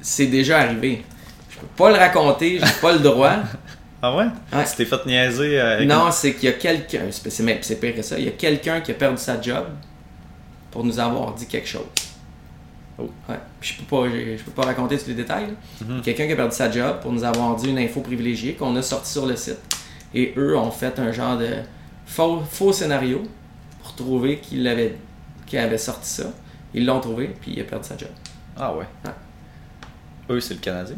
c'est 0.00 0.26
déjà 0.26 0.60
arrivé. 0.60 1.04
Je 1.50 1.58
peux 1.58 1.66
pas 1.76 1.90
le 1.90 1.96
raconter, 1.96 2.60
j'ai 2.64 2.80
pas 2.80 2.92
le 2.92 3.00
droit. 3.00 3.34
ah 4.02 4.16
ouais? 4.16 4.24
Ouais. 4.54 4.64
Tu 4.64 4.76
t'es 4.76 4.84
fait 4.86 5.04
niaiser 5.06 5.60
euh, 5.60 5.74
avec 5.74 5.86
Non, 5.88 6.10
c'est 6.10 6.32
qu'il 6.34 6.48
y 6.48 6.52
a 6.52 6.54
quelqu'un, 6.54 7.02
c'est 7.10 7.78
pire 7.80 7.94
que 7.94 8.02
ça, 8.02 8.18
il 8.18 8.24
y 8.24 8.28
a 8.28 8.32
quelqu'un 8.32 8.80
qui 8.80 8.92
a 8.92 8.94
perdu 8.94 9.18
sa 9.18 9.38
job 9.38 9.66
pour 10.70 10.82
nous 10.82 10.98
avoir 10.98 11.34
dit 11.34 11.46
quelque 11.46 11.68
chose. 11.68 11.82
Oh. 12.98 13.08
Ouais. 13.28 13.38
Puis 13.60 13.74
je 13.74 13.82
peux 13.82 13.96
pas, 13.96 14.08
je, 14.08 14.36
je 14.36 14.42
peux 14.42 14.50
pas 14.50 14.62
raconter 14.64 14.98
tous 14.98 15.06
les 15.06 15.14
détails. 15.14 15.54
Mhm. 15.80 16.02
Quelqu'un 16.02 16.26
qui 16.26 16.32
a 16.32 16.36
perdu 16.36 16.54
sa 16.54 16.70
job 16.70 17.00
pour 17.00 17.12
nous 17.12 17.22
avoir 17.22 17.54
dit 17.56 17.70
une 17.70 17.78
info 17.78 18.00
privilégiée 18.00 18.54
qu'on 18.54 18.74
a 18.76 18.82
sorti 18.82 19.12
sur 19.12 19.26
le 19.26 19.36
site. 19.36 19.60
Et 20.14 20.32
eux 20.36 20.56
ont 20.56 20.70
fait 20.70 20.98
un 20.98 21.12
genre 21.12 21.38
de 21.38 21.48
faux, 22.06 22.40
faux 22.50 22.72
scénario 22.72 23.22
pour 23.82 23.94
trouver 23.94 24.38
qu'il 24.38 24.66
avait, 24.66 24.96
qu'il 25.46 25.58
avait 25.58 25.78
sorti 25.78 26.08
ça. 26.08 26.24
Ils 26.74 26.84
l'ont 26.84 27.00
trouvé, 27.00 27.34
puis 27.40 27.52
il 27.54 27.60
a 27.60 27.64
perdu 27.64 27.86
sa 27.86 27.96
job. 27.96 28.08
Ah 28.56 28.74
ouais. 28.74 28.86
Ouais. 29.04 29.12
Eux, 30.30 30.40
c'est 30.40 30.54
le 30.54 30.60
Canadien. 30.60 30.96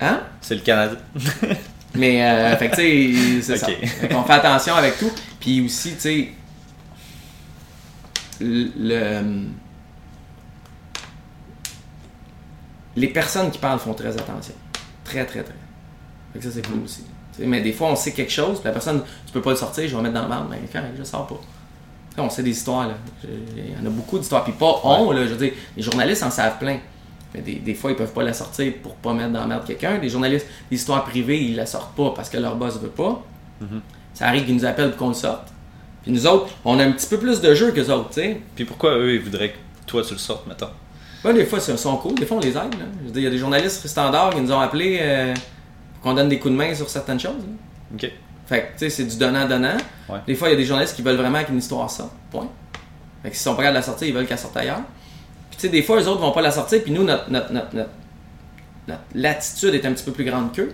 Hein? 0.00 0.22
C'est 0.40 0.56
le 0.56 0.60
Canadien. 0.60 0.98
Mais, 1.94 2.24
euh, 2.24 2.56
fait 2.56 2.70
que, 2.70 2.76
tu 2.76 3.42
sais, 3.42 3.56
c'est 3.56 3.56
ça. 3.58 4.08
Qu'on 4.08 4.22
fait 4.24 4.32
attention 4.32 4.74
avec 4.74 4.98
tout. 4.98 5.10
Puis 5.38 5.60
aussi, 5.60 5.94
tu 5.94 6.00
sais, 6.00 6.28
le, 8.40 9.46
les 12.96 13.08
personnes 13.08 13.50
qui 13.50 13.58
parlent 13.58 13.78
font 13.78 13.94
très 13.94 14.10
attention. 14.10 14.54
Très, 15.04 15.24
très, 15.24 15.42
très. 15.42 15.54
Fait 16.32 16.38
que 16.38 16.44
ça, 16.44 16.50
c'est 16.52 16.66
cool 16.66 16.82
aussi. 16.84 17.04
mais 17.38 17.60
des 17.60 17.72
fois, 17.72 17.88
on 17.88 17.96
sait 17.96 18.12
quelque 18.12 18.32
chose, 18.32 18.58
puis 18.58 18.66
la 18.66 18.72
personne, 18.72 19.02
tu 19.26 19.32
peux 19.32 19.42
pas 19.42 19.50
le 19.50 19.56
sortir, 19.56 19.88
je 19.88 19.96
vais 19.96 20.02
mettre 20.02 20.14
dans 20.14 20.22
le 20.22 20.28
marde, 20.28 20.46
mais 20.50 20.60
quand 20.72 20.82
je 20.96 21.02
sors 21.04 21.26
pas. 21.26 21.40
on 22.18 22.30
sait 22.30 22.42
des 22.42 22.50
histoires, 22.50 22.88
là. 22.88 22.94
Il 23.24 23.72
y 23.72 23.82
en 23.82 23.86
a 23.86 23.90
beaucoup 23.90 24.18
d'histoires. 24.18 24.44
Puis 24.44 24.52
pas 24.52 24.80
on, 24.84 25.10
là, 25.12 25.24
je 25.24 25.30
veux 25.30 25.36
dire, 25.36 25.52
les 25.76 25.82
journalistes 25.82 26.22
en 26.22 26.30
savent 26.30 26.58
plein. 26.58 26.78
Mais 27.34 27.40
des, 27.40 27.74
fois, 27.74 27.90
ils 27.90 27.96
peuvent 27.96 28.12
pas 28.12 28.22
la 28.22 28.34
sortir 28.34 28.72
pour 28.82 28.94
pas 28.96 29.14
mettre 29.14 29.30
dans 29.30 29.40
la 29.40 29.46
merde 29.46 29.64
quelqu'un. 29.66 29.96
Les 29.96 30.10
journalistes, 30.10 30.46
des 30.70 30.76
histoires 30.76 31.02
privées, 31.04 31.42
ils 31.42 31.56
la 31.56 31.64
sortent 31.64 31.96
pas 31.96 32.12
parce 32.14 32.28
que 32.28 32.36
leur 32.36 32.56
boss 32.56 32.78
veut 32.78 32.88
pas. 32.88 33.24
Mm-hmm. 33.62 33.80
Ça 34.12 34.26
arrive 34.26 34.44
qu'ils 34.44 34.54
nous 34.54 34.66
appellent 34.66 34.90
pour 34.90 34.98
qu'on 34.98 35.08
le 35.08 35.14
sorte. 35.14 35.48
Puis 36.02 36.12
nous 36.12 36.26
autres, 36.26 36.48
on 36.64 36.78
a 36.78 36.84
un 36.84 36.92
petit 36.92 37.06
peu 37.06 37.18
plus 37.18 37.40
de 37.40 37.54
jeu 37.54 37.70
que 37.70 37.80
les 37.80 37.88
autres, 37.88 38.10
tu 38.10 38.20
sais. 38.20 38.40
Puis 38.54 38.64
pourquoi 38.66 38.98
eux, 38.98 39.14
ils 39.14 39.20
voudraient 39.20 39.52
que 39.52 39.58
toi, 39.86 40.02
tu 40.02 40.12
le 40.12 40.18
sortes, 40.18 40.46
maintenant? 40.46 40.70
Ben, 41.24 41.32
des 41.32 41.46
fois, 41.46 41.58
ils 41.66 41.78
sont 41.78 41.96
cool. 41.98 42.14
Des 42.14 42.26
fois, 42.26 42.38
on 42.38 42.40
les 42.40 42.56
aide. 42.56 42.74
Il 43.14 43.20
y 43.20 43.26
a 43.26 43.30
des 43.30 43.38
journalistes 43.38 43.86
standards 43.86 44.34
qui 44.34 44.40
nous 44.40 44.52
ont 44.52 44.60
appelés 44.60 44.98
euh, 45.00 45.34
pour 45.94 46.02
qu'on 46.02 46.14
donne 46.14 46.28
des 46.28 46.38
coups 46.38 46.52
de 46.52 46.58
main 46.58 46.74
sur 46.74 46.88
certaines 46.88 47.20
choses. 47.20 47.42
OK. 47.94 48.10
Fait 48.46 48.60
que, 48.60 48.66
tu 48.72 48.78
sais, 48.78 48.90
c'est 48.90 49.04
du 49.04 49.16
donnant-donnant. 49.16 49.76
Des 50.26 50.34
fois, 50.34 50.48
il 50.48 50.52
y 50.52 50.54
a 50.54 50.58
des 50.58 50.64
journalistes 50.64 50.96
qui 50.96 51.02
veulent 51.02 51.16
vraiment 51.16 51.42
qu'une 51.44 51.58
histoire 51.58 51.90
sorte. 51.90 52.12
Point. 52.30 52.48
Fait 53.22 53.30
que 53.30 53.36
s'ils 53.36 53.44
sont 53.44 53.52
capables 53.52 53.68
de 53.68 53.74
la 53.74 53.82
sortir, 53.82 54.08
ils 54.08 54.14
veulent 54.14 54.26
qu'elle 54.26 54.38
sorte 54.38 54.56
ailleurs. 54.56 54.82
Puis, 55.50 55.58
tu 55.58 55.60
sais, 55.60 55.68
des 55.68 55.82
fois, 55.82 56.00
eux 56.00 56.08
autres 56.08 56.20
vont 56.20 56.32
pas 56.32 56.42
la 56.42 56.50
sortir. 56.50 56.82
Puis 56.82 56.92
nous, 56.92 57.04
notre, 57.04 57.30
notre, 57.30 57.52
notre, 57.52 57.74
notre, 58.88 59.02
latitude 59.14 59.74
est 59.74 59.86
un 59.86 59.92
petit 59.92 60.04
peu 60.04 60.12
plus 60.12 60.24
grande 60.24 60.52
qu'eux. 60.52 60.72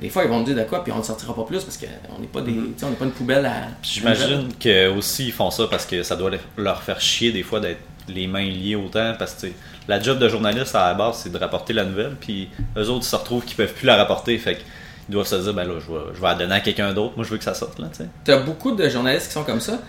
Des 0.00 0.08
fois, 0.08 0.24
ils 0.24 0.30
vont 0.30 0.38
nous 0.38 0.44
dire 0.44 0.56
de 0.56 0.62
quoi, 0.62 0.82
puis 0.82 0.92
on 0.92 0.98
ne 0.98 1.02
sortira 1.02 1.34
pas 1.34 1.44
plus 1.44 1.62
parce 1.62 1.76
qu'on 1.76 2.20
n'est 2.20 2.26
pas, 2.26 2.40
des, 2.40 2.52
mm-hmm. 2.52 2.84
on 2.84 2.92
pas 2.92 3.04
une 3.04 3.10
poubelle 3.10 3.44
à. 3.44 3.68
J'imagine 3.82 4.48
que 4.58 4.88
aussi 4.96 5.26
ils 5.26 5.32
font 5.32 5.50
ça 5.50 5.66
parce 5.70 5.84
que 5.84 6.02
ça 6.02 6.16
doit 6.16 6.30
leur 6.56 6.82
faire 6.82 7.00
chier 7.00 7.32
des 7.32 7.42
fois 7.42 7.60
d'être 7.60 7.80
les 8.08 8.26
mains 8.26 8.44
liées 8.44 8.76
autant 8.76 9.14
parce 9.18 9.34
que 9.34 9.48
la 9.88 10.00
job 10.00 10.18
de 10.18 10.28
journaliste 10.28 10.74
à 10.74 10.88
la 10.88 10.94
base 10.94 11.20
c'est 11.22 11.32
de 11.32 11.38
rapporter 11.38 11.72
la 11.72 11.84
nouvelle 11.84 12.16
puis 12.20 12.48
eux 12.76 12.88
autres 12.88 13.04
ils 13.04 13.08
se 13.08 13.16
retrouvent 13.16 13.44
qu'ils 13.44 13.56
peuvent 13.56 13.72
plus 13.72 13.86
la 13.86 13.96
rapporter 13.96 14.36
fait 14.38 14.56
qu'ils 14.56 15.12
doivent 15.12 15.26
se 15.26 15.36
dire 15.36 15.54
ben 15.54 15.64
là 15.64 15.74
je 15.78 15.92
vais, 15.92 16.00
je 16.14 16.20
vais 16.20 16.26
la 16.26 16.34
donner 16.34 16.54
à 16.54 16.60
quelqu'un 16.60 16.92
d'autre 16.92 17.14
moi 17.16 17.24
je 17.24 17.30
veux 17.30 17.38
que 17.38 17.44
ça 17.44 17.54
sorte 17.54 17.78
là 17.78 17.88
tu 18.24 18.32
as 18.32 18.38
beaucoup 18.38 18.72
de 18.72 18.88
journalistes 18.88 19.28
qui 19.28 19.32
sont 19.32 19.44
comme 19.44 19.60
ça 19.60 19.80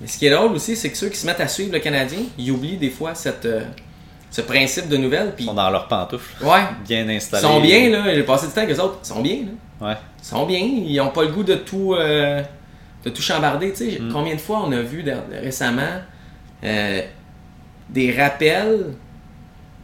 mais 0.00 0.06
ce 0.06 0.18
qui 0.18 0.26
est 0.26 0.30
drôle 0.30 0.52
aussi 0.52 0.76
c'est 0.76 0.90
que 0.90 0.96
ceux 0.96 1.08
qui 1.08 1.16
se 1.16 1.26
mettent 1.26 1.40
à 1.40 1.48
suivre 1.48 1.72
le 1.72 1.80
Canadien 1.80 2.20
ils 2.38 2.50
oublient 2.50 2.76
des 2.76 2.90
fois 2.90 3.14
cette 3.14 3.46
euh, 3.46 3.62
ce 4.34 4.40
principe 4.40 4.88
de 4.88 4.96
nouvelle 4.96 5.32
puis 5.36 5.44
ils 5.44 5.46
sont 5.46 5.54
dans 5.54 5.70
leurs 5.70 5.86
pantoufles 5.86 6.44
ouais. 6.44 6.62
Bien 6.88 7.08
installés 7.08 7.44
ils 7.44 7.46
sont 7.46 7.60
bien 7.60 7.88
là. 7.88 8.12
J'ai 8.12 8.24
passé 8.24 8.48
du 8.48 8.52
temps 8.52 8.62
avec 8.62 8.76
eux 8.76 8.80
autres. 8.80 8.98
Ils 9.04 9.06
sont 9.06 9.22
bien 9.22 9.36
là. 9.36 9.88
Ouais. 9.88 9.96
Ils 10.20 10.26
sont 10.26 10.44
bien. 10.44 10.58
Ils 10.58 11.00
ont 11.00 11.10
pas 11.10 11.22
le 11.22 11.28
goût 11.28 11.44
de 11.44 11.54
tout 11.54 11.94
euh, 11.94 12.42
de 13.04 13.10
tout 13.10 13.22
chambarder. 13.22 13.70
Tu 13.70 13.92
sais 13.92 14.00
mm. 14.00 14.12
combien 14.12 14.34
de 14.34 14.40
fois 14.40 14.64
on 14.66 14.72
a 14.72 14.80
vu 14.80 15.04
récemment 15.40 16.00
euh, 16.64 17.02
des 17.88 18.12
rappels 18.12 18.86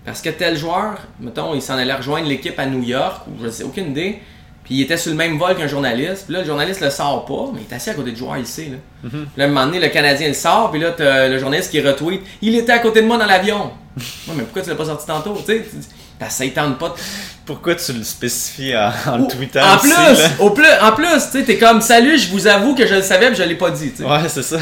parce 0.04 0.20
que 0.20 0.30
tel 0.30 0.56
joueur, 0.56 0.98
mettons, 1.20 1.54
il 1.54 1.62
s'en 1.62 1.74
allait 1.74 1.94
rejoindre 1.94 2.26
l'équipe 2.26 2.58
à 2.58 2.66
New 2.66 2.82
York, 2.82 3.26
ou 3.28 3.44
je 3.44 3.50
sais, 3.50 3.62
aucune 3.62 3.90
idée, 3.90 4.18
puis 4.64 4.76
il 4.76 4.80
était 4.80 4.96
sur 4.96 5.12
le 5.12 5.16
même 5.18 5.38
vol 5.38 5.54
qu'un 5.54 5.66
journaliste, 5.66 6.24
puis 6.24 6.32
là, 6.32 6.40
le 6.40 6.46
journaliste 6.46 6.80
le 6.80 6.88
sort 6.88 7.26
pas, 7.26 7.52
mais 7.54 7.60
il 7.60 7.70
est 7.70 7.76
assis 7.76 7.90
à 7.90 7.94
côté 7.94 8.10
du 8.10 8.16
joueur 8.16 8.38
ici, 8.38 8.70
là. 8.70 8.76
Mm-hmm. 9.04 9.10
Puis 9.10 9.28
là, 9.36 9.44
à 9.44 9.46
un 9.46 9.50
moment 9.50 9.66
donné, 9.66 9.78
le 9.78 9.88
Canadien 9.88 10.28
le 10.28 10.34
sort, 10.34 10.70
puis 10.70 10.80
là, 10.80 10.94
le 11.28 11.38
journaliste 11.38 11.70
qui 11.70 11.82
retweet 11.82 12.22
«Il 12.42 12.56
était 12.56 12.72
à 12.72 12.78
côté 12.78 13.02
de 13.02 13.06
moi 13.06 13.18
dans 13.18 13.26
l'avion!» 13.26 13.70
Ouais, 14.28 14.34
mais 14.36 14.42
pourquoi 14.44 14.62
tu 14.62 14.70
l'as 14.70 14.76
pas 14.76 14.84
sorti 14.84 15.06
tantôt, 15.06 15.36
tu 15.36 15.44
sais? 15.46 15.64
Ça 16.28 16.44
tente 16.48 16.78
pas. 16.78 16.94
Pourquoi 17.46 17.74
tu 17.76 17.92
le 17.94 18.04
spécifies 18.04 18.76
en, 18.76 19.18
le 19.18 19.26
tweetant 19.26 19.74
En 19.74 19.78
plus, 19.78 19.90
au 20.38 20.50
plus, 20.50 20.66
en 20.82 20.92
plus, 20.92 21.06
tu 21.06 21.38
sais, 21.38 21.44
t'es 21.44 21.58
comme 21.58 21.80
salut, 21.80 22.18
je 22.18 22.30
vous 22.30 22.46
avoue 22.46 22.74
que 22.74 22.86
je 22.86 22.94
le 22.94 23.02
savais, 23.02 23.30
mais 23.30 23.36
je 23.36 23.42
l'ai 23.42 23.54
pas 23.54 23.70
dit. 23.70 23.92
Ouais, 24.00 24.28
c'est 24.28 24.42
ça. 24.42 24.58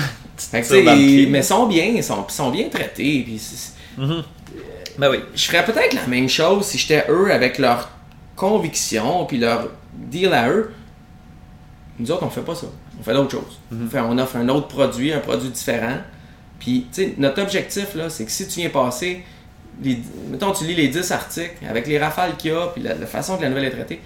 mais 0.53 1.39
ils 1.41 1.45
sont 1.45 1.67
bien, 1.67 1.85
ils 1.85 2.05
sont, 2.05 2.25
sont 2.29 2.51
bien 2.51 2.69
traités. 2.69 3.25
Puis 3.27 3.41
mm-hmm. 3.99 4.23
Ben 4.99 5.11
oui. 5.11 5.19
Je 5.35 5.45
ferais 5.45 5.65
peut-être 5.65 5.95
la 5.95 6.07
même 6.07 6.29
chose 6.29 6.67
si 6.67 6.79
j'étais 6.79 7.07
eux 7.09 7.33
avec 7.33 7.59
leur 7.59 7.89
conviction 8.37 9.25
puis 9.27 9.39
leur 9.39 9.69
deal 9.93 10.33
à 10.33 10.49
eux. 10.49 10.73
Nous 11.99 12.11
autres, 12.11 12.25
on 12.25 12.31
fait 12.31 12.43
pas 12.43 12.55
ça. 12.55 12.67
On 12.99 13.03
fait 13.03 13.13
d'autres 13.15 13.31
choses. 13.31 13.59
Mhm. 13.71 13.91
on, 13.95 14.19
offre 14.19 14.37
un 14.37 14.49
autre 14.49 14.69
produit, 14.69 15.13
un 15.13 15.21
produit 15.21 15.49
différent. 15.49 15.99
Puis, 16.59 16.87
tu 16.93 17.03
sais, 17.03 17.15
notre 17.19 17.43
objectif, 17.43 17.95
là, 17.95 18.11
c'est 18.11 18.25
que 18.25 18.31
si 18.31 18.47
tu 18.49 18.61
viens 18.61 18.71
passer, 18.71 19.23
les, 19.83 19.99
mettons, 20.31 20.53
tu 20.53 20.65
lis 20.65 20.75
les 20.75 20.89
10 20.89 21.11
articles, 21.13 21.65
avec 21.69 21.87
les 21.87 21.99
rafales 21.99 22.37
qu'il 22.37 22.51
y 22.51 22.55
a, 22.55 22.67
puis 22.69 22.83
la, 22.83 22.95
façon 23.07 23.37
que 23.37 23.43
la 23.43 23.49
nouvelle 23.49 23.67
est 23.67 23.71
traitée, 23.71 24.01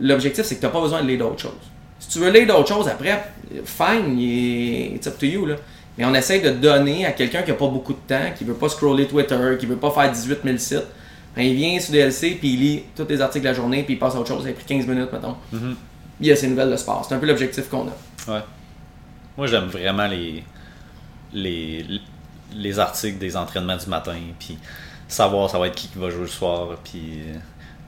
l'objectif, 0.00 0.44
c'est 0.44 0.56
que 0.56 0.60
tu 0.60 0.66
n'as 0.66 0.72
pas 0.72 0.80
besoin 0.80 1.02
de 1.02 1.08
lire 1.08 1.18
d'autres 1.18 1.40
choses. 1.40 1.70
Si 1.98 2.08
tu 2.08 2.18
veux 2.18 2.30
lire 2.30 2.46
d'autres 2.46 2.68
choses 2.68 2.88
après, 2.88 3.22
fine, 3.64 4.18
it's 4.18 5.06
up 5.06 5.18
to 5.18 5.26
you, 5.26 5.46
là. 5.46 5.56
Mais 5.98 6.04
on 6.04 6.14
essaye 6.14 6.40
de 6.40 6.50
donner 6.50 7.04
à 7.04 7.12
quelqu'un 7.12 7.42
qui 7.42 7.50
n'a 7.50 7.56
pas 7.56 7.68
beaucoup 7.68 7.92
de 7.92 7.98
temps, 8.06 8.30
qui 8.36 8.44
veut 8.44 8.54
pas 8.54 8.68
scroller 8.68 9.06
Twitter, 9.06 9.36
qui 9.58 9.66
veut 9.66 9.76
pas 9.76 9.90
faire 9.90 10.10
18 10.10 10.38
000 10.44 10.56
sites. 10.56 10.86
Ben, 11.36 11.42
il 11.42 11.54
vient 11.54 11.78
sur 11.78 11.92
DLC, 11.92 12.36
puis 12.40 12.54
il 12.54 12.60
lit 12.60 12.82
tous 12.96 13.06
les 13.08 13.20
articles 13.20 13.44
de 13.44 13.48
la 13.48 13.54
journée, 13.54 13.82
puis 13.82 13.94
il 13.94 13.98
passe 13.98 14.14
à 14.14 14.20
autre 14.20 14.28
chose. 14.28 14.44
Il 14.46 14.50
a 14.50 14.52
pris 14.52 14.64
15 14.64 14.86
minutes, 14.86 15.12
mettons. 15.12 15.36
Mm-hmm. 15.52 15.74
Il 16.20 16.26
y 16.26 16.32
a 16.32 16.36
ses 16.36 16.48
nouvelles 16.48 16.70
de 16.70 16.76
sport. 16.76 17.04
C'est 17.06 17.14
un 17.14 17.18
peu 17.18 17.26
l'objectif 17.26 17.68
qu'on 17.68 17.86
a. 17.88 18.32
Ouais. 18.32 18.42
Moi, 19.36 19.46
j'aime 19.46 19.66
vraiment 19.66 20.06
les, 20.06 20.42
les, 21.32 21.84
les 22.54 22.78
articles 22.78 23.18
des 23.18 23.36
entraînements 23.36 23.76
du 23.76 23.86
matin, 23.86 24.16
puis 24.38 24.58
savoir 25.08 25.50
ça 25.50 25.58
va 25.58 25.66
être 25.66 25.74
qui 25.74 25.88
qui 25.88 25.98
va 25.98 26.10
jouer 26.10 26.22
le 26.22 26.26
soir, 26.26 26.68
puis 26.84 27.20
euh, 27.26 27.38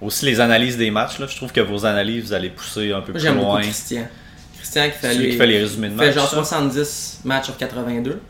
aussi 0.00 0.26
les 0.26 0.40
analyses 0.40 0.76
des 0.76 0.90
matchs. 0.90 1.18
Là, 1.18 1.26
je 1.26 1.36
trouve 1.36 1.52
que 1.52 1.60
vos 1.60 1.86
analyses, 1.86 2.24
vous 2.24 2.32
allez 2.32 2.50
pousser 2.50 2.92
un 2.92 3.00
peu 3.00 3.12
plus 3.12 3.26
loin. 3.26 3.60
Christian 3.60 4.90
qui 4.90 4.98
fait, 4.98 5.14
les, 5.14 5.32
fait 5.32 5.46
les 5.46 5.58
résumés 5.58 5.88
de 5.88 5.98
fait 5.98 6.12
genre 6.12 6.28
70 6.28 7.22
matchs 7.24 7.46
sur 7.46 7.56
82. 7.56 8.20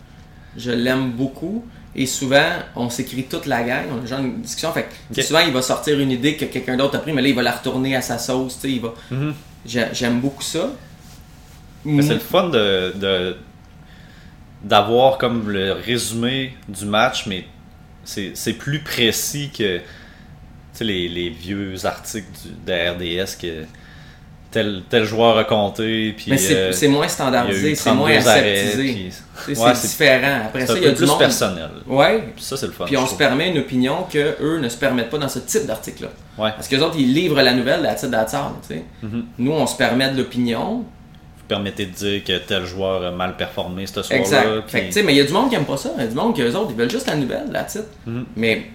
Je 0.57 0.71
l'aime 0.71 1.13
beaucoup. 1.13 1.65
Et 1.95 2.07
souvent, 2.07 2.49
on 2.75 2.89
s'écrit 2.89 3.25
toute 3.25 3.45
la 3.45 3.63
gang, 3.63 3.85
on 3.93 4.03
a 4.03 4.07
genre 4.07 4.21
une 4.21 4.41
discussion. 4.41 4.73
Fait 4.73 4.89
souvent, 5.23 5.41
il 5.41 5.53
va 5.53 5.61
sortir 5.61 6.01
une 6.01 6.11
idée 6.11 6.37
que 6.37 6.47
quelqu'un 6.47 6.77
d'autre 6.77 6.97
a 6.97 7.01
pris, 7.01 7.13
mais 7.13 7.21
là, 7.21 7.29
il 7.29 7.35
va 7.35 7.43
la 7.43 7.53
retourner 7.53 7.95
à 7.95 8.01
sa 8.01 8.17
sauce. 8.19 8.59
Il 8.65 8.81
va... 8.81 8.95
Mhm. 9.11 9.35
J'aime 9.67 10.21
beaucoup 10.21 10.43
ça. 10.43 10.71
C'est 11.85 12.15
le 12.15 12.19
fun 12.19 12.49
de, 12.49 13.37
d'avoir 14.65 15.19
comme 15.19 15.51
le 15.51 15.73
résumé 15.73 16.55
du 16.69 16.87
match, 16.87 17.27
mais 17.27 17.47
c'est 18.05 18.53
plus 18.59 18.81
précis 18.81 19.51
que 19.57 19.81
les, 20.81 21.09
les 21.09 21.31
vieux 21.31 21.85
articles 21.85 22.27
de 22.67 22.73
RDS 22.73 23.37
que 23.41 23.65
tel, 24.53 24.83
tel 24.89 25.05
joueur 25.05 25.39
a 25.39 25.45
compté. 25.45 26.15
Puis, 26.17 26.31
mais 26.31 26.39
c'est, 26.39 26.87
euh, 26.87 26.89
moins 26.89 27.09
standardisé, 27.09 27.75
c'est 27.75 27.93
moins 27.93 28.11
aseptisé. 28.11 29.11
c'est, 29.47 29.89
différent. 29.89 30.43
Après 30.47 30.67
ça, 30.67 30.75
il 30.77 30.85
y 30.85 30.89
a 30.89 30.93
plus 30.93 31.17
personnel. 31.19 31.71
Ouais. 31.87 32.33
ça, 32.37 32.57
c'est 32.57 32.67
le 32.67 32.73
fun. 32.73 32.85
Puis 32.85 32.97
on 32.97 33.07
se 33.07 33.17
permet 33.17 33.51
une 33.51 33.59
opinion 33.59 34.05
que 34.11 34.37
eux 34.41 34.59
ne 34.59 34.69
se 34.69 34.77
permettent 34.77 35.11
pas 35.11 35.19
dans 35.19 35.29
ce 35.29 35.41
type 35.41 35.67
d'article-là. 35.67 36.11
Ouais. 36.39 36.51
Parce 36.53 36.69
que 36.69 36.77
les 36.77 36.83
autres, 36.83 36.97
ils 36.99 37.13
livrent 37.13 37.41
la 37.41 37.55
nouvelle, 37.55 37.83
la 37.83 37.95
titre 37.95 38.13
d'attard. 38.13 38.57
Mm-hmm. 38.71 39.23
Nous, 39.39 39.53
on 39.53 39.67
se 39.67 39.77
permet 39.77 40.11
de 40.11 40.19
l'opinion. 40.19 40.85
Permettez 41.49 41.87
de 41.87 41.91
dire 41.91 42.25
que 42.25 42.39
tel 42.39 42.65
joueur 42.65 43.05
a 43.05 43.11
mal 43.11 43.37
performé 43.37 43.87
ce 43.87 44.03
soir-là. 44.03 44.19
Exact. 44.19 44.49
Puis... 44.69 45.03
mais 45.03 45.13
il 45.13 45.19
y 45.19 45.21
a 45.21 45.25
du 45.25 45.33
monde 45.33 45.51
qui 45.51 45.57
aime 45.57 45.65
pas 45.65 45.77
ça. 45.77 45.91
Il 45.97 46.03
y 46.03 46.05
a 46.05 46.09
du 46.09 46.15
monde 46.15 46.35
qui, 46.35 46.43
eux 46.43 46.57
autres, 46.57 46.71
ils 46.71 46.77
veulent 46.77 46.91
juste 46.91 47.07
la 47.07 47.17
nouvelle, 47.17 47.51
la 47.51 47.65
titre. 47.65 47.89
Mm-hmm. 48.09 48.25
Mais 48.37 48.67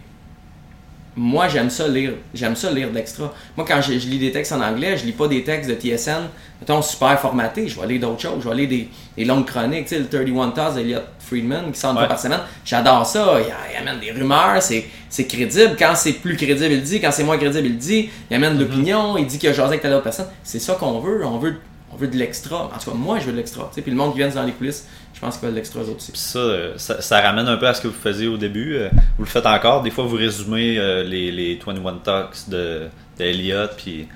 moi 1.17 1.47
j'aime 1.47 1.71
ça 1.71 1.87
lire 1.87 2.13
j'aime 2.33 2.55
ça 2.55 2.69
lire 2.71 2.91
d'extra 2.91 3.33
moi 3.57 3.65
quand 3.67 3.81
je, 3.81 3.91
lis 3.93 4.19
des 4.19 4.31
textes 4.31 4.51
en 4.51 4.61
anglais 4.61 4.95
je 4.97 5.05
lis 5.05 5.13
pas 5.13 5.27
des 5.27 5.43
textes 5.43 5.67
de 5.67 5.75
TSN 5.75 6.29
mettons 6.61 6.81
super 6.83 7.19
formatés 7.19 7.67
je 7.67 7.79
vais 7.79 7.87
lire 7.87 8.01
d'autres 8.01 8.21
choses 8.21 8.43
je 8.43 8.47
vais 8.47 8.55
lire 8.55 8.69
des, 8.69 8.89
des 9.17 9.25
longues 9.25 9.45
chroniques 9.45 9.87
tu 9.87 9.95
sais 9.95 9.99
le 9.99 10.07
31 10.07 10.49
Taz 10.51 10.75
d'Eliot 10.75 10.99
Friedman 11.19 11.71
qui 11.71 11.79
sort 11.79 11.91
une 11.91 11.97
fois 11.97 12.07
par 12.07 12.19
semaine 12.19 12.41
j'adore 12.63 13.05
ça 13.05 13.39
il, 13.41 13.77
amène 13.77 13.99
des 13.99 14.11
rumeurs 14.11 14.61
c'est 14.61 15.25
crédible 15.25 15.75
quand 15.77 15.93
c'est 15.95 16.13
plus 16.13 16.37
crédible 16.37 16.71
il 16.71 16.83
dit 16.83 17.01
quand 17.01 17.11
c'est 17.11 17.23
moins 17.23 17.37
crédible 17.37 17.65
il 17.65 17.77
dit 17.77 18.09
il 18.29 18.35
amène 18.35 18.55
de 18.55 18.63
mm-hmm. 18.63 18.67
l'opinion 18.69 19.17
il 19.17 19.25
dit 19.25 19.39
qu'il 19.39 19.49
a 19.49 19.53
jasé 19.53 19.69
avec 19.69 19.81
telle 19.81 19.93
autre 19.93 20.03
personne 20.03 20.27
c'est 20.43 20.59
ça 20.59 20.75
qu'on 20.75 20.99
veut 20.99 21.25
on 21.25 21.39
veut 21.39 21.55
on 21.97 22.01
veut 22.01 22.07
de 22.07 22.17
l'extra 22.17 22.65
en 22.65 22.77
tout 22.77 22.91
cas 22.91 22.95
moi 22.95 23.19
je 23.19 23.25
veux 23.25 23.31
de 23.31 23.37
l'extra 23.37 23.69
puis 23.73 23.83
le 23.87 23.97
monde 23.97 24.11
qui 24.11 24.19
vient 24.19 24.29
dans 24.29 24.43
les 24.43 24.51
coulisses 24.51 24.85
je 25.17 25.21
pense 25.21 25.37
qu'il 25.37 25.47
va 25.47 25.51
de 25.51 25.55
l'extra 25.55 25.81
aussi. 25.81 26.13
Euh, 26.35 26.73
ça, 26.77 27.01
ça, 27.01 27.21
ramène 27.21 27.47
un 27.47 27.57
peu 27.57 27.67
à 27.67 27.73
ce 27.73 27.81
que 27.81 27.87
vous 27.87 27.99
faisiez 27.99 28.27
au 28.27 28.37
début. 28.37 28.75
Euh, 28.75 28.89
vous 29.17 29.23
le 29.23 29.29
faites 29.29 29.47
encore. 29.47 29.81
Des 29.81 29.89
fois, 29.89 30.03
vous 30.03 30.15
résumez 30.15 30.77
euh, 30.77 31.03
les, 31.03 31.31
les 31.31 31.55
21 31.55 31.93
Talks 32.03 32.47
de, 32.49 32.87
de 33.17 33.75
puis 33.75 34.07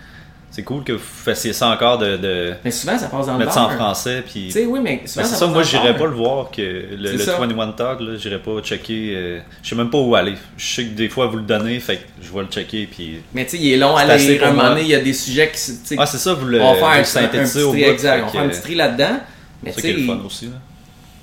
c'est 0.51 0.63
cool 0.63 0.83
que 0.83 0.91
vous 0.91 0.99
fassiez 0.99 1.53
ça 1.53 1.69
encore 1.69 1.97
de, 1.97 2.53
mais 2.63 2.71
souvent 2.71 2.97
ça 2.97 3.07
passe 3.07 3.25
dans 3.25 3.37
mettre 3.37 3.53
ça 3.53 3.63
en 3.63 3.69
français 3.69 4.21
puis 4.21 4.47
tu 4.47 4.51
sais 4.51 4.65
oui 4.65 4.79
mais 4.83 5.01
souvent 5.05 5.25
ça, 5.25 5.35
ça 5.35 5.47
moi 5.47 5.63
j'irais 5.63 5.95
pas 5.95 6.05
le 6.05 6.13
voir 6.13 6.51
que 6.51 6.61
le, 6.61 7.11
le 7.13 7.17
21 7.17 7.71
Talk 7.71 8.01
là 8.01 8.17
j'irais 8.17 8.39
pas 8.39 8.59
checker 8.61 9.41
je 9.63 9.69
sais 9.69 9.75
même 9.75 9.89
pas 9.89 9.97
où 9.97 10.13
aller. 10.13 10.35
Je 10.57 10.65
sais 10.75 10.83
que 10.83 10.89
des 10.89 11.07
fois 11.09 11.27
vous 11.27 11.37
le 11.37 11.43
donnez 11.43 11.79
fait 11.79 11.97
que 11.97 12.01
je 12.21 12.31
vais 12.33 12.41
le 12.41 12.47
checker 12.47 12.87
puis 12.91 13.21
mais 13.33 13.45
tu 13.45 13.51
sais 13.51 13.57
il 13.57 13.71
est 13.71 13.77
long 13.77 13.95
à 13.95 14.01
à 14.01 14.15
un 14.15 14.51
moment 14.51 14.69
donné 14.69 14.81
il 14.81 14.87
y 14.87 14.95
a 14.95 14.99
des 14.99 15.13
sujets 15.13 15.51
qui 15.51 15.95
ah 15.97 16.05
c'est 16.05 16.17
ça 16.17 16.33
vous 16.33 16.45
le, 16.45 16.61
on 16.61 16.73
va 16.73 16.95
faire 16.95 17.05
synthétiser 17.05 17.63
au 17.63 17.71
bout 17.71 17.77
exact. 17.77 18.23
on 18.23 18.25
va 18.25 18.31
faire 18.31 18.41
un 18.41 18.49
petit 18.49 18.61
tri 18.61 18.75
là-dedans. 18.75 19.19
Mais 19.63 19.71
tu 19.71 19.81
sais 19.81 19.93
le 19.93 20.05
fun 20.05 20.19
aussi 20.25 20.45
là. 20.45 20.57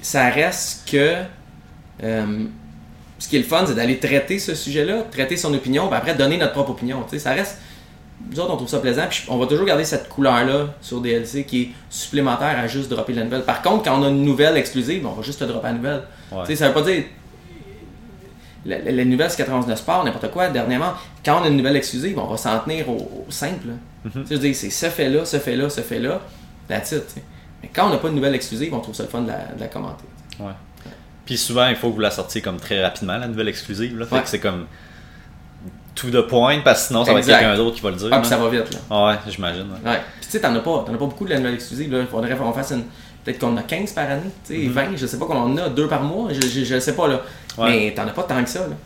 ça 0.01 0.29
reste 0.31 0.89
que. 0.91 1.15
Euh, 2.03 2.45
ce 3.19 3.29
qui 3.29 3.37
est 3.37 3.41
le 3.41 3.45
fun, 3.45 3.65
c'est 3.67 3.75
d'aller 3.75 3.99
traiter 3.99 4.39
ce 4.39 4.55
sujet-là, 4.55 5.03
traiter 5.11 5.37
son 5.37 5.53
opinion, 5.53 5.89
puis 5.89 5.97
après 5.97 6.15
donner 6.15 6.37
notre 6.37 6.53
propre 6.53 6.71
opinion. 6.71 7.05
Ça 7.19 7.33
reste. 7.33 7.59
Nous 8.31 8.41
autres, 8.41 8.53
on 8.53 8.57
trouve 8.57 8.69
ça 8.69 8.79
plaisant. 8.81 9.05
Puis 9.09 9.25
on 9.29 9.39
va 9.39 9.47
toujours 9.47 9.65
garder 9.67 9.85
cette 9.85 10.09
couleur-là 10.09 10.75
sur 10.81 11.01
DLC 11.01 11.45
qui 11.45 11.63
est 11.63 11.69
supplémentaire 11.91 12.59
à 12.59 12.67
juste 12.67 12.91
dropper 12.91 13.13
la 13.15 13.25
nouvelle. 13.25 13.43
Par 13.43 13.63
contre, 13.63 13.85
quand 13.85 13.99
on 14.01 14.05
a 14.05 14.09
une 14.09 14.23
nouvelle 14.25 14.57
exclusive, 14.57 15.07
on 15.07 15.13
va 15.13 15.23
juste 15.23 15.39
te 15.41 15.45
dropper 15.45 15.69
la 15.69 15.73
nouvelle. 15.75 16.03
Ouais. 16.33 16.41
Tu 16.43 16.47
sais, 16.53 16.57
ça 16.57 16.69
veut 16.69 16.75
pas 16.75 16.83
dire. 16.83 17.05
La, 18.67 18.79
la- 18.79 18.91
la 18.93 19.05
nouvelle, 19.05 19.31
c'est 19.31 19.37
99 19.39 19.79
Sport, 19.79 20.05
n'importe 20.05 20.31
quoi. 20.31 20.49
Dernièrement, 20.49 20.93
quand 21.25 21.41
on 21.41 21.45
a 21.45 21.49
une 21.49 21.57
nouvelle 21.57 21.77
exclusive, 21.77 22.19
on 22.19 22.27
va 22.27 22.37
s'en 22.37 22.59
tenir 22.59 22.89
au, 22.89 22.97
au 23.27 23.31
simple. 23.31 23.69
Mhm. 24.05 24.25
Tu 24.29 24.37
sais, 24.37 24.53
c'est 24.53 24.71
ce 24.71 24.87
fait-là, 24.91 25.25
ce 25.25 25.39
fait-là, 25.39 25.71
ce 25.71 25.81
fait-là. 25.81 26.21
Tu 26.69 26.75
sais. 26.85 27.03
Mais 27.63 27.71
quand 27.73 27.87
on 27.87 27.91
n'a 27.91 27.97
pas 27.99 28.09
de 28.09 28.15
nouvelle 28.15 28.35
exclusive, 28.35 28.75
on 28.75 28.81
trouve 28.81 28.95
ça 28.95 29.05
le 29.05 29.09
fun 29.09 29.23
de 29.23 29.29
la, 29.29 29.39
de 29.55 29.61
la 29.61 29.69
commenter. 29.69 30.05
Ouais. 30.41 30.53
Puis 31.25 31.37
souvent, 31.39 31.69
il 31.69 31.77
faut 31.77 31.89
que 31.91 31.95
vous 31.95 32.01
la 32.01 32.11
sortiez 32.11 32.41
comme 32.41 32.59
très 32.59 32.83
rapidement, 32.83 33.17
la 33.17 33.29
nouvelle 33.29 33.49
exclusive. 33.49 33.99
Là. 33.99 34.07
Fait 34.07 34.17
Ouais. 34.17 34.23
que 34.23 34.29
c'est 34.29 34.39
comme 34.41 34.67
to 36.01 36.11
the 36.11 36.27
point, 36.27 36.61
parce 36.65 36.83
que 36.83 36.87
sinon, 36.89 37.05
ça 37.05 37.13
va 37.13 37.21
être 37.21 37.27
quelqu'un 37.27 37.57
d'autre 37.57 37.77
qui 37.77 37.83
va 37.83 37.91
le 37.91 37.97
dire. 37.97 38.09
Ah, 38.13 38.19
puis 38.21 38.29
ça 38.29 38.37
va 38.37 38.49
vite. 38.49 38.73
Là. 38.73 38.79
Ah 38.91 39.07
ouais, 39.07 39.15
j'imagine. 39.29 39.63
ouais. 39.85 39.91
Ouais. 39.91 40.01
Puis 40.21 40.27
tu 40.27 40.31
sais, 40.31 40.41
t'en 40.41 40.55
as 40.55 40.61
pas, 40.61 40.85
t'en 40.87 40.95
as 40.95 40.99
pas 40.99 41.07
beaucoup 41.07 41.25
de 41.25 41.31
la 41.31 41.39
nouvelle 41.39 41.55
exclusive. 41.55 41.93
Là. 41.93 42.01
Il 42.01 42.07
faudrait 42.07 42.35
qu'on 42.37 42.53
fasse 42.53 42.71
une. 42.73 42.85
Peut-être 43.25 43.41
qu'on 43.41 43.53
en 43.53 43.57
a 43.59 43.63
15 43.63 43.93
par 43.93 44.05
année, 44.11 44.23
tu 44.47 44.55
sais, 44.55 44.67
Mhm. 44.67 44.73
20, 44.73 44.97
je 44.97 45.07
sais 45.07 45.19
pas 45.19 45.27
combien 45.27 45.43
on 45.43 45.53
en 45.53 45.57
a, 45.67 45.69
2 45.69 45.87
par 45.89 46.03
mois, 46.03 46.29
je, 46.33 46.41
je, 46.41 46.65
je 46.65 46.79
sais 46.81 46.95
pas 46.95 47.09
là. 47.09 47.21
Ouais. 47.59 47.69
Mais 47.71 47.95
t'en 47.95 48.03
as 48.07 48.13
pas 48.13 48.23
tant 48.23 48.43
que 48.43 48.49
ça 48.49 48.61
là. 48.61 48.77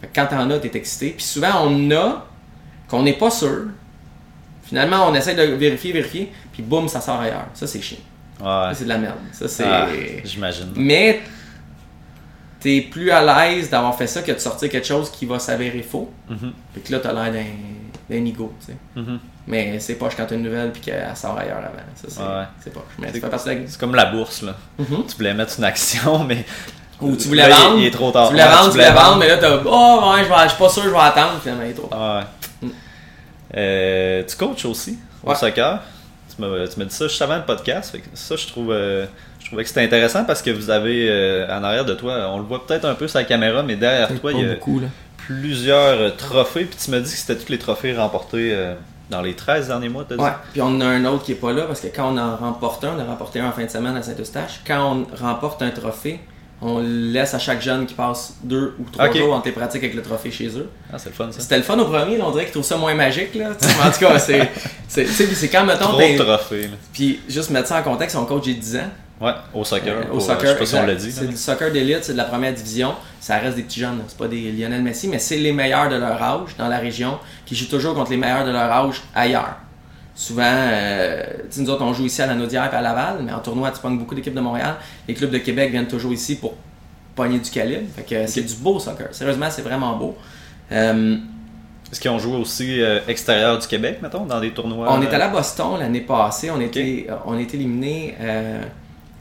Fait 0.00 0.06
que 0.06 0.12
quand 0.14 0.26
t'en 0.26 0.48
as, 0.50 0.58
t'es 0.60 0.70
excité. 0.74 1.10
Puis 1.10 1.24
souvent 1.24 1.50
on 1.64 1.74
en 1.86 1.90
a 1.96 2.26
qu'on 2.88 3.02
n'est 3.02 3.12
pas 3.14 3.30
sûr. 3.30 3.64
Finalement, 4.64 5.08
on 5.08 5.14
essaie 5.14 5.34
de 5.34 5.42
vérifier, 5.42 5.92
vérifier, 5.92 6.32
puis 6.52 6.62
boum, 6.62 6.88
ça 6.88 7.00
sort 7.00 7.20
ailleurs. 7.20 7.46
Ça, 7.52 7.66
c'est 7.66 7.80
chiant. 7.82 7.98
Ouais. 8.40 8.46
Ça, 8.46 8.70
c'est 8.74 8.84
de 8.84 8.88
la 8.88 8.98
merde. 8.98 9.16
Ça, 9.32 9.48
c'est. 9.48 9.64
Ah, 9.66 9.86
j'imagine. 10.24 10.72
Mais 10.76 11.20
t'es 12.62 12.80
plus 12.90 13.10
à 13.10 13.22
l'aise 13.24 13.68
d'avoir 13.70 13.96
fait 13.96 14.06
ça 14.06 14.22
que 14.22 14.32
de 14.32 14.38
sortir 14.38 14.68
quelque 14.70 14.86
chose 14.86 15.10
qui 15.10 15.26
va 15.26 15.38
s'avérer 15.38 15.82
faux. 15.82 16.10
Mhm, 16.28 16.52
Fait 16.74 16.80
que 16.80 16.92
là, 16.92 16.98
t'as 17.00 17.12
l'air 17.12 17.32
d'un, 17.32 17.44
d'un 18.16 18.24
ego, 18.24 18.52
tu 18.60 18.66
sais. 18.66 18.76
mhm. 18.96 19.18
Mais 19.46 19.80
c'est 19.80 19.94
poche 19.96 20.12
quand 20.16 20.24
t'as 20.26 20.36
une 20.36 20.42
nouvelle 20.42 20.70
puis 20.70 20.80
qu'elle 20.82 21.16
sort 21.16 21.36
ailleurs 21.36 21.58
avant. 21.58 21.82
Ça, 21.96 22.06
c'est, 22.08 22.20
Ouais. 22.20 22.44
c'est 22.62 22.72
poche. 22.72 22.82
Mais 22.98 23.08
C'est- 23.12 23.20
de 23.20 23.76
comme 23.78 23.94
la 23.96 24.04
bourse, 24.06 24.42
là. 24.42 24.54
Mhm. 24.78 25.04
Tu 25.08 25.16
voulais 25.16 25.34
mettre 25.34 25.54
une 25.58 25.64
action, 25.64 26.22
mais. 26.24 26.44
Ou 27.00 27.16
tu 27.16 27.26
voulais 27.26 27.48
Là, 27.48 27.56
vendre. 27.56 27.78
Il 27.80 27.86
est 27.86 27.90
trop 27.90 28.12
tard. 28.12 28.26
Tu 28.28 28.34
voulais 28.34 28.44
Ouais, 28.44 28.50
vendre, 28.50 28.64
tu 28.66 28.70
voulais 28.70 28.92
vendre, 28.92 29.16
mais 29.16 29.26
là, 29.28 29.36
t'as. 29.38 29.56
Oh, 29.66 30.12
ouais, 30.14 30.22
je, 30.22 30.28
vais, 30.28 30.42
je 30.44 30.48
suis 30.50 30.58
pas 30.58 30.68
sûr, 30.68 30.82
je 30.84 30.90
vais 30.90 30.96
attendre. 30.98 31.40
Finalement, 31.42 31.64
il 31.64 31.70
est 31.70 31.74
trop 31.74 31.88
tard. 31.88 32.18
Ouais. 32.62 32.68
Mm. 32.68 32.72
Euh, 33.56 34.22
tu 34.26 34.36
coaches 34.36 34.64
aussi 34.64 34.98
au 35.24 35.30
Ouais. 35.30 35.34
soccer? 35.34 35.80
Tu 36.34 36.40
m'as 36.40 36.66
tu 36.68 36.78
dit 36.84 36.94
ça 36.94 37.08
juste 37.08 37.20
avant 37.20 37.36
le 37.36 37.44
podcast. 37.44 37.90
Fait 37.92 37.98
que 37.98 38.06
ça, 38.14 38.36
je 38.36 38.46
trouve, 38.46 38.70
euh, 38.70 39.06
trouvais 39.52 39.64
que 39.64 39.68
c'était 39.68 39.84
intéressant 39.84 40.24
parce 40.24 40.40
que 40.40 40.50
vous 40.50 40.70
avez 40.70 41.08
euh, 41.10 41.46
en 41.46 41.62
arrière 41.62 41.84
de 41.84 41.92
toi, 41.92 42.30
on 42.32 42.38
le 42.38 42.44
voit 42.44 42.66
peut-être 42.66 42.86
un 42.86 42.94
peu 42.94 43.06
sur 43.06 43.18
la 43.18 43.24
caméra, 43.24 43.62
mais 43.62 43.76
derrière 43.76 44.08
toi, 44.18 44.32
il 44.32 44.40
y 44.40 44.44
a 44.48 44.54
beaucoup, 44.54 44.80
plusieurs 45.18 46.00
euh, 46.00 46.10
trophées. 46.10 46.64
Puis 46.64 46.78
tu 46.82 46.90
m'as 46.90 47.00
dit 47.00 47.10
que 47.10 47.18
c'était 47.18 47.36
tous 47.36 47.52
les 47.52 47.58
trophées 47.58 47.94
remportés 47.94 48.50
euh, 48.54 48.74
dans 49.10 49.20
les 49.20 49.34
13 49.34 49.68
derniers 49.68 49.90
mois, 49.90 50.06
t'as 50.08 50.16
dit? 50.16 50.22
Ouais, 50.22 50.32
puis 50.52 50.62
on 50.62 50.68
en 50.68 50.80
a 50.80 50.86
un 50.86 51.04
autre 51.04 51.24
qui 51.24 51.32
est 51.32 51.36
pas 51.36 51.52
là 51.52 51.64
parce 51.64 51.80
que 51.80 51.88
quand 51.88 52.14
on 52.14 52.18
en 52.18 52.36
remporte 52.36 52.82
un, 52.84 52.94
on 52.96 53.00
a 53.00 53.04
remporté 53.04 53.40
un 53.40 53.48
en 53.48 53.52
fin 53.52 53.64
de 53.64 53.70
semaine 53.70 53.94
à 53.94 54.02
Saint-Eustache. 54.02 54.60
Quand 54.66 54.90
on 54.90 55.16
remporte 55.22 55.60
un 55.60 55.70
trophée, 55.70 56.20
on 56.62 56.80
laisse 56.80 57.34
à 57.34 57.38
chaque 57.38 57.60
jeune 57.60 57.84
qui 57.84 57.92
passe 57.92 58.36
deux 58.42 58.74
ou 58.78 58.84
trois 58.90 59.12
jours 59.12 59.34
entre 59.34 59.46
les 59.46 59.52
pratiques 59.52 59.82
avec 59.82 59.94
le 59.94 60.02
trophée 60.02 60.30
chez 60.30 60.48
eux. 60.56 60.68
Ah, 60.90 60.96
c'est 60.96 61.10
le 61.10 61.14
fun 61.14 61.30
ça. 61.30 61.40
C'était 61.40 61.58
le 61.58 61.62
fun 61.62 61.78
au 61.78 61.84
premier, 61.84 62.16
là, 62.16 62.24
on 62.26 62.30
dirait 62.30 62.44
qu'ils 62.44 62.52
trouvent 62.52 62.64
ça 62.64 62.76
moins 62.78 62.94
magique. 62.94 63.34
Là. 63.34 63.50
En 63.84 63.90
tout 63.90 63.98
cas, 63.98 64.18
c'est, 64.18 64.48
c'est, 64.88 65.04
tu 65.04 65.10
sais, 65.10 65.26
puis 65.26 65.34
c'est 65.34 65.48
quand, 65.48 65.66
mettons, 65.66 65.88
Trop 65.88 65.98
de 65.98 66.16
trophées. 66.16 66.70
Puis 66.92 67.20
juste 67.28 67.50
mettre 67.50 67.68
ça 67.68 67.80
en 67.80 67.82
contexte, 67.82 68.16
son 68.16 68.24
coach 68.24 68.44
j'ai 68.46 68.54
10 68.54 68.76
ans. 68.76 68.90
Ouais, 69.22 69.32
au 69.54 69.62
soccer. 69.62 69.96
Euh, 69.96 70.12
au 70.12 70.18
soccer, 70.18 70.40
je 70.40 70.46
sais 70.48 70.58
pas 70.58 70.66
si 70.66 70.74
on 70.74 70.86
l'a 70.86 70.94
dit. 70.96 71.12
C'est 71.12 71.28
du 71.28 71.36
soccer 71.36 71.70
d'élite, 71.70 72.00
c'est 72.02 72.12
de 72.12 72.18
la 72.18 72.24
première 72.24 72.52
division. 72.52 72.92
Ça 73.20 73.38
reste 73.38 73.54
des 73.54 73.62
petits 73.62 73.78
jeunes, 73.78 74.02
c'est 74.08 74.18
pas 74.18 74.26
des 74.26 74.50
Lionel 74.50 74.82
Messi, 74.82 75.06
mais 75.06 75.20
c'est 75.20 75.36
les 75.36 75.52
meilleurs 75.52 75.88
de 75.88 75.94
leur 75.94 76.20
âge 76.20 76.56
dans 76.58 76.66
la 76.66 76.78
région 76.78 77.18
qui 77.46 77.54
jouent 77.54 77.68
toujours 77.68 77.94
contre 77.94 78.10
les 78.10 78.16
meilleurs 78.16 78.44
de 78.44 78.50
leur 78.50 78.70
âge 78.70 79.00
ailleurs. 79.14 79.56
Souvent, 80.16 80.42
euh, 80.44 81.22
nous 81.56 81.70
autres, 81.70 81.84
on 81.84 81.94
joue 81.94 82.06
ici 82.06 82.20
à 82.20 82.26
la 82.26 82.34
Naudière 82.34 82.68
et 82.70 82.76
à 82.76 82.82
Laval, 82.82 83.20
mais 83.24 83.32
en 83.32 83.38
tournoi, 83.38 83.70
tu 83.70 83.80
pognes 83.80 83.96
beaucoup 83.96 84.16
d'équipes 84.16 84.34
de 84.34 84.40
Montréal. 84.40 84.74
Les 85.06 85.14
clubs 85.14 85.30
de 85.30 85.38
Québec 85.38 85.70
viennent 85.70 85.86
toujours 85.86 86.12
ici 86.12 86.34
pour 86.36 86.54
pogner 87.14 87.38
du 87.38 87.48
calibre. 87.48 87.88
Fait 87.94 88.02
que 88.02 88.26
c'est 88.26 88.42
du 88.42 88.54
beau 88.56 88.80
soccer. 88.80 89.08
Sérieusement, 89.12 89.46
c'est 89.50 89.62
vraiment 89.62 89.96
beau. 89.96 90.16
Euh, 90.72 91.16
Est-ce 91.90 92.00
qu'ils 92.00 92.10
ont 92.10 92.18
joué 92.18 92.36
aussi 92.36 92.82
euh, 92.82 92.98
extérieur 93.06 93.58
du 93.58 93.66
Québec, 93.68 94.00
mettons, 94.02 94.24
dans 94.24 94.40
des 94.40 94.50
tournois 94.50 94.88
On 94.90 95.00
est 95.00 95.06
allé 95.06 95.24
euh, 95.24 95.26
à 95.26 95.28
Boston 95.28 95.78
l'année 95.78 96.00
passée. 96.00 96.50
On, 96.50 96.60
était, 96.60 97.06
euh, 97.08 97.14
on 97.24 97.38
éliminé 97.38 98.16
euh, 98.20 98.62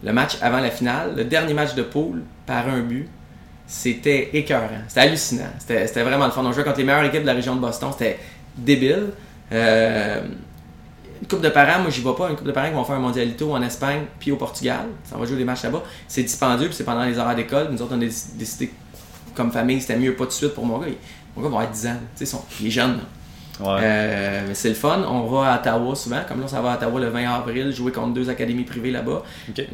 le 0.03 0.13
match 0.13 0.37
avant 0.41 0.59
la 0.59 0.71
finale, 0.71 1.13
le 1.15 1.23
dernier 1.25 1.53
match 1.53 1.75
de 1.75 1.83
poule, 1.83 2.23
par 2.45 2.67
un 2.67 2.79
but. 2.81 3.07
C'était 3.67 4.29
écœurant. 4.33 4.67
C'était 4.87 5.01
hallucinant. 5.01 5.49
C'était 5.59 6.03
vraiment 6.03 6.25
le 6.25 6.31
fun. 6.31 6.43
On 6.43 6.51
jouait 6.51 6.63
contre 6.63 6.79
les 6.79 6.83
meilleures 6.83 7.05
équipes 7.05 7.21
de 7.21 7.27
la 7.27 7.33
région 7.33 7.55
de 7.55 7.61
Boston. 7.61 7.89
C'était 7.93 8.19
débile. 8.57 9.11
Euh, 9.53 10.21
une 11.21 11.27
coupe 11.27 11.41
de 11.41 11.49
parents, 11.49 11.81
moi 11.81 11.89
j'y 11.91 12.01
vais 12.01 12.13
pas. 12.17 12.29
Une 12.29 12.35
coupe 12.35 12.47
de 12.47 12.51
parents 12.51 12.67
qui 12.67 12.73
vont 12.73 12.83
faire 12.83 12.95
un 12.95 12.99
mondialito 12.99 13.51
en 13.53 13.61
Espagne 13.61 14.01
puis 14.19 14.31
au 14.31 14.35
Portugal. 14.35 14.87
Ça 15.05 15.17
va 15.17 15.25
jouer 15.25 15.37
des 15.37 15.45
matchs 15.45 15.63
là-bas. 15.63 15.83
C'est 16.07 16.23
dispendieux 16.23 16.67
puis 16.67 16.75
c'est 16.75 16.83
pendant 16.83 17.03
les 17.05 17.17
horaires 17.17 17.35
d'école. 17.35 17.69
Nous 17.71 17.81
autres, 17.81 17.93
on 17.95 18.01
a 18.01 18.05
déc- 18.05 18.35
décidé 18.37 18.71
comme 19.35 19.51
famille, 19.51 19.79
c'était 19.79 19.97
mieux 19.97 20.15
pas 20.15 20.23
tout 20.25 20.31
de 20.31 20.35
suite 20.35 20.53
pour 20.53 20.65
mon 20.65 20.79
gars. 20.79 20.87
Mon 21.37 21.43
gars 21.43 21.49
va 21.49 21.57
avoir 21.59 21.71
10 21.71 21.87
ans. 21.87 22.41
Il 22.59 22.67
est 22.67 22.71
jeune. 22.71 22.97
là. 22.97 23.03
Ouais. 23.61 23.79
Euh, 23.81 24.41
mais 24.47 24.53
c'est 24.55 24.69
le 24.69 24.75
fun. 24.75 25.03
On 25.07 25.21
va 25.27 25.53
à 25.53 25.59
Ottawa 25.59 25.95
souvent. 25.95 26.21
Comme 26.27 26.41
là, 26.41 26.47
ça 26.47 26.61
va 26.61 26.71
à 26.73 26.75
Ottawa 26.77 26.99
le 26.99 27.07
20 27.09 27.29
avril, 27.33 27.71
jouer 27.71 27.91
contre 27.91 28.13
deux 28.13 28.29
académies 28.29 28.63
privées 28.63 28.91
là-bas. 28.91 29.23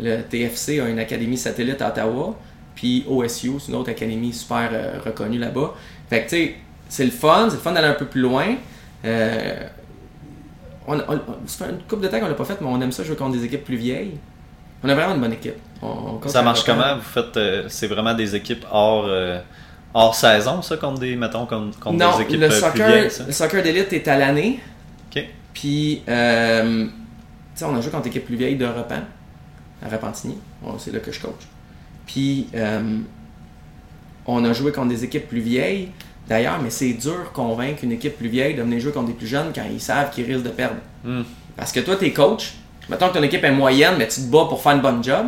Le 0.02 0.22
TFC 0.22 0.80
a 0.80 0.88
une 0.90 1.00
académie 1.00 1.38
satellite 1.38 1.82
à 1.82 1.90
Ottawa. 1.90 2.36
Puis 2.76 3.06
OSU, 3.10 3.54
c'est 3.60 3.72
une 3.72 3.78
autre 3.78 3.90
académie 3.90 4.34
super 4.34 4.70
euh, 4.72 5.00
reconnue 5.04 5.40
là-bas. 5.40 5.74
Fait 6.10 6.24
que, 6.24 6.30
tu 6.30 6.36
sais, 6.36 6.56
c'est 6.90 7.06
le 7.06 7.12
fun. 7.12 7.48
C'est 7.50 7.56
le 7.56 7.62
fun 7.62 7.72
d'aller 7.72 7.88
un 7.88 7.94
peu 7.94 8.06
plus 8.06 8.22
loin. 8.22 8.56
Euh, 9.06 9.56
on, 10.88 10.96
on- 11.00 11.20
ça 11.48 11.66
fait 11.66 11.72
une 11.72 11.80
couple 11.88 12.04
de 12.04 12.08
temps 12.08 12.20
qu'on 12.20 12.28
l'a 12.28 12.34
pas 12.34 12.46
fait, 12.46 12.60
mais 12.62 12.68
on 12.68 12.80
aime 12.82 12.92
ça 12.92 13.04
jouer 13.04 13.16
contre 13.16 13.38
des 13.38 13.44
équipes 13.46 13.64
plus 13.66 13.76
vieilles. 13.78 14.18
On 14.84 14.90
a 14.90 14.96
vraiment 14.96 15.16
une 15.16 15.22
bonne 15.22 15.34
équipe. 15.34 15.56
On- 15.82 16.20
Ça 16.28 16.42
marche 16.44 16.64
comment? 16.64 16.96
Vous 16.96 17.02
faites, 17.02 17.36
euh, 17.38 17.66
c'est 17.68 17.88
vraiment 17.88 18.14
des 18.14 18.36
équipes 18.36 18.66
hors, 18.72 19.06
hors 19.94 20.16
saison, 20.16 20.62
ça, 20.62 20.78
contre 20.78 21.00
des, 21.00 21.16
mettons, 21.16 21.46
contre, 21.46 21.80
contre 21.80 21.98
Non, 21.98 22.18
des 22.18 22.24
équipes 22.24 22.40
le 22.40 22.46
euh, 22.46 22.50
plus 22.50 22.60
soccer, 22.60 22.88
vieilles, 22.88 23.12
ça? 23.12 23.24
le 23.26 23.32
soccer 23.32 23.64
d'élite 23.64 23.94
est 23.94 24.08
à 24.08 24.18
l'année. 24.18 24.60
Ok. 25.10 25.24
Puis, 25.54 26.04
euh, 26.08 26.86
tu 26.86 26.92
sais, 27.56 27.66
on 27.66 27.76
a 27.76 27.82
joué 27.82 27.92
contre 27.92 28.06
l'équipe 28.06 28.26
plus 28.26 28.36
vieille 28.36 28.56
de 28.56 28.66
Repan, 28.66 29.02
à 29.84 29.90
Repentigny. 29.90 30.38
Bon, 30.62 30.78
c'est 30.78 30.92
là 30.92 31.00
que 31.00 31.12
je 31.12 31.20
coach. 31.20 31.48
Puis, 32.06 32.48
euh, 32.56 33.00
on 34.26 34.44
a 34.46 34.54
joué 34.54 34.72
contre 34.72 34.90
des 34.90 35.04
équipes 35.04 35.28
plus 35.28 35.40
vieilles, 35.40 35.90
d'ailleurs, 36.28 36.60
mais 36.62 36.70
c'est 36.70 36.94
dur 36.94 37.32
convaincre 37.34 37.84
une 37.84 37.94
équipe 37.94 38.18
plus 38.18 38.30
vieille 38.30 38.56
de 38.56 38.62
venir 38.62 38.80
jouer 38.80 38.92
contre 38.92 39.08
des 39.08 39.14
plus 39.14 39.28
jeunes 39.28 39.52
quand 39.54 39.66
ils 39.72 39.82
savent 39.82 40.12
qu'ils 40.12 40.26
risquent 40.26 40.46
de 40.46 40.50
perdre. 40.50 40.78
Hmm. 41.04 41.24
Parce 41.56 41.72
que 41.72 41.80
toi, 41.80 41.96
t'es 41.96 42.12
coach, 42.12 42.54
mettons 42.90 43.10
que 43.10 43.14
ton 43.14 43.24
équipe 43.24 43.44
est 43.44 43.52
moyenne, 43.52 43.96
mais 43.98 44.08
tu 44.08 44.22
te 44.22 44.28
bats 44.28 44.46
pour 44.48 44.62
faire 44.62 44.74
une 44.74 44.82
bonne 44.82 45.04
job, 45.04 45.28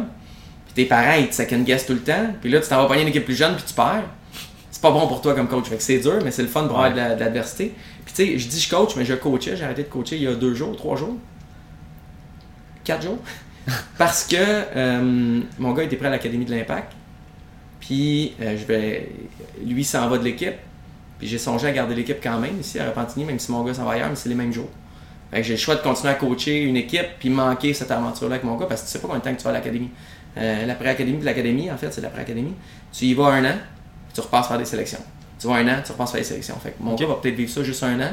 puis 0.66 0.76
tes 0.76 0.86
parents, 0.86 1.18
ils 1.18 1.30
te 1.30 1.36
second 1.36 1.62
guess 1.62 1.86
tout 1.86 1.94
le 1.94 2.02
temps, 2.02 2.28
puis 2.42 2.52
là, 2.52 2.60
tu 2.60 2.68
t'en 2.68 2.82
vas 2.82 2.88
pogner 2.88 3.02
une 3.02 3.08
équipe 3.08 3.26
plus 3.26 3.36
jeune, 3.36 3.56
puis 3.56 3.64
tu 3.66 3.74
perds. 3.74 4.04
C'est 4.72 4.82
pas 4.82 4.92
bon 4.92 5.08
pour 5.08 5.22
toi 5.22 5.34
comme 5.34 5.48
coach. 5.48 5.66
Fait 5.68 5.78
que 5.78 5.84
c'est 5.84 6.00
dur, 6.00 6.20
mais 6.24 6.32
c'est 6.32 6.42
le 6.44 6.48
fun 6.48 6.68
pour 6.68 6.78
avoir 6.78 6.92
de 6.92 6.98
la- 6.98 7.16
de 7.16 7.20
l'adversité. 7.20 7.74
Puis 8.06 8.14
tu 8.16 8.26
sais, 8.34 8.40
je 8.40 8.48
dis 8.48 8.60
je 8.60 8.70
coach, 8.70 8.96
mais 8.96 9.06
je 9.06 9.14
coachais, 9.16 9.56
j'ai 9.58 9.64
arrêté 9.64 9.84
de 9.84 9.88
coacher 9.90 10.16
il 10.18 10.24
y 10.24 10.28
a 10.28 10.34
deux 10.36 10.54
jours, 10.54 10.76
trois 10.78 10.96
jours, 10.96 11.16
quatre 12.84 13.04
jours. 13.04 13.18
Parce 13.98 14.24
que 14.26 14.36
euh, 14.40 15.42
mon 15.60 15.74
gars 15.74 15.84
était 15.84 15.96
prêt 15.96 16.08
à 16.08 16.12
l'Académie 16.12 16.46
de 16.46 16.52
l'Impact. 16.52 16.92
Puis 17.80 18.34
euh, 18.42 18.58
je 18.58 18.66
vais. 18.66 19.10
Lui 19.66 19.84
s'en 19.84 20.08
va 20.10 20.18
de 20.18 20.24
l'équipe. 20.24 20.56
Puis 21.20 21.28
j'ai 21.28 21.38
songé 21.38 21.68
à 21.68 21.72
garder 21.72 21.96
l'équipe 21.96 22.18
quand 22.24 22.40
même 22.40 22.60
ici 22.62 22.80
à 22.80 22.86
Repentigny, 22.88 23.26
même 23.26 23.40
si 23.40 23.52
mon 23.52 23.64
gars 23.64 23.74
s'en 23.74 23.84
va 23.84 23.92
ailleurs, 23.94 24.10
mais 24.10 24.16
c'est 24.16 24.30
les 24.30 24.36
mêmes 24.36 24.54
jours. 24.54 24.70
Fait 25.32 25.38
que 25.38 25.44
j'ai 25.44 25.54
le 25.54 25.60
choix 25.60 25.76
de 25.76 25.82
continuer 25.82 26.12
à 26.14 26.16
coacher 26.16 26.64
une 26.64 26.78
équipe 26.78 27.06
puis 27.20 27.30
manquer 27.30 27.74
cette 27.74 27.92
aventure-là 27.92 28.36
avec 28.36 28.46
mon 28.46 28.56
gars 28.56 28.66
parce 28.68 28.82
que 28.82 28.86
tu 28.88 28.94
sais 28.94 29.00
pas 29.00 29.08
combien 29.08 29.20
de 29.20 29.24
temps 29.26 29.34
que 29.34 29.38
tu 29.38 29.44
vas 29.44 29.50
à 29.50 29.54
l'académie. 29.54 29.90
Euh, 30.38 30.66
l'après-académie 30.66 31.18
puis 31.18 31.26
l'académie, 31.26 31.70
en 31.70 31.78
fait, 31.78 31.92
c'est 31.92 32.02
l'après-académie. 32.02 32.54
Tu 32.94 33.06
y 33.06 33.14
vas 33.14 33.26
un 33.28 33.44
an, 33.46 33.56
tu 34.20 34.26
repasses 34.26 34.48
faire 34.48 34.58
des 34.58 34.66
sélections. 34.66 35.00
Tu 35.40 35.48
vas 35.48 35.56
un 35.56 35.68
an, 35.68 35.82
tu 35.86 35.92
repasses 35.92 36.12
faire 36.12 36.22
des 36.22 36.28
sélections. 36.28 36.56
Fait 36.62 36.72
que 36.72 36.82
mon 36.84 36.96
gars 36.96 37.08
va 37.08 37.16
peut-être 37.16 37.36
vivre 37.36 37.52
ça 37.52 37.64
juste 37.64 37.84
un 37.84 38.00
an. 38.02 38.12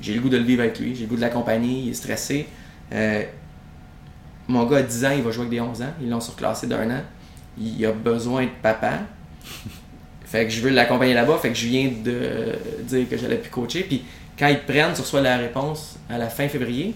J'ai 0.00 0.14
le 0.14 0.20
goût 0.20 0.28
de 0.28 0.36
le 0.36 0.44
vivre 0.44 0.62
avec 0.62 0.78
lui, 0.78 0.94
j'ai 0.94 1.02
le 1.02 1.08
goût 1.08 1.16
de 1.16 1.20
l'accompagner, 1.20 1.80
il 1.80 1.90
est 1.90 1.94
stressé. 1.94 2.46
Euh, 2.92 3.22
mon 4.46 4.64
gars 4.66 4.78
a 4.78 4.82
10 4.82 5.04
ans, 5.06 5.10
il 5.16 5.22
va 5.22 5.30
jouer 5.30 5.46
avec 5.46 5.50
des 5.50 5.60
11 5.60 5.82
ans. 5.82 5.92
Ils 6.00 6.08
l'ont 6.08 6.20
surclassé 6.20 6.66
d'un 6.66 6.88
an. 6.90 7.00
Il 7.58 7.84
a 7.86 7.92
besoin 7.92 8.44
de 8.44 8.50
papa. 8.62 9.00
Fait 10.26 10.44
que 10.44 10.50
je 10.50 10.60
veux 10.60 10.70
l'accompagner 10.70 11.14
là-bas. 11.14 11.38
Fait 11.38 11.48
que 11.48 11.54
je 11.54 11.66
viens 11.66 11.90
de 12.04 12.52
dire 12.82 13.08
que 13.08 13.16
j'allais 13.16 13.38
plus 13.38 13.50
coacher. 13.50 13.82
Puis 13.84 14.04
quand 14.38 14.48
ils 14.48 14.60
te 14.60 14.70
prennent, 14.70 14.92
tu 14.92 15.00
reçois 15.00 15.20
la 15.22 15.36
réponse 15.38 15.98
à 16.10 16.18
la 16.18 16.28
fin 16.28 16.46
février. 16.48 16.94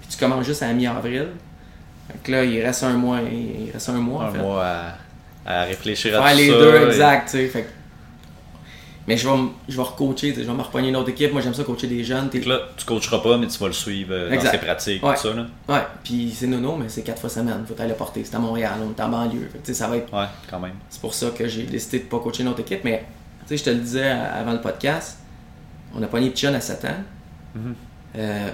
Puis 0.00 0.10
tu 0.10 0.16
commences 0.18 0.44
juste 0.46 0.62
à 0.62 0.72
mi-avril. 0.72 1.28
Fait 2.08 2.18
que 2.22 2.32
là, 2.32 2.44
il 2.44 2.60
reste 2.60 2.82
un 2.82 2.92
mois. 2.94 3.20
Il 3.22 3.70
reste 3.72 3.88
un 3.88 3.94
mois, 3.94 4.24
en 4.24 4.28
Un 4.28 4.32
fait. 4.32 4.38
mois 4.38 4.64
à, 4.64 4.94
à 5.46 5.64
réfléchir 5.64 6.20
à 6.20 6.26
Faire 6.28 6.32
tout 6.32 6.38
les 6.38 6.50
ça. 6.50 6.58
deux, 6.58 6.74
et- 6.74 6.86
exact. 6.86 7.24
tu 7.26 7.30
sais. 7.38 7.46
Fait 7.48 7.66
Mais 9.08 9.16
je 9.16 9.28
vais, 9.28 9.34
je 9.68 9.76
vais 9.76 9.82
recoacher. 9.82 10.32
Je 10.32 10.42
vais 10.42 10.52
me 10.52 10.62
repogner 10.62 10.90
une 10.90 10.96
autre 10.96 11.08
équipe. 11.10 11.32
Moi, 11.32 11.42
j'aime 11.42 11.54
ça 11.54 11.64
coacher 11.64 11.88
des 11.88 12.04
jeunes. 12.04 12.30
Que 12.30 12.38
là, 12.48 12.60
tu 12.76 12.84
coacheras 12.84 13.18
pas, 13.18 13.36
mais 13.36 13.48
tu 13.48 13.58
vas 13.58 13.66
le 13.66 13.72
suivre 13.72 14.12
euh, 14.14 14.32
dans 14.36 14.40
ses 14.50 14.58
pratiques, 14.58 15.02
Ouais. 15.04 15.14
tout 15.16 15.22
ça. 15.22 15.34
Là. 15.34 15.46
Ouais, 15.68 15.82
puis 16.04 16.32
c'est 16.32 16.46
nono, 16.46 16.76
mais 16.76 16.88
c'est 16.88 17.02
quatre 17.02 17.20
fois 17.20 17.28
semaine. 17.28 17.64
Faut 17.66 17.74
aller 17.80 17.88
le 17.90 17.96
porter. 17.96 18.22
C'est 18.24 18.36
à 18.36 18.38
Montréal, 18.38 18.74
on 18.80 18.90
est 18.90 19.00
en 19.02 19.08
banlieue. 19.08 19.48
Fait 19.50 19.58
que, 19.58 19.66
tu 19.66 19.72
sais, 19.72 19.74
ça 19.74 19.88
va 19.88 19.96
être 19.96 20.12
Ouais, 20.14 20.26
quand 20.48 20.60
même. 20.60 20.74
C'est 20.88 21.00
pour 21.00 21.14
ça 21.14 21.30
que 21.36 21.48
j'ai 21.48 21.64
décidé 21.64 21.98
de 21.98 22.04
pas 22.04 22.20
coacher 22.20 22.44
notre 22.44 22.60
équipe. 22.60 22.84
Mais 22.84 23.04
tu 23.40 23.48
sais, 23.48 23.56
je 23.56 23.64
te 23.64 23.70
le 23.70 23.80
disais 23.80 24.08
avant 24.08 24.52
le 24.52 24.60
podcast, 24.60 25.18
on 25.96 26.02
a 26.02 26.06
pogné 26.06 26.30
Pichon 26.30 26.54
à 26.54 26.60
7 26.60 26.84
ans. 26.84 26.88
Mhm. 27.56 27.74
euh, 28.16 28.48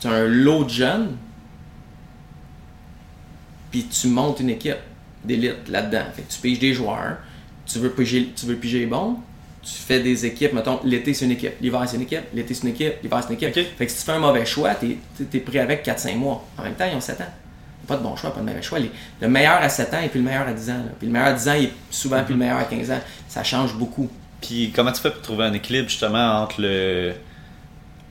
tu 0.00 0.06
as 0.06 0.10
un 0.12 0.26
lot 0.28 0.62
de 0.64 0.70
jeunes, 0.70 1.16
puis 3.70 3.84
tu 3.86 4.08
montes 4.08 4.40
une 4.40 4.50
équipe 4.50 4.76
d'élite 5.24 5.68
là-dedans. 5.68 6.04
Fait 6.14 6.22
que 6.22 6.32
tu 6.32 6.38
piges 6.40 6.58
des 6.58 6.74
joueurs, 6.74 7.16
tu 7.66 7.78
veux 7.78 7.90
piger, 7.90 8.32
tu 8.34 8.46
veux 8.46 8.56
piger 8.56 8.80
les 8.80 8.86
bons, 8.86 9.16
tu 9.62 9.72
fais 9.72 10.00
des 10.00 10.26
équipes, 10.26 10.52
mettons, 10.54 10.80
l'été 10.84 11.14
c'est 11.14 11.24
une 11.24 11.30
équipe, 11.32 11.52
l'hiver 11.60 11.82
c'est 11.86 11.96
une 11.96 12.02
équipe, 12.02 12.22
l'été 12.34 12.52
c'est 12.54 12.62
une 12.64 12.70
équipe, 12.70 12.94
l'hiver 13.02 13.20
c'est 13.22 13.28
une 13.28 13.48
équipe. 13.48 13.66
Fait 13.78 13.86
que 13.86 13.92
si 13.92 13.98
tu 13.98 14.04
fais 14.04 14.12
un 14.12 14.18
mauvais 14.18 14.44
choix, 14.44 14.74
tu 14.74 14.98
es, 15.32 15.38
pris 15.40 15.58
avec 15.60 15.84
4-5 15.86 16.16
mois. 16.16 16.44
En 16.58 16.64
même 16.64 16.74
temps, 16.74 16.86
ils 16.90 16.96
ont 16.96 17.00
7 17.00 17.20
ans. 17.20 17.32
Pas 17.86 17.96
de 17.96 18.02
bon 18.02 18.14
choix, 18.16 18.32
pas 18.34 18.40
de 18.40 18.46
mauvais 18.46 18.62
choix. 18.62 18.78
Les- 18.80 18.90
le 19.20 19.28
meilleur 19.28 19.54
à 19.62 19.68
7 19.68 19.92
ans 19.94 20.00
et 20.04 20.08
puis 20.08 20.18
le 20.20 20.24
meilleur 20.24 20.46
à 20.48 20.52
10 20.52 20.70
ans. 20.70 20.74
là. 20.78 20.92
Puis 20.98 21.06
le 21.06 21.12
meilleur 21.12 21.28
à 21.28 21.32
10 21.32 21.48
ans, 21.48 21.54
il 21.54 21.64
est 21.64 21.72
souvent 21.90 22.22
plus 22.24 22.32
le 22.34 22.38
meilleur 22.40 22.58
à 22.58 22.64
15 22.64 22.90
ans. 22.90 23.00
Ça 23.28 23.42
change 23.44 23.74
beaucoup. 23.76 24.08
Puis 24.40 24.72
comment 24.74 24.90
tu 24.92 25.00
fais 25.00 25.10
pour 25.10 25.22
trouver 25.22 25.44
un 25.44 25.52
équilibre 25.52 25.88
justement 25.88 26.42
entre 26.42 26.60
le, 26.60 27.12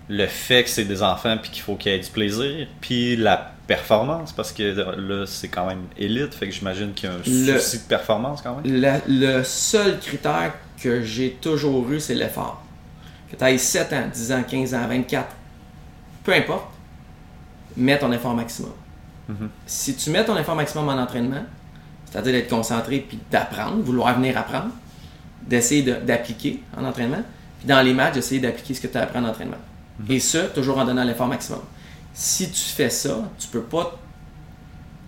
le 0.09 0.27
fait 0.27 0.63
que 0.63 0.69
c'est 0.69 0.85
des 0.85 1.03
enfants 1.03 1.37
puis 1.41 1.51
qu'il 1.51 1.61
faut 1.63 1.75
qu'il 1.75 1.91
y 1.91 1.95
ait 1.95 1.99
du 1.99 2.09
plaisir, 2.09 2.67
puis 2.81 3.15
la 3.17 3.53
performance, 3.75 4.31
parce 4.33 4.51
que 4.51 4.63
là 4.63 5.25
c'est 5.25 5.47
quand 5.47 5.65
même 5.65 5.83
élite, 5.97 6.33
fait 6.33 6.47
que 6.47 6.53
j'imagine 6.53 6.93
qu'il 6.93 7.09
y 7.09 7.11
a 7.11 7.15
un 7.15 7.19
Le- 7.19 7.59
souci 7.59 7.77
de 7.79 7.83
performance 7.83 8.41
quand 8.41 8.55
même. 8.57 8.65
Le, 8.81 8.99
le 9.07 9.43
seul 9.43 9.99
critère 9.99 10.53
que 10.81 11.01
j'ai 11.03 11.31
toujours 11.41 11.89
eu, 11.91 11.99
c'est 11.99 12.15
l'effort. 12.15 12.61
Que 13.31 13.35
tu 13.37 13.43
ailles 13.43 13.59
7 13.59 13.93
ans, 13.93 14.03
10 14.13 14.31
ans, 14.33 14.43
15 14.47 14.73
ans, 14.73 14.87
24, 14.89 15.27
peu 16.25 16.33
importe, 16.33 16.65
mets 17.77 17.97
ton 17.97 18.11
effort 18.11 18.33
maximum. 18.33 18.73
Mhm. 19.29 19.49
Si 19.65 19.95
tu 19.95 20.09
mets 20.09 20.25
ton 20.25 20.37
effort 20.37 20.55
maximum 20.55 20.89
en 20.89 20.97
entraînement, 21.01 21.45
c'est-à-dire 22.05 22.33
d'être 22.33 22.49
concentré 22.49 22.99
puis 23.07 23.19
d'apprendre, 23.31 23.81
vouloir 23.83 24.15
venir 24.15 24.37
apprendre, 24.37 24.71
d'essayer 25.47 25.81
de- 25.83 25.95
d'appliquer 26.05 26.61
en 26.77 26.83
entraînement, 26.83 27.23
puis 27.59 27.67
dans 27.67 27.81
les 27.81 27.93
matchs, 27.93 28.15
d'essayer 28.15 28.41
d'appliquer 28.41 28.73
ce 28.73 28.81
que 28.81 28.87
tu 28.87 28.97
as 28.97 29.03
appris 29.03 29.19
en 29.19 29.25
entraînement. 29.25 29.61
Et 30.09 30.19
ça, 30.19 30.41
toujours 30.47 30.77
en 30.77 30.83
donnant 30.85 31.03
l'effort 31.05 31.27
maximum. 31.27 31.61
Si 32.13 32.49
tu 32.51 32.59
fais 32.61 32.89
ça, 32.89 33.17
tu 33.39 33.47
peux 33.47 33.61
pas 33.61 33.97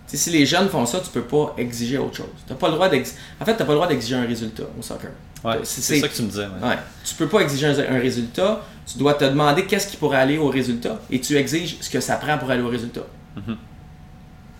si 0.06 0.30
les 0.30 0.46
jeunes 0.46 0.68
font 0.68 0.86
ça, 0.86 1.00
tu 1.00 1.10
peux 1.10 1.22
pas 1.22 1.54
exiger 1.58 1.98
autre 1.98 2.16
chose. 2.18 2.26
T'as 2.46 2.54
pas 2.54 2.68
le 2.68 2.74
droit 2.74 2.88
d'ex- 2.88 3.16
En 3.40 3.44
fait, 3.44 3.56
tu 3.56 3.58
pas 3.64 3.70
le 3.72 3.74
droit 3.74 3.88
d'exiger 3.88 4.14
un 4.14 4.24
résultat 4.26 4.62
au 4.78 4.82
soccer. 4.82 5.10
Ouais, 5.42 5.56
c'est- 5.64 5.98
ça 6.00 6.06
que 6.08 6.14
tu 6.14 6.22
me 6.22 6.28
disais. 6.28 6.42
ouais. 6.46 6.68
Ouais. 6.68 6.78
Tu 7.04 7.14
peux 7.16 7.26
pas 7.26 7.40
exiger 7.40 7.66
un, 7.66 7.96
un 7.96 7.98
résultat. 7.98 8.60
Tu 8.86 8.96
dois 8.98 9.14
te 9.14 9.24
demander 9.24 9.66
qu'est-ce 9.66 9.88
qui 9.88 9.96
pourrait 9.96 10.18
aller 10.18 10.38
au 10.38 10.48
résultat 10.50 11.00
et 11.10 11.20
tu 11.20 11.36
exiges 11.36 11.78
ce 11.80 11.90
que 11.90 11.98
ça 12.00 12.14
prend 12.16 12.38
pour 12.38 12.48
aller 12.50 12.62
au 12.62 12.68
résultat. 12.68 13.02
Mhm. 13.36 13.56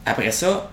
Après 0.07 0.31
ça, 0.33 0.71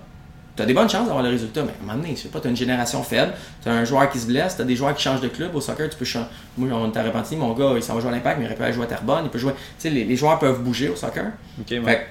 tu 0.54 0.62
as 0.62 0.66
des 0.66 0.74
bonnes 0.74 0.88
chances 0.88 1.06
d'avoir 1.06 1.22
le 1.22 1.30
résultat, 1.30 1.62
mais 1.62 1.70
à 1.70 1.74
un 1.82 1.86
moment 1.86 2.02
donné, 2.02 2.14
je 2.14 2.22
sais 2.22 2.28
pas, 2.28 2.38
tu 2.40 2.46
as 2.46 2.50
une 2.50 2.56
génération 2.56 3.02
faible, 3.02 3.32
tu 3.62 3.68
as 3.68 3.72
un 3.72 3.84
joueur 3.84 4.10
qui 4.10 4.18
se 4.18 4.26
blesse, 4.26 4.56
tu 4.56 4.62
as 4.62 4.64
des 4.64 4.76
joueurs 4.76 4.94
qui 4.94 5.02
changent 5.02 5.22
de 5.22 5.28
club. 5.28 5.54
Au 5.54 5.60
soccer, 5.60 5.88
tu 5.88 5.96
peux 5.96 6.04
changer. 6.04 6.26
Moi, 6.58 6.68
on 6.72 6.90
t'a 6.90 7.02
repenti, 7.02 7.36
mon 7.36 7.52
gars, 7.54 7.72
il 7.76 7.82
s'en 7.82 7.94
va 7.94 8.00
jouer 8.00 8.10
à 8.10 8.14
l'Impact, 8.14 8.38
mais 8.38 8.44
il 8.44 8.46
aurait 8.48 8.56
pu 8.56 8.62
aller 8.62 8.72
jouer 8.74 8.84
à 8.84 8.88
Terrebonne. 8.88 9.24
Il 9.24 9.30
peut 9.30 9.38
jouer. 9.38 9.52
Tu 9.52 9.58
sais, 9.78 9.90
les, 9.90 10.04
les 10.04 10.16
joueurs 10.16 10.38
peuvent 10.38 10.60
bouger 10.60 10.90
au 10.90 10.96
soccer. 10.96 11.24
Ok, 11.58 11.70
ouais. 11.70 11.82
Fait 11.82 12.06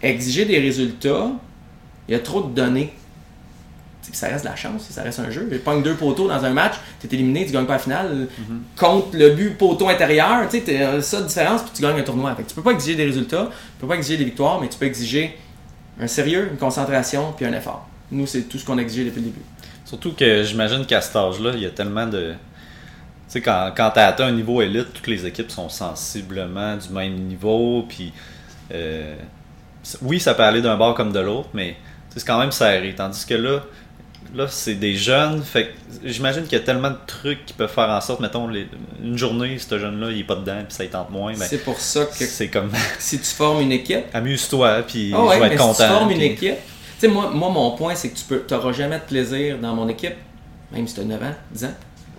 que, 0.00 0.06
exiger 0.06 0.46
des 0.46 0.58
résultats, 0.58 1.30
il 2.08 2.12
y 2.12 2.14
a 2.14 2.20
trop 2.20 2.42
de 2.42 2.54
données. 2.54 2.94
Tu 4.02 4.12
sais, 4.12 4.16
Ça 4.16 4.28
reste 4.28 4.44
de 4.44 4.48
la 4.48 4.56
chance, 4.56 4.86
ça 4.88 5.02
reste 5.02 5.18
un 5.18 5.30
jeu. 5.30 5.46
Tu 5.52 5.58
pognes 5.58 5.82
deux 5.82 5.94
poteaux 5.94 6.26
dans 6.26 6.42
un 6.42 6.54
match, 6.54 6.74
tu 7.00 7.06
es 7.06 7.14
éliminé, 7.14 7.44
tu 7.44 7.52
gagnes 7.52 7.66
pas 7.66 7.74
la 7.74 7.78
finale. 7.80 8.28
Contre 8.78 9.08
le 9.12 9.30
but 9.34 9.58
poteau 9.58 9.88
intérieur, 9.88 10.48
tu 10.48 10.60
sais, 10.60 10.64
t'as 10.64 11.02
ça 11.02 11.20
de 11.20 11.26
différence, 11.26 11.62
puis 11.62 11.72
tu 11.74 11.82
gagnes 11.82 11.98
un 12.00 12.02
tournoi. 12.02 12.34
Fait 12.34 12.44
que 12.44 12.48
tu 12.48 12.54
peux 12.54 12.62
pas 12.62 12.70
exiger 12.70 12.96
des 12.96 13.04
résultats, 13.04 13.50
tu 13.50 13.80
peux 13.80 13.86
pas 13.86 13.96
exiger 13.96 14.16
des 14.16 14.24
victoires, 14.24 14.58
mais 14.58 14.68
tu 14.68 14.78
peux 14.78 14.86
exiger 14.86 15.38
un 16.00 16.06
sérieux, 16.06 16.48
une 16.50 16.58
concentration, 16.58 17.32
puis 17.32 17.46
un 17.46 17.52
effort. 17.52 17.88
Nous, 18.10 18.26
c'est 18.26 18.42
tout 18.42 18.58
ce 18.58 18.64
qu'on 18.64 18.78
a 18.78 18.80
exigé 18.80 19.04
depuis 19.04 19.20
le 19.20 19.26
début. 19.26 19.42
Surtout 19.84 20.12
que 20.12 20.42
j'imagine 20.42 20.84
qu'à 20.86 21.00
cet 21.00 21.16
âge-là, 21.16 21.52
il 21.54 21.60
y 21.60 21.66
a 21.66 21.70
tellement 21.70 22.06
de. 22.06 22.32
Tu 22.32 22.36
sais, 23.34 23.40
quand, 23.40 23.72
quand 23.76 23.90
tu 23.90 24.00
as 24.00 24.06
atteint 24.06 24.26
un 24.26 24.32
niveau 24.32 24.62
élite, 24.62 24.92
toutes 24.94 25.06
les 25.06 25.26
équipes 25.26 25.50
sont 25.50 25.68
sensiblement 25.68 26.76
du 26.76 26.88
même 26.90 27.14
niveau. 27.14 27.84
Puis, 27.88 28.12
euh, 28.72 29.14
oui, 30.02 30.20
ça 30.20 30.34
peut 30.34 30.42
aller 30.42 30.62
d'un 30.62 30.76
bord 30.76 30.94
comme 30.94 31.12
de 31.12 31.20
l'autre, 31.20 31.48
mais 31.52 31.76
c'est 32.10 32.26
quand 32.26 32.38
même 32.38 32.52
serré. 32.52 32.94
Tandis 32.94 33.26
que 33.26 33.34
là, 33.34 33.62
là 34.34 34.46
c'est 34.48 34.74
des 34.74 34.96
jeunes. 34.96 35.42
Fait 35.42 35.74
j'imagine 36.04 36.42
qu'il 36.44 36.52
y 36.58 36.60
a 36.60 36.64
tellement 36.64 36.90
de 36.90 36.98
trucs 37.06 37.44
qui 37.46 37.52
peuvent 37.54 37.70
faire 37.72 37.88
en 37.90 38.00
sorte, 38.00 38.20
mettons, 38.20 38.46
les- 38.48 38.68
une 39.02 39.16
journée, 39.18 39.58
ce 39.58 39.78
jeune-là, 39.78 40.10
il 40.10 40.20
est 40.20 40.24
pas 40.24 40.36
dedans, 40.36 40.62
puis 40.66 40.74
ça 40.74 40.84
y 40.84 40.88
tente 40.88 41.10
moins. 41.10 41.32
Ben, 41.34 41.46
c'est 41.48 41.64
pour 41.64 41.80
ça 41.80 42.04
que 42.06 42.12
c'est 42.26 42.48
comme 42.48 42.70
si 42.98 43.18
tu 43.18 43.24
formes 43.26 43.60
une 43.62 43.72
équipe, 43.72 44.04
amuse-toi, 44.14 44.82
puis 44.86 45.12
Ah 45.14 45.24
ouais, 45.24 45.36
je 45.36 45.40
vais 45.42 45.48
mais 45.48 45.54
être 45.54 45.60
si 45.62 45.66
content. 45.68 45.84
tu 45.84 45.90
formes 45.90 46.10
une 46.10 46.20
équipe, 46.22 46.56
tu 46.56 47.06
sais, 47.06 47.08
moi, 47.08 47.30
moi, 47.30 47.48
mon 47.50 47.70
point, 47.72 47.94
c'est 47.94 48.10
que 48.10 48.16
tu 48.18 48.24
peux, 48.24 48.42
n'auras 48.50 48.72
jamais 48.72 48.96
de 48.98 49.04
plaisir 49.04 49.58
dans 49.58 49.74
mon 49.74 49.88
équipe, 49.88 50.14
même 50.72 50.86
si 50.86 50.94
tu 50.94 51.00
as 51.00 51.04
9 51.04 51.22
ans, 51.22 51.34
10 51.52 51.64
ans, 51.64 51.74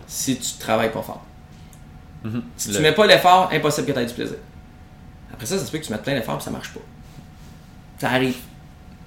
si 0.07 0.37
tu 0.37 0.53
travailles 0.59 0.91
pas 0.91 1.01
fort. 1.01 1.23
Mhm. 2.23 2.43
Si 2.57 2.69
Le- 2.69 2.75
tu 2.75 2.81
mets 2.81 2.91
pas 2.93 3.05
l'effort, 3.05 3.49
impossible 3.53 3.87
que 3.87 3.91
tu 3.93 3.99
aies 3.99 4.05
du 4.05 4.13
plaisir. 4.13 4.37
Après 5.31 5.45
ça, 5.45 5.57
ça 5.57 5.65
se 5.65 5.71
peut 5.71 5.77
que 5.77 5.85
tu 5.85 5.91
mettes 5.91 6.01
plein 6.03 6.15
d'efforts 6.15 6.39
et 6.41 6.43
ça 6.43 6.51
marche 6.51 6.73
pas. 6.73 6.79
Ça 7.99 8.09
arrive. 8.09 8.35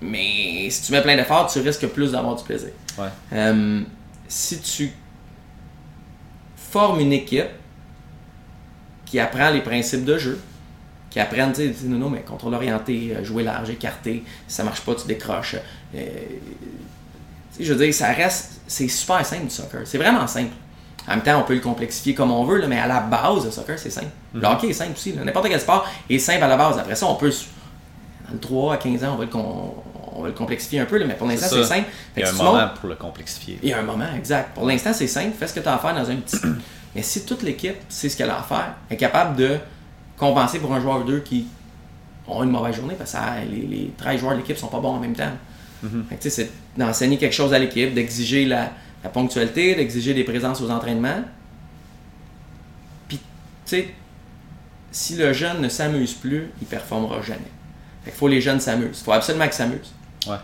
Mais 0.00 0.68
si 0.70 0.82
tu 0.82 0.92
mets 0.92 1.02
plein 1.02 1.16
d'efforts, 1.16 1.50
tu 1.52 1.60
risques 1.60 1.86
plus 1.88 2.12
d'avoir 2.12 2.36
du 2.36 2.42
plaisir. 2.44 2.70
Ouais. 2.98 3.08
Euh, 3.32 3.80
si 4.28 4.60
tu 4.60 4.90
formes 6.56 7.00
une 7.00 7.12
équipe 7.12 7.46
qui 9.06 9.18
apprend 9.20 9.50
les 9.50 9.60
principes 9.60 10.04
de 10.04 10.16
jeu, 10.18 10.40
qui 11.10 11.20
apprennent, 11.20 11.52
tu 11.52 11.72
sais, 11.74 11.74
non, 11.84 11.98
non, 11.98 12.10
mais 12.10 12.20
contrôle 12.22 12.54
orienté, 12.54 13.14
euh, 13.14 13.22
jouer 13.24 13.42
large, 13.42 13.68
écarté, 13.68 14.24
si 14.48 14.54
ça 14.56 14.64
marche 14.64 14.80
pas, 14.80 14.94
tu 14.94 15.06
décroches. 15.06 15.56
Euh, 15.94 16.06
je 17.60 17.72
veux 17.74 17.84
dire, 17.84 17.92
ça 17.92 18.08
reste, 18.12 18.60
c'est 18.66 18.88
super 18.88 19.24
simple 19.26 19.44
du 19.44 19.50
soccer. 19.50 19.82
C'est 19.84 19.98
vraiment 19.98 20.26
simple. 20.26 20.52
En 21.06 21.10
même 21.16 21.22
temps, 21.22 21.38
on 21.38 21.42
peut 21.44 21.52
le 21.54 21.60
complexifier 21.60 22.14
comme 22.14 22.30
on 22.30 22.44
veut, 22.44 22.58
là, 22.58 22.66
mais 22.68 22.78
à 22.78 22.86
la 22.86 23.00
base, 23.00 23.44
le 23.44 23.50
soccer, 23.50 23.78
c'est 23.78 23.90
simple. 23.90 24.06
Le 24.32 24.42
hockey 24.46 24.68
est 24.68 24.72
simple 24.72 24.92
aussi. 24.92 25.12
N'importe 25.12 25.48
quel 25.48 25.60
sport 25.60 25.86
est 26.08 26.18
simple 26.18 26.44
à 26.44 26.48
la 26.48 26.56
base. 26.56 26.78
Après 26.78 26.94
ça, 26.94 27.06
on 27.06 27.16
peut, 27.16 27.30
dans 28.28 28.32
le 28.32 28.38
3 28.40 28.74
à 28.74 28.76
15 28.78 29.04
ans, 29.04 29.12
on 29.14 29.16
va 29.16 29.24
le, 29.24 29.30
con- 29.30 29.74
on 30.14 30.22
va 30.22 30.28
le 30.28 30.34
complexifier 30.34 30.80
un 30.80 30.84
peu, 30.84 30.98
là, 30.98 31.06
mais 31.06 31.14
pour 31.14 31.26
l'instant, 31.26 31.46
C'est 31.50 31.64
simple. 31.64 31.88
Il 32.16 32.20
y 32.20 32.22
a 32.24 32.28
un 32.28 32.32
moment 32.32 32.52
montes- 32.66 32.74
pour 32.80 32.88
le 32.88 32.94
complexifier. 32.96 33.58
il 33.62 33.68
y 33.68 33.72
a 33.72 33.78
un 33.78 33.82
moment, 33.82 34.06
exact. 34.16 34.54
Pour 34.54 34.66
l'instant, 34.66 34.92
c'est 34.92 35.06
simple. 35.06 35.32
Fais 35.38 35.46
ce 35.48 35.54
que 35.54 35.60
tu 35.60 35.68
as 35.68 35.74
à 35.74 35.78
faire 35.78 35.94
dans 35.94 36.10
un 36.10 36.16
petit. 36.16 36.36
Mais 36.94 37.02
si 37.02 37.24
toute 37.24 37.42
l'équipe 37.42 37.76
sait 37.88 38.08
ce 38.08 38.16
qu'elle 38.16 38.30
a 38.30 38.38
à 38.40 38.42
faire, 38.42 38.74
est 38.90 38.96
capable 38.96 39.36
de 39.36 39.56
compenser 40.16 40.58
pour 40.58 40.72
un 40.74 40.80
joueur 40.80 41.00
ou 41.00 41.04
deux 41.04 41.20
qui 41.20 41.46
ont 42.28 42.42
une 42.44 42.50
mauvaise 42.50 42.76
journée, 42.76 42.94
parce 42.96 43.12
que 43.12 43.16
ça- 43.18 43.36
les, 43.50 43.62
les 43.66 43.92
13 43.96 44.20
joueurs 44.20 44.32
de 44.34 44.38
l'équipe 44.38 44.56
sont 44.58 44.68
pas 44.68 44.80
bons 44.80 44.94
en 44.96 45.00
même 45.00 45.14
temps. 45.16 45.32
Sais, 46.20 46.30
c'est 46.30 46.50
d'enseigner 46.76 47.18
quelque 47.18 47.32
chose 47.34 47.52
à 47.52 47.58
l'équipe, 47.58 47.92
d'exiger 47.92 48.44
la, 48.44 48.70
la 49.02 49.10
ponctualité, 49.10 49.74
d'exiger 49.74 50.14
des 50.14 50.22
présences 50.24 50.60
aux 50.60 50.70
entraînements. 50.70 51.22
Puis, 53.08 53.16
tu 53.18 53.22
sais, 53.64 53.88
si 54.92 55.16
le 55.16 55.32
jeune 55.32 55.60
ne 55.60 55.68
s'amuse 55.68 56.14
plus, 56.14 56.50
il 56.60 56.66
performera 56.68 57.20
jamais. 57.22 57.40
Fait 58.04 58.10
qu'il 58.10 58.18
faut 58.18 58.26
que 58.26 58.30
les 58.32 58.40
jeunes 58.40 58.60
s'amusent. 58.60 58.98
Il 59.00 59.04
faut 59.04 59.12
absolument 59.12 59.44
qu'ils 59.46 59.54
s'amusent. 59.54 59.92
Ouais. 60.28 60.36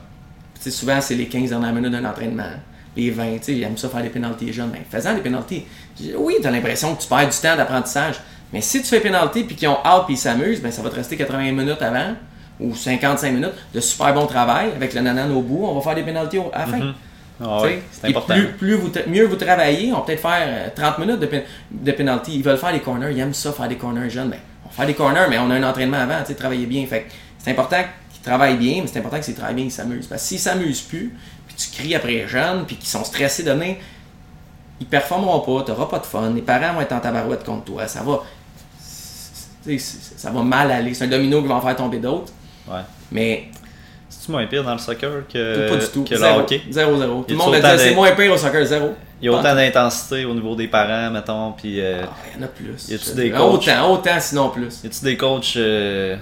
Souvent, 0.71 1.01
c'est 1.01 1.15
les 1.15 1.27
15 1.27 1.51
dernières 1.51 1.73
minutes 1.73 1.93
d'un 1.93 2.05
entraînement, 2.05 2.51
les 2.97 3.11
20, 3.11 3.25
tu 3.39 3.43
sais, 3.43 3.53
ils 3.55 3.63
aiment 3.63 3.77
ça 3.77 3.89
faire 3.89 4.03
des 4.03 4.09
pénalties 4.09 4.47
les 4.47 4.53
jeunes. 4.53 4.71
Ben, 4.71 4.81
faisant 4.91 5.15
des 5.15 5.21
pénalties, 5.21 5.65
oui, 6.17 6.35
tu 6.41 6.47
as 6.47 6.51
l'impression 6.51 6.95
que 6.95 7.03
tu 7.03 7.09
perds 7.09 7.29
du 7.29 7.37
temps 7.37 7.57
d'apprentissage. 7.57 8.17
Mais 8.53 8.61
si 8.61 8.81
tu 8.83 8.89
fais 8.89 9.01
pénalty 9.01 9.45
puis 9.45 9.55
qu'ils 9.57 9.69
ont 9.69 9.79
hâte 9.85 10.05
puis 10.07 10.15
ils 10.15 10.19
s'amusent, 10.19 10.61
ben, 10.61 10.73
ça 10.73 10.83
va 10.83 10.91
te 10.91 10.97
rester 10.97 11.17
80 11.17 11.53
minutes 11.53 11.81
avant 11.83 12.15
ou 12.59 12.75
55 12.75 13.31
minutes 13.33 13.53
de 13.73 13.81
super 13.81 14.13
bon 14.15 14.27
travail 14.27 14.71
avec 14.75 14.95
le 14.95 15.01
nanan 15.01 15.31
au 15.31 15.43
bout. 15.43 15.65
On 15.65 15.75
va 15.77 15.81
faire 15.81 15.95
des 15.95 16.03
pénalties 16.03 16.39
au- 16.39 16.51
à 16.53 16.61
la 16.61 16.67
fin. 16.67 16.77
Mhm. 16.79 16.95
Ah 17.41 17.63
ouais, 17.63 17.83
c'est 17.93 18.09
important. 18.09 18.35
Plus, 18.35 18.47
plus 18.49 18.75
vous 18.75 18.91
mieux 19.07 19.27
vous 19.27 19.37
travaillez, 19.37 19.93
on 19.93 19.99
va 19.99 20.03
peut-être 20.03 20.23
faire 20.23 20.41
euh, 20.43 20.69
30 20.75 20.99
minutes 20.99 21.21
de, 21.21 21.27
pén- 21.27 21.45
de 21.71 21.93
penalty. 21.93 22.35
Ils 22.35 22.43
veulent 22.43 22.59
faire 22.59 22.73
des 22.73 22.81
corners, 22.81 23.13
ils 23.13 23.21
aiment 23.21 23.33
ça 23.33 23.53
faire 23.53 23.69
des 23.69 23.77
corners 23.77 24.11
jeunes. 24.11 24.31
Ben, 24.31 24.39
on 24.65 24.69
va 24.71 24.75
faire 24.75 24.87
des 24.87 24.95
corners, 24.95 25.27
mais 25.31 25.39
on 25.39 25.49
a 25.51 25.55
un 25.55 25.63
entraînement 25.63 25.99
avant, 25.99 26.19
tu 26.23 26.27
sais, 26.29 26.35
travailler 26.35 26.67
bien. 26.67 26.85
Fait 26.87 27.07
c'est 27.39 27.53
important 27.53 27.77
travaillent 28.29 28.57
bien, 28.57 28.81
mais 28.83 28.87
c'est 28.87 28.99
important 28.99 29.19
que 29.19 29.25
s'ils 29.25 29.35
travaillent 29.35 29.55
bien, 29.57 29.65
ils 29.65 29.71
s'amusent. 29.71 30.07
Parce 30.07 30.23
que 30.23 30.29
s'ils 30.29 30.39
s'amusent 30.39 30.83
plus, 30.83 31.15
puis 31.47 31.57
tu 31.57 31.71
cries 31.71 31.95
après 31.95 32.13
les 32.13 32.29
jeunes, 32.29 32.65
puis 32.67 32.77
qu'ils 32.77 32.89
sont 32.89 33.05
stressés 33.05 33.43
de 33.43 33.51
venir, 33.53 33.77
ils 34.81 34.87
performeront 34.87 35.41
pas, 35.41 35.65
tu 35.65 35.71
n'auras 35.73 35.87
pas 35.87 35.99
de 35.99 36.07
fun, 36.07 36.31
les 36.35 36.43
parents 36.43 36.75
vont 36.75 36.81
être 36.81 36.93
en 36.93 37.01
tabarouette 37.01 37.45
contre 37.45 37.65
toi, 37.65 37.87
ça 37.89 38.03
va. 38.03 38.21
Ça 40.17 40.31
va 40.31 40.43
mal 40.43 40.71
aller. 40.71 40.95
C'est 40.95 41.05
un 41.05 41.09
domino 41.09 41.43
qui 41.43 41.49
va 41.49 41.57
en 41.57 41.61
faire 41.61 41.77
tomber 41.77 41.99
d'autres. 41.99 42.33
Ouais. 42.67 42.81
Mais 43.13 43.49
C'est-tu 44.09 44.31
moins 44.33 44.47
pire 44.47 44.65
dans 44.65 44.73
le 44.73 44.79
soccer 44.79 45.25
que, 45.31 45.69
pas 45.69 45.77
du 45.77 45.87
tout. 45.89 46.05
Le 46.11 46.17
Zéro. 46.17 46.41
hockey? 46.41 46.63
Zéro, 46.71 46.97
zéro. 46.97 47.23
Tout 47.23 47.29
Y 47.29 47.33
le 47.33 47.37
monde 47.39 47.55
autant 47.55 47.73
dit 47.77 47.79
c'est 47.83 47.95
moins 47.95 48.13
pire 48.13 48.33
au 48.33 48.37
soccer, 48.39 48.65
zéro. 48.65 48.95
Il 49.21 49.27
y 49.27 49.29
a 49.29 49.33
autant 49.33 49.55
d'intensité 49.55 50.25
au 50.25 50.33
niveau 50.33 50.55
des 50.55 50.69
parents, 50.69 51.11
mettons, 51.11 51.53
puis 51.53 51.81
euh, 51.81 52.05
Ah, 52.05 52.13
il 52.35 52.41
y 52.41 52.43
en 52.43 52.47
a 52.47 52.49
plus. 52.49 52.89
Y 52.89 52.95
a-tu 52.95 53.15
des 53.15 53.31
dire. 53.31 53.37
coachs? 53.39 53.55
Autant, 53.69 53.93
autant, 53.93 54.21
sinon 54.21 54.49
plus. 54.51 54.81
y 54.85 54.87
a-tu 54.87 55.05
des 55.05 55.17
coachs 55.17 55.55
euh, 55.57 56.17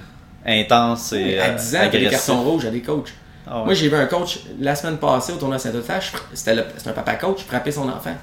intenses 0.46 1.12
et 1.12 1.38
à 1.38 1.46
euh, 1.50 1.54
10 1.56 1.76
ans, 1.76 1.78
t'as 1.80 1.88
des 1.88 1.96
agressifs? 1.98 2.10
cartons 2.26 2.42
rouges 2.42 2.66
à 2.66 2.70
des 2.70 2.80
coachs. 2.82 3.12
Ah 3.46 3.58
ouais. 3.60 3.64
Moi, 3.66 3.74
j'ai 3.74 3.88
vu 3.88 3.94
un 3.96 4.06
coach 4.06 4.40
la 4.60 4.74
semaine 4.74 4.98
passée 4.98 5.32
au 5.32 5.36
tournoi 5.36 5.58
Saint-Eustache. 5.58 6.12
C'était 6.34 6.64
un 6.86 6.92
papa 6.92 7.14
coach, 7.14 7.42
frapper 7.44 7.70
son 7.70 7.88
enfant. 7.88 8.14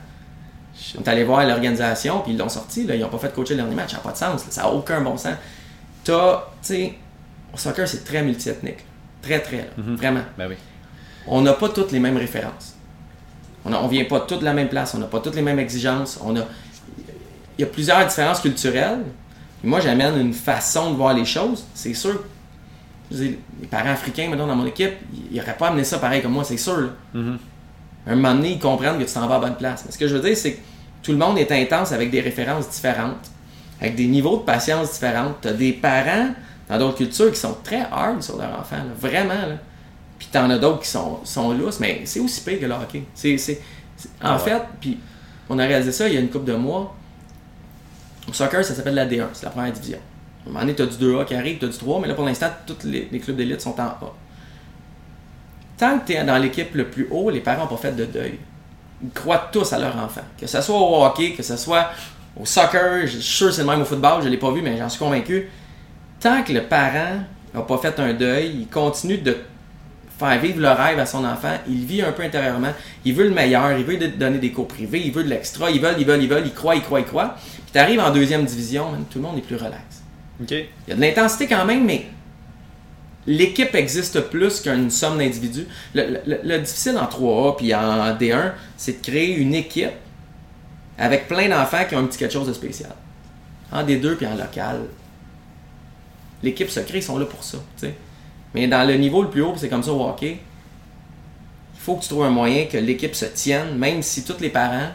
On 0.97 1.01
est 1.01 1.07
allé 1.07 1.23
voir 1.23 1.45
l'organisation, 1.45 2.19
puis 2.21 2.33
ils 2.33 2.37
l'ont 2.37 2.49
sorti. 2.49 2.85
Là, 2.85 2.95
ils 2.95 3.01
n'ont 3.01 3.09
pas 3.09 3.19
fait 3.19 3.33
coacher 3.33 3.53
le 3.53 3.61
dernier 3.61 3.75
match. 3.75 3.91
Ça 3.91 3.97
n'a 3.97 4.03
pas 4.03 4.11
de 4.11 4.17
sens. 4.17 4.45
là. 4.45 4.51
Ça 4.51 4.61
n'a 4.63 4.69
aucun 4.71 5.01
bon 5.01 5.15
sens. 5.17 5.35
T'as, 6.03 6.43
tu 6.61 6.67
sais, 6.73 6.93
au 7.53 7.57
soccer, 7.57 7.87
c'est 7.87 8.03
très 8.03 8.21
multiethnique. 8.21 8.79
Très, 9.21 9.39
très, 9.39 9.57
là. 9.57 9.63
Mhm. 9.77 9.95
Vraiment. 9.95 10.23
Ben 10.37 10.47
oui. 10.49 10.55
On 11.27 11.41
n'a 11.41 11.53
pas 11.53 11.69
toutes 11.69 11.91
les 11.91 11.99
mêmes 11.99 12.17
références. 12.17 12.75
On 13.63 13.69
ne 13.69 13.89
vient 13.89 14.03
pas 14.05 14.19
toutes 14.21 14.39
de 14.41 14.45
la 14.45 14.53
même 14.53 14.67
place. 14.67 14.93
On 14.93 14.97
n'a 14.97 15.05
pas 15.05 15.19
toutes 15.19 15.35
les 15.35 15.41
mêmes 15.41 15.59
exigences. 15.59 16.19
On 16.21 16.35
a, 16.35 16.41
il 17.57 17.61
y 17.61 17.63
a 17.63 17.67
plusieurs 17.67 18.05
différences 18.05 18.41
culturelles. 18.41 19.03
Moi, 19.63 19.79
j'amène 19.79 20.19
une 20.19 20.33
façon 20.33 20.91
de 20.91 20.97
voir 20.97 21.13
les 21.13 21.25
choses. 21.25 21.63
C'est 21.73 21.93
sûr, 21.93 22.21
les 23.11 23.37
parents 23.69 23.89
africains, 23.91 24.27
maintenant, 24.29 24.47
dans 24.47 24.55
mon 24.55 24.65
équipe, 24.65 24.93
ils 25.31 25.37
n'auraient 25.37 25.57
pas 25.57 25.67
amené 25.67 25.83
ça 25.83 25.99
pareil 25.99 26.21
comme 26.21 26.33
moi, 26.33 26.43
c'est 26.43 26.57
sûr. 26.57 26.89
Mhm. 27.13 27.37
Un 28.07 28.15
moment 28.15 28.35
donné, 28.35 28.51
ils 28.53 28.59
comprennent 28.59 28.97
que 28.97 29.03
tu 29.03 29.13
t'en 29.13 29.27
vas 29.27 29.35
à 29.35 29.39
la 29.39 29.47
bonne 29.47 29.57
place. 29.57 29.83
Mais 29.85 29.91
ce 29.91 29.97
que 29.97 30.07
je 30.07 30.15
veux 30.15 30.21
dire, 30.21 30.35
c'est 30.35 30.53
que 30.53 30.59
tout 31.01 31.11
le 31.11 31.17
monde 31.17 31.37
est 31.37 31.51
intense 31.51 31.91
avec 31.91 32.11
des 32.11 32.21
références 32.21 32.69
différentes, 32.69 33.29
avec 33.79 33.95
des 33.95 34.07
niveaux 34.07 34.37
de 34.37 34.43
patience 34.43 34.93
différents. 34.93 35.33
Tu 35.41 35.47
as 35.47 35.53
des 35.53 35.73
parents 35.73 36.29
dans 36.69 36.77
d'autres 36.79 36.97
cultures 36.97 37.31
qui 37.31 37.39
sont 37.39 37.57
très 37.63 37.81
hard 37.91 38.21
sur 38.21 38.37
leur 38.37 38.59
enfant, 38.59 38.77
vraiment. 38.99 39.33
Là. 39.33 39.55
Puis 40.17 40.27
t'en 40.31 40.49
as 40.49 40.57
d'autres 40.57 40.81
qui 40.81 40.89
sont, 40.89 41.19
sont 41.23 41.53
lousses, 41.53 41.79
mais 41.79 42.01
c'est 42.05 42.19
aussi 42.19 42.41
pire 42.41 42.59
que 42.59 42.65
le 42.65 42.73
hockey. 42.73 43.03
En 44.21 44.27
Ah 44.27 44.33
ouais. 44.35 44.39
fait, 44.39 44.61
puis 44.81 44.97
on 45.49 45.59
a 45.59 45.65
réalisé 45.65 45.91
ça 45.91 46.07
il 46.07 46.13
y 46.15 46.17
a 46.17 46.19
une 46.19 46.29
couple 46.29 46.45
de 46.45 46.55
mois. 46.55 46.95
Au 48.27 48.33
soccer, 48.33 48.63
ça 48.63 48.73
s'appelle 48.73 48.95
la 48.95 49.05
D1, 49.05 49.27
c'est 49.33 49.45
la 49.45 49.51
première 49.51 49.71
division. 49.71 49.99
À 50.45 50.49
un 50.49 50.51
moment 50.51 50.59
donné, 50.61 50.75
tu 50.75 50.81
as 50.81 50.85
du 50.85 51.05
2A 51.05 51.25
qui 51.25 51.35
arrive, 51.35 51.57
tu 51.57 51.65
as 51.65 51.69
du 51.69 51.77
3, 51.77 52.01
mais 52.01 52.07
là 52.07 52.13
pour 52.13 52.25
l'instant, 52.25 52.49
tous 52.65 52.85
les, 52.85 53.07
clubs 53.19 53.35
d'élite 53.35 53.61
sont 53.61 53.79
en 53.79 53.83
A. 53.83 53.99
Tant 55.77 55.99
que 55.99 56.07
tu 56.07 56.13
es 56.13 56.23
dans 56.23 56.37
l'équipe 56.37 56.73
le 56.75 56.87
plus 56.87 57.07
haut, 57.09 57.29
les 57.29 57.41
parents 57.41 57.63
n'ont 57.63 57.67
pas 57.67 57.77
fait 57.77 57.95
de 57.95 58.05
deuil. 58.05 58.39
Ils 59.03 59.11
croient 59.11 59.49
tous 59.51 59.73
à 59.73 59.79
leur 59.79 59.97
enfant. 59.97 60.21
Que 60.37 60.47
ce 60.47 60.61
soit 60.61 60.77
au 60.77 61.03
hockey, 61.03 61.31
que 61.31 61.43
ce 61.43 61.57
soit 61.57 61.89
au 62.39 62.45
soccer, 62.45 63.01
je 63.05 63.17
suis 63.17 63.21
sûr 63.21 63.47
que 63.47 63.53
c'est 63.53 63.61
le 63.63 63.67
même 63.67 63.81
au 63.81 63.85
football, 63.85 64.21
je 64.21 64.27
ne 64.27 64.31
l'ai 64.31 64.37
pas 64.37 64.51
vu, 64.51 64.61
mais 64.61 64.77
j'en 64.77 64.89
suis 64.89 64.99
convaincu. 64.99 65.49
Tant 66.19 66.43
que 66.43 66.53
le 66.53 66.63
parent 66.63 67.23
n'a 67.53 67.61
pas 67.61 67.77
fait 67.77 67.99
un 67.99 68.13
deuil, 68.13 68.55
il 68.61 68.67
continue 68.67 69.17
de 69.17 69.37
faire 70.27 70.39
vivre 70.41 70.59
le 70.61 70.69
rêve 70.69 70.99
à 70.99 71.05
son 71.05 71.23
enfant, 71.25 71.55
il 71.67 71.85
vit 71.85 72.01
un 72.01 72.11
peu 72.11 72.23
intérieurement, 72.23 72.71
il 73.05 73.13
veut 73.13 73.25
le 73.25 73.33
meilleur, 73.33 73.77
il 73.77 73.83
veut 73.85 73.97
donner 74.09 74.37
des 74.39 74.51
cours 74.51 74.67
privés, 74.67 75.01
il 75.05 75.11
veut 75.11 75.23
de 75.23 75.29
l'extra, 75.29 75.69
il 75.71 75.81
veut, 75.81 75.93
il 75.97 76.05
veut, 76.05 76.21
il 76.21 76.27
veut, 76.29 76.41
il 76.45 76.53
croit, 76.53 76.75
il 76.75 76.81
croit, 76.81 76.99
il 76.99 77.05
croit. 77.05 77.35
Puis 77.43 77.71
tu 77.73 77.79
arrives 77.79 77.99
en 77.99 78.11
deuxième 78.11 78.45
division, 78.45 78.85
tout 79.09 79.19
le 79.19 79.23
monde 79.23 79.37
est 79.37 79.41
plus 79.41 79.55
relax. 79.55 80.01
Il 80.87 80.89
y 80.89 80.93
a 80.93 80.95
de 80.95 81.01
l'intensité 81.01 81.47
quand 81.47 81.65
même, 81.65 81.85
mais 81.85 82.07
l'équipe 83.27 83.73
existe 83.75 84.19
plus 84.21 84.61
qu'une 84.61 84.89
somme 84.89 85.17
d'individus. 85.17 85.65
Le, 85.93 86.19
le- 86.25 86.39
le 86.43 86.59
difficile 86.59 86.97
en 86.97 87.05
3A 87.05 87.55
puis 87.57 87.73
en 87.73 88.15
D1, 88.15 88.51
c'est 88.77 88.99
de 89.01 89.05
créer 89.05 89.35
une 89.37 89.53
équipe 89.55 89.91
avec 90.97 91.27
plein 91.27 91.47
d'enfants 91.49 91.85
qui 91.87 91.95
ont 91.95 91.99
un 91.99 92.05
petit 92.05 92.17
quelque 92.17 92.33
chose 92.33 92.47
de 92.47 92.53
spécial. 92.53 92.91
En 93.71 93.83
D2 93.83 94.15
puis 94.15 94.25
en 94.27 94.35
local, 94.35 94.81
l'équipe 96.43 96.69
se 96.69 96.79
crée, 96.81 96.97
ils 96.99 97.03
sont 97.03 97.17
là 97.17 97.25
pour 97.25 97.43
ça. 97.43 97.57
Mais 98.53 98.67
dans 98.67 98.87
le 98.87 98.95
niveau 98.95 99.21
le 99.23 99.29
plus 99.29 99.41
haut, 99.41 99.53
c'est 99.57 99.69
comme 99.69 99.83
ça 99.83 99.91
au 99.91 100.03
hockey, 100.07 100.39
il 101.75 101.79
faut 101.79 101.95
que 101.95 102.01
tu 102.03 102.09
trouves 102.09 102.23
un 102.23 102.29
moyen 102.29 102.65
que 102.65 102.77
l'équipe 102.77 103.15
se 103.15 103.25
tienne, 103.25 103.77
même 103.77 104.01
si 104.01 104.23
tous 104.23 104.39
les 104.39 104.49
parents 104.49 104.89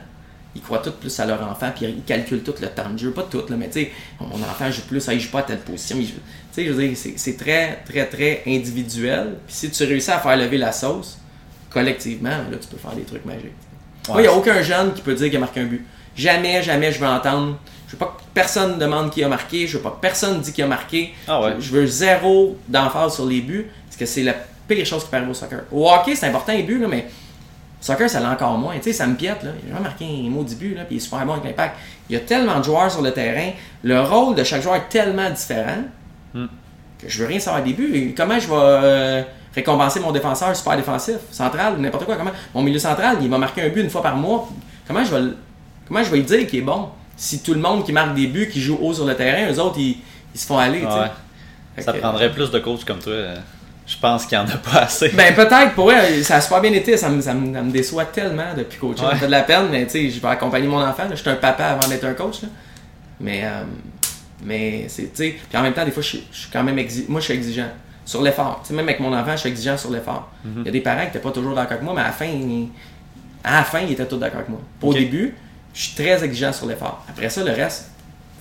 ils 0.55 0.63
croient 0.63 0.79
tout 0.79 0.93
plus 0.93 1.21
à 1.21 1.27
leur 1.27 1.41
enfant, 1.49 1.71
puis 1.77 1.87
ils 1.87 2.03
calculent 2.03 2.43
tout 2.43 2.55
le 2.61 2.69
temps 2.69 2.89
de 2.91 2.99
jeu. 2.99 3.11
Pas 3.13 3.23
tout, 3.31 3.43
là, 3.49 3.57
mais 3.57 3.67
tu 3.69 3.81
sais, 3.83 3.93
mon 4.21 4.35
enfant 4.43 4.71
joue 4.71 4.83
plus, 4.89 5.07
ah, 5.09 5.15
il 5.15 5.21
joue 5.21 5.31
pas 5.31 5.41
à 5.41 5.43
telle 5.43 5.59
position. 5.59 5.97
Tu 5.99 6.07
sais, 6.51 6.65
je 6.65 6.73
veux 6.73 6.89
dire, 6.89 6.97
c'est- 6.97 7.37
très, 7.39 7.81
très, 7.85 8.07
très 8.07 8.43
individuel. 8.47 9.37
Puis 9.47 9.55
si 9.55 9.71
tu 9.71 9.85
réussis 9.85 10.11
à 10.11 10.19
faire 10.19 10.37
lever 10.37 10.57
la 10.59 10.73
sauce, 10.73 11.19
collectivement, 11.71 12.31
là, 12.31 12.57
tu 12.61 12.67
peux 12.67 12.77
faire 12.79 12.93
des 12.97 13.03
trucs 13.03 13.25
magiques. 13.25 13.53
Il 14.15 14.23
n'y 14.23 14.27
a 14.27 14.33
aucun 14.35 14.61
jeune 14.63 14.95
qui 14.95 15.03
peut 15.03 15.15
dire 15.15 15.27
qu'il 15.29 15.37
a 15.37 15.41
marqué 15.41 15.61
un 15.61 15.67
but. 15.67 15.85
Jamais, 16.17 16.63
jamais 16.63 16.91
je 16.91 16.99
veux 16.99 17.07
entendre. 17.07 17.59
Je 17.89 17.93
veux 17.93 17.99
pas 17.99 18.15
que 18.19 18.23
personne 18.35 18.79
demande 18.79 19.11
qui 19.11 19.25
a 19.25 19.29
marqué. 19.29 19.67
Je 19.67 19.79
veux 19.79 19.83
pas 19.83 19.91
que 19.91 20.01
personne 20.01 20.41
dise 20.41 20.53
qui 20.53 20.63
a 20.63 20.67
marqué. 20.67 21.13
Ah 21.27 21.41
ouais. 21.41 21.55
Je 21.59 21.65
je 21.65 21.73
veux 21.73 21.87
zéro 21.87 22.57
d'emphase 22.69 23.15
sur 23.15 23.27
les 23.27 23.41
buts, 23.41 23.67
parce 23.87 23.97
que 23.97 24.07
c'est 24.07 24.23
la 24.23 24.35
pire 24.69 24.85
chose 24.87 25.03
qui 25.05 25.11
peut 25.11 25.17
arriver 25.17 25.31
au 25.31 25.35
soccer. 25.35 25.61
Au 25.73 25.91
hockey, 25.91 26.15
c'est 26.15 26.27
important 26.27 26.53
les 26.53 26.63
buts, 26.63 26.79
là, 26.79 26.87
mais 26.87 27.07
au 27.81 27.83
soccer, 27.83 28.09
ça 28.11 28.21
l'est 28.21 28.27
encore 28.27 28.59
moins. 28.59 28.75
Tu 28.77 28.83
sais, 28.85 28.93
ça 28.93 29.07
me 29.07 29.17
piète, 29.17 29.43
là. 29.43 29.51
Il 29.65 29.71
a 29.71 29.75
jamais 29.75 29.89
marqué 29.89 30.05
un 30.05 30.29
mot 30.31 30.43
but, 30.45 30.75
là, 30.75 30.85
puis 30.85 30.97
il 30.97 30.99
est 30.99 31.01
super 31.01 31.25
bon 31.25 31.33
avec 31.33 31.45
l'impact. 31.45 31.77
Il 32.11 32.13
y 32.13 32.17
a 32.17 32.21
tellement 32.21 32.59
de 32.59 32.65
joueurs 32.65 32.91
sur 32.91 33.01
le 33.03 33.11
terrain. 33.13 33.51
Le 33.83 34.01
rôle 34.03 34.35
de 34.35 34.45
chaque 34.45 34.63
joueur 34.63 34.77
est 34.77 34.89
tellement 34.89 35.31
différent 35.31 35.83
Hmm. 36.35 36.45
que 36.99 37.09
je 37.09 37.19
veux 37.21 37.27
rien 37.27 37.41
savoir 37.41 37.63
des 37.65 37.73
buts. 37.73 38.13
Comment 38.15 38.39
je 38.39 38.49
vais 38.49 38.55
euh, 38.55 39.23
récompenser 39.55 39.99
mon 39.99 40.13
défenseur 40.13 40.55
super 40.55 40.77
défensif, 40.77 41.17
central, 41.31 41.79
n'importe 41.79 42.05
quoi? 42.05 42.17
Comment? 42.17 42.33
Mon 42.55 42.61
milieu 42.63 42.79
central, 42.79 43.17
il 43.23 43.31
va 43.31 43.39
marquer 43.39 43.63
un 43.63 43.69
but 43.71 43.81
une 43.81 43.89
fois 43.89 44.03
par 44.03 44.15
mois. 44.15 44.47
Comment 44.87 45.03
je 45.05 45.15
vais, 45.15 45.31
comment 45.87 46.03
je 46.03 46.11
vais 46.11 46.19
lui 46.19 46.25
dire 46.25 46.47
qu'il 46.47 46.59
est 46.59 46.63
bon? 46.63 46.91
Si 47.19 47.41
tout 47.43 47.53
le 47.53 47.61
monde 47.61 47.85
qui 47.85 47.93
marque 47.93 48.15
des 48.15 48.29
buts, 48.29 48.49
qui 48.49 48.61
joue 48.61 48.79
haut 48.81 48.95
sur 48.95 49.05
le 49.05 49.15
terrain, 49.17 49.53
eux 49.53 49.59
autres, 49.61 49.79
ils, 49.79 49.99
ils 50.35 50.41
se 50.41 50.47
font 50.47 50.57
aller. 50.59 50.83
Ouais. 50.85 51.83
Ça 51.83 51.93
que- 51.93 51.99
prendrait 51.99 52.33
plus 52.33 52.51
de 52.51 52.59
coachs 52.61 52.85
comme 52.85 53.01
toi. 53.01 53.13
Je 53.87 53.97
pense 54.01 54.25
qu'il 54.27 54.39
n'y 54.39 54.45
en 54.45 54.49
a 54.49 54.57
pas 54.59 54.81
assez. 54.81 55.09
Ben 55.11 55.35
peut-être, 55.35 55.75
pour 55.75 55.87
vrai, 55.87 56.23
ça 56.23 56.37
a 56.37 56.41
super 56.41 56.61
bien 56.61 56.73
été, 56.73 56.97
ça 56.97 57.09
me, 57.09 57.21
ça 57.21 57.33
me, 57.35 57.53
ça 57.55 57.63
me 57.63 57.71
déçoit 57.71 58.05
tellement 58.05 58.55
depuis 58.57 58.79
coacher. 58.79 59.01
Ça 59.03 59.15
me 59.15 59.19
fait 59.19 59.27
de 59.27 59.31
la 59.31 59.43
peine, 59.43 59.69
mais 59.71 59.85
tu 59.87 59.93
sais, 59.93 60.11
je 60.11 60.21
vais 60.21 60.29
accompagner 60.29 60.69
mon 60.69 60.81
enfant. 60.81 61.05
là. 61.05 61.11
Je 61.15 61.21
suis 61.21 61.29
un 61.31 61.37
papa 61.37 61.65
avant 61.65 61.89
d'être 61.89 62.05
un 62.05 62.13
coach. 62.15 62.43
là. 62.43 62.49
Mais, 63.21 63.41
euh, 63.45 63.63
mais 64.45 64.85
c'est, 64.89 65.05
tu 65.05 65.11
sais, 65.15 65.37
puis 65.49 65.59
en 65.59 65.63
même 65.63 65.73
temps, 65.73 65.85
des 65.85 65.91
fois, 65.91 66.03
je, 66.03 66.09
suis- 66.09 66.25
je 66.31 66.39
suis 66.41 66.51
quand 66.53 66.63
même 66.63 66.77
exi- 66.77 67.07
moi, 67.09 67.21
je 67.21 67.25
suis 67.25 67.35
exigeant 67.35 67.69
sur 68.05 68.23
l'effort. 68.23 68.61
Tu 68.63 68.69
sais, 68.69 68.75
même 68.75 68.87
avec 68.87 69.01
mon 69.01 69.13
enfant, 69.17 69.33
je 69.33 69.39
suis 69.39 69.49
exigeant 69.49 69.77
sur 69.77 69.91
l'effort. 69.91 70.31
Il 70.61 70.67
y 70.67 70.69
a 70.69 70.73
des 70.73 70.81
parents 70.81 71.01
qui 71.01 71.07
n'étaient 71.07 71.19
pas 71.19 71.31
toujours 71.33 71.55
d'accord 71.55 71.73
avec 71.73 71.83
moi, 71.83 71.95
mais 71.97 72.03
à 72.03 72.07
la 72.09 72.13
fin, 72.13 72.27
ils, 72.27 72.69
à 73.43 73.57
la 73.59 73.65
fin, 73.65 73.81
ils 73.81 73.93
étaient 73.93 74.07
tous 74.07 74.19
d'accord 74.19 74.39
avec 74.41 74.51
moi. 74.51 74.61
Au 74.83 74.93
début, 75.01 75.35
je 75.79 75.85
suis 75.85 75.95
très 75.95 76.25
exigeant 76.25 76.53
sur 76.53 76.67
l'effort. 76.67 77.05
Après 77.09 77.31
ça, 77.31 77.45
le 77.45 77.53
reste, 77.53 77.89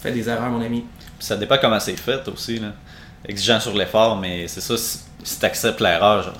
fait 0.01 0.11
des 0.11 0.27
erreurs, 0.27 0.49
mon 0.49 0.59
ami. 0.65 0.83
Puis 1.19 1.27
ça 1.27 1.35
dépend 1.37 1.57
comment 1.61 1.79
c'est 1.79 1.95
fait 1.95 2.27
aussi. 2.27 2.57
Là. 2.57 2.69
Exigeant 3.27 3.59
sur 3.59 3.73
l'effort, 3.75 4.17
mais 4.17 4.47
c'est 4.47 4.61
ça, 4.61 4.75
si, 4.75 4.99
si 5.23 5.39
tu 5.39 5.45
acceptes 5.45 5.79
l'erreur, 5.79 6.23
genre. 6.23 6.33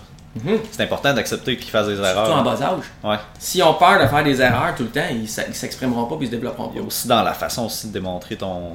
Mhm. 0.44 0.60
C'est 0.72 0.84
important 0.84 1.14
d'accepter 1.14 1.56
qu'ils 1.57 1.69
fassent 1.69 1.88
des 1.88 1.95
Surtout 1.95 2.10
erreurs. 2.10 2.38
en 2.38 2.44
bas 2.44 2.60
âge. 2.61 2.84
Ouais. 3.03 3.18
S'ils 3.40 3.61
ont 3.64 3.74
peur 3.76 4.02
de 4.02 4.07
faire 4.07 4.24
des 4.24 4.41
erreurs 4.41 4.74
tout 4.76 4.84
le 4.84 4.90
temps, 4.90 5.06
ils 5.10 5.24
ils 5.24 5.28
s'exprimeront 5.56 6.06
pas 6.06 6.15
puis 6.15 6.26
ils 6.26 6.30
se 6.30 6.36
développeront 6.36 6.69
Il 6.74 6.78
y 6.78 6.80
a 6.80 6.82
pas. 6.82 6.88
aussi 6.88 7.07
dans 7.07 7.24
la 7.24 7.34
façon 7.34 7.65
aussi 7.68 7.88
de 7.90 7.94
démontrer 7.94 8.36
ton. 8.36 8.72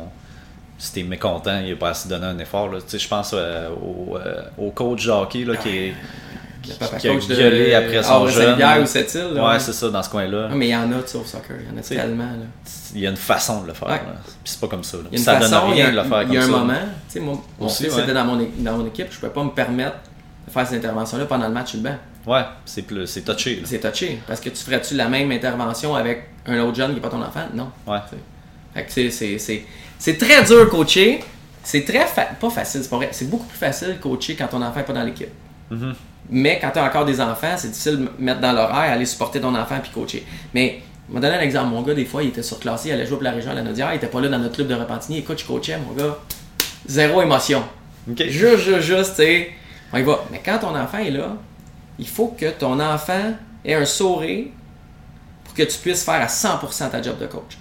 Si 0.79 0.93
t'es 0.93 1.03
mécontent, 1.05 1.61
il 1.65 1.73
a 1.73 1.77
pas 1.77 1.91
assez 1.91 2.09
donné 2.09 2.27
un 2.27 2.39
effort. 2.39 2.69
Là. 2.69 2.79
Je 2.93 3.09
pense 3.09 3.33
euh, 3.35 3.69
au, 3.71 4.17
euh, 4.17 4.43
au 4.59 4.71
coach 4.71 5.07
de 5.07 5.11
hockey 5.13 5.45
là, 5.45 5.57
qui, 5.57 5.69
est, 5.69 5.95
Le 6.69 6.75
papa 6.75 6.97
qui 6.97 7.09
a 7.09 7.13
coach 7.15 7.27
de 7.27 7.75
après 7.75 8.03
son 8.03 8.27
jeune. 8.29 8.83
Ou 8.83 8.87
Sept-Îles. 8.87 9.35
là, 9.35 9.49
Ouais, 9.53 9.59
c'est 9.61 9.73
ça, 9.73 9.89
dans 9.91 10.03
ce 10.03 10.11
coin-là. 10.11 10.49
Ah, 10.51 10.55
mais 10.55 10.69
il 10.69 10.71
y 10.71 10.77
en 10.77 10.91
a, 10.93 11.03
tu 11.03 11.09
sais, 11.09 11.19
au 11.19 11.25
soccer. 11.25 11.57
Il 11.61 11.73
y 11.75 11.77
en 11.77 11.79
a 11.79 11.83
tellement. 11.83 12.25
Là. 12.25 12.47
Il 12.95 13.01
y 13.01 13.07
a 13.07 13.11
une 13.11 13.17
façon 13.17 13.63
de 13.63 13.69
le 13.69 13.73
faire. 13.75 13.89
Ouais. 13.89 13.99
Puis 14.45 14.53
c'est 14.53 14.61
pas 14.61 14.69
comme 14.69 14.85
ça. 14.85 14.97
là. 14.99 15.05
Il 15.11 15.15
y 15.15 15.17
a 15.17 15.19
une 15.19 15.25
ça 15.25 15.39
façon, 15.39 15.51
donne 15.51 15.71
a, 15.71 15.73
rien 15.73 15.91
de 15.91 15.97
le 15.97 16.03
faire 16.05 16.23
il 16.23 16.33
y 16.35 16.37
a 16.37 16.41
comme 16.41 16.51
un 16.51 16.53
ça. 16.53 16.59
moment. 16.65 16.75
Tu 16.75 17.13
sais, 17.15 17.21
moi, 17.21 17.43
Aussi, 17.61 17.85
fils 17.85 17.95
ouais. 17.95 18.03
était 18.03 18.13
dans 18.15 18.25
mon, 18.25 18.49
dans 18.59 18.77
mon 18.79 18.87
équipe. 18.87 19.07
Je 19.11 19.19
pouvais 19.19 19.33
pas 19.33 19.45
me 19.45 19.51
permettre 19.51 19.97
de 20.47 20.53
faire 20.53 20.67
cette 20.67 20.79
intervention-là 20.85 21.25
pendant 21.27 21.49
le 21.49 21.55
match 21.55 21.71
sur 21.71 21.79
le 21.79 21.85
banc. 21.85 21.97
Ouais, 22.27 22.43
c'est 22.65 22.83
plus, 22.83 23.07
c'est 23.09 23.23
touché. 23.23 23.57
là. 23.57 23.63
C'est 23.65 23.81
touché. 23.81 24.21
Parce 24.29 24.41
que 24.41 24.49
tu 24.51 24.63
ferais-tu 24.63 24.95
la 24.95 25.09
même 25.09 25.31
intervention 25.33 25.95
avec 25.97 26.29
un 26.47 26.59
autre 26.61 26.77
jeune 26.77 26.91
qui 26.91 26.95
n'est 26.97 27.01
pas 27.01 27.09
ton 27.09 27.21
enfant? 27.23 27.43
Non. 27.55 27.71
Ouais. 27.87 27.99
Fait 28.75 28.85
que 28.85 28.93
c'est- 28.93 29.11
c'est- 29.11 29.39
c'est- 29.39 29.65
c'est 29.99 30.17
très 30.19 30.43
dur 30.45 30.69
coacher. 30.71 31.25
C'est 31.65 31.85
très 31.85 32.07
fa- 32.07 32.25
pas 32.41 32.51
facile, 32.51 32.83
c'est 32.83 32.89
pas 32.91 32.97
vrai. 32.97 33.09
C'est 33.13 33.29
beaucoup 33.31 33.47
plus 33.47 33.59
facile 33.59 33.97
coacher 34.01 34.35
quand 34.37 34.49
ton 34.49 34.61
enfant 34.63 34.77
n'est 34.79 34.85
pas 34.85 34.93
dans 34.93 35.03
l'équipe. 35.05 35.29
Mhm. 35.71 35.95
Mais 36.31 36.59
quand 36.61 36.71
tu 36.71 36.79
as 36.79 36.85
encore 36.85 37.05
des 37.05 37.21
enfants, 37.21 37.55
c'est 37.57 37.69
difficile 37.69 37.99
de 37.99 38.11
mettre 38.19 38.41
dans 38.41 38.53
l'horaire, 38.53 38.93
aller 38.93 39.07
supporter 39.07 39.41
ton 39.41 39.55
enfant 39.55 39.79
puis 39.83 39.91
coacher. 39.93 40.25
Mais, 40.55 40.81
je 41.09 41.15
vais 41.15 41.21
donner 41.21 41.37
un 41.37 41.41
exemple. 41.41 41.69
Mon 41.69 41.83
gars, 41.83 41.95
des 41.95 42.05
fois, 42.05 42.23
il 42.23 42.29
était 42.29 42.43
surclassé, 42.43 42.89
il 42.89 42.93
allait 42.93 43.07
jouer 43.07 43.17
pour 43.17 43.25
la 43.25 43.33
région 43.33 43.51
à 43.51 43.55
la 43.55 43.63
Naudière, 43.63 43.93
il 43.93 43.97
était 43.97 44.07
pas 44.07 44.21
là 44.21 44.29
dans 44.29 44.39
notre 44.39 44.55
club 44.55 44.69
de 44.69 44.75
Repentigny. 44.75 45.19
Écoute, 45.19 45.41
je 45.41 45.47
coachais, 45.47 45.77
mon 45.79 45.93
gars. 45.95 46.17
Zéro 46.87 47.23
émotion. 47.23 47.63
Juste, 48.17 48.65
juste, 48.65 48.81
juste, 48.81 49.11
tu 49.11 49.23
sais. 49.23 49.51
On 49.93 49.99
y 49.99 50.03
va. 50.03 50.25
Mais 50.31 50.41
quand 50.45 50.59
ton 50.59 50.77
enfant 50.77 50.99
est 50.99 51.11
là, 51.11 51.37
il 51.99 52.09
faut 52.09 52.29
que 52.29 52.51
ton 52.51 52.81
enfant 52.81 53.35
ait 53.65 53.75
un 53.75 53.85
sourire 53.85 54.47
pour 55.45 55.55
que 55.55 55.63
tu 55.63 55.79
puisses 55.79 56.05
faire 56.05 56.21
à 56.21 56.27
100% 56.27 56.91
ta 56.91 57.03
job 57.03 57.19
de 57.19 57.27
coach. 57.27 57.59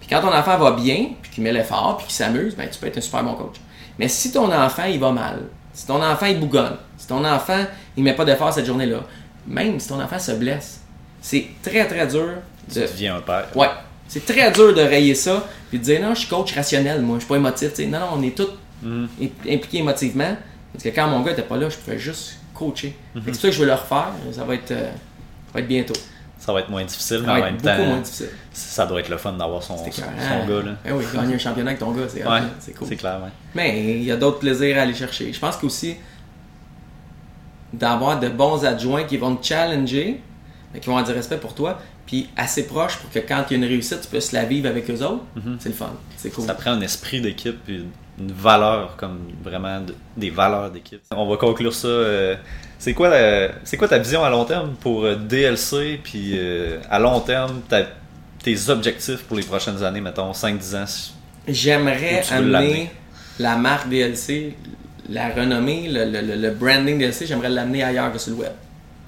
Puis 0.00 0.08
quand 0.08 0.20
ton 0.20 0.34
enfant 0.34 0.58
va 0.58 0.72
bien, 0.72 1.10
puis 1.22 1.30
qu'il 1.30 1.44
met 1.44 1.52
l'effort, 1.52 1.96
puis 1.98 2.06
qu'il 2.06 2.16
s'amuse, 2.16 2.56
ben, 2.56 2.68
tu 2.68 2.78
peux 2.78 2.86
être 2.86 2.98
un 2.98 3.02
super 3.02 3.22
bon 3.22 3.34
coach. 3.34 3.56
Mais 3.98 4.08
si 4.08 4.32
ton 4.32 4.52
enfant, 4.52 4.84
il 4.84 4.98
va 4.98 5.12
mal, 5.12 5.42
si 5.78 5.86
ton 5.86 6.02
enfant, 6.02 6.26
il 6.26 6.40
bougonne, 6.40 6.76
si 6.96 7.06
ton 7.06 7.24
enfant, 7.24 7.64
il 7.96 8.02
met 8.02 8.14
pas 8.14 8.24
d'effort 8.24 8.52
cette 8.52 8.66
journée-là, 8.66 9.00
même 9.46 9.78
si 9.78 9.88
ton 9.88 10.00
enfant 10.02 10.18
se 10.18 10.32
blesse, 10.32 10.80
c'est 11.20 11.46
très, 11.62 11.86
très 11.86 12.04
dur 12.08 12.30
Tu 12.68 12.80
de... 12.80 12.86
deviens 12.86 13.16
un 13.16 13.20
père. 13.20 13.46
Ouais. 13.54 13.68
C'est 14.08 14.26
très 14.26 14.50
dur 14.50 14.74
de 14.74 14.80
rayer 14.80 15.14
ça, 15.14 15.46
puis 15.68 15.78
de 15.78 15.84
dire 15.84 16.02
non, 16.02 16.14
je 16.14 16.20
suis 16.20 16.28
coach 16.28 16.52
rationnel, 16.54 17.00
moi, 17.02 17.16
je 17.18 17.20
suis 17.20 17.28
pas 17.28 17.36
émotif. 17.36 17.74
tu. 17.74 17.86
Non, 17.86 18.00
non, 18.00 18.06
on 18.16 18.22
est 18.22 18.36
tous 18.36 18.48
imp- 18.84 19.30
impliqués 19.48 19.78
émotivement. 19.78 20.36
Parce 20.72 20.82
que 20.84 20.88
quand 20.88 21.06
mon 21.06 21.20
gars 21.22 21.32
était 21.32 21.42
pas 21.42 21.56
là, 21.56 21.68
je 21.68 21.76
pouvais 21.76 21.98
juste 21.98 22.38
coacher. 22.54 22.96
Fait 23.14 23.20
que 23.30 23.36
C'est 23.36 23.42
ça 23.42 23.48
que 23.48 23.54
je 23.54 23.60
veux 23.60 23.66
le 23.66 23.74
refaire. 23.74 24.12
Ça 24.32 24.44
va 24.44 24.54
être, 24.54 24.70
euh, 24.72 24.90
ça 24.90 25.52
va 25.54 25.60
être 25.60 25.68
bientôt. 25.68 25.94
Ça 26.48 26.54
va 26.54 26.60
être 26.60 26.70
moins 26.70 26.82
difficile, 26.84 27.22
mais 27.26 27.32
en 27.32 27.40
même 27.42 27.56
temps, 27.58 27.76
ça 28.54 28.86
doit 28.86 29.00
être 29.00 29.10
le 29.10 29.18
fun 29.18 29.34
d'avoir 29.34 29.62
son, 29.62 29.76
son, 29.76 29.84
gars. 29.84 30.62
Là. 30.64 30.76
Eh 30.86 30.92
oui, 30.92 31.04
gagner 31.14 31.34
un 31.34 31.38
championnat 31.38 31.72
avec 31.72 31.78
ton 31.80 31.92
gars, 31.92 32.04
c'est 32.08 32.26
Ouais, 32.26 32.40
cool. 32.74 32.88
c'est 32.88 32.96
clair. 32.96 33.20
Ouais. 33.22 33.28
Mais 33.54 33.96
il 33.98 34.02
y 34.04 34.10
a 34.10 34.16
d'autres 34.16 34.38
plaisirs 34.38 34.78
à 34.78 34.80
aller 34.80 34.94
chercher. 34.94 35.30
Je 35.30 35.38
pense 35.38 35.58
qu'aussi 35.58 35.96
d'avoir 37.72 38.18
de 38.18 38.28
bons 38.30 38.64
adjoints 38.64 39.04
qui 39.04 39.18
vont 39.18 39.36
te 39.36 39.46
challenger, 39.46 40.20
mais 40.72 40.80
qui 40.80 40.86
vont 40.88 40.96
avoir 40.96 41.06
du 41.10 41.14
respect 41.14 41.36
pour 41.36 41.54
toi, 41.54 41.78
puis 42.06 42.30
assez 42.34 42.66
proches 42.66 42.96
pour 42.96 43.10
que 43.10 43.18
quand 43.18 43.44
il 43.50 43.58
y 43.58 43.60
a 43.60 43.64
une 43.64 43.70
réussite, 43.70 44.00
tu 44.00 44.08
puisses 44.08 44.32
la 44.32 44.46
vivre 44.46 44.70
avec 44.70 44.88
eux 44.90 45.02
autres. 45.02 45.24
C'est 45.58 45.68
le 45.68 45.74
fun. 45.74 45.92
C'est 46.16 46.30
cool. 46.30 46.46
Ça 46.46 46.54
prend 46.54 46.70
un 46.70 46.80
esprit 46.80 47.20
d'équipe 47.20 47.58
et 47.68 47.82
une 48.18 48.32
valeur, 48.32 48.96
comme 48.96 49.18
vraiment 49.44 49.80
de- 49.82 49.94
des 50.16 50.30
valeurs 50.30 50.70
d'équipe. 50.70 51.02
On 51.14 51.28
va 51.28 51.36
conclure 51.36 51.74
ça. 51.74 51.88
euh, 51.88 52.36
c'est 52.78 52.94
quoi, 52.94 53.08
la- 53.08 53.48
quoi 53.78 53.88
ta 53.88 53.98
vision 53.98 54.24
à 54.24 54.30
long 54.30 54.44
terme 54.44 54.74
pour 54.80 55.04
euh, 55.04 55.16
DLC, 55.16 56.00
puis 56.02 56.32
euh, 56.38 56.78
à 56.90 56.98
long 56.98 57.20
terme, 57.20 57.60
ta- 57.68 57.86
tes 58.42 58.68
objectifs 58.70 59.22
pour 59.24 59.36
les 59.36 59.42
prochaines 59.42 59.82
années, 59.82 60.00
mettons 60.00 60.32
5-10 60.32 60.76
ans? 60.76 61.12
J'aimerais 61.46 62.22
amener 62.30 62.90
la 63.38 63.56
marque 63.56 63.88
DLC, 63.88 64.56
la 65.08 65.30
renommée, 65.30 65.88
le, 65.88 66.04
le- 66.04 66.20
le- 66.20 66.36
le 66.36 66.50
branding 66.50 66.98
DLC, 66.98 67.26
j'aimerais 67.26 67.48
l'amener 67.48 67.82
ailleurs 67.82 68.12
que 68.12 68.18
sur 68.18 68.32
le 68.32 68.38
web. 68.42 68.52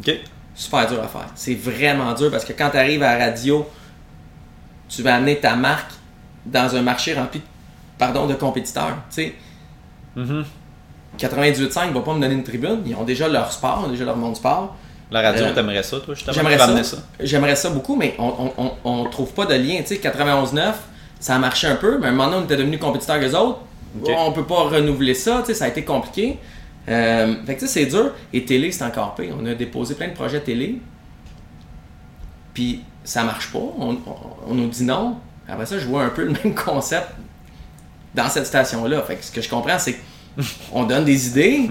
Ok. 0.01 0.15
Super 0.55 0.89
dur 0.89 1.03
à 1.03 1.09
faire. 1.09 1.29
C'est 1.37 1.55
vraiment 1.55 2.13
dur 2.15 2.31
parce 2.31 2.45
que 2.45 2.53
quand 2.53 2.71
tu 2.71 2.77
arrives 2.77 3.03
à 3.03 3.17
la 3.17 3.27
radio, 3.27 3.67
tu 4.89 5.03
vas 5.03 5.15
amener 5.17 5.37
ta 5.39 5.55
marque 5.57 5.93
dans 6.45 6.75
un 6.75 6.83
marché 6.83 7.15
rempli 7.15 7.41
pardon, 7.99 8.27
de 8.27 8.35
compétiteurs. 8.35 8.97
Tu 9.11 9.15
sais, 9.23 9.35
Mhm. 10.17 10.45
98.5 11.19 11.89
ne 11.89 11.95
va 11.95 12.01
pas 12.01 12.15
me 12.15 12.21
donner 12.21 12.35
une 12.35 12.45
tribune. 12.45 12.81
Ils 12.87 12.95
ont 12.95 13.05
déjà 13.05 13.29
leur 13.29 13.53
sport, 13.53 13.81
ils 13.83 13.89
ont 13.89 13.91
déjà 13.91 14.05
leur 14.05 14.17
monde 14.17 14.37
sport. 14.37 14.77
La 15.11 15.23
radio, 15.23 15.45
Euh, 15.47 15.55
t'aimerais 15.55 15.83
ça, 15.83 15.99
toi, 16.01 16.15
justement? 16.15 16.33
J'aimerais 16.35 16.85
ça. 16.85 16.97
J'aimerais 17.19 17.57
ça 17.57 17.71
beaucoup, 17.71 17.97
mais 17.97 18.15
on, 18.19 18.51
on, 18.57 18.73
on, 18.85 19.05
trouve 19.07 19.33
pas 19.33 19.45
de 19.45 19.55
lien. 19.55 19.79
Tu 19.81 19.87
sais, 19.87 19.97
91.9, 19.97 20.73
ça 21.19 21.35
a 21.35 21.39
marché 21.39 21.67
un 21.67 21.75
peu, 21.75 21.99
mais 21.99 22.07
à 22.07 22.11
un 22.11 22.13
moment 22.13 22.27
donné, 22.31 22.43
on 22.43 22.45
était 22.45 22.57
devenus 22.57 22.79
compétiteurs 22.79 23.19
que 23.19 23.25
les 23.25 23.35
autres. 23.35 23.59
Ok. 24.01 24.09
On 24.17 24.31
peut 24.33 24.45
pas 24.45 24.63
renouveler 24.69 25.15
ça, 25.15 25.41
tu 25.41 25.47
sais, 25.47 25.55
ça 25.55 25.65
a 25.65 25.69
été 25.69 25.85
compliqué. 25.85 26.39
Euh, 26.89 27.35
fait 27.45 27.55
que 27.57 27.61
tu 27.61 27.67
sais, 27.67 27.73
c'est 27.85 27.87
dur. 27.87 28.13
Et 28.33 28.45
télé, 28.45 28.71
c'est 28.71 28.85
encore 28.85 29.17
pire. 29.17 29.35
On 29.39 29.45
a 29.47 29.55
déposé 29.55 29.95
plein 29.97 30.09
de 30.09 30.15
projets 30.15 30.41
télé, 30.41 30.81
puis 32.55 32.83
ça 33.05 33.25
marche 33.25 33.51
pas. 33.53 33.59
On, 33.59 33.93
on- 33.93 33.97
on 34.49 34.55
nous 34.55 34.69
dit 34.69 34.85
non. 34.85 35.17
Après 35.49 35.67
ça, 35.67 35.79
je 35.79 35.87
vois 35.87 36.05
un 36.05 36.11
peu 36.11 36.25
le 36.25 36.31
même 36.45 36.55
concept 36.55 37.09
dans 38.15 38.29
cette 38.29 38.47
station-là. 38.47 39.03
Fait 39.03 39.17
que 39.17 39.25
ce 39.25 39.33
que 39.33 39.41
je 39.41 39.49
comprends, 39.49 39.79
c'est 39.79 39.99
qu'on 40.73 40.85
donne 40.85 41.05
des 41.05 41.29
idées, 41.29 41.71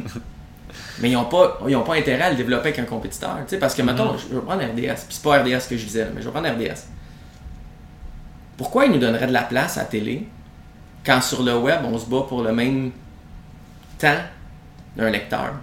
mais 1.00 1.10
ils 1.10 1.14
n'ont 1.14 1.26
pas, 1.26 1.60
ils 1.68 1.76
ont 1.76 1.84
pas 1.84 1.96
intérêt 1.96 2.24
à 2.24 2.30
le 2.32 2.36
développer 2.36 2.70
avec 2.70 2.80
un 2.80 2.86
compétiteur. 2.86 3.38
Tu 3.44 3.52
sais, 3.52 3.60
parce 3.60 3.74
que, 3.74 3.82
mettons, 3.82 4.18
je 4.18 4.36
vais 4.36 4.42
prendre 4.42 4.62
RDS, 4.62 5.06
puis 5.08 5.08
c'est 5.10 5.24
pas 5.24 5.42
RDS 5.42 5.68
que 5.70 5.78
je 5.78 5.86
disais, 5.86 6.08
mais 6.14 6.22
je 6.22 6.30
vais 6.30 6.32
prendre 6.32 6.50
RDS. 6.50 6.88
Pourquoi 8.58 8.86
ils 8.86 8.92
nous 8.92 9.00
donneraient 9.00 9.28
de 9.28 9.34
la 9.34 9.44
place 9.44 9.78
à 9.78 9.82
la 9.82 9.86
télé 9.86 10.28
quand 11.06 11.22
sur 11.22 11.44
le 11.44 11.58
web, 11.58 11.80
on 11.86 11.98
se 11.98 12.06
bat 12.06 12.24
pour 12.28 12.42
le 12.44 12.52
même 12.52 12.92
temps 13.98 14.18
d'un 14.98 15.10
lecteur? 15.10 15.54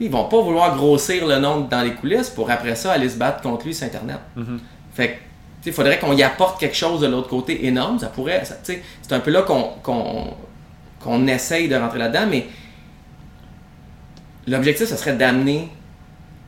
Ils 0.00 0.10
vont 0.10 0.24
pas 0.24 0.40
vouloir 0.40 0.76
grossir 0.76 1.26
le 1.26 1.38
nombre 1.38 1.68
dans 1.68 1.82
les 1.82 1.94
coulisses 1.94 2.30
pour 2.30 2.50
après 2.50 2.74
ça 2.76 2.92
aller 2.92 3.08
se 3.08 3.16
battre 3.16 3.42
contre 3.42 3.66
lui 3.66 3.74
sur 3.74 3.86
Internet. 3.86 4.18
Mhm. 4.36 4.60
Fait 4.94 5.08
que, 5.08 5.14
il 5.66 5.72
faudrait 5.72 5.98
qu'on 5.98 6.16
y 6.16 6.22
apporte 6.22 6.58
quelque 6.58 6.76
chose 6.76 7.00
de 7.00 7.06
l'autre 7.06 7.28
côté 7.28 7.66
énorme. 7.66 7.98
Ça 7.98 8.06
pourrait, 8.06 8.42
c'est 8.62 9.12
un 9.12 9.20
peu 9.20 9.30
là 9.30 9.42
qu'on 9.42 9.74
qu'on 9.82 10.34
qu'on 11.00 11.26
essaye 11.26 11.68
de 11.68 11.76
rentrer 11.76 11.98
là-dedans, 11.98 12.26
mais 12.30 12.46
l'objectif, 14.46 14.88
ce 14.88 14.96
serait 14.96 15.16
d'amener 15.16 15.68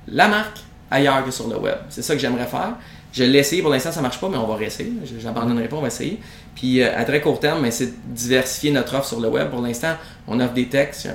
la 0.09 0.29
marque 0.29 0.59
ailleurs 0.91 1.25
que 1.25 1.31
sur 1.31 1.49
le 1.49 1.59
web. 1.59 1.77
C'est 1.89 2.03
ça 2.03 2.15
que 2.15 2.21
j'aimerais 2.21 2.47
faire. 2.47 2.75
Je 3.13 3.25
l'ai 3.25 3.41
essayé, 3.41 3.61
pour 3.61 3.71
l'instant 3.73 3.91
ça 3.91 4.01
marche 4.03 4.21
pas, 4.21 4.29
mais 4.29 4.37
on 4.37 4.47
va 4.47 4.55
réessayer. 4.55 4.93
Je 5.05 5.19
J'abandonnerai 5.21 5.69
pas, 5.69 5.77
on 5.77 5.81
va 5.81 5.89
essayer. 5.89 6.21
Puis 6.55 6.81
euh, 6.81 6.97
à 6.97 7.05
très 7.05 7.21
court 7.21 7.41
terme, 7.41 7.63
mais 7.63 7.71
c'est 7.73 7.87
de 7.87 7.93
diversifier 8.15 8.71
notre 8.71 8.95
offre 8.95 9.07
sur 9.07 9.21
le 9.21 9.29
web. 9.29 9.51
Pour 9.51 9.61
l'instant, 9.61 9.95
on 10.29 10.39
offre 10.39 10.53
des 10.53 10.67
textes. 10.67 11.09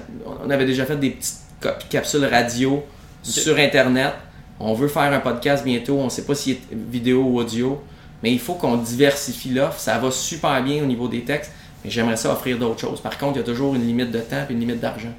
On 0.46 0.50
avait 0.50 0.66
déjà 0.66 0.86
fait 0.86 0.98
des 0.98 1.12
petites 1.12 1.38
cap- 1.62 1.88
capsules 1.90 2.26
radio 2.26 2.84
sur 3.24 3.58
Internet. 3.58 4.14
On 4.60 4.74
veut 4.74 4.90
faire 4.90 5.12
un 5.14 5.20
podcast 5.20 5.64
bientôt. 5.64 5.98
On 5.98 6.06
ne 6.06 6.10
sait 6.10 6.24
pas 6.26 6.36
s'il 6.36 6.54
est 6.54 6.60
vidéo 6.72 7.24
ou 7.24 7.40
audio. 7.40 7.82
Mais 8.24 8.32
il 8.32 8.40
faut 8.40 8.56
qu'on 8.56 8.76
diversifie 8.78 9.50
l'offre. 9.50 9.80
Ça 9.80 9.98
va 9.98 10.12
super 10.12 10.62
bien 10.64 10.84
au 10.84 10.86
niveau 10.86 11.08
des 11.08 11.24
textes. 11.24 11.52
Mais 11.86 11.92
j'aimerais 11.92 12.18
ça 12.18 12.32
offrir 12.32 12.58
d'autres 12.58 12.80
choses. 12.80 13.00
Par 13.00 13.18
contre, 13.18 13.36
il 13.38 13.42
y 13.42 13.44
a 13.44 13.46
toujours 13.46 13.76
une 13.76 13.86
limite 13.86 14.12
de 14.12 14.20
temps 14.20 14.44
et 14.50 14.54
une 14.54 14.60
limite 14.60 14.80
d'argent. 14.80 15.14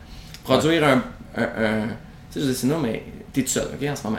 Produire 0.45 0.85
un, 0.85 1.03
un, 1.37 1.43
un- 1.43 1.87
Tu 2.33 2.41
sais, 2.41 2.41
je 2.41 2.51
dis 2.51 2.55
sinon, 2.55 2.79
mais 2.79 3.03
t'es 3.33 3.43
tout 3.43 3.49
seul, 3.51 3.69
OK, 3.81 3.89
en 3.89 3.97
ce 3.97 4.03
moment. 4.05 4.19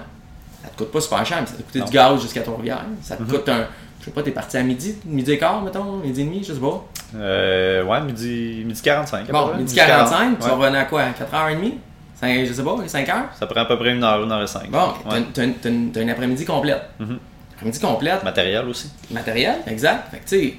Ça 0.64 0.69
te 0.69 0.78
coûte 0.78 0.91
pas 0.91 1.02
super 1.02 1.26
cher, 1.26 1.38
mais 1.41 1.45
ça 1.48 1.53
te 1.53 1.61
coûte 1.61 1.76
Non. 1.76 1.86
du 1.86 1.91
gaz 1.91 2.22
jusqu'à 2.22 2.41
Trois-Rivières. 2.41 2.86
Ça 3.02 3.15
te 3.18 3.24
Mhm. 3.24 3.30
coûte 3.30 3.49
un. 3.49 3.68
Je 3.99 4.06
sais 4.06 4.11
pas, 4.11 4.24
t'es 4.24 4.32
parti 4.32 4.57
à 4.57 4.64
midi, 4.64 4.95
midi 5.06 5.32
et 5.34 5.38
quart, 5.38 5.61
mettons, 5.61 5.98
midi 5.98 6.22
et 6.22 6.24
demi, 6.24 6.44
je 6.44 6.53
sais 6.53 6.60
pas. 6.60 6.86
Euh, 7.15 7.84
ouais, 7.84 8.02
midi, 8.02 8.64
midi 8.65 8.82
45. 8.82 9.24
à 9.24 9.26
peu 9.26 9.32
Bon, 9.34 9.56
midi 9.57 9.76
45, 9.76 10.38
tu 10.40 10.44
Ouais. 10.44 10.49
vas 10.49 10.56
revenir 10.56 10.80
à 10.80 10.86
quoi 10.86 11.02
à 11.03 11.10
4h30 11.11 11.74
5, 12.15 12.45
Je 12.45 12.53
sais 12.53 12.64
pas, 12.64 12.76
5 12.88 13.10
heures? 13.10 13.26
Ça 13.40 13.45
prend 13.45 13.61
à 13.61 13.65
peu 13.65 13.78
près 13.78 13.91
une 13.94 14.03
heure, 14.03 14.24
une 14.24 14.32
heure 14.32 14.41
et 14.41 14.48
cinq. 14.48 14.69
Bon, 14.72 14.94
t'as 15.07 15.15
Ouais. 15.41 15.53
une- 15.65 15.91
t'as 15.91 16.11
après-midi 16.11 16.45
complète. 16.45 16.82
Mhm. 16.99 17.19
Après-midi 17.56 17.80
complète, 17.80 18.24
Matériel 18.24 18.68
aussi. 18.68 18.90
matériel, 19.11 19.56
exact. 19.68 20.10
Fait 20.11 20.18
que 20.19 20.24
tu 20.30 20.40
sais, 20.49 20.53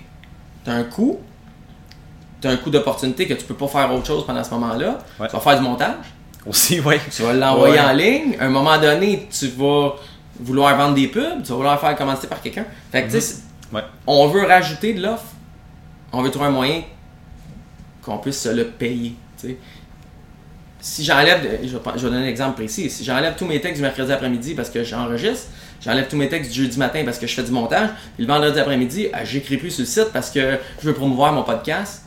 t'as 0.65 0.73
un 0.73 0.85
coût, 0.85 1.19
t'as 2.41 2.51
un 2.51 2.57
coût 2.57 2.71
d'opportunité 2.71 3.27
que 3.27 3.35
tu 3.35 3.45
peux 3.45 3.55
pas 3.55 3.69
faire 3.69 3.93
autre 3.93 4.07
chose 4.07 4.25
pendant 4.27 4.45
ce 4.45 4.51
moment-là. 4.51 4.99
Ouais. 5.19 5.27
Tu 5.29 5.33
vas 5.35 5.41
faire 5.41 5.57
du 5.59 5.63
montage, 5.65 5.95
Aussi, 6.47 6.81
ouais. 6.81 7.01
tu 7.15 7.23
vas 7.23 7.33
l'envoyer 7.33 7.75
Ouais. 7.75 7.81
en 7.81 7.93
ligne. 7.93 8.37
À 8.41 8.45
un 8.47 8.51
moment 8.51 8.79
donné, 8.79 9.29
tu 9.31 9.49
vas 9.49 9.95
vouloir 10.41 10.77
vendre 10.77 10.95
des 10.95 11.09
pubs, 11.09 11.43
tu 11.43 11.49
vas 11.51 11.57
vouloir 11.57 11.81
faire 11.81 11.97
commencer 11.97 12.27
par 12.27 12.41
quelqu'un. 12.41 12.65
Fait 12.93 13.03
que 13.03 13.07
tu 13.07 13.13
sais, 13.15 13.21
c'est- 13.21 13.43
Ouais. 13.75 13.83
on 14.07 14.29
veut 14.29 14.47
rajouter 14.47 14.95
de 14.95 15.03
l'offre. 15.03 15.25
On 16.13 16.23
veut 16.23 16.31
trouver 16.31 16.47
un 16.47 16.51
moyen 16.53 16.83
qu'on 18.03 18.19
puisse 18.19 18.41
se 18.41 18.49
le 18.49 18.65
payer. 18.65 19.15
tu 19.41 19.49
sais. 19.49 19.57
Si 20.81 21.05
j'enlève, 21.05 21.59
je 21.65 21.69
vais, 21.71 21.79
prendre- 21.81 21.99
je 21.99 22.05
vais 22.07 22.13
donner 22.13 22.27
un 22.27 22.31
exemple 22.31 22.55
précis, 22.55 22.89
si 22.89 23.05
j'enlève 23.05 23.35
tous 23.37 23.45
mes 23.47 23.61
textes 23.61 23.77
du 23.77 23.83
mercredi 23.83 24.13
après-midi 24.13 24.55
parce 24.55 24.71
que 24.71 24.85
j'enregistre, 24.85 25.49
j'enlève 25.85 26.07
tous 26.09 26.17
mes 26.17 26.29
textes 26.29 26.53
du 26.53 26.63
jeudi 26.63 26.79
matin 26.79 27.03
parce 27.05 27.19
que 27.19 27.27
je 27.27 27.35
fais 27.35 27.43
du 27.43 27.51
montage, 27.51 27.91
puis 28.17 28.25
le 28.25 28.33
vendredi 28.33 28.59
après-midi, 28.61 29.09
ah, 29.13 29.25
j'écris 29.25 29.57
plus 29.57 29.71
sur 29.73 29.83
le 29.83 29.87
site 29.87 30.13
parce 30.13 30.31
que 30.31 30.57
je 30.81 30.87
veux 30.87 30.95
promouvoir 30.95 31.33
mon 31.33 31.43
podcast, 31.43 32.05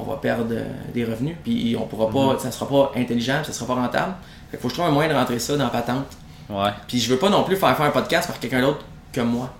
on 0.00 0.04
va 0.04 0.16
perdre 0.16 0.46
euh, 0.50 0.64
des 0.92 1.04
revenus, 1.04 1.36
puis 1.42 1.76
on 1.78 1.86
pourra 1.86 2.10
pas, 2.10 2.38
ça 2.38 2.50
sera 2.50 2.68
pas 2.68 2.92
intelligent, 2.96 3.42
ça 3.44 3.52
sera 3.52 3.66
pas 3.66 3.80
rentable. 3.80 4.14
Fait 4.50 4.56
faut 4.56 4.68
que 4.68 4.74
je 4.74 4.78
trouve 4.78 4.90
un 4.90 4.92
moyen 4.92 5.08
de 5.10 5.14
rentrer 5.14 5.38
ça 5.38 5.56
dans 5.56 5.64
la 5.64 5.70
patente. 5.70 6.06
Ouais. 6.50 6.70
Puis 6.86 6.98
je 6.98 7.10
veux 7.10 7.18
pas 7.18 7.30
non 7.30 7.44
plus 7.44 7.56
faire 7.56 7.76
faire 7.76 7.86
un 7.86 7.90
podcast 7.90 8.28
par 8.28 8.38
quelqu'un 8.38 8.60
d'autre 8.60 8.84
que 9.12 9.20
moi 9.20 9.50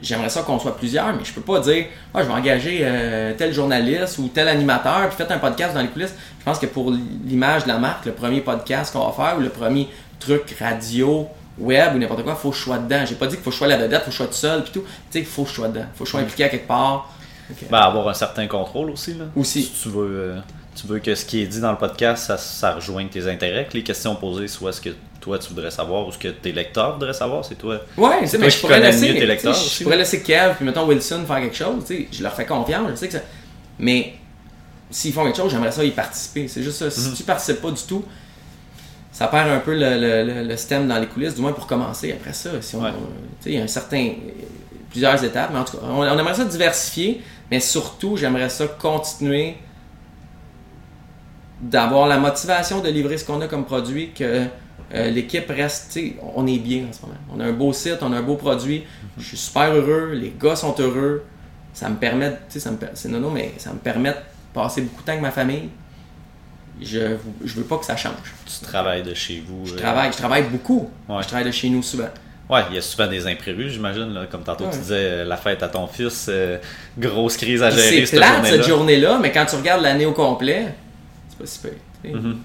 j'aimerais 0.00 0.28
ça 0.28 0.42
qu'on 0.42 0.58
soit 0.58 0.76
plusieurs, 0.76 1.12
mais 1.14 1.24
je 1.24 1.32
peux 1.32 1.40
pas 1.40 1.60
dire 1.60 1.86
ah, 2.14 2.22
je 2.22 2.28
vais 2.28 2.32
engager 2.32 2.78
euh, 2.82 3.32
tel 3.36 3.52
journaliste 3.52 4.18
ou 4.18 4.28
tel 4.28 4.48
animateur, 4.48 5.08
puis 5.08 5.16
faites 5.16 5.30
un 5.30 5.38
podcast 5.38 5.74
dans 5.74 5.82
les 5.82 5.88
coulisses. 5.88 6.14
Je 6.38 6.44
pense 6.44 6.58
que 6.58 6.66
pour 6.66 6.92
l'image 7.24 7.64
de 7.64 7.68
la 7.68 7.78
marque, 7.78 8.06
le 8.06 8.12
premier 8.12 8.40
podcast 8.40 8.92
qu'on 8.92 9.06
va 9.06 9.12
faire 9.12 9.38
ou 9.38 9.40
le 9.40 9.48
premier 9.48 9.88
truc 10.18 10.56
radio, 10.58 11.28
web 11.58 11.94
ou 11.94 11.98
n'importe 11.98 12.22
quoi, 12.22 12.34
faut 12.34 12.50
que 12.50 12.56
je 12.56 12.62
sois 12.62 12.78
dedans. 12.78 13.04
J'ai 13.06 13.16
pas 13.16 13.26
dit 13.26 13.34
qu'il 13.34 13.44
faut 13.44 13.50
que 13.50 13.54
je 13.54 13.58
sois 13.58 13.68
la 13.68 13.76
vedette, 13.76 14.00
faut 14.00 14.06
que 14.06 14.12
je 14.12 14.16
sois 14.16 14.26
tout 14.26 14.32
seul, 14.32 14.62
puis 14.62 14.72
tout. 14.72 14.80
Tu 14.80 14.86
sais, 15.10 15.18
il 15.20 15.26
faut 15.26 15.42
que 15.42 15.50
je 15.50 15.54
sois 15.54 15.68
dedans. 15.68 15.86
faut 15.94 16.04
que 16.04 16.06
je 16.06 16.10
sois 16.12 16.20
impliqué 16.20 16.44
à 16.44 16.48
quelque 16.48 16.68
part. 16.68 17.12
Ok. 17.50 17.68
Ben, 17.70 17.78
avoir 17.78 18.08
un 18.08 18.14
certain 18.14 18.46
contrôle 18.46 18.90
aussi. 18.90 19.14
Là. 19.14 19.24
Aussi. 19.36 19.62
Si 19.62 19.82
tu 19.82 19.88
veux, 19.88 20.06
euh, 20.08 20.38
tu 20.74 20.86
veux 20.86 20.98
que 21.00 21.14
ce 21.14 21.24
qui 21.24 21.42
est 21.42 21.46
dit 21.46 21.60
dans 21.60 21.72
le 21.72 21.78
podcast, 21.78 22.26
ça, 22.26 22.36
ça 22.38 22.74
rejoigne 22.74 23.08
tes 23.08 23.26
intérêts, 23.28 23.66
que 23.66 23.74
les 23.76 23.82
questions 23.82 24.14
posées 24.16 24.48
soient 24.48 24.72
ce 24.72 24.80
que 24.80 24.90
toi 25.20 25.38
tu 25.38 25.48
voudrais 25.50 25.70
savoir 25.70 26.06
ou 26.06 26.12
ce 26.12 26.18
que 26.18 26.28
tes 26.28 26.52
lecteurs 26.52 26.94
voudraient 26.94 27.12
savoir, 27.12 27.44
c'est 27.44 27.56
toi. 27.56 27.74
Ouais, 27.98 28.26
toi 28.26 28.38
mais 28.40 28.48
je 28.50 28.58
pourrais 28.60 28.80
laisser, 28.80 29.08
mieux 29.12 29.18
tes 29.20 29.26
lecteurs 29.26 29.52
je 29.54 29.82
pourrais 29.82 29.98
laisser 29.98 30.22
Kev 30.22 30.54
puis 30.56 30.64
mettons 30.64 30.86
Wilson 30.86 31.24
faire 31.26 31.40
quelque 31.40 31.56
chose, 31.56 31.84
tu 31.86 31.94
sais, 31.94 32.08
je 32.10 32.22
leur 32.22 32.32
fais 32.32 32.46
confiance, 32.46 32.88
je 32.90 32.94
sais 32.94 33.06
que 33.08 33.12
ça... 33.12 33.18
Mais 33.78 34.14
s'ils 34.90 35.12
font 35.12 35.24
quelque 35.24 35.36
chose, 35.36 35.50
j'aimerais 35.50 35.72
ça 35.72 35.84
y 35.84 35.90
participer. 35.90 36.48
C'est 36.48 36.62
juste 36.62 36.78
ça. 36.78 36.90
Si 36.90 37.12
tu 37.12 37.22
participes 37.24 37.60
pas 37.60 37.70
du 37.70 37.82
tout, 37.82 38.02
ça 39.12 39.26
perd 39.28 39.48
un 39.50 39.58
peu 39.58 39.72
le, 39.74 39.98
le, 40.00 40.24
le- 40.24 40.48
le 40.48 40.56
stem 40.56 40.88
dans 40.88 40.98
les 40.98 41.06
coulisses, 41.06 41.34
du 41.34 41.42
moins 41.42 41.52
pour 41.52 41.66
commencer 41.66 42.12
après 42.12 42.32
ça. 42.32 42.50
Si 42.62 42.74
on, 42.76 42.82
Ouais. 42.82 42.90
tu 42.90 42.96
sais, 43.44 43.50
il 43.50 43.56
y 43.56 43.60
a 43.60 43.64
un 43.64 43.66
certain 43.66 44.12
plusieurs 44.90 45.22
étapes, 45.22 45.50
mais 45.52 45.58
en 45.58 45.64
tout 45.64 45.76
cas, 45.76 45.82
on, 45.88 46.00
on 46.00 46.18
aimerait 46.18 46.34
ça 46.34 46.44
diversifier, 46.44 47.20
mais 47.50 47.60
surtout, 47.60 48.16
j'aimerais 48.16 48.48
ça 48.48 48.66
continuer 48.66 49.56
d'avoir 51.60 52.06
la 52.06 52.18
motivation 52.18 52.80
de 52.80 52.88
livrer 52.88 53.18
ce 53.18 53.24
qu'on 53.24 53.40
a 53.40 53.46
comme 53.46 53.64
produit, 53.64 54.12
que 54.12 54.46
euh, 54.94 55.10
l'équipe 55.10 55.48
reste, 55.48 55.98
on 56.34 56.46
est 56.46 56.58
bien 56.58 56.86
en 56.88 56.92
ce 56.92 57.02
moment. 57.02 57.18
On 57.32 57.40
a 57.40 57.44
un 57.44 57.52
beau 57.52 57.72
site, 57.72 57.98
on 58.02 58.12
a 58.12 58.18
un 58.18 58.22
beau 58.22 58.36
produit, 58.36 58.84
je 59.18 59.24
suis 59.24 59.36
super 59.36 59.72
heureux, 59.74 60.12
les 60.12 60.34
gars 60.40 60.56
sont 60.56 60.74
heureux, 60.78 61.24
ça 61.72 61.88
me 61.88 61.96
permet, 61.96 62.30
tu 62.30 62.36
sais, 62.48 62.60
ça 62.60 62.70
me 62.70 62.78
c'est 62.94 63.08
mais 63.08 63.52
ça 63.58 63.72
me 63.72 63.78
permet 63.78 64.10
de 64.10 64.16
passer 64.52 64.82
beaucoup 64.82 65.02
de 65.02 65.06
temps 65.06 65.12
avec 65.12 65.22
ma 65.22 65.30
famille. 65.30 65.68
Je, 66.80 67.16
je 67.44 67.54
veux 67.54 67.64
pas 67.64 67.76
que 67.76 67.84
ça 67.84 67.96
change. 67.96 68.14
Tu 68.46 68.64
travailles 68.64 69.02
de 69.02 69.12
chez 69.12 69.44
vous. 69.46 69.66
Je 69.66 69.74
euh, 69.74 69.76
travaille, 69.76 70.12
je 70.12 70.16
travaille 70.16 70.44
beaucoup. 70.44 70.90
Ouais. 71.08 71.22
Je 71.22 71.28
travaille 71.28 71.46
de 71.46 71.50
chez 71.50 71.68
nous 71.68 71.82
souvent. 71.82 72.08
Ouais, 72.50 72.62
il 72.70 72.74
y 72.76 72.78
a 72.78 72.82
souvent 72.82 73.06
des 73.06 73.26
imprévus, 73.26 73.70
j'imagine. 73.70 74.12
là. 74.12 74.26
Comme 74.30 74.42
tantôt, 74.42 74.64
Ouais. 74.64 74.70
tu 74.72 74.78
disais 74.78 74.94
euh, 74.98 75.24
la 75.24 75.36
fête 75.36 75.62
à 75.62 75.68
ton 75.68 75.86
fils, 75.86 76.26
euh, 76.28 76.58
grosse 76.98 77.36
crise 77.36 77.62
à 77.62 77.70
gérer 77.70 77.82
C'est 77.82 78.06
cette 78.06 78.18
plate 78.18 78.34
journée-là. 78.34 78.56
cette 78.56 78.66
journée-là, 78.68 79.18
mais 79.22 79.30
quand 79.32 79.46
tu 79.46 79.56
regardes 79.56 79.82
l'année 79.82 80.06
au 80.06 80.12
complet, 80.12 80.66
c'est 81.28 81.38
pas 81.38 81.46
si 81.46 81.58
pire. 81.60 82.16
Mhm. 82.16 82.38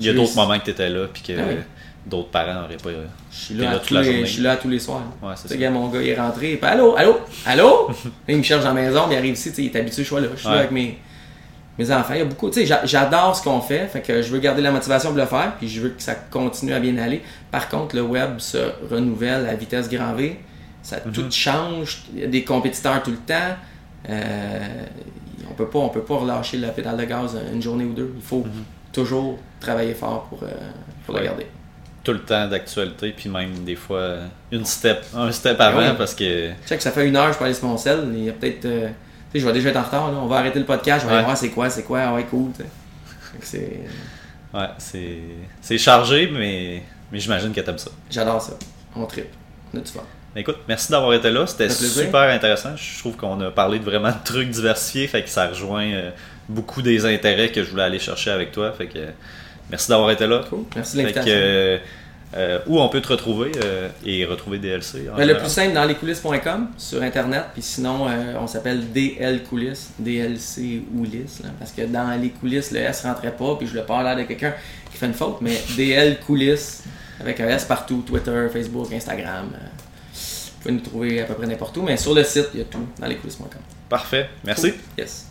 Il 0.00 0.06
y 0.06 0.08
a 0.10 0.12
d'autres 0.12 0.34
moments 0.34 0.58
que 0.58 0.64
tu 0.64 0.70
étais 0.72 0.88
là, 0.88 1.06
puis 1.12 1.22
que 1.22 1.32
Ah 1.38 1.42
oui. 1.48 1.54
d'autres 2.06 2.28
parents 2.28 2.54
n'auraient 2.60 2.76
pas. 2.76 2.90
euh, 2.90 3.04
Je 3.30 3.36
suis 3.36 3.54
là, 3.54 3.72
toute 3.78 3.88
tous 3.88 3.94
la 3.94 4.00
les, 4.00 4.06
journée. 4.06 4.26
je 4.26 4.32
suis 4.32 4.42
là 4.42 4.56
tous 4.56 4.68
les 4.68 4.78
soirs. 4.78 5.02
Ouais, 5.22 5.32
c'est 5.36 5.48
ça. 5.48 5.56
gars, 5.56 5.70
mon 5.70 5.88
gars, 5.88 6.02
il 6.02 6.08
est 6.08 6.18
rentré. 6.20 6.56
Puis, 6.56 6.68
allô, 6.70 6.96
allô, 6.96 7.20
allô? 7.46 7.88
Là, 7.88 7.94
il 8.28 8.36
me 8.38 8.42
cherche 8.42 8.62
dans 8.64 8.74
la 8.74 8.80
maison, 8.82 9.02
il 9.10 9.16
arrive 9.16 9.34
ici, 9.34 9.52
il 9.56 9.66
est 9.66 9.76
habitué, 9.76 10.02
je 10.02 10.08
suis 10.12 10.16
là. 10.16 10.28
Je 10.34 10.38
suis 10.40 10.48
Ouais. 10.48 10.52
là 10.54 10.58
avec 10.60 10.70
mes, 10.72 10.98
mes 11.78 11.90
enfants. 11.90 12.14
Il 12.14 12.18
y 12.18 12.22
a 12.22 12.24
beaucoup, 12.24 12.48
tu 12.48 12.60
sais, 12.60 12.66
j'a- 12.66 12.84
j'adore 12.86 13.36
ce 13.36 13.42
qu'on 13.42 13.60
fait, 13.60 13.86
fait 13.88 14.00
que 14.00 14.22
je 14.22 14.30
veux 14.30 14.38
garder 14.38 14.62
la 14.62 14.70
motivation 14.70 15.10
pour 15.10 15.18
le 15.18 15.26
faire, 15.26 15.52
puis 15.58 15.68
je 15.68 15.80
veux 15.80 15.88
que 15.90 16.02
ça 16.02 16.14
continue 16.14 16.72
à 16.72 16.80
bien 16.80 16.96
aller. 16.98 17.22
Par 17.50 17.68
contre, 17.68 17.94
le 17.96 18.02
web 18.02 18.38
se 18.38 18.58
renouvelle 18.90 19.46
à 19.46 19.54
vitesse 19.54 19.88
grand 19.90 20.14
V. 20.14 20.38
Ça, 20.82 20.96
Mhm. 21.04 21.12
Tout 21.12 21.30
change, 21.30 22.04
il 22.14 22.20
y 22.20 22.24
a 22.24 22.28
des 22.28 22.44
compétiteurs 22.44 23.02
tout 23.02 23.10
le 23.10 23.16
temps. 23.16 23.56
Euh, 24.08 24.58
on 25.50 25.54
peut 25.54 25.66
pas, 25.66 25.78
on 25.80 25.88
peut 25.88 26.02
pas 26.02 26.16
relâcher 26.16 26.58
la 26.58 26.68
pédale 26.68 26.96
de 26.96 27.04
gaz 27.04 27.36
une 27.52 27.60
journée 27.62 27.84
ou 27.84 27.92
deux. 27.92 28.12
Il 28.16 28.22
faut 28.22 28.44
Mhm. 28.44 28.64
toujours 28.92 29.38
travailler 29.60 29.94
fort 29.94 30.24
pour, 30.28 30.42
euh, 30.42 30.46
pour 31.04 31.14
Ouais. 31.14 31.22
le 31.22 31.26
garder. 31.26 31.46
Tout 32.04 32.12
le 32.12 32.20
temps 32.20 32.46
d'actualité, 32.46 33.12
puis 33.16 33.28
même 33.28 33.64
des 33.64 33.74
fois 33.74 34.18
une 34.52 34.64
step, 34.64 35.04
un 35.14 35.32
step 35.32 35.60
avant, 35.60 35.78
Ouais. 35.80 35.94
parce 35.98 36.14
que. 36.14 36.50
Check, 36.68 36.80
ça 36.80 36.92
fait 36.92 37.08
une 37.08 37.16
heure, 37.16 37.32
je 37.32 37.38
peux 37.38 37.44
aller 37.46 37.54
sur 37.54 37.66
mon 37.66 37.76
sel. 37.76 38.08
Il 38.14 38.24
y 38.24 38.28
a 38.28 38.32
peut-être 38.32 38.64
euh, 38.64 38.88
sais, 39.32 39.40
je 39.40 39.46
vais 39.46 39.52
déjà 39.52 39.70
être 39.70 39.76
en 39.76 39.82
retard, 39.82 40.10
là. 40.10 40.18
on 40.18 40.26
va 40.26 40.36
arrêter 40.36 40.58
le 40.58 40.64
podcast, 40.64 41.04
je 41.04 41.08
vais 41.08 41.16
aller 41.16 41.24
voir 41.24 41.36
c'est 41.36 41.50
quoi, 41.50 41.70
c'est 41.70 41.82
quoi, 41.82 42.00
ah 42.00 42.14
ouais, 42.14 42.24
cool. 42.24 42.50
C'est. 43.40 43.80
Ouais, 44.54 44.68
c'est. 44.78 45.18
C'est 45.60 45.78
chargé, 45.78 46.28
mais, 46.32 46.82
mais 47.12 47.18
j'imagine 47.18 47.52
que 47.52 47.60
t'aimes 47.60 47.78
ça. 47.78 47.90
J'adore 48.10 48.40
ça. 48.40 48.54
On 48.94 49.04
trip. 49.04 49.26
On 49.74 49.78
a 49.78 49.80
du 49.80 49.90
fun. 49.90 50.00
Écoute, 50.34 50.58
merci 50.68 50.92
d'avoir 50.92 51.14
été 51.14 51.30
là. 51.30 51.46
C'était 51.46 51.70
super 51.70 52.22
intéressant. 52.22 52.76
Je 52.76 52.98
trouve 52.98 53.16
qu'on 53.16 53.40
a 53.40 53.50
parlé 53.50 53.78
de 53.78 53.84
vraiment 53.84 54.10
de 54.10 54.24
trucs 54.24 54.50
diversifiés, 54.50 55.06
fait 55.06 55.22
que 55.22 55.30
ça 55.30 55.48
rejoint 55.48 55.86
euh, 55.86 56.10
beaucoup 56.48 56.82
des 56.82 57.06
intérêts 57.06 57.50
que 57.50 57.62
je 57.62 57.70
voulais 57.70 57.84
aller 57.84 57.98
chercher 57.98 58.30
avec 58.30 58.52
toi. 58.52 58.72
Fait 58.72 58.86
que 58.86 58.98
merci 59.70 59.88
d'avoir 59.88 60.10
été 60.10 60.26
là. 60.26 60.42
Cool. 60.48 60.64
Merci 60.74 60.96
de 60.96 61.02
l'invitation. 61.02 61.32
Euh, 62.34 62.58
où 62.66 62.80
on 62.80 62.88
peut 62.88 63.00
te 63.00 63.08
retrouver 63.08 63.52
euh, 63.64 63.88
et 64.04 64.24
retrouver 64.24 64.58
DLC 64.58 65.08
ben, 65.16 65.24
Le 65.24 65.38
plus 65.38 65.48
simple 65.48 65.72
dans 65.72 65.84
lescoulisses.com 65.84 66.70
sur 66.76 67.00
internet, 67.00 67.44
puis 67.52 67.62
sinon 67.62 68.08
euh, 68.08 68.34
on 68.40 68.48
s'appelle 68.48 68.90
DL 68.92 69.44
Coulisses, 69.44 69.90
DLC 69.98 70.82
Oulis, 70.94 71.40
parce 71.58 71.70
que 71.70 71.82
dans 71.82 72.20
les 72.20 72.30
coulisses 72.30 72.72
le 72.72 72.80
S 72.80 73.02
rentrait 73.02 73.34
pas, 73.34 73.54
puis 73.54 73.68
je 73.68 73.74
le 73.74 73.84
parle 73.84 74.04
là 74.04 74.16
de 74.16 74.24
quelqu'un 74.24 74.54
qui 74.90 74.98
fait 74.98 75.06
une 75.06 75.14
faute, 75.14 75.38
mais 75.40 75.56
DL 75.76 76.18
Coulisses 76.18 76.82
avec 77.20 77.38
un 77.38 77.48
S 77.48 77.64
partout, 77.64 78.02
Twitter, 78.04 78.48
Facebook, 78.52 78.92
Instagram. 78.92 79.50
vous 79.52 80.62
pouvez 80.62 80.74
nous 80.74 80.80
trouver 80.80 81.20
à 81.22 81.24
peu 81.26 81.34
près 81.34 81.46
n'importe 81.46 81.76
où, 81.76 81.82
mais 81.82 81.96
sur 81.96 82.12
le 82.12 82.24
site 82.24 82.48
il 82.54 82.58
y 82.58 82.62
a 82.62 82.66
tout 82.66 82.86
dans 82.98 83.06
lescoulisses.com. 83.06 83.60
Parfait, 83.88 84.28
merci. 84.44 84.72
Yes. 84.98 85.26